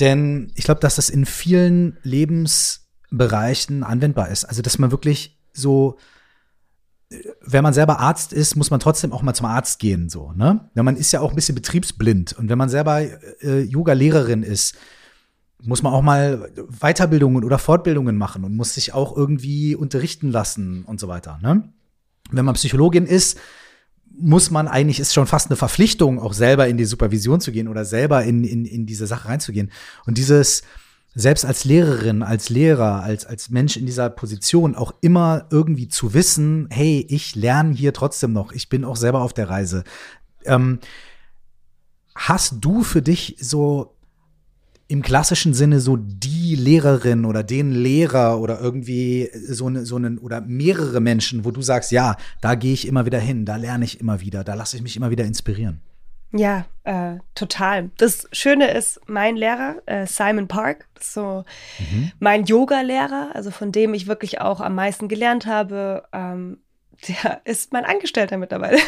denn 0.01 0.53
ich 0.55 0.65
glaube, 0.65 0.81
dass 0.81 0.97
das 0.97 1.11
in 1.11 1.27
vielen 1.27 1.99
Lebensbereichen 2.03 3.83
anwendbar 3.83 4.29
ist. 4.29 4.45
Also, 4.45 4.63
dass 4.63 4.79
man 4.79 4.91
wirklich 4.91 5.39
so, 5.53 5.99
äh, 7.11 7.17
wenn 7.41 7.63
man 7.63 7.75
selber 7.75 8.01
Arzt 8.01 8.33
ist, 8.33 8.57
muss 8.57 8.71
man 8.71 8.81
trotzdem 8.81 9.13
auch 9.13 9.23
mal 9.23 9.35
zum 9.35 9.47
Arzt 9.47 9.79
gehen, 9.79 10.09
so, 10.09 10.33
ne? 10.33 10.69
Ja, 10.75 10.83
man 10.83 10.97
ist 10.97 11.13
ja 11.13 11.21
auch 11.21 11.31
ein 11.31 11.37
bisschen 11.37 11.55
betriebsblind. 11.55 12.35
Und 12.35 12.49
wenn 12.49 12.59
man 12.59 12.69
selber 12.69 13.01
äh, 13.01 13.63
Yoga-Lehrerin 13.63 14.43
ist, 14.43 14.77
muss 15.63 15.83
man 15.83 15.93
auch 15.93 16.03
mal 16.03 16.53
Weiterbildungen 16.81 17.43
oder 17.45 17.59
Fortbildungen 17.59 18.17
machen 18.17 18.45
und 18.45 18.55
muss 18.55 18.75
sich 18.75 18.93
auch 18.93 19.17
irgendwie 19.17 19.75
unterrichten 19.75 20.31
lassen 20.31 20.85
und 20.85 21.01
so 21.01 21.09
weiter, 21.09 21.39
ne? 21.43 21.73
Wenn 22.31 22.45
man 22.45 22.55
Psychologin 22.55 23.07
ist, 23.07 23.39
muss 24.19 24.51
man 24.51 24.69
eigentlich, 24.69 25.01
ist 25.01 25.15
schon 25.15 25.27
fast 25.27 25.51
eine 25.51 25.57
Verpflichtung, 25.57 26.21
auch 26.21 26.33
selber 26.33 26.69
in 26.69 26.77
die 26.77 26.85
Supervision 26.85 27.41
zu 27.41 27.53
gehen 27.53 27.69
oder 27.69 27.85
selber 27.85 28.25
in, 28.25 28.45
in, 28.45 28.65
in 28.65 28.87
diese 28.87 29.07
Sache 29.07 29.29
reinzugehen. 29.29 29.71
Und 30.07 30.19
dieses, 30.19 30.63
selbst 31.15 31.47
als 31.47 31.65
Lehrerin, 31.65 32.23
als 32.23 32.51
Lehrer, 32.51 33.03
als, 33.03 33.25
als 33.25 33.49
Mensch 33.49 33.79
in 33.79 33.87
dieser 33.87 34.11
Position 34.11 34.75
auch 34.75 34.93
immer 35.01 35.47
irgendwie 35.51 35.89
zu 35.89 36.13
wissen, 36.13 36.69
hey, 36.71 37.07
ich 37.09 37.35
lerne 37.35 37.75
hier 37.75 37.95
trotzdem 37.95 38.35
noch, 38.35 38.53
ich 38.53 38.69
bin 38.69 38.85
auch 38.85 38.97
selber 38.97 39.23
auf 39.23 39.33
der 39.33 39.49
Reise. 39.49 39.85
Ähm, 40.45 40.79
hast 42.15 42.57
du 42.61 42.83
für 42.83 43.01
dich 43.01 43.37
so 43.41 43.97
im 44.89 45.03
klassischen 45.03 45.55
Sinne 45.55 45.81
so 45.81 45.97
die 45.97 46.36
Lehrerin 46.55 47.25
oder 47.25 47.43
den 47.43 47.73
Lehrer 47.73 48.41
oder 48.41 48.61
irgendwie 48.61 49.31
so 49.35 49.67
eine, 49.67 49.85
so 49.85 49.97
einen 49.97 50.19
oder 50.19 50.41
mehrere 50.41 51.01
Menschen, 51.01 51.45
wo 51.45 51.51
du 51.51 51.63
sagst, 51.63 51.93
ja, 51.93 52.17
da 52.41 52.55
gehe 52.55 52.73
ich 52.73 52.87
immer 52.87 53.07
wieder 53.07 53.19
hin, 53.19 53.45
da 53.45 53.57
lerne 53.57 53.85
ich 53.85 54.01
immer 54.01 54.21
wieder, 54.21 54.45
da 54.45 54.55
lasse 54.55 54.77
ich 54.77 54.83
mich 54.83 54.97
immer 54.97 55.11
wieder 55.11 55.25
inspirieren? 55.25 55.81
Ja, 56.33 56.67
äh, 56.85 57.19
total. 57.35 57.91
Das 57.97 58.29
Schöne 58.33 58.71
ist, 58.71 59.01
mein 59.07 59.37
Lehrer, 59.37 59.77
äh, 59.87 60.07
Simon 60.07 60.49
Park, 60.49 60.87
so 61.01 61.45
mhm. 61.79 62.13
mein 62.19 62.45
Yoga-Lehrer, 62.45 63.31
also 63.35 63.51
von 63.51 63.73
dem 63.73 63.95
ich 63.95 64.07
wirklich 64.07 64.41
auch 64.41 64.61
am 64.61 64.75
meisten 64.75 65.09
gelernt 65.09 65.47
habe, 65.47 66.05
ähm, 66.13 66.59
der 67.09 67.41
ist 67.45 67.73
mein 67.73 67.85
Angestellter 67.85 68.37
mittlerweile. 68.39 68.79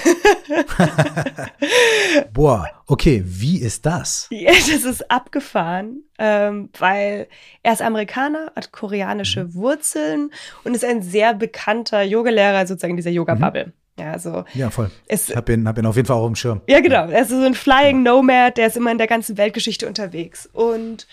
Boah, 2.32 2.68
okay, 2.86 3.22
wie 3.24 3.60
ist 3.60 3.86
das? 3.86 4.28
Ja, 4.30 4.52
das 4.52 4.84
ist 4.84 5.10
abgefahren, 5.10 6.02
ähm, 6.18 6.70
weil 6.78 7.28
er 7.62 7.72
ist 7.72 7.82
Amerikaner, 7.82 8.52
hat 8.56 8.72
koreanische 8.72 9.44
mhm. 9.44 9.54
Wurzeln 9.54 10.30
und 10.64 10.74
ist 10.74 10.84
ein 10.84 11.02
sehr 11.02 11.34
bekannter 11.34 12.02
Yogalehrer 12.02 12.66
sozusagen 12.66 12.92
in 12.92 12.96
dieser 12.96 13.10
Yoga-Bubble. 13.10 13.66
Mhm. 13.66 13.72
Ja, 13.98 14.12
also 14.12 14.44
ja, 14.54 14.70
voll. 14.70 14.90
ich 15.08 15.34
habe 15.34 15.52
ihn, 15.52 15.66
hab 15.66 15.76
ihn 15.76 15.86
auf 15.86 15.96
jeden 15.96 16.06
Fall 16.06 16.16
auch 16.16 16.26
im 16.28 16.36
Schirm. 16.36 16.60
Ja, 16.68 16.80
genau. 16.80 17.08
Er 17.08 17.22
ist 17.22 17.30
so 17.30 17.42
ein 17.42 17.54
Flying 17.54 18.04
Nomad, 18.04 18.56
der 18.56 18.68
ist 18.68 18.76
immer 18.76 18.92
in 18.92 18.98
der 18.98 19.08
ganzen 19.08 19.36
Weltgeschichte 19.36 19.88
unterwegs. 19.88 20.48
Und 20.52 21.08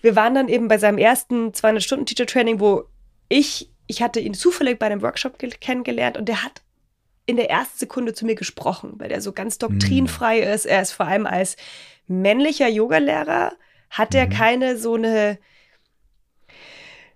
wir 0.00 0.16
waren 0.16 0.34
dann 0.34 0.48
eben 0.48 0.68
bei 0.68 0.78
seinem 0.78 0.96
ersten 0.96 1.50
200-Stunden-Teacher-Training, 1.50 2.58
wo 2.58 2.84
ich 3.28 3.70
ich 3.90 4.02
hatte 4.02 4.20
ihn 4.20 4.34
zufällig 4.34 4.78
bei 4.78 4.86
einem 4.86 5.02
Workshop 5.02 5.38
kennengelernt 5.38 6.16
und 6.16 6.28
der 6.28 6.44
hat 6.44 6.62
in 7.26 7.36
der 7.36 7.50
ersten 7.50 7.78
Sekunde 7.78 8.14
zu 8.14 8.24
mir 8.24 8.36
gesprochen, 8.36 8.94
weil 8.96 9.10
er 9.10 9.20
so 9.20 9.32
ganz 9.32 9.58
doktrinfrei 9.58 10.38
mhm. 10.38 10.52
ist. 10.54 10.64
Er 10.64 10.80
ist 10.80 10.92
vor 10.92 11.06
allem 11.06 11.26
als 11.26 11.56
männlicher 12.06 12.68
Yogalehrer, 12.68 13.52
hat 13.90 14.14
er 14.14 14.26
mhm. 14.26 14.30
keine 14.30 14.76
so 14.78 14.94
eine, 14.94 15.38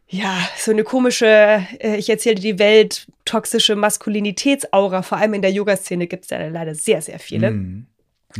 ja, 0.09 0.37
so 0.57 0.73
eine 0.73 0.83
komische, 0.83 1.65
äh, 1.79 1.97
ich 1.97 2.11
erzähle 2.11 2.37
die 2.37 2.59
Welt, 2.59 3.07
toxische 3.25 3.77
Maskulinitätsaura. 3.77 5.03
Vor 5.03 5.19
allem 5.19 5.35
in 5.35 5.43
der 5.43 5.53
Yoga-Szene 5.53 6.09
gibt 6.09 6.25
es 6.25 6.31
ja 6.31 6.45
leider 6.47 6.75
sehr, 6.75 7.03
sehr 7.03 7.21
viele. 7.21 7.53
Mhm. 7.53 7.87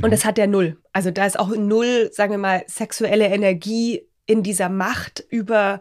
Und 0.03 0.11
das 0.11 0.25
hat 0.25 0.39
er 0.39 0.49
null. 0.49 0.77
Also 0.93 1.13
da 1.13 1.25
ist 1.25 1.39
auch 1.39 1.55
null, 1.55 2.11
sagen 2.13 2.33
wir 2.33 2.39
mal, 2.39 2.65
sexuelle 2.67 3.27
Energie 3.27 4.03
in 4.27 4.43
dieser 4.43 4.69
Macht 4.69 5.25
über 5.29 5.81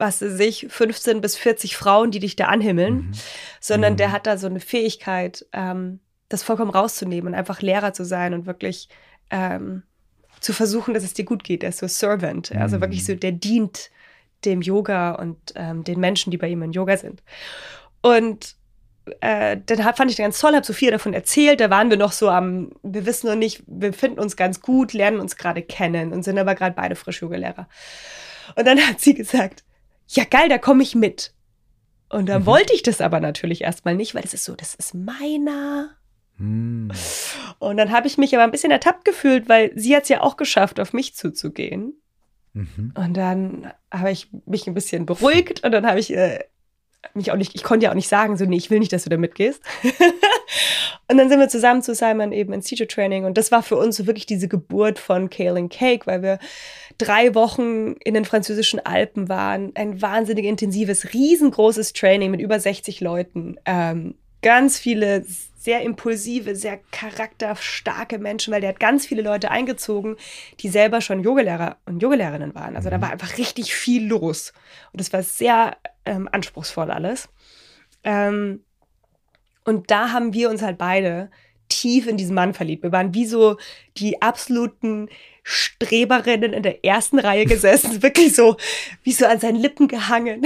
was 0.00 0.18
sie 0.18 0.30
sich, 0.30 0.66
15 0.68 1.20
bis 1.20 1.36
40 1.36 1.76
Frauen, 1.76 2.10
die 2.10 2.20
dich 2.20 2.34
da 2.34 2.46
anhimmeln, 2.46 2.94
mhm. 2.94 3.12
sondern 3.60 3.92
mhm. 3.92 3.96
der 3.98 4.12
hat 4.12 4.26
da 4.26 4.38
so 4.38 4.46
eine 4.46 4.60
Fähigkeit, 4.60 5.46
ähm, 5.52 6.00
das 6.28 6.42
vollkommen 6.42 6.70
rauszunehmen 6.70 7.32
und 7.32 7.38
einfach 7.38 7.60
Lehrer 7.60 7.92
zu 7.92 8.04
sein 8.04 8.32
und 8.34 8.46
wirklich 8.46 8.88
ähm, 9.30 9.82
zu 10.40 10.52
versuchen, 10.52 10.94
dass 10.94 11.04
es 11.04 11.12
dir 11.12 11.24
gut 11.24 11.44
geht. 11.44 11.62
Er 11.62 11.68
ist 11.68 11.78
so 11.78 11.86
Servant, 11.86 12.52
mhm. 12.52 12.62
also 12.62 12.80
wirklich 12.80 13.04
so, 13.04 13.14
der 13.14 13.32
dient 13.32 13.90
dem 14.46 14.62
Yoga 14.62 15.12
und 15.12 15.36
ähm, 15.54 15.84
den 15.84 16.00
Menschen, 16.00 16.30
die 16.30 16.38
bei 16.38 16.48
ihm 16.48 16.62
in 16.62 16.72
Yoga 16.72 16.96
sind. 16.96 17.22
Und 18.00 18.56
äh, 19.20 19.58
dann 19.66 19.94
fand 19.94 20.10
ich 20.10 20.16
den 20.16 20.24
ganz 20.24 20.40
toll, 20.40 20.54
habe 20.54 20.64
so 20.64 20.72
viel 20.72 20.90
davon 20.90 21.12
erzählt. 21.12 21.60
Da 21.60 21.68
waren 21.68 21.90
wir 21.90 21.98
noch 21.98 22.12
so 22.12 22.30
am, 22.30 22.70
wir 22.82 23.04
wissen 23.04 23.26
noch 23.26 23.36
nicht, 23.36 23.62
wir 23.66 23.92
finden 23.92 24.18
uns 24.18 24.36
ganz 24.36 24.62
gut, 24.62 24.94
lernen 24.94 25.20
uns 25.20 25.36
gerade 25.36 25.60
kennen 25.60 26.14
und 26.14 26.22
sind 26.22 26.38
aber 26.38 26.54
gerade 26.54 26.74
beide 26.74 26.94
frisch 26.94 27.20
Yoga-Lehrer. 27.20 27.68
Und 28.56 28.66
dann 28.66 28.78
hat 28.88 29.00
sie 29.00 29.12
gesagt, 29.12 29.62
ja 30.16 30.24
geil, 30.24 30.48
da 30.48 30.58
komme 30.58 30.82
ich 30.82 30.94
mit. 30.94 31.34
Und 32.08 32.26
da 32.28 32.40
mhm. 32.40 32.46
wollte 32.46 32.74
ich 32.74 32.82
das 32.82 33.00
aber 33.00 33.20
natürlich 33.20 33.62
erstmal 33.62 33.94
nicht, 33.94 34.14
weil 34.14 34.22
das 34.22 34.34
ist 34.34 34.44
so, 34.44 34.56
das 34.56 34.74
ist 34.74 34.94
meiner. 34.94 35.90
Mhm. 36.38 36.90
Und 37.58 37.76
dann 37.76 37.92
habe 37.92 38.08
ich 38.08 38.18
mich 38.18 38.34
aber 38.34 38.44
ein 38.44 38.50
bisschen 38.50 38.72
ertappt 38.72 39.04
gefühlt, 39.04 39.48
weil 39.48 39.72
sie 39.76 39.94
hat 39.94 40.04
es 40.04 40.08
ja 40.08 40.22
auch 40.22 40.36
geschafft, 40.36 40.80
auf 40.80 40.92
mich 40.92 41.14
zuzugehen. 41.14 41.94
Mhm. 42.52 42.92
Und 42.96 43.16
dann 43.16 43.72
habe 43.92 44.10
ich 44.10 44.28
mich 44.46 44.66
ein 44.66 44.74
bisschen 44.74 45.06
beruhigt 45.06 45.62
und 45.62 45.70
dann 45.70 45.86
habe 45.86 46.00
ich 46.00 46.12
äh, 46.12 46.40
mich 47.14 47.32
auch 47.32 47.36
nicht, 47.36 47.54
ich 47.54 47.62
konnte 47.62 47.84
ja 47.84 47.90
auch 47.90 47.96
nicht 47.96 48.08
sagen, 48.08 48.36
so, 48.36 48.44
nee, 48.44 48.56
ich 48.56 48.70
will 48.70 48.78
nicht, 48.78 48.92
dass 48.92 49.04
du 49.04 49.10
da 49.10 49.16
mitgehst. 49.16 49.62
und 51.08 51.16
dann 51.16 51.28
sind 51.28 51.40
wir 51.40 51.48
zusammen 51.48 51.82
zu 51.82 51.94
Simon 51.94 52.32
eben 52.32 52.52
ins 52.52 52.66
Teacher 52.66 52.86
Training 52.86 53.24
und 53.24 53.36
das 53.38 53.50
war 53.50 53.62
für 53.62 53.76
uns 53.76 53.96
so 53.96 54.06
wirklich 54.06 54.26
diese 54.26 54.48
Geburt 54.48 54.98
von 54.98 55.30
Kale 55.30 55.68
Cake, 55.68 56.06
weil 56.06 56.22
wir 56.22 56.38
drei 56.98 57.34
Wochen 57.34 57.94
in 58.04 58.14
den 58.14 58.24
französischen 58.24 58.84
Alpen 58.84 59.28
waren, 59.28 59.72
ein 59.74 60.02
wahnsinnig 60.02 60.44
intensives, 60.44 61.12
riesengroßes 61.14 61.92
Training 61.92 62.30
mit 62.30 62.40
über 62.40 62.60
60 62.60 63.00
Leuten, 63.00 63.56
ähm, 63.64 64.14
ganz 64.42 64.78
viele 64.78 65.24
sehr 65.60 65.82
impulsive, 65.82 66.56
sehr 66.56 66.78
charakterstarke 66.90 68.18
Menschen, 68.18 68.52
weil 68.52 68.62
der 68.62 68.70
hat 68.70 68.80
ganz 68.80 69.04
viele 69.04 69.20
Leute 69.20 69.50
eingezogen, 69.50 70.16
die 70.60 70.68
selber 70.68 71.02
schon 71.02 71.22
Yogalehrer 71.22 71.76
und 71.84 72.02
Yogalehrerinnen 72.02 72.54
waren. 72.54 72.76
Also 72.76 72.88
da 72.88 72.96
mhm. 72.96 73.02
war 73.02 73.10
einfach 73.10 73.36
richtig 73.36 73.74
viel 73.74 74.06
los. 74.06 74.54
Und 74.92 75.02
es 75.02 75.12
war 75.12 75.22
sehr 75.22 75.76
ähm, 76.06 76.28
anspruchsvoll 76.32 76.90
alles. 76.90 77.28
Ähm, 78.04 78.64
und 79.64 79.90
da 79.90 80.12
haben 80.12 80.32
wir 80.32 80.48
uns 80.48 80.62
halt 80.62 80.78
beide 80.78 81.30
tief 81.68 82.06
in 82.06 82.16
diesen 82.16 82.34
Mann 82.34 82.54
verliebt. 82.54 82.82
Wir 82.82 82.92
waren 82.92 83.14
wie 83.14 83.26
so 83.26 83.58
die 83.98 84.22
absoluten 84.22 85.08
Streberinnen 85.42 86.52
in 86.52 86.62
der 86.62 86.84
ersten 86.84 87.18
Reihe 87.18 87.46
gesessen, 87.46 88.02
wirklich 88.02 88.34
so 88.34 88.56
wie 89.02 89.12
so 89.12 89.26
an 89.26 89.40
seinen 89.40 89.56
Lippen 89.56 89.88
gehangen. 89.88 90.42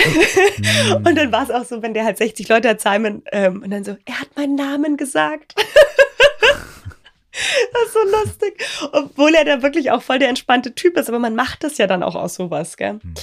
Und 0.94 1.14
dann 1.16 1.32
war 1.32 1.42
es 1.44 1.50
auch 1.50 1.64
so, 1.64 1.82
wenn 1.82 1.94
der 1.94 2.04
halt 2.04 2.18
60 2.18 2.48
Leute 2.48 2.68
hat, 2.68 2.80
Simon, 2.80 3.22
ähm, 3.32 3.62
und 3.62 3.70
dann 3.70 3.84
so, 3.84 3.96
er 4.04 4.20
hat 4.20 4.36
meinen 4.36 4.54
Namen 4.54 4.96
gesagt. 4.96 5.54
das 7.32 7.82
ist 7.86 7.92
so 7.92 8.00
lustig. 8.10 8.64
Obwohl 8.92 9.34
er 9.34 9.44
da 9.44 9.62
wirklich 9.62 9.90
auch 9.90 10.02
voll 10.02 10.18
der 10.18 10.28
entspannte 10.28 10.74
Typ 10.74 10.96
ist, 10.96 11.08
aber 11.08 11.18
man 11.18 11.34
macht 11.34 11.64
das 11.64 11.78
ja 11.78 11.86
dann 11.86 12.02
auch 12.02 12.14
aus 12.14 12.34
sowas, 12.34 12.76
gell? 12.76 12.94
Mm. 12.94 13.14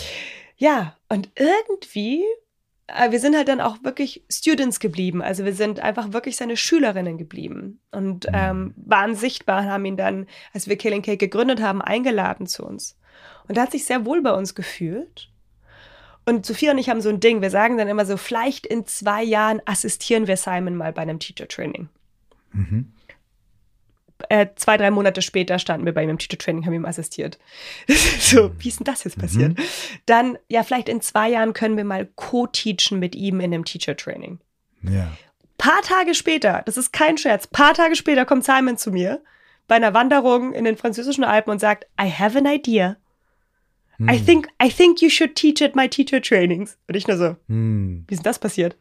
Ja, 0.57 0.95
und 1.09 1.29
irgendwie 1.35 2.23
wir 3.09 3.19
sind 3.19 3.35
halt 3.35 3.47
dann 3.47 3.61
auch 3.61 3.83
wirklich 3.83 4.23
Students 4.29 4.79
geblieben. 4.79 5.21
Also 5.21 5.45
wir 5.45 5.53
sind 5.53 5.79
einfach 5.79 6.13
wirklich 6.13 6.35
seine 6.35 6.57
Schülerinnen 6.57 7.17
geblieben 7.17 7.79
und 7.91 8.27
mhm. 8.27 8.33
ähm, 8.33 8.73
waren 8.77 9.15
sichtbar, 9.15 9.65
haben 9.65 9.85
ihn 9.85 9.97
dann, 9.97 10.27
als 10.53 10.67
wir 10.67 10.77
Killing 10.77 11.01
Cake 11.01 11.17
gegründet 11.17 11.61
haben, 11.61 11.81
eingeladen 11.81 12.47
zu 12.47 12.65
uns. 12.65 12.97
Und 13.47 13.57
er 13.57 13.63
hat 13.63 13.71
sich 13.71 13.85
sehr 13.85 14.05
wohl 14.05 14.21
bei 14.21 14.33
uns 14.33 14.55
gefühlt. 14.55 15.29
Und 16.25 16.45
Sophia 16.45 16.71
und 16.71 16.77
ich 16.77 16.89
haben 16.89 17.01
so 17.01 17.09
ein 17.09 17.19
Ding, 17.19 17.41
wir 17.41 17.49
sagen 17.49 17.77
dann 17.77 17.87
immer 17.87 18.05
so, 18.05 18.15
vielleicht 18.15 18.67
in 18.67 18.85
zwei 18.85 19.23
Jahren 19.23 19.61
assistieren 19.65 20.27
wir 20.27 20.37
Simon 20.37 20.75
mal 20.75 20.93
bei 20.93 21.01
einem 21.01 21.19
Teacher 21.19 21.47
Training. 21.47 21.89
Mhm 22.53 22.93
äh, 24.29 24.47
zwei, 24.55 24.77
drei 24.77 24.91
Monate 24.91 25.21
später 25.21 25.59
standen 25.59 25.85
wir 25.85 25.93
bei 25.93 26.03
ihm 26.03 26.09
im 26.09 26.17
Teacher 26.17 26.37
Training, 26.37 26.65
haben 26.65 26.73
ihm 26.73 26.85
assistiert. 26.85 27.39
so, 28.19 28.51
wie 28.59 28.69
ist 28.69 28.79
denn 28.79 28.85
das 28.85 29.03
jetzt 29.03 29.17
passiert? 29.17 29.57
Mhm. 29.57 29.63
Dann, 30.05 30.37
ja, 30.47 30.63
vielleicht 30.63 30.89
in 30.89 31.01
zwei 31.01 31.29
Jahren 31.29 31.53
können 31.53 31.77
wir 31.77 31.83
mal 31.83 32.07
co-teachen 32.15 32.99
mit 32.99 33.15
ihm 33.15 33.39
in 33.39 33.53
einem 33.53 33.65
Teacher 33.65 33.95
Training. 33.95 34.39
Ja. 34.83 35.11
Paar 35.57 35.81
Tage 35.83 36.15
später, 36.15 36.63
das 36.65 36.77
ist 36.77 36.91
kein 36.91 37.17
Scherz, 37.17 37.47
paar 37.47 37.73
Tage 37.73 37.95
später 37.95 38.25
kommt 38.25 38.43
Simon 38.43 38.77
zu 38.77 38.91
mir 38.91 39.21
bei 39.67 39.75
einer 39.75 39.93
Wanderung 39.93 40.53
in 40.53 40.65
den 40.65 40.75
französischen 40.75 41.23
Alpen 41.23 41.51
und 41.51 41.59
sagt, 41.59 41.85
I 42.01 42.11
have 42.11 42.37
an 42.37 42.45
idea. 42.45 42.97
Hm. 43.97 44.09
I 44.09 44.19
think, 44.19 44.47
I 44.61 44.69
think 44.69 45.01
you 45.01 45.09
should 45.09 45.35
teach 45.35 45.61
at 45.61 45.75
my 45.75 45.87
teacher 45.87 46.21
trainings. 46.21 46.77
Und 46.87 46.95
ich 46.95 47.07
nur 47.07 47.17
so, 47.17 47.35
hm. 47.47 48.03
wie 48.07 48.13
ist 48.13 48.19
denn 48.19 48.29
das 48.29 48.39
passiert? 48.39 48.75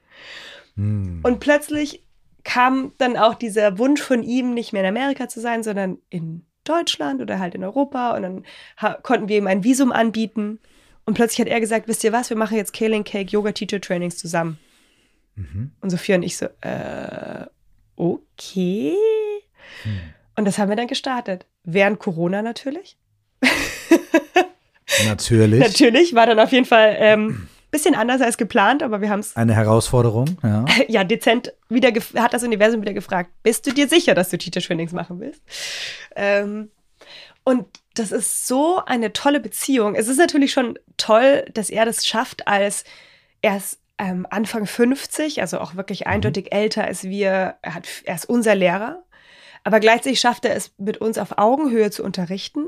Hm. 0.76 1.20
Und 1.22 1.40
plötzlich 1.40 2.02
kam 2.44 2.92
dann 2.98 3.16
auch 3.16 3.34
dieser 3.34 3.78
Wunsch 3.78 4.00
von 4.00 4.22
ihm, 4.22 4.54
nicht 4.54 4.72
mehr 4.72 4.82
in 4.82 4.88
Amerika 4.88 5.28
zu 5.28 5.40
sein, 5.40 5.62
sondern 5.62 5.98
in 6.08 6.44
Deutschland 6.64 7.20
oder 7.20 7.38
halt 7.38 7.54
in 7.54 7.64
Europa. 7.64 8.16
Und 8.16 8.22
dann 8.22 8.44
konnten 9.02 9.28
wir 9.28 9.38
ihm 9.38 9.46
ein 9.46 9.64
Visum 9.64 9.92
anbieten. 9.92 10.58
Und 11.04 11.14
plötzlich 11.14 11.40
hat 11.40 11.48
er 11.48 11.60
gesagt, 11.60 11.88
wisst 11.88 12.04
ihr 12.04 12.12
was, 12.12 12.30
wir 12.30 12.36
machen 12.36 12.56
jetzt 12.56 12.72
Kaling 12.72 13.04
Cake 13.04 13.30
Yoga 13.30 13.52
Teacher 13.52 13.80
Trainings 13.80 14.16
zusammen. 14.16 14.58
Mhm. 15.34 15.72
Und 15.80 15.90
Sophia 15.90 16.16
und 16.16 16.22
ich 16.22 16.36
so, 16.36 16.46
äh, 16.60 17.46
okay. 17.96 18.94
Mhm. 19.84 20.00
Und 20.36 20.44
das 20.44 20.58
haben 20.58 20.68
wir 20.68 20.76
dann 20.76 20.86
gestartet. 20.86 21.46
Während 21.64 21.98
Corona 21.98 22.42
natürlich. 22.42 22.96
natürlich. 25.06 25.60
natürlich, 25.60 26.14
war 26.14 26.26
dann 26.26 26.38
auf 26.38 26.52
jeden 26.52 26.66
Fall 26.66 26.96
ähm, 26.98 27.48
Bisschen 27.70 27.94
anders 27.94 28.20
als 28.20 28.36
geplant, 28.36 28.82
aber 28.82 29.00
wir 29.00 29.10
haben 29.10 29.20
es. 29.20 29.36
Eine 29.36 29.54
Herausforderung, 29.54 30.38
ja. 30.42 30.64
ja, 30.88 31.04
dezent 31.04 31.52
wieder 31.68 31.92
hat 32.16 32.34
das 32.34 32.42
Universum 32.42 32.82
wieder 32.82 32.94
gefragt, 32.94 33.30
bist 33.42 33.66
du 33.66 33.72
dir 33.72 33.88
sicher, 33.88 34.14
dass 34.14 34.30
du 34.30 34.38
Teacher 34.38 34.60
Trainings 34.60 34.92
machen 34.92 35.20
willst? 35.20 35.42
Ähm, 36.16 36.70
und 37.44 37.66
das 37.94 38.12
ist 38.12 38.46
so 38.46 38.82
eine 38.84 39.12
tolle 39.12 39.40
Beziehung. 39.40 39.94
Es 39.94 40.08
ist 40.08 40.18
natürlich 40.18 40.52
schon 40.52 40.78
toll, 40.96 41.44
dass 41.54 41.70
er 41.70 41.84
das 41.84 42.06
schafft, 42.06 42.46
als 42.46 42.84
er 43.42 43.56
ist 43.56 43.80
ähm, 43.98 44.26
Anfang 44.30 44.66
50, 44.66 45.40
also 45.40 45.60
auch 45.60 45.76
wirklich 45.76 46.00
mhm. 46.00 46.12
eindeutig 46.12 46.46
mhm. 46.46 46.58
älter 46.58 46.84
als 46.84 47.04
wir. 47.04 47.56
Er, 47.62 47.74
hat, 47.74 47.86
er 48.04 48.14
ist 48.14 48.28
unser 48.28 48.54
Lehrer. 48.54 49.02
Aber 49.62 49.78
gleichzeitig 49.78 50.20
schafft 50.20 50.44
er 50.46 50.56
es, 50.56 50.72
mit 50.78 50.98
uns 50.98 51.18
auf 51.18 51.38
Augenhöhe 51.38 51.90
zu 51.90 52.02
unterrichten. 52.02 52.66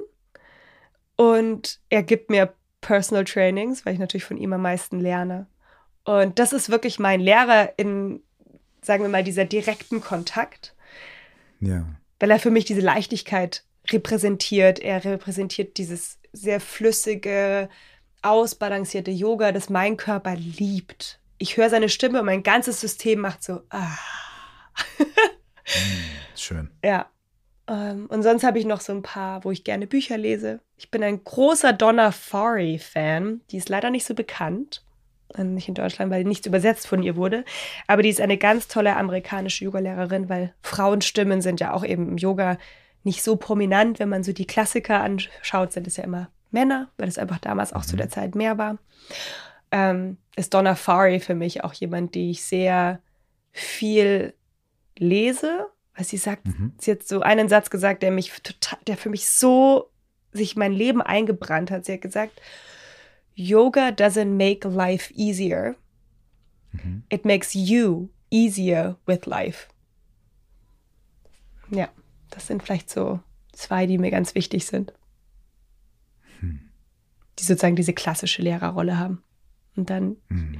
Und 1.17 1.81
er 1.89 2.03
gibt 2.03 2.31
mir 2.31 2.53
Personal 2.83 3.25
Trainings, 3.25 3.87
weil 3.87 3.95
ich 3.95 3.99
natürlich 3.99 4.25
von 4.25 4.37
ihm 4.37 4.53
am 4.53 4.61
meisten 4.61 5.01
lerne. 5.01 5.47
Und 6.05 6.39
das 6.39 6.53
ist 6.53 6.69
wirklich 6.69 6.99
mein 6.99 7.21
Lehrer 7.21 7.73
in, 7.79 8.23
sagen 8.83 9.03
wir 9.03 9.09
mal, 9.09 9.25
dieser 9.25 9.47
direkten 9.47 10.03
Kontakt. 10.03 10.75
Ja. 11.61 11.87
Weil 12.19 12.31
er 12.31 12.39
für 12.39 12.51
mich 12.51 12.67
diese 12.67 12.81
Leichtigkeit 12.81 13.65
repräsentiert. 13.91 14.81
Er 14.81 15.05
repräsentiert 15.05 15.79
dieses 15.79 16.19
sehr 16.33 16.61
flüssige, 16.61 17.69
ausbalancierte 18.23 19.11
Yoga, 19.11 19.53
das 19.53 19.71
mein 19.71 19.97
Körper 19.97 20.35
liebt. 20.37 21.21
Ich 21.39 21.57
höre 21.57 21.71
seine 21.71 21.89
Stimme 21.89 22.21
und 22.21 22.27
mein 22.27 22.43
ganzes 22.43 22.81
System 22.81 23.21
macht 23.21 23.43
so, 23.43 23.63
ah. 23.71 23.99
Schön. 26.37 26.71
Ja. 26.85 27.11
Ähm, 27.69 28.07
und 28.07 28.23
sonst 28.23 28.45
habe 28.45 28.59
ich 28.59 28.65
noch 28.65 28.81
so 28.81 28.93
ein 28.93 29.03
paar, 29.03 29.45
wo 29.45 29.51
ich 29.51 29.65
gerne 29.65 29.87
Bücher 29.87 30.19
lese. 30.19 30.61
Ich 30.77 30.91
bin 30.91 31.03
ein 31.03 31.23
großer 31.23 31.73
Donna 31.73 32.11
Farey-Fan. 32.11 33.43
Die 33.51 33.57
ist 33.57 33.69
leider 33.69 33.91
nicht 33.91 34.05
so 34.05 34.15
bekannt. 34.15 34.85
Äh, 35.35 35.45
nicht 35.45 35.69
in 35.69 35.75
Deutschland, 35.75 36.11
weil 36.11 36.25
nichts 36.25 36.47
übersetzt 36.47 36.87
von 36.87 37.03
ihr 37.03 37.17
wurde. 37.17 37.45
Aber 37.87 38.03
die 38.03 38.09
ist 38.09 38.21
eine 38.21 38.39
ganz 38.39 38.69
tolle 38.69 38.97
amerikanische 38.97 39.65
Yogalehrerin, 39.65 40.29
weil 40.29 40.55
Frauenstimmen 40.63 41.41
sind 41.41 41.61
ja 41.61 41.73
auch 41.73 41.85
eben 41.85 42.09
im 42.09 42.17
Yoga 42.17 42.59
nicht 43.05 43.23
so 43.23 43.37
prominent. 43.37 43.99
Wenn 43.99 44.09
man 44.09 44.25
so 44.25 44.33
die 44.33 44.47
Klassiker 44.47 45.01
anschaut, 45.01 45.73
sind 45.73 45.87
es 45.87 45.97
ja 45.97 46.05
immer 46.05 46.31
Männer, 46.51 46.91
weil 46.99 47.09
es 47.09 47.19
einfach 47.19 47.39
damals 47.39 47.73
auch 47.73 47.83
mhm. 47.83 47.89
zu 47.89 47.97
der 47.97 48.09
Zeit 48.09 48.35
mehr 48.35 48.59
war. 48.59 48.79
Ähm, 49.71 50.19
ist 50.37 50.53
Donna 50.53 50.75
Farey 50.75 51.21
für 51.21 51.35
mich 51.35 51.65
auch 51.65 51.73
jemand, 51.73 52.15
die 52.15 52.31
ich 52.31 52.45
sehr 52.45 53.01
viel 53.53 54.35
lese, 54.99 55.67
weil 55.95 56.05
sie 56.05 56.17
sagt, 56.17 56.47
mhm. 56.47 56.73
sie 56.79 56.93
hat 56.93 57.03
so 57.03 57.21
einen 57.21 57.49
Satz 57.49 57.71
gesagt, 57.71 58.03
der 58.03 58.11
mich 58.11 58.33
total, 58.43 58.79
der 58.87 58.97
für 58.97 59.11
mich 59.11 59.29
so 59.29 59.91
sich 60.33 60.57
mein 60.57 60.73
Leben 60.73 61.03
eingebrannt 61.03 61.71
hat. 61.71 61.85
Sie 61.85 61.93
hat 61.93 62.01
gesagt, 62.01 62.41
Yoga 63.35 63.89
doesn't 63.89 64.37
make 64.37 64.69
life 64.69 65.13
easier. 65.15 65.77
Mhm. 66.73 67.03
It 67.11 67.25
makes 67.25 67.53
you 67.55 68.09
easier 68.31 68.97
with 69.07 69.27
life. 69.27 69.69
Ja, 71.71 71.89
das 72.31 72.47
sind 72.47 72.63
vielleicht 72.63 72.91
so 72.91 73.21
zwei, 73.53 73.87
die 73.87 73.99
mir 73.99 74.11
ganz 74.11 74.35
wichtig 74.35 74.67
sind. 74.67 74.93
Hm. 76.41 76.71
Die 77.39 77.45
sozusagen 77.45 77.77
diese 77.77 77.93
klassische 77.93 78.43
Lehrerrolle 78.43 78.99
haben. 78.99 79.23
Und 79.77 79.89
dann 79.89 80.17
mhm. 80.29 80.59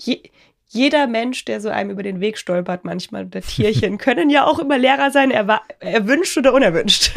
je, 0.00 0.22
jeder 0.68 1.06
Mensch, 1.06 1.44
der 1.44 1.60
so 1.60 1.68
einem 1.68 1.90
über 1.90 2.02
den 2.02 2.20
Weg 2.20 2.38
stolpert, 2.38 2.84
manchmal, 2.84 3.26
oder 3.26 3.40
Tierchen, 3.40 3.98
können 3.98 4.30
ja 4.30 4.46
auch 4.46 4.58
immer 4.58 4.78
Lehrer 4.78 5.10
sein, 5.10 5.30
erwünscht 5.30 6.36
oder 6.36 6.52
unerwünscht. 6.52 7.12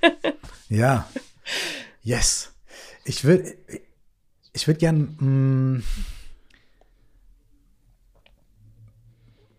ja. 0.68 1.08
Yes. 2.02 2.52
Ich 3.04 3.24
würde 3.24 3.54
ich 4.58 4.66
würde 4.66 4.78
gern 4.78 5.00
mm, 5.20 5.82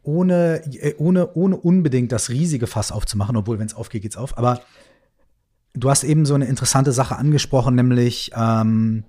ohne, 0.03 0.61
ohne, 0.97 1.33
ohne 1.35 1.57
unbedingt 1.57 2.11
das 2.11 2.29
riesige 2.29 2.67
Fass 2.67 2.91
aufzumachen, 2.91 3.37
obwohl, 3.37 3.59
wenn 3.59 3.67
es 3.67 3.75
aufgeht, 3.75 4.01
geht's 4.01 4.17
auf. 4.17 4.37
Aber 4.37 4.61
du 5.73 5.89
hast 5.89 6.03
eben 6.03 6.25
so 6.25 6.33
eine 6.33 6.45
interessante 6.45 6.91
Sache 6.91 7.15
angesprochen, 7.15 7.75
nämlich 7.75 8.31
ähm, 8.35 9.03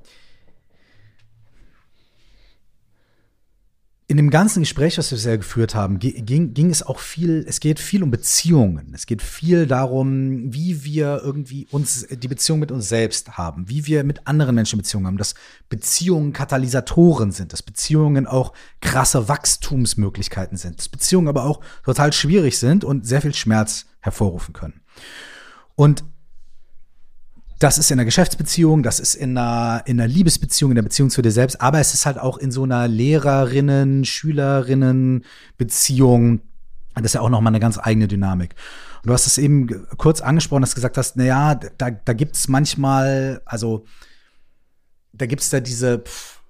in 4.11 4.17
dem 4.17 4.31
ganzen 4.31 4.59
Gespräch, 4.59 4.99
was 4.99 5.13
wir 5.13 5.17
bisher 5.17 5.39
geführt 5.39 5.77
haben, 5.77 6.01
ging, 6.01 6.53
ging 6.53 6.71
es 6.71 6.83
auch 6.83 6.99
viel, 6.99 7.45
es 7.47 7.61
geht 7.61 7.79
viel 7.79 8.03
um 8.03 8.11
Beziehungen. 8.11 8.91
Es 8.93 9.07
geht 9.07 9.23
viel 9.23 9.69
darum, 9.69 10.53
wie 10.53 10.83
wir 10.83 11.21
irgendwie 11.23 11.69
uns, 11.71 12.09
die 12.11 12.27
Beziehung 12.27 12.59
mit 12.59 12.73
uns 12.73 12.89
selbst 12.89 13.39
haben, 13.39 13.69
wie 13.69 13.87
wir 13.87 14.03
mit 14.03 14.27
anderen 14.27 14.57
Menschen 14.57 14.79
Beziehungen 14.79 15.07
haben, 15.07 15.17
dass 15.17 15.37
Beziehungen 15.69 16.33
Katalysatoren 16.33 17.31
sind, 17.31 17.53
dass 17.53 17.63
Beziehungen 17.63 18.27
auch 18.27 18.53
krasse 18.81 19.29
Wachstumsmöglichkeiten 19.29 20.57
sind, 20.57 20.79
dass 20.81 20.89
Beziehungen 20.89 21.29
aber 21.29 21.45
auch 21.45 21.61
total 21.85 22.13
schwierig 22.13 22.59
sind 22.59 22.83
und 22.83 23.07
sehr 23.07 23.23
viel 23.23 23.33
Schmerz 23.33 23.87
hervorrufen 24.01 24.53
können. 24.53 24.81
Und 25.77 26.03
das 27.61 27.77
ist 27.77 27.91
in 27.91 27.99
einer 27.99 28.07
Geschäftsbeziehung, 28.07 28.83
das 28.83 29.01
ist 29.01 29.15
in 29.15 29.37
einer, 29.37 29.83
in 29.85 30.01
einer 30.01 30.09
Liebesbeziehung, 30.09 30.71
in 30.71 30.77
der 30.77 30.83
Beziehung 30.83 31.11
zu 31.11 31.21
dir 31.21 31.31
selbst, 31.31 31.61
aber 31.61 31.79
es 31.79 31.93
ist 31.93 32.07
halt 32.07 32.19
auch 32.19 32.39
in 32.39 32.51
so 32.51 32.63
einer 32.63 32.89
Lehrerinnen, 32.89 34.07
Schülerinnen 34.07 35.27
Beziehung. 35.59 36.41
Das 36.95 37.05
ist 37.05 37.15
ja 37.15 37.21
auch 37.21 37.29
nochmal 37.29 37.51
eine 37.51 37.61
ganz 37.61 37.79
eigene 37.79 38.09
Dynamik. 38.09 38.55
Und 39.03 39.09
du 39.09 39.13
hast 39.13 39.27
es 39.27 39.37
eben 39.37 39.87
kurz 39.99 40.23
angesprochen, 40.23 40.63
dass 40.63 40.71
du 40.71 40.77
gesagt 40.77 40.97
hast, 40.97 41.17
na 41.17 41.25
ja, 41.25 41.55
da, 41.55 41.91
da 41.91 42.13
gibt 42.15 42.35
es 42.35 42.49
manchmal, 42.49 43.43
also 43.45 43.85
da 45.13 45.27
gibt 45.27 45.43
es 45.43 45.51
da 45.51 45.61
diese, 45.61 45.99
pff, 45.99 46.41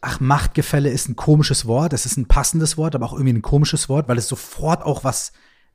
ach, 0.00 0.20
Machtgefälle 0.20 0.88
ist 0.88 1.10
ein 1.10 1.16
komisches 1.16 1.66
Wort, 1.66 1.92
es 1.92 2.06
ist 2.06 2.16
ein 2.16 2.26
passendes 2.26 2.78
Wort, 2.78 2.94
aber 2.94 3.04
auch 3.04 3.12
irgendwie 3.12 3.34
ein 3.34 3.42
komisches 3.42 3.90
Wort, 3.90 4.08
weil 4.08 4.16
es 4.16 4.28
sofort 4.28 4.82
auch 4.82 5.04
was 5.04 5.32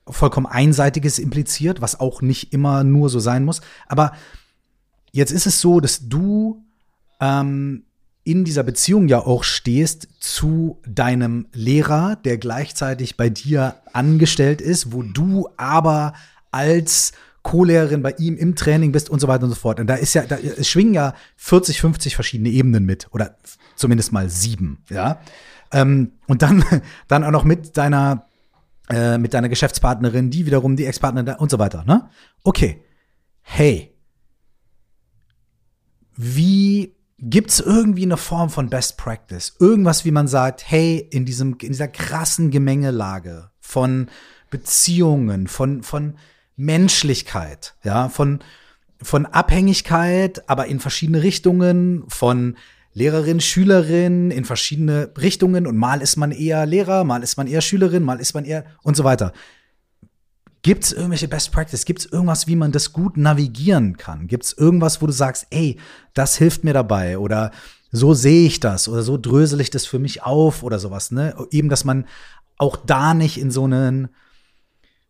vollkommen 0.07 0.45
Einseitiges 0.45 1.19
impliziert, 1.19 1.81
was 1.81 1.99
auch 1.99 2.21
nicht 2.21 2.53
immer 2.53 2.83
nur 2.83 3.09
so 3.09 3.19
sein 3.19 3.45
muss. 3.45 3.61
Aber 3.87 4.13
jetzt 5.11 5.31
ist 5.31 5.47
es 5.47 5.61
so, 5.61 5.79
dass 5.79 6.07
du 6.09 6.63
ähm, 7.21 7.83
in 8.23 8.43
dieser 8.45 8.63
Beziehung 8.63 9.07
ja 9.07 9.19
auch 9.19 9.43
stehst 9.43 10.07
zu 10.19 10.79
deinem 10.87 11.47
Lehrer, 11.53 12.15
der 12.17 12.37
gleichzeitig 12.37 13.17
bei 13.17 13.29
dir 13.29 13.75
angestellt 13.91 14.61
ist, 14.61 14.93
wo 14.93 15.03
du 15.03 15.49
aber 15.57 16.13
als 16.51 17.11
Co-Lehrerin 17.41 18.01
bei 18.01 18.11
ihm 18.17 18.37
im 18.37 18.55
Training 18.55 18.93
bist 18.93 19.09
und 19.09 19.19
so 19.19 19.27
weiter 19.27 19.43
und 19.43 19.49
so 19.49 19.55
fort. 19.55 19.79
Und 19.79 19.87
da 19.87 19.95
ist 19.95 20.13
ja, 20.13 20.23
da 20.23 20.37
es 20.37 20.69
schwingen 20.69 20.93
ja 20.93 21.13
40, 21.35 21.81
50 21.81 22.15
verschiedene 22.15 22.49
Ebenen 22.49 22.85
mit 22.85 23.07
oder 23.11 23.35
zumindest 23.75 24.13
mal 24.13 24.29
sieben, 24.29 24.83
ja. 24.89 25.19
Ähm, 25.71 26.13
und 26.27 26.41
dann, 26.41 26.63
dann 27.07 27.23
auch 27.23 27.31
noch 27.31 27.43
mit 27.43 27.75
deiner 27.75 28.27
äh, 28.89 29.17
mit 29.17 29.34
deiner 29.34 29.49
Geschäftspartnerin, 29.49 30.29
die 30.29 30.45
wiederum 30.45 30.75
die 30.75 30.86
Ex-Partnerin 30.86 31.36
und 31.36 31.49
so 31.49 31.59
weiter, 31.59 31.84
ne? 31.86 32.09
Okay. 32.43 32.84
Hey. 33.41 33.95
Wie 36.15 36.95
gibt's 37.17 37.59
irgendwie 37.59 38.03
eine 38.03 38.17
Form 38.17 38.49
von 38.49 38.69
Best 38.69 38.97
Practice? 38.97 39.55
Irgendwas, 39.59 40.05
wie 40.05 40.11
man 40.11 40.27
sagt, 40.27 40.69
hey, 40.69 40.97
in 40.97 41.25
diesem, 41.25 41.57
in 41.61 41.69
dieser 41.69 41.88
krassen 41.88 42.51
Gemengelage 42.51 43.49
von 43.59 44.09
Beziehungen, 44.49 45.47
von, 45.47 45.81
von 45.81 46.17
Menschlichkeit, 46.55 47.75
ja, 47.84 48.09
von, 48.09 48.39
von 49.01 49.25
Abhängigkeit, 49.25 50.47
aber 50.49 50.67
in 50.67 50.79
verschiedene 50.79 51.23
Richtungen, 51.23 52.03
von 52.07 52.57
Lehrerin, 52.93 53.39
Schülerin 53.39 54.31
in 54.31 54.45
verschiedene 54.45 55.11
Richtungen 55.19 55.67
und 55.67 55.77
mal 55.77 56.01
ist 56.01 56.15
man 56.15 56.31
eher 56.31 56.65
Lehrer, 56.65 57.03
mal 57.03 57.23
ist 57.23 57.37
man 57.37 57.47
eher 57.47 57.61
Schülerin, 57.61 58.03
mal 58.03 58.19
ist 58.19 58.33
man 58.33 58.45
eher 58.45 58.65
und 58.83 58.95
so 58.95 59.03
weiter. 59.03 59.33
Gibt 60.61 60.85
es 60.85 60.93
irgendwelche 60.93 61.27
Best 61.27 61.51
Practice? 61.51 61.83
Gibt 61.83 61.99
es 61.99 62.05
irgendwas, 62.05 62.47
wie 62.47 62.55
man 62.55 62.71
das 62.71 62.93
gut 62.93 63.17
navigieren 63.17 63.97
kann? 63.97 64.27
Gibt 64.27 64.45
es 64.45 64.53
irgendwas, 64.53 65.01
wo 65.01 65.07
du 65.07 65.11
sagst, 65.11 65.47
ey, 65.49 65.77
das 66.13 66.37
hilft 66.37 66.63
mir 66.63 66.73
dabei 66.73 67.17
oder 67.17 67.51
so 67.91 68.13
sehe 68.13 68.47
ich 68.47 68.59
das 68.59 68.87
oder 68.87 69.03
so 69.03 69.17
drösel 69.17 69.59
ich 69.59 69.69
das 69.69 69.85
für 69.85 69.99
mich 69.99 70.23
auf 70.23 70.63
oder 70.63 70.79
sowas, 70.79 71.11
ne? 71.11 71.35
Eben, 71.51 71.69
dass 71.69 71.83
man 71.83 72.05
auch 72.57 72.77
da 72.77 73.13
nicht 73.13 73.39
in 73.39 73.51
so 73.51 73.65
einen 73.65 74.09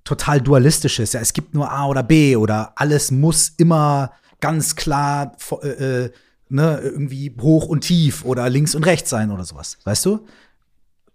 total 0.03 0.41
dualistisches, 0.41 1.13
ja, 1.13 1.21
es 1.21 1.34
gibt 1.34 1.53
nur 1.53 1.71
A 1.71 1.86
oder 1.88 2.03
B 2.03 2.36
oder 2.36 2.73
alles 2.75 3.11
muss 3.11 3.49
immer 3.49 4.11
ganz 4.41 4.75
klar 4.75 5.38
äh, 5.61 5.67
äh 6.05 6.11
ne, 6.49 6.79
irgendwie 6.81 7.35
hoch 7.41 7.65
und 7.65 7.81
tief 7.81 8.25
oder 8.25 8.49
links 8.49 8.75
und 8.75 8.85
rechts 8.85 9.09
sein 9.09 9.31
oder 9.31 9.43
sowas. 9.43 9.77
Weißt 9.83 10.05
du? 10.05 10.25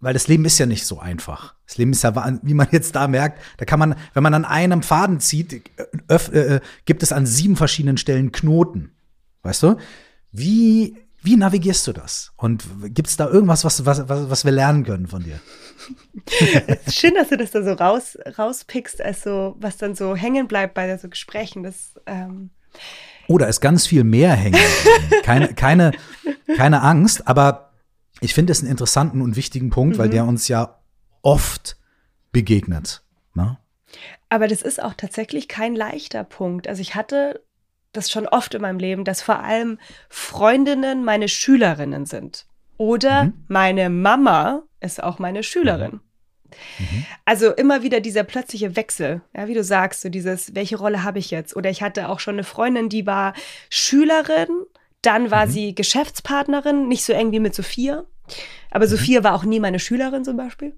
Weil 0.01 0.13
das 0.13 0.27
Leben 0.27 0.45
ist 0.45 0.57
ja 0.57 0.65
nicht 0.65 0.85
so 0.85 0.99
einfach. 0.99 1.55
Das 1.67 1.77
Leben 1.77 1.91
ist 1.91 2.03
ja, 2.03 2.39
wie 2.41 2.53
man 2.53 2.67
jetzt 2.71 2.95
da 2.95 3.07
merkt, 3.07 3.41
da 3.57 3.65
kann 3.65 3.79
man, 3.79 3.95
wenn 4.13 4.23
man 4.23 4.33
an 4.33 4.45
einem 4.45 4.81
Faden 4.81 5.19
zieht, 5.19 5.69
öff, 6.07 6.31
äh, 6.31 6.55
äh, 6.55 6.59
gibt 6.85 7.03
es 7.03 7.11
an 7.11 7.25
sieben 7.25 7.57
verschiedenen 7.57 7.97
Stellen 7.97 8.31
Knoten. 8.31 8.91
Weißt 9.43 9.63
du? 9.63 9.75
Wie, 10.31 10.95
wie 11.21 11.35
navigierst 11.35 11.85
du 11.85 11.91
das? 11.91 12.31
Und 12.37 12.63
gibt 12.93 13.09
es 13.09 13.17
da 13.17 13.27
irgendwas, 13.27 13.65
was, 13.65 13.85
was, 13.85 14.07
was, 14.07 14.29
was 14.29 14.45
wir 14.45 14.53
lernen 14.53 14.85
können 14.85 15.07
von 15.07 15.23
dir? 15.23 15.39
Schön, 16.89 17.15
dass 17.15 17.29
du 17.29 17.37
das 17.37 17.51
da 17.51 17.63
so 17.63 17.73
raus, 17.73 18.17
rauspickst, 18.37 19.01
also 19.01 19.57
was 19.59 19.77
dann 19.77 19.95
so 19.95 20.15
hängen 20.15 20.47
bleibt 20.47 20.75
bei 20.75 20.97
so 20.97 21.09
Gesprächen. 21.09 21.63
Das, 21.63 21.95
ähm 22.05 22.51
Oh, 23.29 23.37
da 23.37 23.45
ist 23.45 23.61
ganz 23.61 23.85
viel 23.85 24.03
mehr 24.03 24.33
hängen. 24.33 24.59
keine, 25.23 25.53
keine, 25.53 25.91
keine 26.57 26.81
Angst, 26.81 27.27
aber 27.27 27.71
ich 28.21 28.33
finde 28.33 28.51
es 28.51 28.61
einen 28.61 28.71
interessanten 28.71 29.21
und 29.21 29.35
wichtigen 29.35 29.69
Punkt, 29.69 29.95
mhm. 29.95 29.99
weil 29.99 30.09
der 30.09 30.25
uns 30.25 30.47
ja 30.47 30.79
oft 31.21 31.77
begegnet. 32.31 33.03
Ne? 33.35 33.57
Aber 34.29 34.47
das 34.47 34.63
ist 34.63 34.81
auch 34.81 34.95
tatsächlich 34.95 35.47
kein 35.47 35.75
leichter 35.75 36.23
Punkt. 36.23 36.67
Also 36.67 36.81
ich 36.81 36.95
hatte 36.95 37.43
das 37.91 38.09
schon 38.09 38.27
oft 38.27 38.55
in 38.55 38.63
meinem 38.63 38.79
Leben, 38.79 39.03
dass 39.03 39.21
vor 39.21 39.39
allem 39.39 39.77
Freundinnen 40.09 41.05
meine 41.05 41.27
Schülerinnen 41.27 42.07
sind. 42.07 42.47
Oder 42.77 43.25
mhm. 43.25 43.45
meine 43.47 43.91
Mama 43.91 44.63
ist 44.79 45.03
auch 45.03 45.19
meine 45.19 45.43
Schülerin. 45.43 45.99
Mhm. 46.79 46.85
Mhm. 46.97 47.05
Also 47.25 47.51
immer 47.53 47.83
wieder 47.83 47.99
dieser 47.99 48.23
plötzliche 48.23 48.75
Wechsel, 48.75 49.21
ja, 49.35 49.47
wie 49.47 49.53
du 49.53 49.63
sagst, 49.63 50.01
so 50.01 50.09
dieses, 50.09 50.55
welche 50.55 50.77
Rolle 50.77 51.03
habe 51.03 51.19
ich 51.19 51.31
jetzt? 51.31 51.55
Oder 51.55 51.69
ich 51.69 51.81
hatte 51.81 52.09
auch 52.09 52.19
schon 52.19 52.35
eine 52.35 52.43
Freundin, 52.43 52.89
die 52.89 53.05
war 53.05 53.33
Schülerin, 53.69 54.65
Dann 55.01 55.31
war 55.31 55.45
mhm. 55.45 55.51
sie 55.51 55.75
Geschäftspartnerin, 55.75 56.87
nicht 56.87 57.03
so 57.03 57.13
eng 57.13 57.31
wie 57.31 57.39
mit 57.39 57.55
Sophia. 57.55 58.03
Aber 58.71 58.85
mhm. 58.85 58.89
Sophia 58.89 59.23
war 59.23 59.33
auch 59.33 59.43
nie 59.43 59.59
meine 59.59 59.79
Schülerin 59.79 60.25
zum 60.25 60.37
Beispiel. 60.37 60.73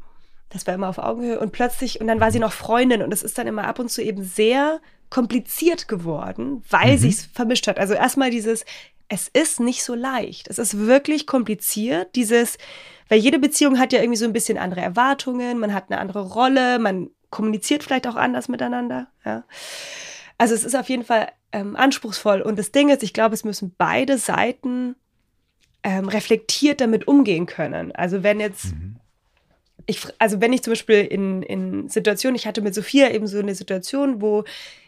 Das 0.49 0.67
war 0.67 0.74
immer 0.74 0.89
auf 0.89 0.97
Augenhöhe. 0.97 1.39
Und 1.39 1.51
plötzlich, 1.51 2.01
und 2.01 2.07
dann 2.07 2.19
war 2.19 2.32
sie 2.32 2.39
noch 2.39 2.51
Freundin. 2.51 3.01
Und 3.01 3.13
es 3.13 3.24
ist 3.24 3.38
dann 3.38 3.47
immer 3.47 3.65
ab 3.65 3.80
und 3.80 3.89
zu 3.89 4.03
eben 4.03 4.24
sehr 4.24 4.80
kompliziert 5.09 5.88
geworden, 5.88 6.63
weil 6.69 6.93
mhm. 6.93 6.97
sich's 6.97 7.28
vermischt 7.34 7.67
hat. 7.67 7.80
Also 7.80 7.93
erstmal 7.93 8.30
dieses, 8.30 8.63
es 9.14 9.28
ist 9.28 9.59
nicht 9.59 9.84
so 9.84 9.93
leicht. 9.93 10.47
Es 10.47 10.57
ist 10.57 10.78
wirklich 10.78 11.28
kompliziert, 11.28 12.16
dieses, 12.16 12.57
weil 13.09 13.20
jede 13.20 13.39
Beziehung 13.39 13.78
hat 13.78 13.91
ja 13.91 13.99
irgendwie 13.99 14.18
so 14.18 14.24
ein 14.24 14.32
bisschen 14.32 14.57
andere 14.57 14.80
Erwartungen, 14.80 15.59
man 15.59 15.74
hat 15.74 15.91
eine 15.91 15.99
andere 15.99 16.22
Rolle, 16.22 16.80
man 16.80 17.09
kommuniziert 17.30 17.84
vielleicht 17.84 18.07
auch 18.07 18.16
anders 18.16 18.47
miteinander. 18.47 19.07
Ja. 19.26 19.43
Also 20.38 20.53
es 20.53 20.64
ist 20.64 20.76
auf 20.76 20.88
jeden 20.88 21.03
Fall 21.03 21.28
ähm, 21.51 21.76
anspruchsvoll. 21.76 22.41
Und 22.41 22.57
das 22.57 22.72
Ding 22.72 22.88
ist, 22.88 23.03
ich 23.03 23.12
glaube, 23.12 23.36
es 23.36 23.43
müssen 23.43 23.76
beide 23.78 24.18
Seiten 24.18 24.95
ähm, 25.84 26.07
reflektiert 26.07 26.80
damit 26.80 27.05
umgehen 27.05 27.47
können. 27.47 27.93
Also 27.93 28.24
wenn 28.24 28.39
jetzt, 28.39 28.68
mhm. 28.68 28.90
Ich, 29.86 30.01
also 30.19 30.41
wenn 30.41 30.53
ich 30.53 30.63
zum 30.63 30.71
Beispiel 30.71 31.05
in, 31.05 31.41
in 31.43 31.89
Situationen, 31.89 32.36
ich 32.36 32.47
hatte 32.47 32.61
mit 32.61 32.75
Sophia 32.75 33.09
eben 33.11 33.27
so 33.27 33.39
eine 33.39 33.55
Situation, 33.55 34.21
wo 34.21 34.43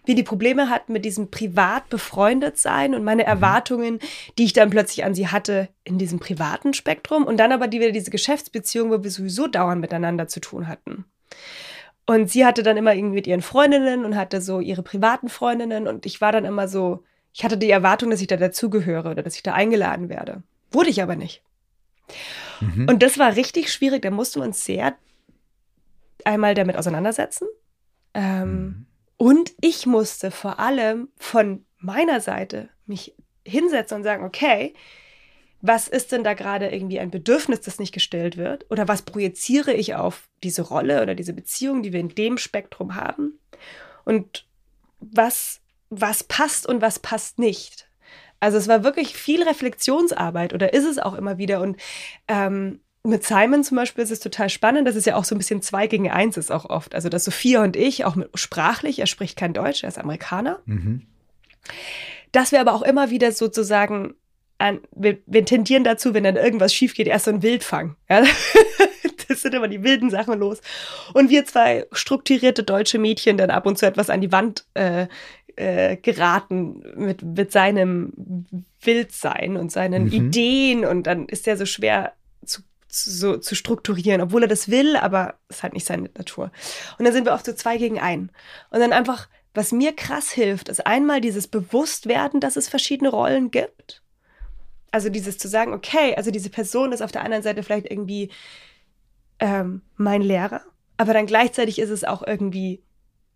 wir 0.06 0.16
die 0.16 0.24
Probleme 0.24 0.70
hatten 0.70 0.94
mit 0.94 1.06
diesem 1.06 1.32
privat 1.32 1.90
befreundet 1.90 2.58
sein 2.58 2.94
und 2.94 3.04
meine 3.04 3.24
mhm. 3.24 3.30
Erwartungen, 3.30 4.00
die 4.38 4.46
ich 4.46 4.54
dann 4.54 4.70
plötzlich 4.70 5.06
an 5.06 5.16
sie 5.16 5.28
hatte 5.28 5.70
in 5.84 5.98
diesem 5.98 6.20
privaten 6.20 6.74
Spektrum 6.74 7.24
und 7.26 7.38
dann 7.38 7.52
aber 7.52 7.68
die 7.68 7.80
wieder 7.80 7.92
diese 7.92 8.12
Geschäftsbeziehung, 8.12 8.90
wo 8.90 9.04
wir 9.04 9.12
sowieso 9.12 9.48
dauernd 9.48 9.82
miteinander 9.82 10.28
zu 10.28 10.40
tun 10.40 10.68
hatten. 10.68 11.06
Und 12.06 12.30
sie 12.30 12.46
hatte 12.46 12.64
dann 12.64 12.76
immer 12.76 12.94
irgendwie 12.94 13.16
mit 13.16 13.28
ihren 13.28 13.42
Freundinnen 13.42 14.04
und 14.04 14.18
hatte 14.18 14.42
so 14.42 14.60
ihre 14.60 14.84
privaten 14.84 15.30
Freundinnen 15.30 15.88
und 15.88 16.06
ich 16.06 16.20
war 16.20 16.34
dann 16.34 16.44
immer 16.44 16.68
so, 16.68 17.04
ich 17.34 17.44
hatte 17.46 17.58
die 17.58 17.70
Erwartung, 17.70 18.10
dass 18.10 18.22
ich 18.22 18.28
da 18.28 18.36
dazugehöre 18.36 19.10
oder 19.10 19.24
dass 19.24 19.36
ich 19.36 19.44
da 19.44 19.54
eingeladen 19.54 20.10
werde. 20.10 20.44
Wurde 20.72 20.90
ich 20.90 21.02
aber 21.02 21.16
nicht. 21.16 21.42
Mhm. 22.64 22.88
Und 22.90 23.04
das 23.04 23.18
war 23.18 23.36
richtig 23.36 23.72
schwierig. 23.72 24.02
Da 24.02 24.12
mussten 24.12 24.42
wir 24.42 24.48
uns 24.48 24.64
sehr 24.64 24.96
einmal 26.26 26.56
damit 26.56 26.78
auseinandersetzen. 26.78 27.48
Ähm, 28.14 28.50
mhm. 28.50 28.86
Und 29.18 29.54
ich 29.62 29.86
musste 29.86 30.32
vor 30.32 30.60
allem 30.60 31.10
von 31.18 31.66
meiner 31.78 32.22
Seite 32.22 32.70
mich 32.86 33.16
hinsetzen 33.46 33.98
und 33.98 34.04
sagen, 34.04 34.24
okay, 34.24 34.74
was 35.62 35.88
ist 35.88 36.12
denn 36.12 36.26
da 36.26 36.34
gerade 36.34 36.70
irgendwie 36.70 37.00
ein 37.00 37.10
Bedürfnis, 37.10 37.62
das 37.62 37.80
nicht 37.80 37.94
gestellt 37.94 38.36
wird? 38.36 38.70
Oder 38.70 38.90
was 38.90 39.04
projiziere 39.04 39.74
ich 39.74 39.96
auf 39.96 40.28
diese 40.44 40.62
Rolle 40.62 41.02
oder 41.02 41.16
diese 41.16 41.32
Beziehung, 41.32 41.84
die 41.84 41.94
wir 41.94 42.02
in 42.02 42.10
dem 42.10 42.38
Spektrum 42.38 42.96
haben? 42.96 43.40
Und 44.04 44.46
was, 45.00 45.62
was 45.90 46.26
passt 46.26 46.68
und 46.68 46.82
was 46.82 47.00
passt 47.00 47.40
nicht? 47.40 47.88
Also 48.44 48.58
es 48.58 48.68
war 48.68 48.84
wirklich 48.84 49.16
viel 49.16 49.42
Reflexionsarbeit 49.42 50.54
oder 50.54 50.74
ist 50.74 50.84
es 50.84 51.00
auch 51.00 51.14
immer 51.14 51.38
wieder. 51.38 51.62
Und 51.62 51.78
ähm, 52.28 52.82
mit 53.02 53.24
Simon 53.24 53.64
zum 53.64 53.78
Beispiel 53.78 54.04
ist 54.04 54.12
es 54.12 54.20
total 54.20 54.50
spannend, 54.50 54.86
dass 54.86 54.98
es 54.98 55.06
ja 55.06 55.16
auch 55.16 55.24
so 55.24 55.34
ein 55.34 55.38
bisschen 55.38 55.62
zwei 55.62 55.88
gegen 55.88 56.12
eins 56.12 56.36
ist 56.36 56.52
auch 56.52 56.66
oft. 56.66 56.94
Also 56.94 57.08
dass 57.08 57.24
Sophia 57.24 57.64
und 57.64 57.78
ich, 57.78 58.04
auch 58.04 58.16
mit, 58.16 58.30
sprachlich, 58.36 59.00
er 59.00 59.08
spricht 59.08 59.38
kein 59.38 59.54
Deutsch, 59.54 59.84
er 59.84 59.88
ist 59.88 59.98
Amerikaner. 59.98 60.60
Mhm. 60.66 61.04
Dass 62.34 62.52
wir 62.52 62.60
aber 62.60 62.74
auch 62.74 62.82
immer 62.82 63.10
wieder 63.12 63.32
sozusagen 63.32 64.14
an, 64.58 64.82
wir, 64.92 65.20
wir, 65.26 65.46
tendieren 65.46 65.86
dazu, 65.86 66.14
wenn 66.14 66.26
dann 66.26 66.36
irgendwas 66.36 66.74
schief 66.74 66.96
geht, 66.96 67.08
erst 67.08 67.26
so 67.26 67.32
ein 67.32 67.44
Wildfang. 67.44 67.96
Ja? 68.10 68.26
das 69.30 69.42
sind 69.42 69.56
immer 69.56 69.70
die 69.70 69.84
wilden 69.84 70.10
Sachen 70.10 70.38
los. 70.38 70.60
Und 71.14 71.30
wir 71.30 71.46
zwei 71.46 71.86
strukturierte 71.94 72.64
deutsche 72.64 73.00
Mädchen 73.00 73.38
dann 73.38 73.52
ab 73.52 73.66
und 73.66 73.78
zu 73.78 73.86
etwas 73.86 74.10
an 74.10 74.20
die 74.20 74.32
Wand 74.32 74.66
äh, 74.74 75.08
äh, 75.56 75.98
geraten 75.98 76.84
mit, 76.96 77.22
mit 77.22 77.52
seinem 77.52 78.46
Wildsein 78.82 79.58
und 79.58 79.72
seinen 79.72 80.06
mhm. 80.06 80.12
Ideen. 80.12 80.86
Und 80.86 81.08
dann 81.08 81.28
ist 81.28 81.48
der 81.48 81.58
so 81.58 81.66
schwer 81.66 82.14
zu, 82.46 82.62
zu, 82.88 83.10
so, 83.10 83.38
zu 83.38 83.56
strukturieren, 83.56 84.22
obwohl 84.22 84.44
er 84.44 84.48
das 84.48 84.70
will, 84.70 84.96
aber 84.96 85.36
es 85.50 85.58
ist 85.58 85.64
halt 85.64 85.74
nicht 85.74 85.86
seine 85.86 86.10
Natur. 86.18 86.52
Und 86.98 87.06
dann 87.06 87.14
sind 87.14 87.26
wir 87.26 87.34
oft 87.34 87.46
so 87.46 87.54
zwei 87.54 87.78
gegen 87.78 88.00
einen. 88.00 88.30
Und 88.70 88.80
dann 88.80 88.94
einfach, 88.94 89.30
was 89.54 89.72
mir 89.72 89.96
krass 89.96 90.32
hilft, 90.32 90.70
ist 90.70 90.86
einmal 90.86 91.22
dieses 91.22 91.48
Bewusstwerden, 91.48 92.40
dass 92.40 92.56
es 92.56 92.70
verschiedene 92.70 93.10
Rollen 93.10 93.52
gibt 93.52 94.04
also 94.94 95.10
dieses 95.10 95.40
zu 95.40 95.48
sagen, 95.48 95.74
okay, 95.74 96.16
also 96.16 96.30
diese 96.30 96.52
Person 96.52 96.92
ist 96.92 97.02
auf 97.02 97.12
der 97.12 97.24
anderen 97.24 97.42
Seite 97.42 97.64
vielleicht 97.64 97.90
irgendwie 97.90 98.30
ähm, 99.40 99.82
mein 99.98 100.22
Lehrer, 100.22 100.62
aber 100.98 101.14
dann 101.14 101.26
gleichzeitig 101.26 101.80
ist 101.80 101.90
es 101.90 102.04
auch 102.04 102.22
irgendwie 102.26 102.84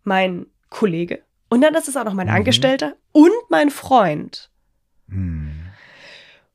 mein 0.04 0.46
Kollege. 0.70 1.22
Und 1.48 1.60
dann 1.62 1.74
ist 1.74 1.88
es 1.88 1.96
auch 1.96 2.04
noch 2.04 2.14
mein 2.14 2.28
mhm. 2.28 2.34
Angestellter 2.34 2.96
und 3.12 3.32
mein 3.48 3.70
Freund. 3.70 4.50
Mhm. 5.06 5.54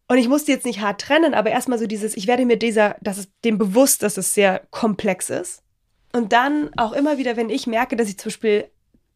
Und 0.08 0.18
ich 0.18 0.28
musste 0.28 0.52
jetzt 0.52 0.66
nicht 0.66 0.82
hart 0.82 1.02
trennen, 1.02 1.34
aber 1.34 1.50
erstmal 1.50 1.80
so 1.80 1.88
dieses, 1.88 2.16
ich 2.16 2.28
werde 2.28 2.46
mir 2.46 2.58
dieser, 2.58 2.98
das 3.02 3.18
ist 3.18 3.32
dem 3.44 3.58
bewusst, 3.58 4.04
dass 4.04 4.18
es 4.18 4.34
sehr 4.34 4.62
komplex 4.70 5.30
ist. 5.30 5.64
Und 6.12 6.34
dann 6.34 6.70
auch 6.78 6.92
immer 6.92 7.18
wieder, 7.18 7.38
wenn 7.38 7.50
ich 7.50 7.66
merke, 7.66 7.96
dass 7.96 8.10
ich 8.10 8.20
zum 8.20 8.30
Beispiel 8.30 8.70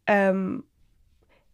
ähm, 0.07 0.63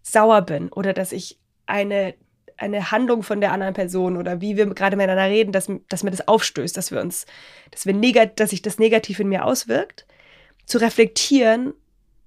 sauer 0.02 0.42
bin 0.44 0.70
oder 0.70 0.94
dass 0.94 1.12
ich 1.12 1.40
eine 1.66 2.14
eine 2.58 2.92
Handlung 2.92 3.24
von 3.24 3.42
der 3.42 3.52
anderen 3.52 3.74
Person 3.74 4.18
oder 4.18 4.42
wie 4.42 4.58
wir 4.58 4.66
gerade 4.68 4.96
miteinander 4.96 5.26
reden, 5.26 5.52
dass, 5.52 5.70
dass 5.90 6.04
mir 6.04 6.12
das 6.12 6.28
aufstößt, 6.28 6.76
dass 6.76 6.92
wir 6.92 7.02
uns, 7.02 7.26
dass 7.72 7.86
wir 7.86 7.94
negat 7.94 8.40
dass 8.40 8.52
sich 8.52 8.62
das 8.62 8.80
negativ 8.80 9.20
in 9.20 9.30
mir 9.30 9.46
auswirkt, 9.46 10.06
zu 10.66 10.78
reflektieren, 10.78 11.74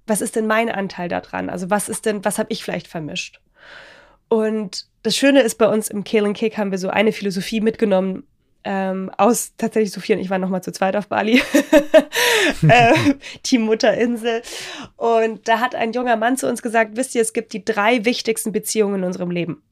was 0.07 0.21
ist 0.21 0.35
denn 0.35 0.47
mein 0.47 0.69
Anteil 0.69 1.09
daran? 1.09 1.49
Also 1.49 1.69
was 1.69 1.89
ist 1.89 2.05
denn, 2.05 2.25
was 2.25 2.39
habe 2.39 2.51
ich 2.51 2.63
vielleicht 2.63 2.87
vermischt? 2.87 3.41
Und 4.29 4.87
das 5.03 5.15
Schöne 5.15 5.41
ist 5.41 5.55
bei 5.55 5.67
uns 5.67 5.89
im 5.89 6.03
Kale 6.03 6.33
Kick 6.33 6.57
haben 6.57 6.71
wir 6.71 6.77
so 6.77 6.89
eine 6.89 7.11
Philosophie 7.11 7.61
mitgenommen, 7.61 8.23
ähm, 8.63 9.09
aus 9.17 9.53
tatsächlich 9.57 9.93
Sophia 9.93 10.17
und 10.17 10.21
ich 10.21 10.29
waren 10.29 10.41
nochmal 10.41 10.61
zu 10.61 10.73
zweit 10.73 10.97
auf 10.97 11.07
Bali, 11.07 11.41
äh, 12.67 12.93
die 13.45 13.59
Mutterinsel. 13.59 14.41
Und 14.97 15.47
da 15.47 15.61
hat 15.61 15.73
ein 15.73 15.93
junger 15.93 16.17
Mann 16.17 16.35
zu 16.35 16.49
uns 16.49 16.61
gesagt, 16.61 16.97
wisst 16.97 17.15
ihr, 17.15 17.21
es 17.21 17.31
gibt 17.31 17.53
die 17.53 17.63
drei 17.63 18.03
wichtigsten 18.03 18.51
Beziehungen 18.51 18.95
in 18.95 19.03
unserem 19.05 19.31
Leben. 19.31 19.63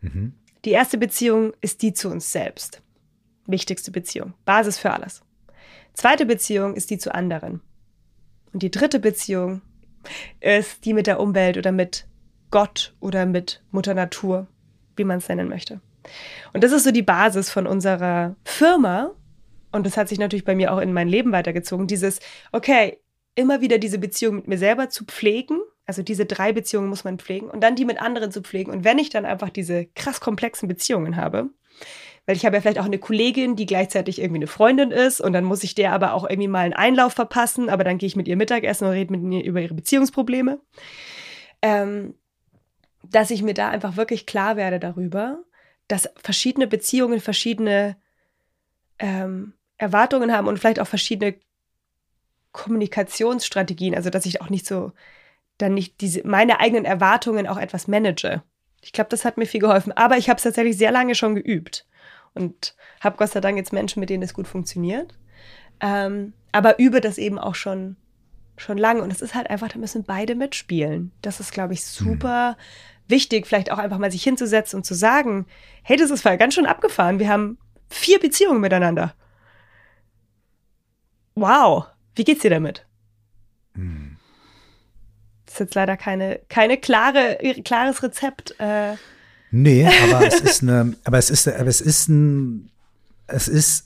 Mhm. 0.00 0.34
Die 0.64 0.72
erste 0.72 0.98
Beziehung 0.98 1.52
ist 1.60 1.82
die 1.82 1.92
zu 1.92 2.10
uns 2.10 2.32
selbst. 2.32 2.82
Wichtigste 3.46 3.92
Beziehung. 3.92 4.34
Basis 4.44 4.78
für 4.78 4.90
alles. 4.90 5.22
Zweite 5.94 6.26
Beziehung 6.26 6.74
ist 6.74 6.90
die 6.90 6.98
zu 6.98 7.14
anderen. 7.14 7.60
Und 8.52 8.62
die 8.62 8.70
dritte 8.70 9.00
Beziehung 9.00 9.62
ist 10.40 10.84
die 10.84 10.94
mit 10.94 11.06
der 11.06 11.20
Umwelt 11.20 11.56
oder 11.56 11.72
mit 11.72 12.06
Gott 12.50 12.94
oder 13.00 13.26
mit 13.26 13.62
Mutter 13.70 13.94
Natur, 13.94 14.46
wie 14.96 15.04
man 15.04 15.18
es 15.18 15.28
nennen 15.28 15.48
möchte. 15.48 15.80
Und 16.52 16.64
das 16.64 16.72
ist 16.72 16.84
so 16.84 16.90
die 16.90 17.02
Basis 17.02 17.50
von 17.50 17.66
unserer 17.66 18.36
Firma. 18.44 19.10
Und 19.72 19.84
das 19.84 19.96
hat 19.96 20.08
sich 20.08 20.18
natürlich 20.18 20.46
bei 20.46 20.54
mir 20.54 20.72
auch 20.72 20.78
in 20.78 20.92
mein 20.92 21.08
Leben 21.08 21.32
weitergezogen. 21.32 21.86
Dieses, 21.86 22.20
okay, 22.52 22.98
immer 23.34 23.60
wieder 23.60 23.78
diese 23.78 23.98
Beziehung 23.98 24.36
mit 24.36 24.48
mir 24.48 24.58
selber 24.58 24.88
zu 24.88 25.04
pflegen 25.04 25.58
also 25.88 26.02
diese 26.02 26.26
drei 26.26 26.52
Beziehungen 26.52 26.90
muss 26.90 27.04
man 27.04 27.18
pflegen 27.18 27.48
und 27.48 27.62
dann 27.62 27.74
die 27.74 27.86
mit 27.86 27.98
anderen 27.98 28.30
zu 28.30 28.42
pflegen. 28.42 28.70
Und 28.70 28.84
wenn 28.84 28.98
ich 28.98 29.08
dann 29.08 29.24
einfach 29.24 29.48
diese 29.48 29.86
krass 29.86 30.20
komplexen 30.20 30.68
Beziehungen 30.68 31.16
habe, 31.16 31.48
weil 32.28 32.36
ich 32.36 32.44
habe 32.44 32.56
ja 32.56 32.60
vielleicht 32.60 32.78
auch 32.78 32.84
eine 32.84 32.98
Kollegin, 32.98 33.56
die 33.56 33.64
gleichzeitig 33.64 34.20
irgendwie 34.20 34.40
eine 34.40 34.46
Freundin 34.46 34.90
ist 34.90 35.18
und 35.18 35.32
dann 35.32 35.44
muss 35.44 35.64
ich 35.64 35.74
der 35.74 35.94
aber 35.94 36.12
auch 36.12 36.24
irgendwie 36.24 36.48
mal 36.48 36.58
einen 36.58 36.74
Einlauf 36.74 37.14
verpassen, 37.14 37.70
aber 37.70 37.84
dann 37.84 37.96
gehe 37.96 38.06
ich 38.06 38.16
mit 38.16 38.28
ihr 38.28 38.36
Mittagessen 38.36 38.84
und 38.84 38.90
rede 38.90 39.16
mit 39.16 39.32
ihr 39.32 39.42
über 39.42 39.62
ihre 39.62 39.72
Beziehungsprobleme. 39.72 40.60
Ähm, 41.62 42.16
dass 43.02 43.30
ich 43.30 43.42
mir 43.42 43.54
da 43.54 43.70
einfach 43.70 43.96
wirklich 43.96 44.26
klar 44.26 44.58
werde 44.58 44.78
darüber, 44.78 45.42
dass 45.88 46.10
verschiedene 46.22 46.66
Beziehungen 46.66 47.20
verschiedene 47.20 47.96
ähm, 48.98 49.54
Erwartungen 49.78 50.30
haben 50.30 50.48
und 50.48 50.58
vielleicht 50.58 50.80
auch 50.80 50.86
verschiedene 50.86 51.34
Kommunikationsstrategien, 52.52 53.94
also 53.94 54.10
dass 54.10 54.26
ich 54.26 54.42
auch 54.42 54.50
nicht 54.50 54.66
so 54.66 54.92
dann 55.56 55.72
nicht 55.72 56.02
diese, 56.02 56.26
meine 56.26 56.60
eigenen 56.60 56.84
Erwartungen 56.84 57.46
auch 57.46 57.56
etwas 57.56 57.88
manage. 57.88 58.42
Ich 58.82 58.92
glaube, 58.92 59.08
das 59.08 59.24
hat 59.24 59.38
mir 59.38 59.46
viel 59.46 59.60
geholfen. 59.60 59.92
Aber 59.92 60.18
ich 60.18 60.28
habe 60.28 60.36
es 60.36 60.42
tatsächlich 60.42 60.76
sehr 60.76 60.92
lange 60.92 61.14
schon 61.14 61.34
geübt 61.34 61.86
und 62.34 62.74
habe 63.00 63.16
Gott 63.16 63.30
sei 63.30 63.40
Dank 63.40 63.56
jetzt 63.56 63.72
Menschen, 63.72 64.00
mit 64.00 64.10
denen 64.10 64.22
es 64.22 64.34
gut 64.34 64.48
funktioniert. 64.48 65.14
Ähm, 65.80 66.32
aber 66.52 66.78
übe 66.78 67.00
das 67.00 67.18
eben 67.18 67.38
auch 67.38 67.54
schon, 67.54 67.96
schon 68.56 68.78
lange. 68.78 69.02
Und 69.02 69.12
es 69.12 69.20
ist 69.20 69.34
halt 69.34 69.50
einfach, 69.50 69.68
da 69.68 69.78
müssen 69.78 70.04
beide 70.04 70.34
mitspielen. 70.34 71.12
Das 71.22 71.40
ist, 71.40 71.52
glaube 71.52 71.74
ich, 71.74 71.84
super 71.84 72.52
mhm. 72.52 73.10
wichtig, 73.10 73.46
vielleicht 73.46 73.70
auch 73.70 73.78
einfach 73.78 73.98
mal 73.98 74.10
sich 74.10 74.22
hinzusetzen 74.22 74.78
und 74.78 74.84
zu 74.84 74.94
sagen, 74.94 75.46
hey, 75.82 75.96
das 75.96 76.10
ist 76.10 76.22
ganz 76.22 76.54
schön 76.54 76.66
abgefahren. 76.66 77.18
Wir 77.18 77.28
haben 77.28 77.58
vier 77.88 78.18
Beziehungen 78.18 78.60
miteinander. 78.60 79.14
Wow, 81.34 81.86
wie 82.14 82.24
geht's 82.24 82.42
dir 82.42 82.50
damit? 82.50 82.84
Mhm 83.74 84.18
ist 85.60 85.60
jetzt 85.60 85.74
leider 85.74 85.96
keine, 85.96 86.40
keine 86.48 86.78
klare, 86.78 87.38
klares 87.64 88.02
Rezept. 88.02 88.54
Äh. 88.60 88.96
Nee, 89.50 89.86
aber 89.86 90.26
es 90.26 90.40
ist 90.40 90.62
eine, 90.62 90.94
aber 91.04 91.18
es 91.18 91.30
ist, 91.30 91.48
aber 91.48 91.68
es 91.68 91.80
ist 91.80 92.08
ein, 92.08 92.70
es 93.26 93.48
ist, 93.48 93.84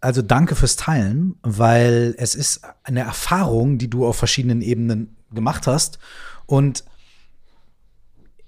also 0.00 0.22
danke 0.22 0.54
fürs 0.54 0.76
Teilen, 0.76 1.36
weil 1.42 2.14
es 2.18 2.34
ist 2.34 2.60
eine 2.84 3.00
Erfahrung, 3.00 3.78
die 3.78 3.88
du 3.88 4.06
auf 4.06 4.16
verschiedenen 4.16 4.62
Ebenen 4.62 5.16
gemacht 5.32 5.66
hast. 5.66 5.98
Und 6.46 6.84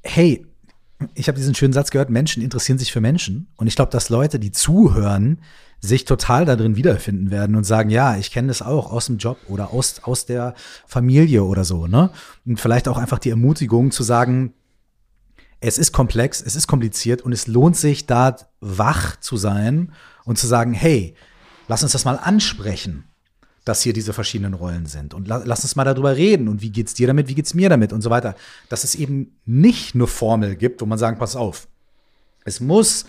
hey, 0.02 0.46
ich 1.14 1.28
habe 1.28 1.38
diesen 1.38 1.54
schönen 1.54 1.72
Satz 1.72 1.90
gehört, 1.90 2.10
Menschen 2.10 2.42
interessieren 2.42 2.78
sich 2.78 2.92
für 2.92 3.00
Menschen. 3.00 3.48
Und 3.56 3.66
ich 3.66 3.76
glaube, 3.76 3.90
dass 3.90 4.10
Leute, 4.10 4.38
die 4.38 4.52
zuhören, 4.52 5.40
sich 5.80 6.04
total 6.04 6.44
darin 6.44 6.76
wiederfinden 6.76 7.30
werden 7.30 7.56
und 7.56 7.64
sagen, 7.64 7.88
ja, 7.88 8.16
ich 8.16 8.30
kenne 8.30 8.48
das 8.48 8.60
auch 8.60 8.92
aus 8.92 9.06
dem 9.06 9.16
Job 9.16 9.38
oder 9.48 9.72
aus, 9.72 10.00
aus 10.02 10.26
der 10.26 10.54
Familie 10.86 11.44
oder 11.44 11.64
so, 11.64 11.86
ne? 11.86 12.10
Und 12.44 12.60
vielleicht 12.60 12.86
auch 12.86 12.98
einfach 12.98 13.18
die 13.18 13.30
Ermutigung 13.30 13.90
zu 13.90 14.02
sagen, 14.02 14.52
es 15.60 15.78
ist 15.78 15.92
komplex, 15.92 16.40
es 16.40 16.56
ist 16.56 16.66
kompliziert 16.66 17.22
und 17.22 17.32
es 17.32 17.46
lohnt 17.46 17.76
sich, 17.76 18.06
da 18.06 18.36
wach 18.60 19.16
zu 19.20 19.36
sein 19.36 19.92
und 20.24 20.38
zu 20.38 20.46
sagen, 20.46 20.72
hey, 20.72 21.14
lass 21.68 21.82
uns 21.82 21.92
das 21.92 22.04
mal 22.04 22.16
ansprechen 22.16 23.04
dass 23.64 23.82
hier 23.82 23.92
diese 23.92 24.12
verschiedenen 24.12 24.54
Rollen 24.54 24.86
sind. 24.86 25.14
Und 25.14 25.28
la 25.28 25.42
lass 25.44 25.62
uns 25.62 25.76
mal 25.76 25.84
darüber 25.84 26.16
reden. 26.16 26.48
Und 26.48 26.62
wie 26.62 26.70
geht's 26.70 26.94
dir 26.94 27.06
damit? 27.06 27.28
Wie 27.28 27.34
geht's 27.34 27.54
mir 27.54 27.68
damit? 27.68 27.92
Und 27.92 28.02
so 28.02 28.10
weiter. 28.10 28.34
Dass 28.68 28.84
es 28.84 28.94
eben 28.94 29.36
nicht 29.44 29.94
eine 29.94 30.06
Formel 30.06 30.56
gibt, 30.56 30.80
wo 30.80 30.86
man 30.86 30.98
sagen, 30.98 31.18
pass 31.18 31.36
auf. 31.36 31.68
Es 32.44 32.60
muss 32.60 33.04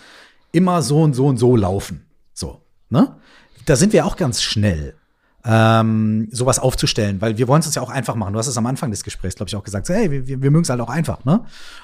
immer 0.51 0.81
so 0.81 1.01
und 1.01 1.13
so 1.13 1.27
und 1.27 1.37
so 1.37 1.55
laufen. 1.55 2.05
So, 2.33 2.61
ne? 2.89 3.15
Da 3.65 3.75
sind 3.75 3.93
wir 3.93 4.05
auch 4.05 4.17
ganz 4.17 4.41
schnell 4.41 4.95
ähm, 5.43 6.27
sowas 6.31 6.59
aufzustellen, 6.59 7.19
weil 7.21 7.37
wir 7.37 7.47
wollen 7.47 7.61
es 7.61 7.65
uns 7.65 7.75
ja 7.75 7.81
auch 7.81 7.89
einfach 7.89 8.15
machen. 8.15 8.33
Du 8.33 8.39
hast 8.39 8.47
es 8.47 8.57
am 8.57 8.65
Anfang 8.65 8.91
des 8.91 9.03
Gesprächs, 9.03 9.35
glaube 9.35 9.49
ich, 9.49 9.55
auch 9.55 9.63
gesagt, 9.63 9.87
so, 9.87 9.93
hey, 9.93 10.11
wir, 10.11 10.27
wir 10.41 10.51
mögen 10.51 10.63
es 10.63 10.69
halt 10.69 10.81
auch 10.81 10.89
einfach, 10.89 11.25
ne? 11.25 11.43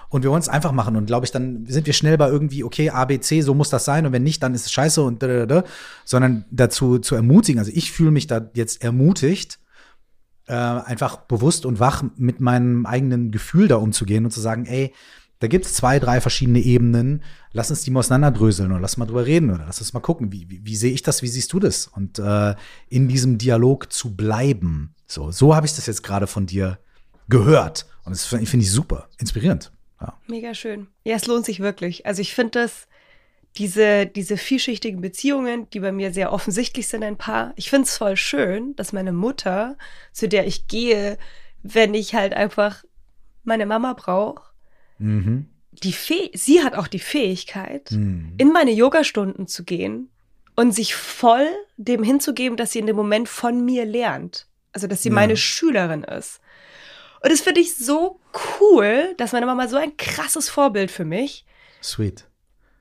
Und 0.09 0.23
wir 0.23 0.29
wollen 0.29 0.41
es 0.41 0.49
einfach 0.49 0.71
machen. 0.71 0.95
Und 0.95 1.07
glaube 1.07 1.25
ich, 1.25 1.31
dann 1.31 1.65
sind 1.65 1.85
wir 1.85 1.93
schnell 1.93 2.17
bei 2.17 2.29
irgendwie, 2.29 2.63
okay, 2.63 2.91
A, 2.91 3.05
B, 3.05 3.19
C, 3.19 3.41
so 3.41 3.53
muss 3.53 3.69
das 3.69 3.83
sein. 3.85 4.05
Und 4.05 4.11
wenn 4.11 4.23
nicht, 4.23 4.43
dann 4.43 4.53
ist 4.53 4.65
es 4.65 4.71
scheiße 4.71 5.01
und 5.01 5.23
da, 5.23 5.27
da, 5.27 5.45
da. 5.45 5.63
sondern 6.05 6.45
dazu 6.51 6.99
zu 6.99 7.15
ermutigen. 7.15 7.59
Also 7.59 7.71
ich 7.73 7.91
fühle 7.91 8.11
mich 8.11 8.27
da 8.27 8.49
jetzt 8.53 8.83
ermutigt, 8.83 9.59
äh, 10.47 10.53
einfach 10.53 11.17
bewusst 11.17 11.65
und 11.65 11.79
wach 11.79 12.03
mit 12.15 12.39
meinem 12.39 12.85
eigenen 12.85 13.31
Gefühl 13.31 13.67
da 13.67 13.75
umzugehen 13.77 14.23
und 14.23 14.31
zu 14.31 14.39
sagen, 14.39 14.65
ey, 14.65 14.93
da 15.39 15.47
gibt 15.47 15.65
es 15.65 15.73
zwei, 15.73 15.99
drei 15.99 16.19
verschiedene 16.21 16.59
Ebenen. 16.59 17.23
Lass 17.51 17.69
uns 17.69 17.81
die 17.81 17.91
mal 17.91 17.99
auseinanderdröseln 17.99 18.71
oder 18.71 18.81
lass 18.81 18.97
mal 18.97 19.05
drüber 19.05 19.25
reden 19.25 19.51
oder 19.51 19.65
lass 19.65 19.79
uns 19.79 19.93
mal 19.93 19.99
gucken, 19.99 20.31
wie, 20.31 20.49
wie, 20.49 20.65
wie 20.65 20.75
sehe 20.75 20.91
ich 20.93 21.03
das, 21.03 21.21
wie 21.21 21.27
siehst 21.27 21.53
du 21.53 21.59
das? 21.59 21.87
Und 21.87 22.19
äh, 22.19 22.55
in 22.89 23.07
diesem 23.07 23.37
Dialog 23.37 23.91
zu 23.91 24.15
bleiben. 24.15 24.95
So, 25.05 25.31
so 25.31 25.55
habe 25.55 25.65
ich 25.65 25.75
das 25.75 25.85
jetzt 25.85 26.03
gerade 26.03 26.27
von 26.27 26.47
dir 26.47 26.79
gehört. 27.29 27.85
Und 28.03 28.11
das 28.11 28.25
finde 28.25 28.45
find 28.45 28.63
ich 28.63 28.71
super, 28.71 29.09
inspirierend. 29.19 29.71
Ja. 30.01 30.17
Mega 30.27 30.53
schön. 30.53 30.87
Ja, 31.03 31.15
es 31.15 31.27
lohnt 31.27 31.45
sich 31.45 31.59
wirklich. 31.59 32.05
Also 32.05 32.21
ich 32.21 32.33
finde 32.33 32.59
das, 32.59 32.87
diese, 33.57 34.05
diese 34.05 34.37
vielschichtigen 34.37 35.01
Beziehungen, 35.01 35.69
die 35.71 35.79
bei 35.79 35.91
mir 35.91 36.13
sehr 36.13 36.31
offensichtlich 36.31 36.87
sind, 36.87 37.03
ein 37.03 37.17
paar. 37.17 37.53
Ich 37.55 37.69
finde 37.69 37.87
es 37.87 37.97
voll 37.97 38.15
schön, 38.15 38.75
dass 38.75 38.93
meine 38.93 39.11
Mutter, 39.11 39.77
zu 40.13 40.27
der 40.27 40.45
ich 40.45 40.67
gehe, 40.67 41.17
wenn 41.63 41.93
ich 41.93 42.13
halt 42.13 42.33
einfach 42.33 42.83
meine 43.43 43.65
Mama 43.65 43.93
brauche, 43.93 44.43
Mhm. 44.97 45.47
Die 45.71 45.93
Fäh 45.93 46.31
sie 46.33 46.63
hat 46.63 46.73
auch 46.73 46.87
die 46.87 46.99
Fähigkeit, 46.99 47.91
mhm. 47.91 48.33
in 48.37 48.51
meine 48.51 48.71
Yogastunden 48.71 49.47
zu 49.47 49.63
gehen 49.63 50.09
und 50.55 50.73
sich 50.73 50.95
voll 50.95 51.47
dem 51.77 52.03
hinzugeben, 52.03 52.57
dass 52.57 52.71
sie 52.71 52.79
in 52.79 52.87
dem 52.87 52.95
Moment 52.95 53.29
von 53.29 53.63
mir 53.63 53.85
lernt. 53.85 54.47
Also, 54.73 54.87
dass 54.87 55.03
sie 55.03 55.09
ja. 55.09 55.15
meine 55.15 55.37
Schülerin 55.37 56.03
ist. 56.03 56.41
Und 57.23 57.31
das 57.31 57.41
finde 57.41 57.61
ich 57.61 57.75
so 57.77 58.19
cool, 58.59 59.15
dass 59.17 59.31
meine 59.31 59.45
Mama 59.45 59.67
so 59.67 59.77
ein 59.77 59.97
krasses 59.97 60.49
Vorbild 60.49 60.91
für 60.91 61.05
mich. 61.05 61.45
Sweet. 61.81 62.27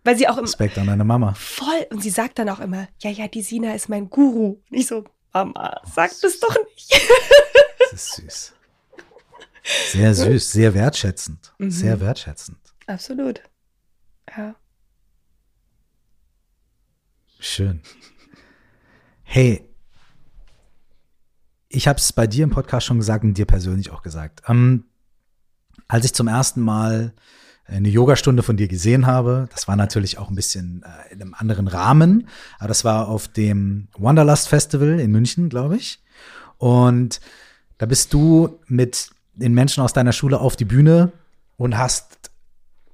Weil 0.05 0.17
sie 0.17 0.29
auch 0.29 0.37
immer. 0.37 0.47
Respekt 0.47 0.79
an 0.79 0.87
deine 0.87 1.05
Mama. 1.05 1.35
Voll. 1.35 1.87
Und 1.91 2.03
sie 2.03 2.11
sagt 2.11 2.39
dann 2.39 2.49
auch 2.49 2.61
immer, 2.61 2.89
ja, 3.01 3.11
ja, 3.11 3.29
die 3.29 3.43
Sina 3.43 3.75
ist 3.75 3.89
mein 3.89 4.09
Guru. 4.09 4.61
Und 4.71 4.77
ich 4.77 4.87
so, 4.87 5.05
Mama, 5.33 5.81
sag 5.95 6.13
das 6.21 6.41
doch 6.41 6.57
nicht. 6.75 7.01
Das 7.79 7.93
ist 7.93 8.15
süß. 8.17 8.56
Sehr 9.91 10.15
süß, 10.15 10.53
sehr 10.53 10.75
wertschätzend. 10.75 11.53
Mhm. 11.59 11.71
Sehr 11.71 12.01
wertschätzend. 12.01 12.59
Absolut. 12.87 13.43
Ja. 14.37 14.55
Schön. 17.41 17.81
Hey, 19.25 19.69
ich 21.69 21.89
habe 21.89 21.99
es 21.99 22.13
bei 22.13 22.27
dir 22.27 22.45
im 22.45 22.51
Podcast 22.51 22.87
schon 22.87 22.99
gesagt 22.99 23.25
und 23.25 23.37
dir 23.37 23.45
persönlich 23.45 23.91
auch 23.91 24.03
gesagt. 24.03 24.43
Ähm, 24.47 24.85
als 25.89 26.05
ich 26.05 26.15
zum 26.15 26.29
ersten 26.29 26.61
Mal 26.61 27.13
eine 27.65 27.89
Yogastunde 27.89 28.45
von 28.45 28.57
dir 28.57 28.69
gesehen 28.69 29.07
habe, 29.07 29.49
das 29.53 29.67
war 29.67 29.75
natürlich 29.75 30.19
auch 30.19 30.29
ein 30.29 30.37
bisschen 30.37 30.85
äh, 30.85 31.13
in 31.13 31.21
einem 31.21 31.35
anderen 31.35 31.67
Rahmen, 31.67 32.29
aber 32.59 32.69
das 32.69 32.85
war 32.85 33.09
auf 33.09 33.27
dem 33.27 33.89
Wanderlust 33.99 34.49
Festival 34.49 35.01
in 35.01 35.11
München, 35.11 35.49
glaube 35.49 35.77
ich. 35.77 36.03
Und 36.59 37.21
da 37.79 37.87
bist 37.87 38.13
du 38.15 38.61
mit 38.69 39.11
den 39.37 39.53
Menschen 39.53 39.83
aus 39.83 39.93
deiner 39.93 40.13
Schule 40.13 40.41
auf 40.41 40.57
die 40.57 40.65
Bühne 40.65 41.13
und 41.57 41.79
hast 41.79 42.31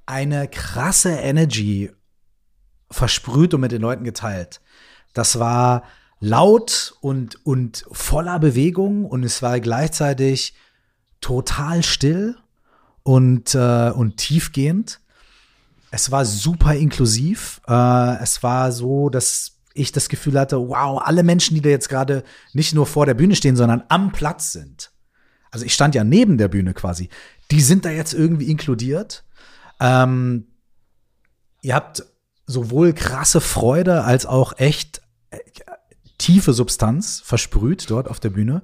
eine 0.05 0.47
krasse 0.47 1.11
Energy 1.11 1.91
versprüht 2.91 3.53
und 3.53 3.61
mit 3.61 3.71
den 3.71 3.81
Leuten 3.81 4.03
geteilt. 4.03 4.61
Das 5.13 5.39
war 5.39 5.83
laut 6.19 6.95
und, 7.01 7.45
und 7.45 7.85
voller 7.91 8.39
Bewegung 8.39 9.05
und 9.05 9.23
es 9.23 9.41
war 9.41 9.59
gleichzeitig 9.59 10.53
total 11.21 11.83
still 11.83 12.37
und, 13.03 13.55
äh, 13.55 13.91
und 13.91 14.17
tiefgehend. 14.17 14.99
Es 15.91 16.11
war 16.11 16.25
super 16.25 16.75
inklusiv. 16.75 17.61
Äh, 17.67 18.21
es 18.21 18.41
war 18.41 18.71
so, 18.71 19.09
dass 19.09 19.57
ich 19.73 19.91
das 19.91 20.07
Gefühl 20.07 20.39
hatte, 20.39 20.57
wow, 20.57 21.01
alle 21.03 21.23
Menschen, 21.23 21.55
die 21.55 21.61
da 21.61 21.69
jetzt 21.69 21.89
gerade 21.89 22.23
nicht 22.53 22.73
nur 22.73 22.85
vor 22.85 23.05
der 23.05 23.15
Bühne 23.15 23.35
stehen, 23.35 23.55
sondern 23.55 23.83
am 23.89 24.11
Platz 24.11 24.51
sind, 24.53 24.92
also 25.53 25.65
ich 25.65 25.73
stand 25.75 25.93
ja 25.93 26.03
neben 26.03 26.39
der 26.39 26.47
Bühne 26.47 26.73
quasi, 26.73 27.09
die 27.51 27.61
sind 27.61 27.85
da 27.85 27.91
jetzt 27.91 28.13
irgendwie 28.13 28.49
inkludiert. 28.49 29.23
Ähm, 29.79 30.47
ihr 31.61 31.75
habt 31.75 32.03
sowohl 32.47 32.93
krasse 32.93 33.39
Freude 33.39 34.03
als 34.03 34.25
auch 34.25 34.57
echt 34.57 35.01
äh, 35.29 35.37
tiefe 36.17 36.53
Substanz 36.53 37.21
versprüht 37.23 37.91
dort 37.91 38.07
auf 38.07 38.19
der 38.19 38.31
Bühne. 38.31 38.63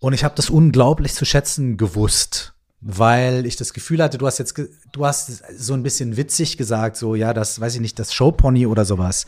Und 0.00 0.12
ich 0.12 0.22
habe 0.22 0.34
das 0.36 0.50
unglaublich 0.50 1.14
zu 1.14 1.24
schätzen 1.24 1.78
gewusst, 1.78 2.52
weil 2.82 3.46
ich 3.46 3.56
das 3.56 3.72
Gefühl 3.72 4.02
hatte, 4.02 4.18
du 4.18 4.26
hast 4.26 4.36
jetzt, 4.36 4.60
du 4.92 5.06
hast 5.06 5.44
so 5.56 5.72
ein 5.72 5.82
bisschen 5.82 6.18
witzig 6.18 6.58
gesagt, 6.58 6.98
so 6.98 7.14
ja, 7.14 7.32
das 7.32 7.58
weiß 7.58 7.76
ich 7.76 7.80
nicht, 7.80 7.98
das 7.98 8.12
Showpony 8.12 8.66
oder 8.66 8.84
sowas. 8.84 9.24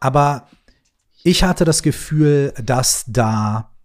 Aber 0.00 0.48
ich 1.22 1.44
hatte 1.44 1.64
das 1.64 1.84
Gefühl, 1.84 2.52
dass 2.60 3.04
da 3.06 3.75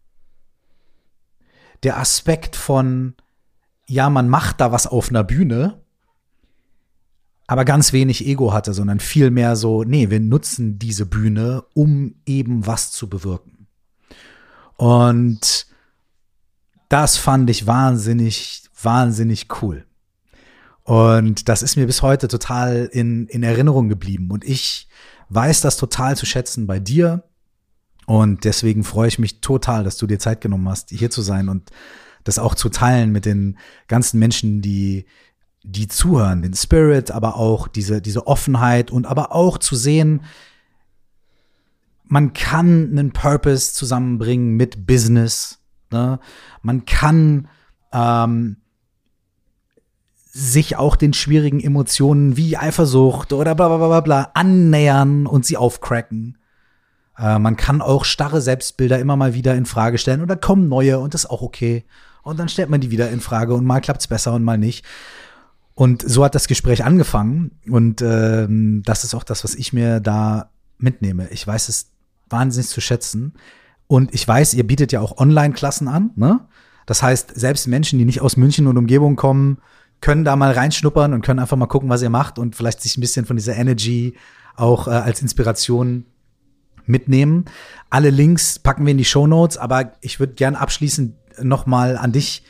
der 1.83 1.97
Aspekt 1.97 2.55
von, 2.55 3.15
ja, 3.87 4.09
man 4.09 4.29
macht 4.29 4.61
da 4.61 4.71
was 4.71 4.87
auf 4.87 5.09
einer 5.09 5.23
Bühne, 5.23 5.81
aber 7.47 7.65
ganz 7.65 7.91
wenig 7.91 8.25
Ego 8.25 8.53
hatte, 8.53 8.73
sondern 8.73 8.99
viel 8.99 9.29
mehr 9.29 9.55
so, 9.55 9.83
nee, 9.83 10.09
wir 10.09 10.19
nutzen 10.19 10.79
diese 10.79 11.05
Bühne, 11.05 11.65
um 11.73 12.15
eben 12.25 12.65
was 12.65 12.91
zu 12.91 13.09
bewirken. 13.09 13.67
Und 14.77 15.67
das 16.87 17.17
fand 17.17 17.49
ich 17.49 17.67
wahnsinnig, 17.67 18.63
wahnsinnig 18.81 19.47
cool. 19.61 19.85
Und 20.83 21.49
das 21.49 21.61
ist 21.61 21.75
mir 21.75 21.85
bis 21.85 22.01
heute 22.01 22.27
total 22.27 22.89
in, 22.91 23.27
in 23.27 23.43
Erinnerung 23.43 23.89
geblieben. 23.89 24.31
Und 24.31 24.43
ich 24.43 24.87
weiß 25.29 25.61
das 25.61 25.77
total 25.77 26.17
zu 26.17 26.25
schätzen 26.25 26.67
bei 26.67 26.79
dir, 26.79 27.23
und 28.11 28.43
deswegen 28.43 28.83
freue 28.83 29.07
ich 29.07 29.19
mich 29.19 29.39
total, 29.39 29.85
dass 29.85 29.95
du 29.95 30.05
dir 30.05 30.19
Zeit 30.19 30.41
genommen 30.41 30.67
hast, 30.67 30.89
hier 30.89 31.09
zu 31.09 31.21
sein 31.21 31.47
und 31.47 31.69
das 32.25 32.39
auch 32.39 32.55
zu 32.55 32.67
teilen 32.67 33.13
mit 33.13 33.25
den 33.25 33.57
ganzen 33.87 34.19
Menschen, 34.19 34.61
die, 34.61 35.05
die 35.63 35.87
zuhören, 35.87 36.41
den 36.41 36.53
Spirit, 36.53 37.09
aber 37.09 37.37
auch 37.37 37.69
diese, 37.69 38.01
diese 38.01 38.27
Offenheit 38.27 38.91
und 38.91 39.05
aber 39.05 39.31
auch 39.31 39.57
zu 39.59 39.77
sehen, 39.77 40.25
man 42.03 42.33
kann 42.33 42.89
einen 42.91 43.13
Purpose 43.13 43.73
zusammenbringen 43.73 44.57
mit 44.57 44.85
Business. 44.85 45.59
Ne? 45.89 46.19
Man 46.61 46.83
kann 46.83 47.47
ähm, 47.93 48.57
sich 50.25 50.75
auch 50.75 50.97
den 50.97 51.13
schwierigen 51.13 51.61
Emotionen 51.61 52.35
wie 52.35 52.57
Eifersucht 52.57 53.31
oder 53.31 53.55
bla 53.55 53.69
bla 53.69 53.87
bla 53.87 54.01
bla 54.01 54.31
annähern 54.33 55.27
und 55.27 55.45
sie 55.45 55.55
aufcracken. 55.55 56.37
Äh, 57.21 57.39
man 57.39 57.55
kann 57.55 57.81
auch 57.81 58.03
starre 58.03 58.41
Selbstbilder 58.41 58.99
immer 58.99 59.15
mal 59.15 59.33
wieder 59.33 59.55
in 59.55 59.65
Frage 59.65 59.97
stellen 59.97 60.21
und 60.21 60.27
dann 60.27 60.41
kommen 60.41 60.67
neue 60.67 60.99
und 60.99 61.13
das 61.13 61.25
ist 61.25 61.29
auch 61.29 61.41
okay. 61.41 61.85
Und 62.23 62.39
dann 62.39 62.49
stellt 62.49 62.69
man 62.69 62.81
die 62.81 62.91
wieder 62.91 63.09
in 63.09 63.21
Frage 63.21 63.53
und 63.53 63.65
mal 63.65 63.79
klappt's 63.79 64.07
besser 64.07 64.33
und 64.33 64.43
mal 64.43 64.57
nicht. 64.57 64.85
Und 65.73 66.03
so 66.07 66.23
hat 66.25 66.35
das 66.35 66.47
Gespräch 66.47 66.83
angefangen 66.83 67.51
und 67.69 68.01
ähm, 68.01 68.83
das 68.85 69.03
ist 69.03 69.13
auch 69.13 69.23
das, 69.23 69.43
was 69.43 69.55
ich 69.55 69.71
mir 69.71 69.99
da 69.99 70.49
mitnehme. 70.77 71.29
Ich 71.29 71.45
weiß 71.45 71.69
es 71.69 71.91
wahnsinnig 72.29 72.69
zu 72.69 72.81
schätzen 72.81 73.33
und 73.87 74.13
ich 74.13 74.27
weiß, 74.27 74.53
ihr 74.53 74.65
bietet 74.65 74.91
ja 74.91 75.01
auch 75.01 75.17
Online-Klassen 75.17 75.87
an. 75.87 76.11
Ne? 76.15 76.39
Das 76.85 77.03
heißt, 77.03 77.33
selbst 77.39 77.67
Menschen, 77.67 77.99
die 77.99 78.05
nicht 78.05 78.21
aus 78.21 78.37
München 78.37 78.67
und 78.67 78.77
Umgebung 78.77 79.15
kommen, 79.15 79.59
können 80.01 80.25
da 80.25 80.35
mal 80.35 80.51
reinschnuppern 80.51 81.13
und 81.13 81.21
können 81.21 81.39
einfach 81.39 81.57
mal 81.57 81.67
gucken, 81.67 81.89
was 81.89 82.01
ihr 82.01 82.09
macht 82.09 82.39
und 82.39 82.55
vielleicht 82.55 82.81
sich 82.81 82.97
ein 82.97 83.01
bisschen 83.01 83.25
von 83.25 83.37
dieser 83.37 83.55
Energy 83.55 84.15
auch 84.55 84.87
äh, 84.87 84.91
als 84.91 85.21
Inspiration 85.21 86.05
mitnehmen. 86.85 87.45
Alle 87.89 88.09
Links 88.09 88.59
packen 88.59 88.85
wir 88.85 88.91
in 88.91 88.97
die 88.97 89.05
Show 89.05 89.27
Notes, 89.27 89.57
aber 89.57 89.93
ich 90.01 90.19
würde 90.19 90.33
gern 90.33 90.55
abschließend 90.55 91.15
nochmal 91.41 91.97
an 91.97 92.11
dich 92.11 92.43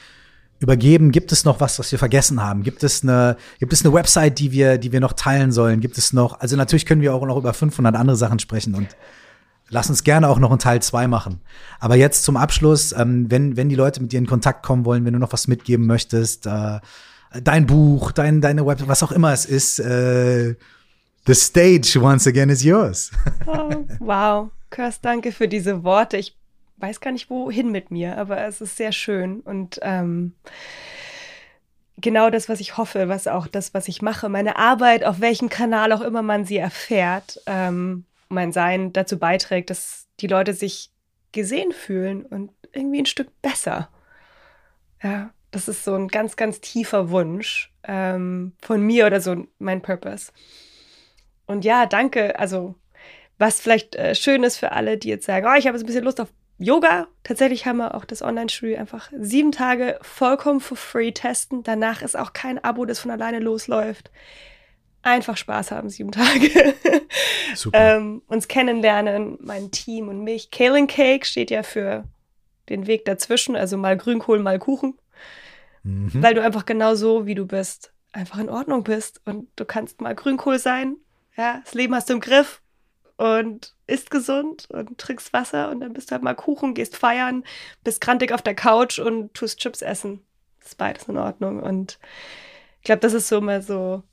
übergeben. 0.59 1.11
Gibt 1.11 1.31
es 1.31 1.43
noch 1.43 1.59
was, 1.59 1.79
was 1.79 1.91
wir 1.91 1.99
vergessen 1.99 2.41
haben? 2.41 2.63
Gibt 2.63 2.83
es 2.83 3.03
eine, 3.03 3.35
gibt 3.59 3.73
es 3.73 3.83
eine 3.83 3.93
Website, 3.93 4.39
die 4.39 4.51
wir, 4.51 4.77
die 4.77 4.91
wir 4.91 4.99
noch 4.99 5.13
teilen 5.13 5.51
sollen? 5.51 5.81
Gibt 5.81 5.97
es 5.97 6.13
noch, 6.13 6.39
also 6.39 6.55
natürlich 6.55 6.85
können 6.85 7.01
wir 7.01 7.13
auch 7.13 7.25
noch 7.25 7.37
über 7.37 7.53
500 7.53 7.95
andere 7.95 8.15
Sachen 8.15 8.39
sprechen 8.39 8.75
und 8.75 8.87
lass 9.69 9.89
uns 9.89 10.03
gerne 10.03 10.29
auch 10.29 10.37
noch 10.37 10.51
einen 10.51 10.59
Teil 10.59 10.81
2 10.81 11.07
machen. 11.07 11.41
Aber 11.79 11.95
jetzt 11.95 12.23
zum 12.23 12.37
Abschluss, 12.37 12.93
ähm, 12.93 13.29
wenn, 13.29 13.57
wenn 13.57 13.69
die 13.69 13.75
Leute 13.75 14.01
mit 14.01 14.11
dir 14.11 14.19
in 14.19 14.27
Kontakt 14.27 14.63
kommen 14.63 14.85
wollen, 14.85 15.03
wenn 15.05 15.13
du 15.13 15.19
noch 15.19 15.33
was 15.33 15.47
mitgeben 15.47 15.87
möchtest, 15.87 16.45
äh, 16.45 16.79
dein 17.43 17.65
Buch, 17.65 18.11
dein, 18.11 18.41
deine 18.41 18.65
Website, 18.65 18.87
was 18.87 19.01
auch 19.01 19.11
immer 19.11 19.33
es 19.33 19.45
ist, 19.45 19.79
äh, 19.79 20.55
the 21.25 21.35
stage 21.35 21.95
once 21.95 22.27
again 22.27 22.49
is 22.49 22.63
yours. 22.63 23.11
Oh, 23.47 23.85
wow. 23.99 24.51
Kurs, 24.69 25.01
danke 25.01 25.31
für 25.31 25.47
diese 25.47 25.83
Worte. 25.83 26.17
Ich 26.17 26.37
weiß 26.77 26.99
gar 26.99 27.11
nicht, 27.11 27.29
wohin 27.29 27.71
mit 27.71 27.91
mir, 27.91 28.17
aber 28.17 28.45
es 28.45 28.61
ist 28.61 28.77
sehr 28.77 28.91
schön 28.91 29.41
und 29.41 29.79
ähm, 29.83 30.33
genau 31.97 32.29
das, 32.29 32.49
was 32.49 32.59
ich 32.59 32.77
hoffe, 32.77 33.07
was 33.07 33.27
auch 33.27 33.47
das, 33.47 33.73
was 33.73 33.87
ich 33.87 34.01
mache, 34.01 34.29
meine 34.29 34.57
Arbeit, 34.57 35.03
auf 35.03 35.19
welchem 35.21 35.49
Kanal 35.49 35.91
auch 35.91 36.01
immer 36.01 36.21
man 36.21 36.45
sie 36.45 36.57
erfährt, 36.57 37.41
ähm, 37.45 38.05
mein 38.29 38.51
Sein 38.51 38.93
dazu 38.93 39.19
beiträgt, 39.19 39.69
dass 39.69 40.07
die 40.19 40.27
Leute 40.27 40.53
sich 40.53 40.91
gesehen 41.31 41.71
fühlen 41.71 42.25
und 42.25 42.51
irgendwie 42.73 42.99
ein 42.99 43.05
Stück 43.05 43.29
besser. 43.41 43.89
Ja, 45.03 45.31
das 45.51 45.67
ist 45.67 45.83
so 45.83 45.95
ein 45.95 46.07
ganz, 46.07 46.35
ganz 46.35 46.61
tiefer 46.61 47.09
Wunsch 47.09 47.73
ähm, 47.83 48.53
von 48.61 48.81
mir 48.81 49.05
oder 49.05 49.21
so 49.21 49.45
mein 49.59 49.81
Purpose. 49.81 50.31
Und 51.51 51.65
ja, 51.65 51.85
danke. 51.85 52.39
Also, 52.39 52.75
was 53.37 53.59
vielleicht 53.59 53.95
äh, 53.95 54.15
schön 54.15 54.43
ist 54.43 54.57
für 54.57 54.71
alle, 54.71 54.97
die 54.97 55.09
jetzt 55.09 55.25
sagen, 55.25 55.45
oh, 55.49 55.57
ich 55.57 55.67
habe 55.67 55.77
jetzt 55.77 55.83
ein 55.83 55.87
bisschen 55.87 56.03
Lust 56.03 56.21
auf 56.21 56.29
Yoga. 56.57 57.07
Tatsächlich 57.23 57.65
haben 57.65 57.77
wir 57.77 57.95
auch 57.95 58.05
das 58.05 58.21
Online-Studio 58.21 58.77
einfach 58.77 59.09
sieben 59.17 59.51
Tage 59.51 59.97
vollkommen 60.01 60.59
for 60.59 60.77
free 60.77 61.11
testen. 61.11 61.63
Danach 61.63 62.03
ist 62.03 62.17
auch 62.17 62.33
kein 62.33 62.63
Abo, 62.63 62.85
das 62.85 62.99
von 62.99 63.09
alleine 63.09 63.39
losläuft. 63.39 64.11
Einfach 65.01 65.35
Spaß 65.35 65.71
haben, 65.71 65.89
sieben 65.89 66.11
Tage. 66.11 66.75
Super. 67.55 67.97
ähm, 67.97 68.21
uns 68.27 68.47
kennenlernen, 68.47 69.39
mein 69.41 69.71
Team 69.71 70.07
und 70.07 70.23
mich. 70.23 70.51
Kale 70.51 70.85
Cake 70.85 71.25
steht 71.25 71.49
ja 71.49 71.63
für 71.63 72.03
den 72.69 72.85
Weg 72.85 73.05
dazwischen, 73.05 73.55
also 73.55 73.75
mal 73.75 73.97
Grünkohl, 73.97 74.37
mal 74.37 74.59
Kuchen. 74.59 74.99
Mhm. 75.83 76.11
Weil 76.21 76.35
du 76.35 76.43
einfach 76.43 76.65
genau 76.65 76.93
so, 76.93 77.25
wie 77.25 77.33
du 77.33 77.47
bist, 77.47 77.91
einfach 78.11 78.37
in 78.37 78.49
Ordnung 78.49 78.83
bist. 78.83 79.21
Und 79.25 79.47
du 79.55 79.65
kannst 79.65 79.99
mal 79.99 80.13
Grünkohl 80.13 80.59
sein. 80.59 80.97
Ja, 81.37 81.61
das 81.63 81.73
Leben 81.73 81.95
hast 81.95 82.09
du 82.09 82.13
im 82.13 82.19
Griff 82.19 82.61
und 83.17 83.75
isst 83.87 84.09
gesund 84.11 84.67
und 84.71 84.97
trinkst 84.97 85.31
Wasser 85.33 85.69
und 85.69 85.81
dann 85.81 85.93
bist 85.93 86.09
du 86.09 86.13
halt 86.13 86.23
mal 86.23 86.35
Kuchen, 86.35 86.73
gehst 86.73 86.97
feiern, 86.97 87.43
bist 87.83 88.01
krantig 88.01 88.31
auf 88.31 88.41
der 88.41 88.55
Couch 88.55 88.99
und 88.99 89.33
tust 89.33 89.59
Chips 89.59 89.81
essen. 89.81 90.21
Das 90.59 90.69
ist 90.69 90.77
beides 90.77 91.07
in 91.07 91.17
Ordnung. 91.17 91.61
Und 91.61 91.99
ich 92.79 92.85
glaube, 92.85 92.99
das 92.99 93.13
ist 93.13 93.27
so 93.27 93.41
mal 93.41 93.61
so, 93.61 94.03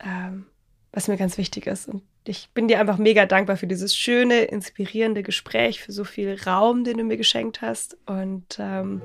ähm, 0.00 0.46
was 0.92 1.08
mir 1.08 1.16
ganz 1.16 1.38
wichtig 1.38 1.66
ist. 1.66 1.88
Und 1.88 2.02
ich 2.24 2.50
bin 2.52 2.68
dir 2.68 2.80
einfach 2.80 2.98
mega 2.98 3.26
dankbar 3.26 3.56
für 3.56 3.66
dieses 3.66 3.96
schöne, 3.96 4.42
inspirierende 4.42 5.22
Gespräch, 5.22 5.82
für 5.82 5.92
so 5.92 6.04
viel 6.04 6.38
Raum, 6.46 6.84
den 6.84 6.98
du 6.98 7.04
mir 7.04 7.16
geschenkt 7.16 7.62
hast. 7.62 7.96
Und 8.06 8.58
ähm, 8.58 9.00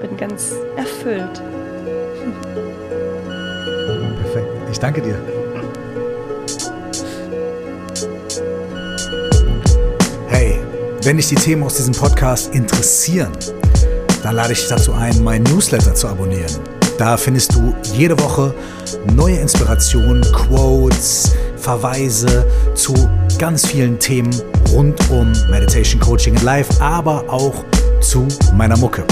bin 0.00 0.16
ganz 0.16 0.54
erfüllt. 0.76 1.42
Perfekt. 4.22 4.70
Ich 4.70 4.78
danke 4.78 5.02
dir. 5.02 5.37
Wenn 11.08 11.16
dich 11.16 11.28
die 11.28 11.36
Themen 11.36 11.62
aus 11.62 11.76
diesem 11.76 11.94
Podcast 11.94 12.54
interessieren, 12.54 13.32
dann 14.22 14.34
lade 14.34 14.52
ich 14.52 14.58
dich 14.58 14.68
dazu 14.68 14.92
ein, 14.92 15.24
meinen 15.24 15.44
Newsletter 15.44 15.94
zu 15.94 16.06
abonnieren. 16.06 16.52
Da 16.98 17.16
findest 17.16 17.54
du 17.54 17.74
jede 17.94 18.20
Woche 18.20 18.54
neue 19.14 19.36
Inspirationen, 19.36 20.20
Quotes, 20.34 21.32
Verweise 21.56 22.46
zu 22.74 22.92
ganz 23.38 23.66
vielen 23.66 23.98
Themen 23.98 24.28
rund 24.70 25.00
um 25.08 25.32
Meditation 25.50 25.98
Coaching 25.98 26.36
in 26.36 26.44
Life, 26.44 26.78
aber 26.78 27.24
auch 27.30 27.64
zu 28.02 28.28
meiner 28.54 28.76
Mucke. 28.76 29.02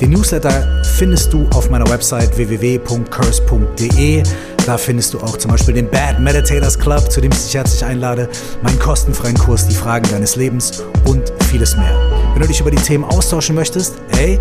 Den 0.00 0.12
Newsletter 0.12 0.82
findest 0.96 1.30
du 1.30 1.46
auf 1.50 1.68
meiner 1.68 1.88
Website 1.90 2.34
www.curse.de. 2.38 4.22
Da 4.66 4.78
findest 4.78 5.12
du 5.12 5.18
auch 5.18 5.36
zum 5.36 5.50
Beispiel 5.50 5.74
den 5.74 5.90
Bad 5.90 6.20
Meditators 6.20 6.78
Club, 6.78 7.10
zu 7.10 7.20
dem 7.20 7.32
ich 7.32 7.42
dich 7.42 7.54
herzlich 7.54 7.84
einlade, 7.84 8.28
meinen 8.62 8.78
kostenfreien 8.78 9.36
Kurs 9.36 9.66
Die 9.66 9.74
Fragen 9.74 10.08
deines 10.10 10.36
Lebens 10.36 10.84
und 11.04 11.32
vieles 11.50 11.76
mehr. 11.76 11.96
Wenn 12.32 12.42
du 12.42 12.46
dich 12.46 12.60
über 12.60 12.70
die 12.70 12.76
Themen 12.76 13.04
austauschen 13.04 13.56
möchtest, 13.56 13.94
hey, 14.10 14.38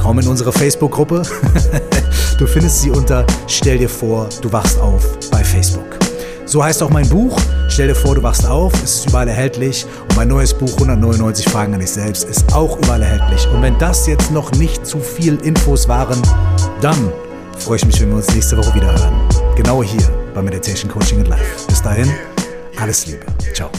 komm 0.00 0.20
in 0.20 0.26
unsere 0.26 0.52
Facebook-Gruppe. 0.52 1.22
du 2.38 2.46
findest 2.46 2.80
sie 2.80 2.90
unter 2.90 3.26
Stell 3.46 3.76
dir 3.76 3.90
vor, 3.90 4.30
du 4.40 4.50
wachst 4.50 4.80
auf 4.80 5.04
bei 5.30 5.44
Facebook. 5.44 5.98
So 6.46 6.64
heißt 6.64 6.82
auch 6.82 6.88
mein 6.88 7.06
Buch. 7.06 7.38
Stell 7.68 7.88
dir 7.88 7.94
vor, 7.94 8.14
du 8.14 8.22
wachst 8.22 8.46
auf. 8.46 8.72
Es 8.82 9.00
ist 9.00 9.10
überall 9.10 9.28
erhältlich. 9.28 9.84
Und 10.08 10.16
mein 10.16 10.28
neues 10.28 10.54
Buch 10.54 10.72
199 10.72 11.46
Fragen 11.46 11.74
an 11.74 11.80
dich 11.80 11.90
selbst 11.90 12.24
ist 12.24 12.54
auch 12.54 12.78
überall 12.78 13.02
erhältlich. 13.02 13.46
Und 13.52 13.60
wenn 13.60 13.76
das 13.78 14.06
jetzt 14.06 14.30
noch 14.30 14.50
nicht 14.52 14.86
zu 14.86 14.98
viel 14.98 15.36
Infos 15.42 15.88
waren, 15.88 16.22
dann 16.80 17.12
freue 17.58 17.76
ich 17.76 17.84
mich, 17.84 18.00
wenn 18.00 18.08
wir 18.08 18.16
uns 18.16 18.34
nächste 18.34 18.56
Woche 18.56 18.74
wieder 18.74 18.92
hören. 18.92 19.37
Genau 19.58 19.82
hier 19.82 20.08
bei 20.34 20.40
Meditation 20.40 20.88
Coaching 20.88 21.18
in 21.18 21.26
Life. 21.26 21.66
Bis 21.66 21.82
dahin, 21.82 22.08
alles 22.78 23.06
Liebe. 23.06 23.26
Ciao. 23.52 23.72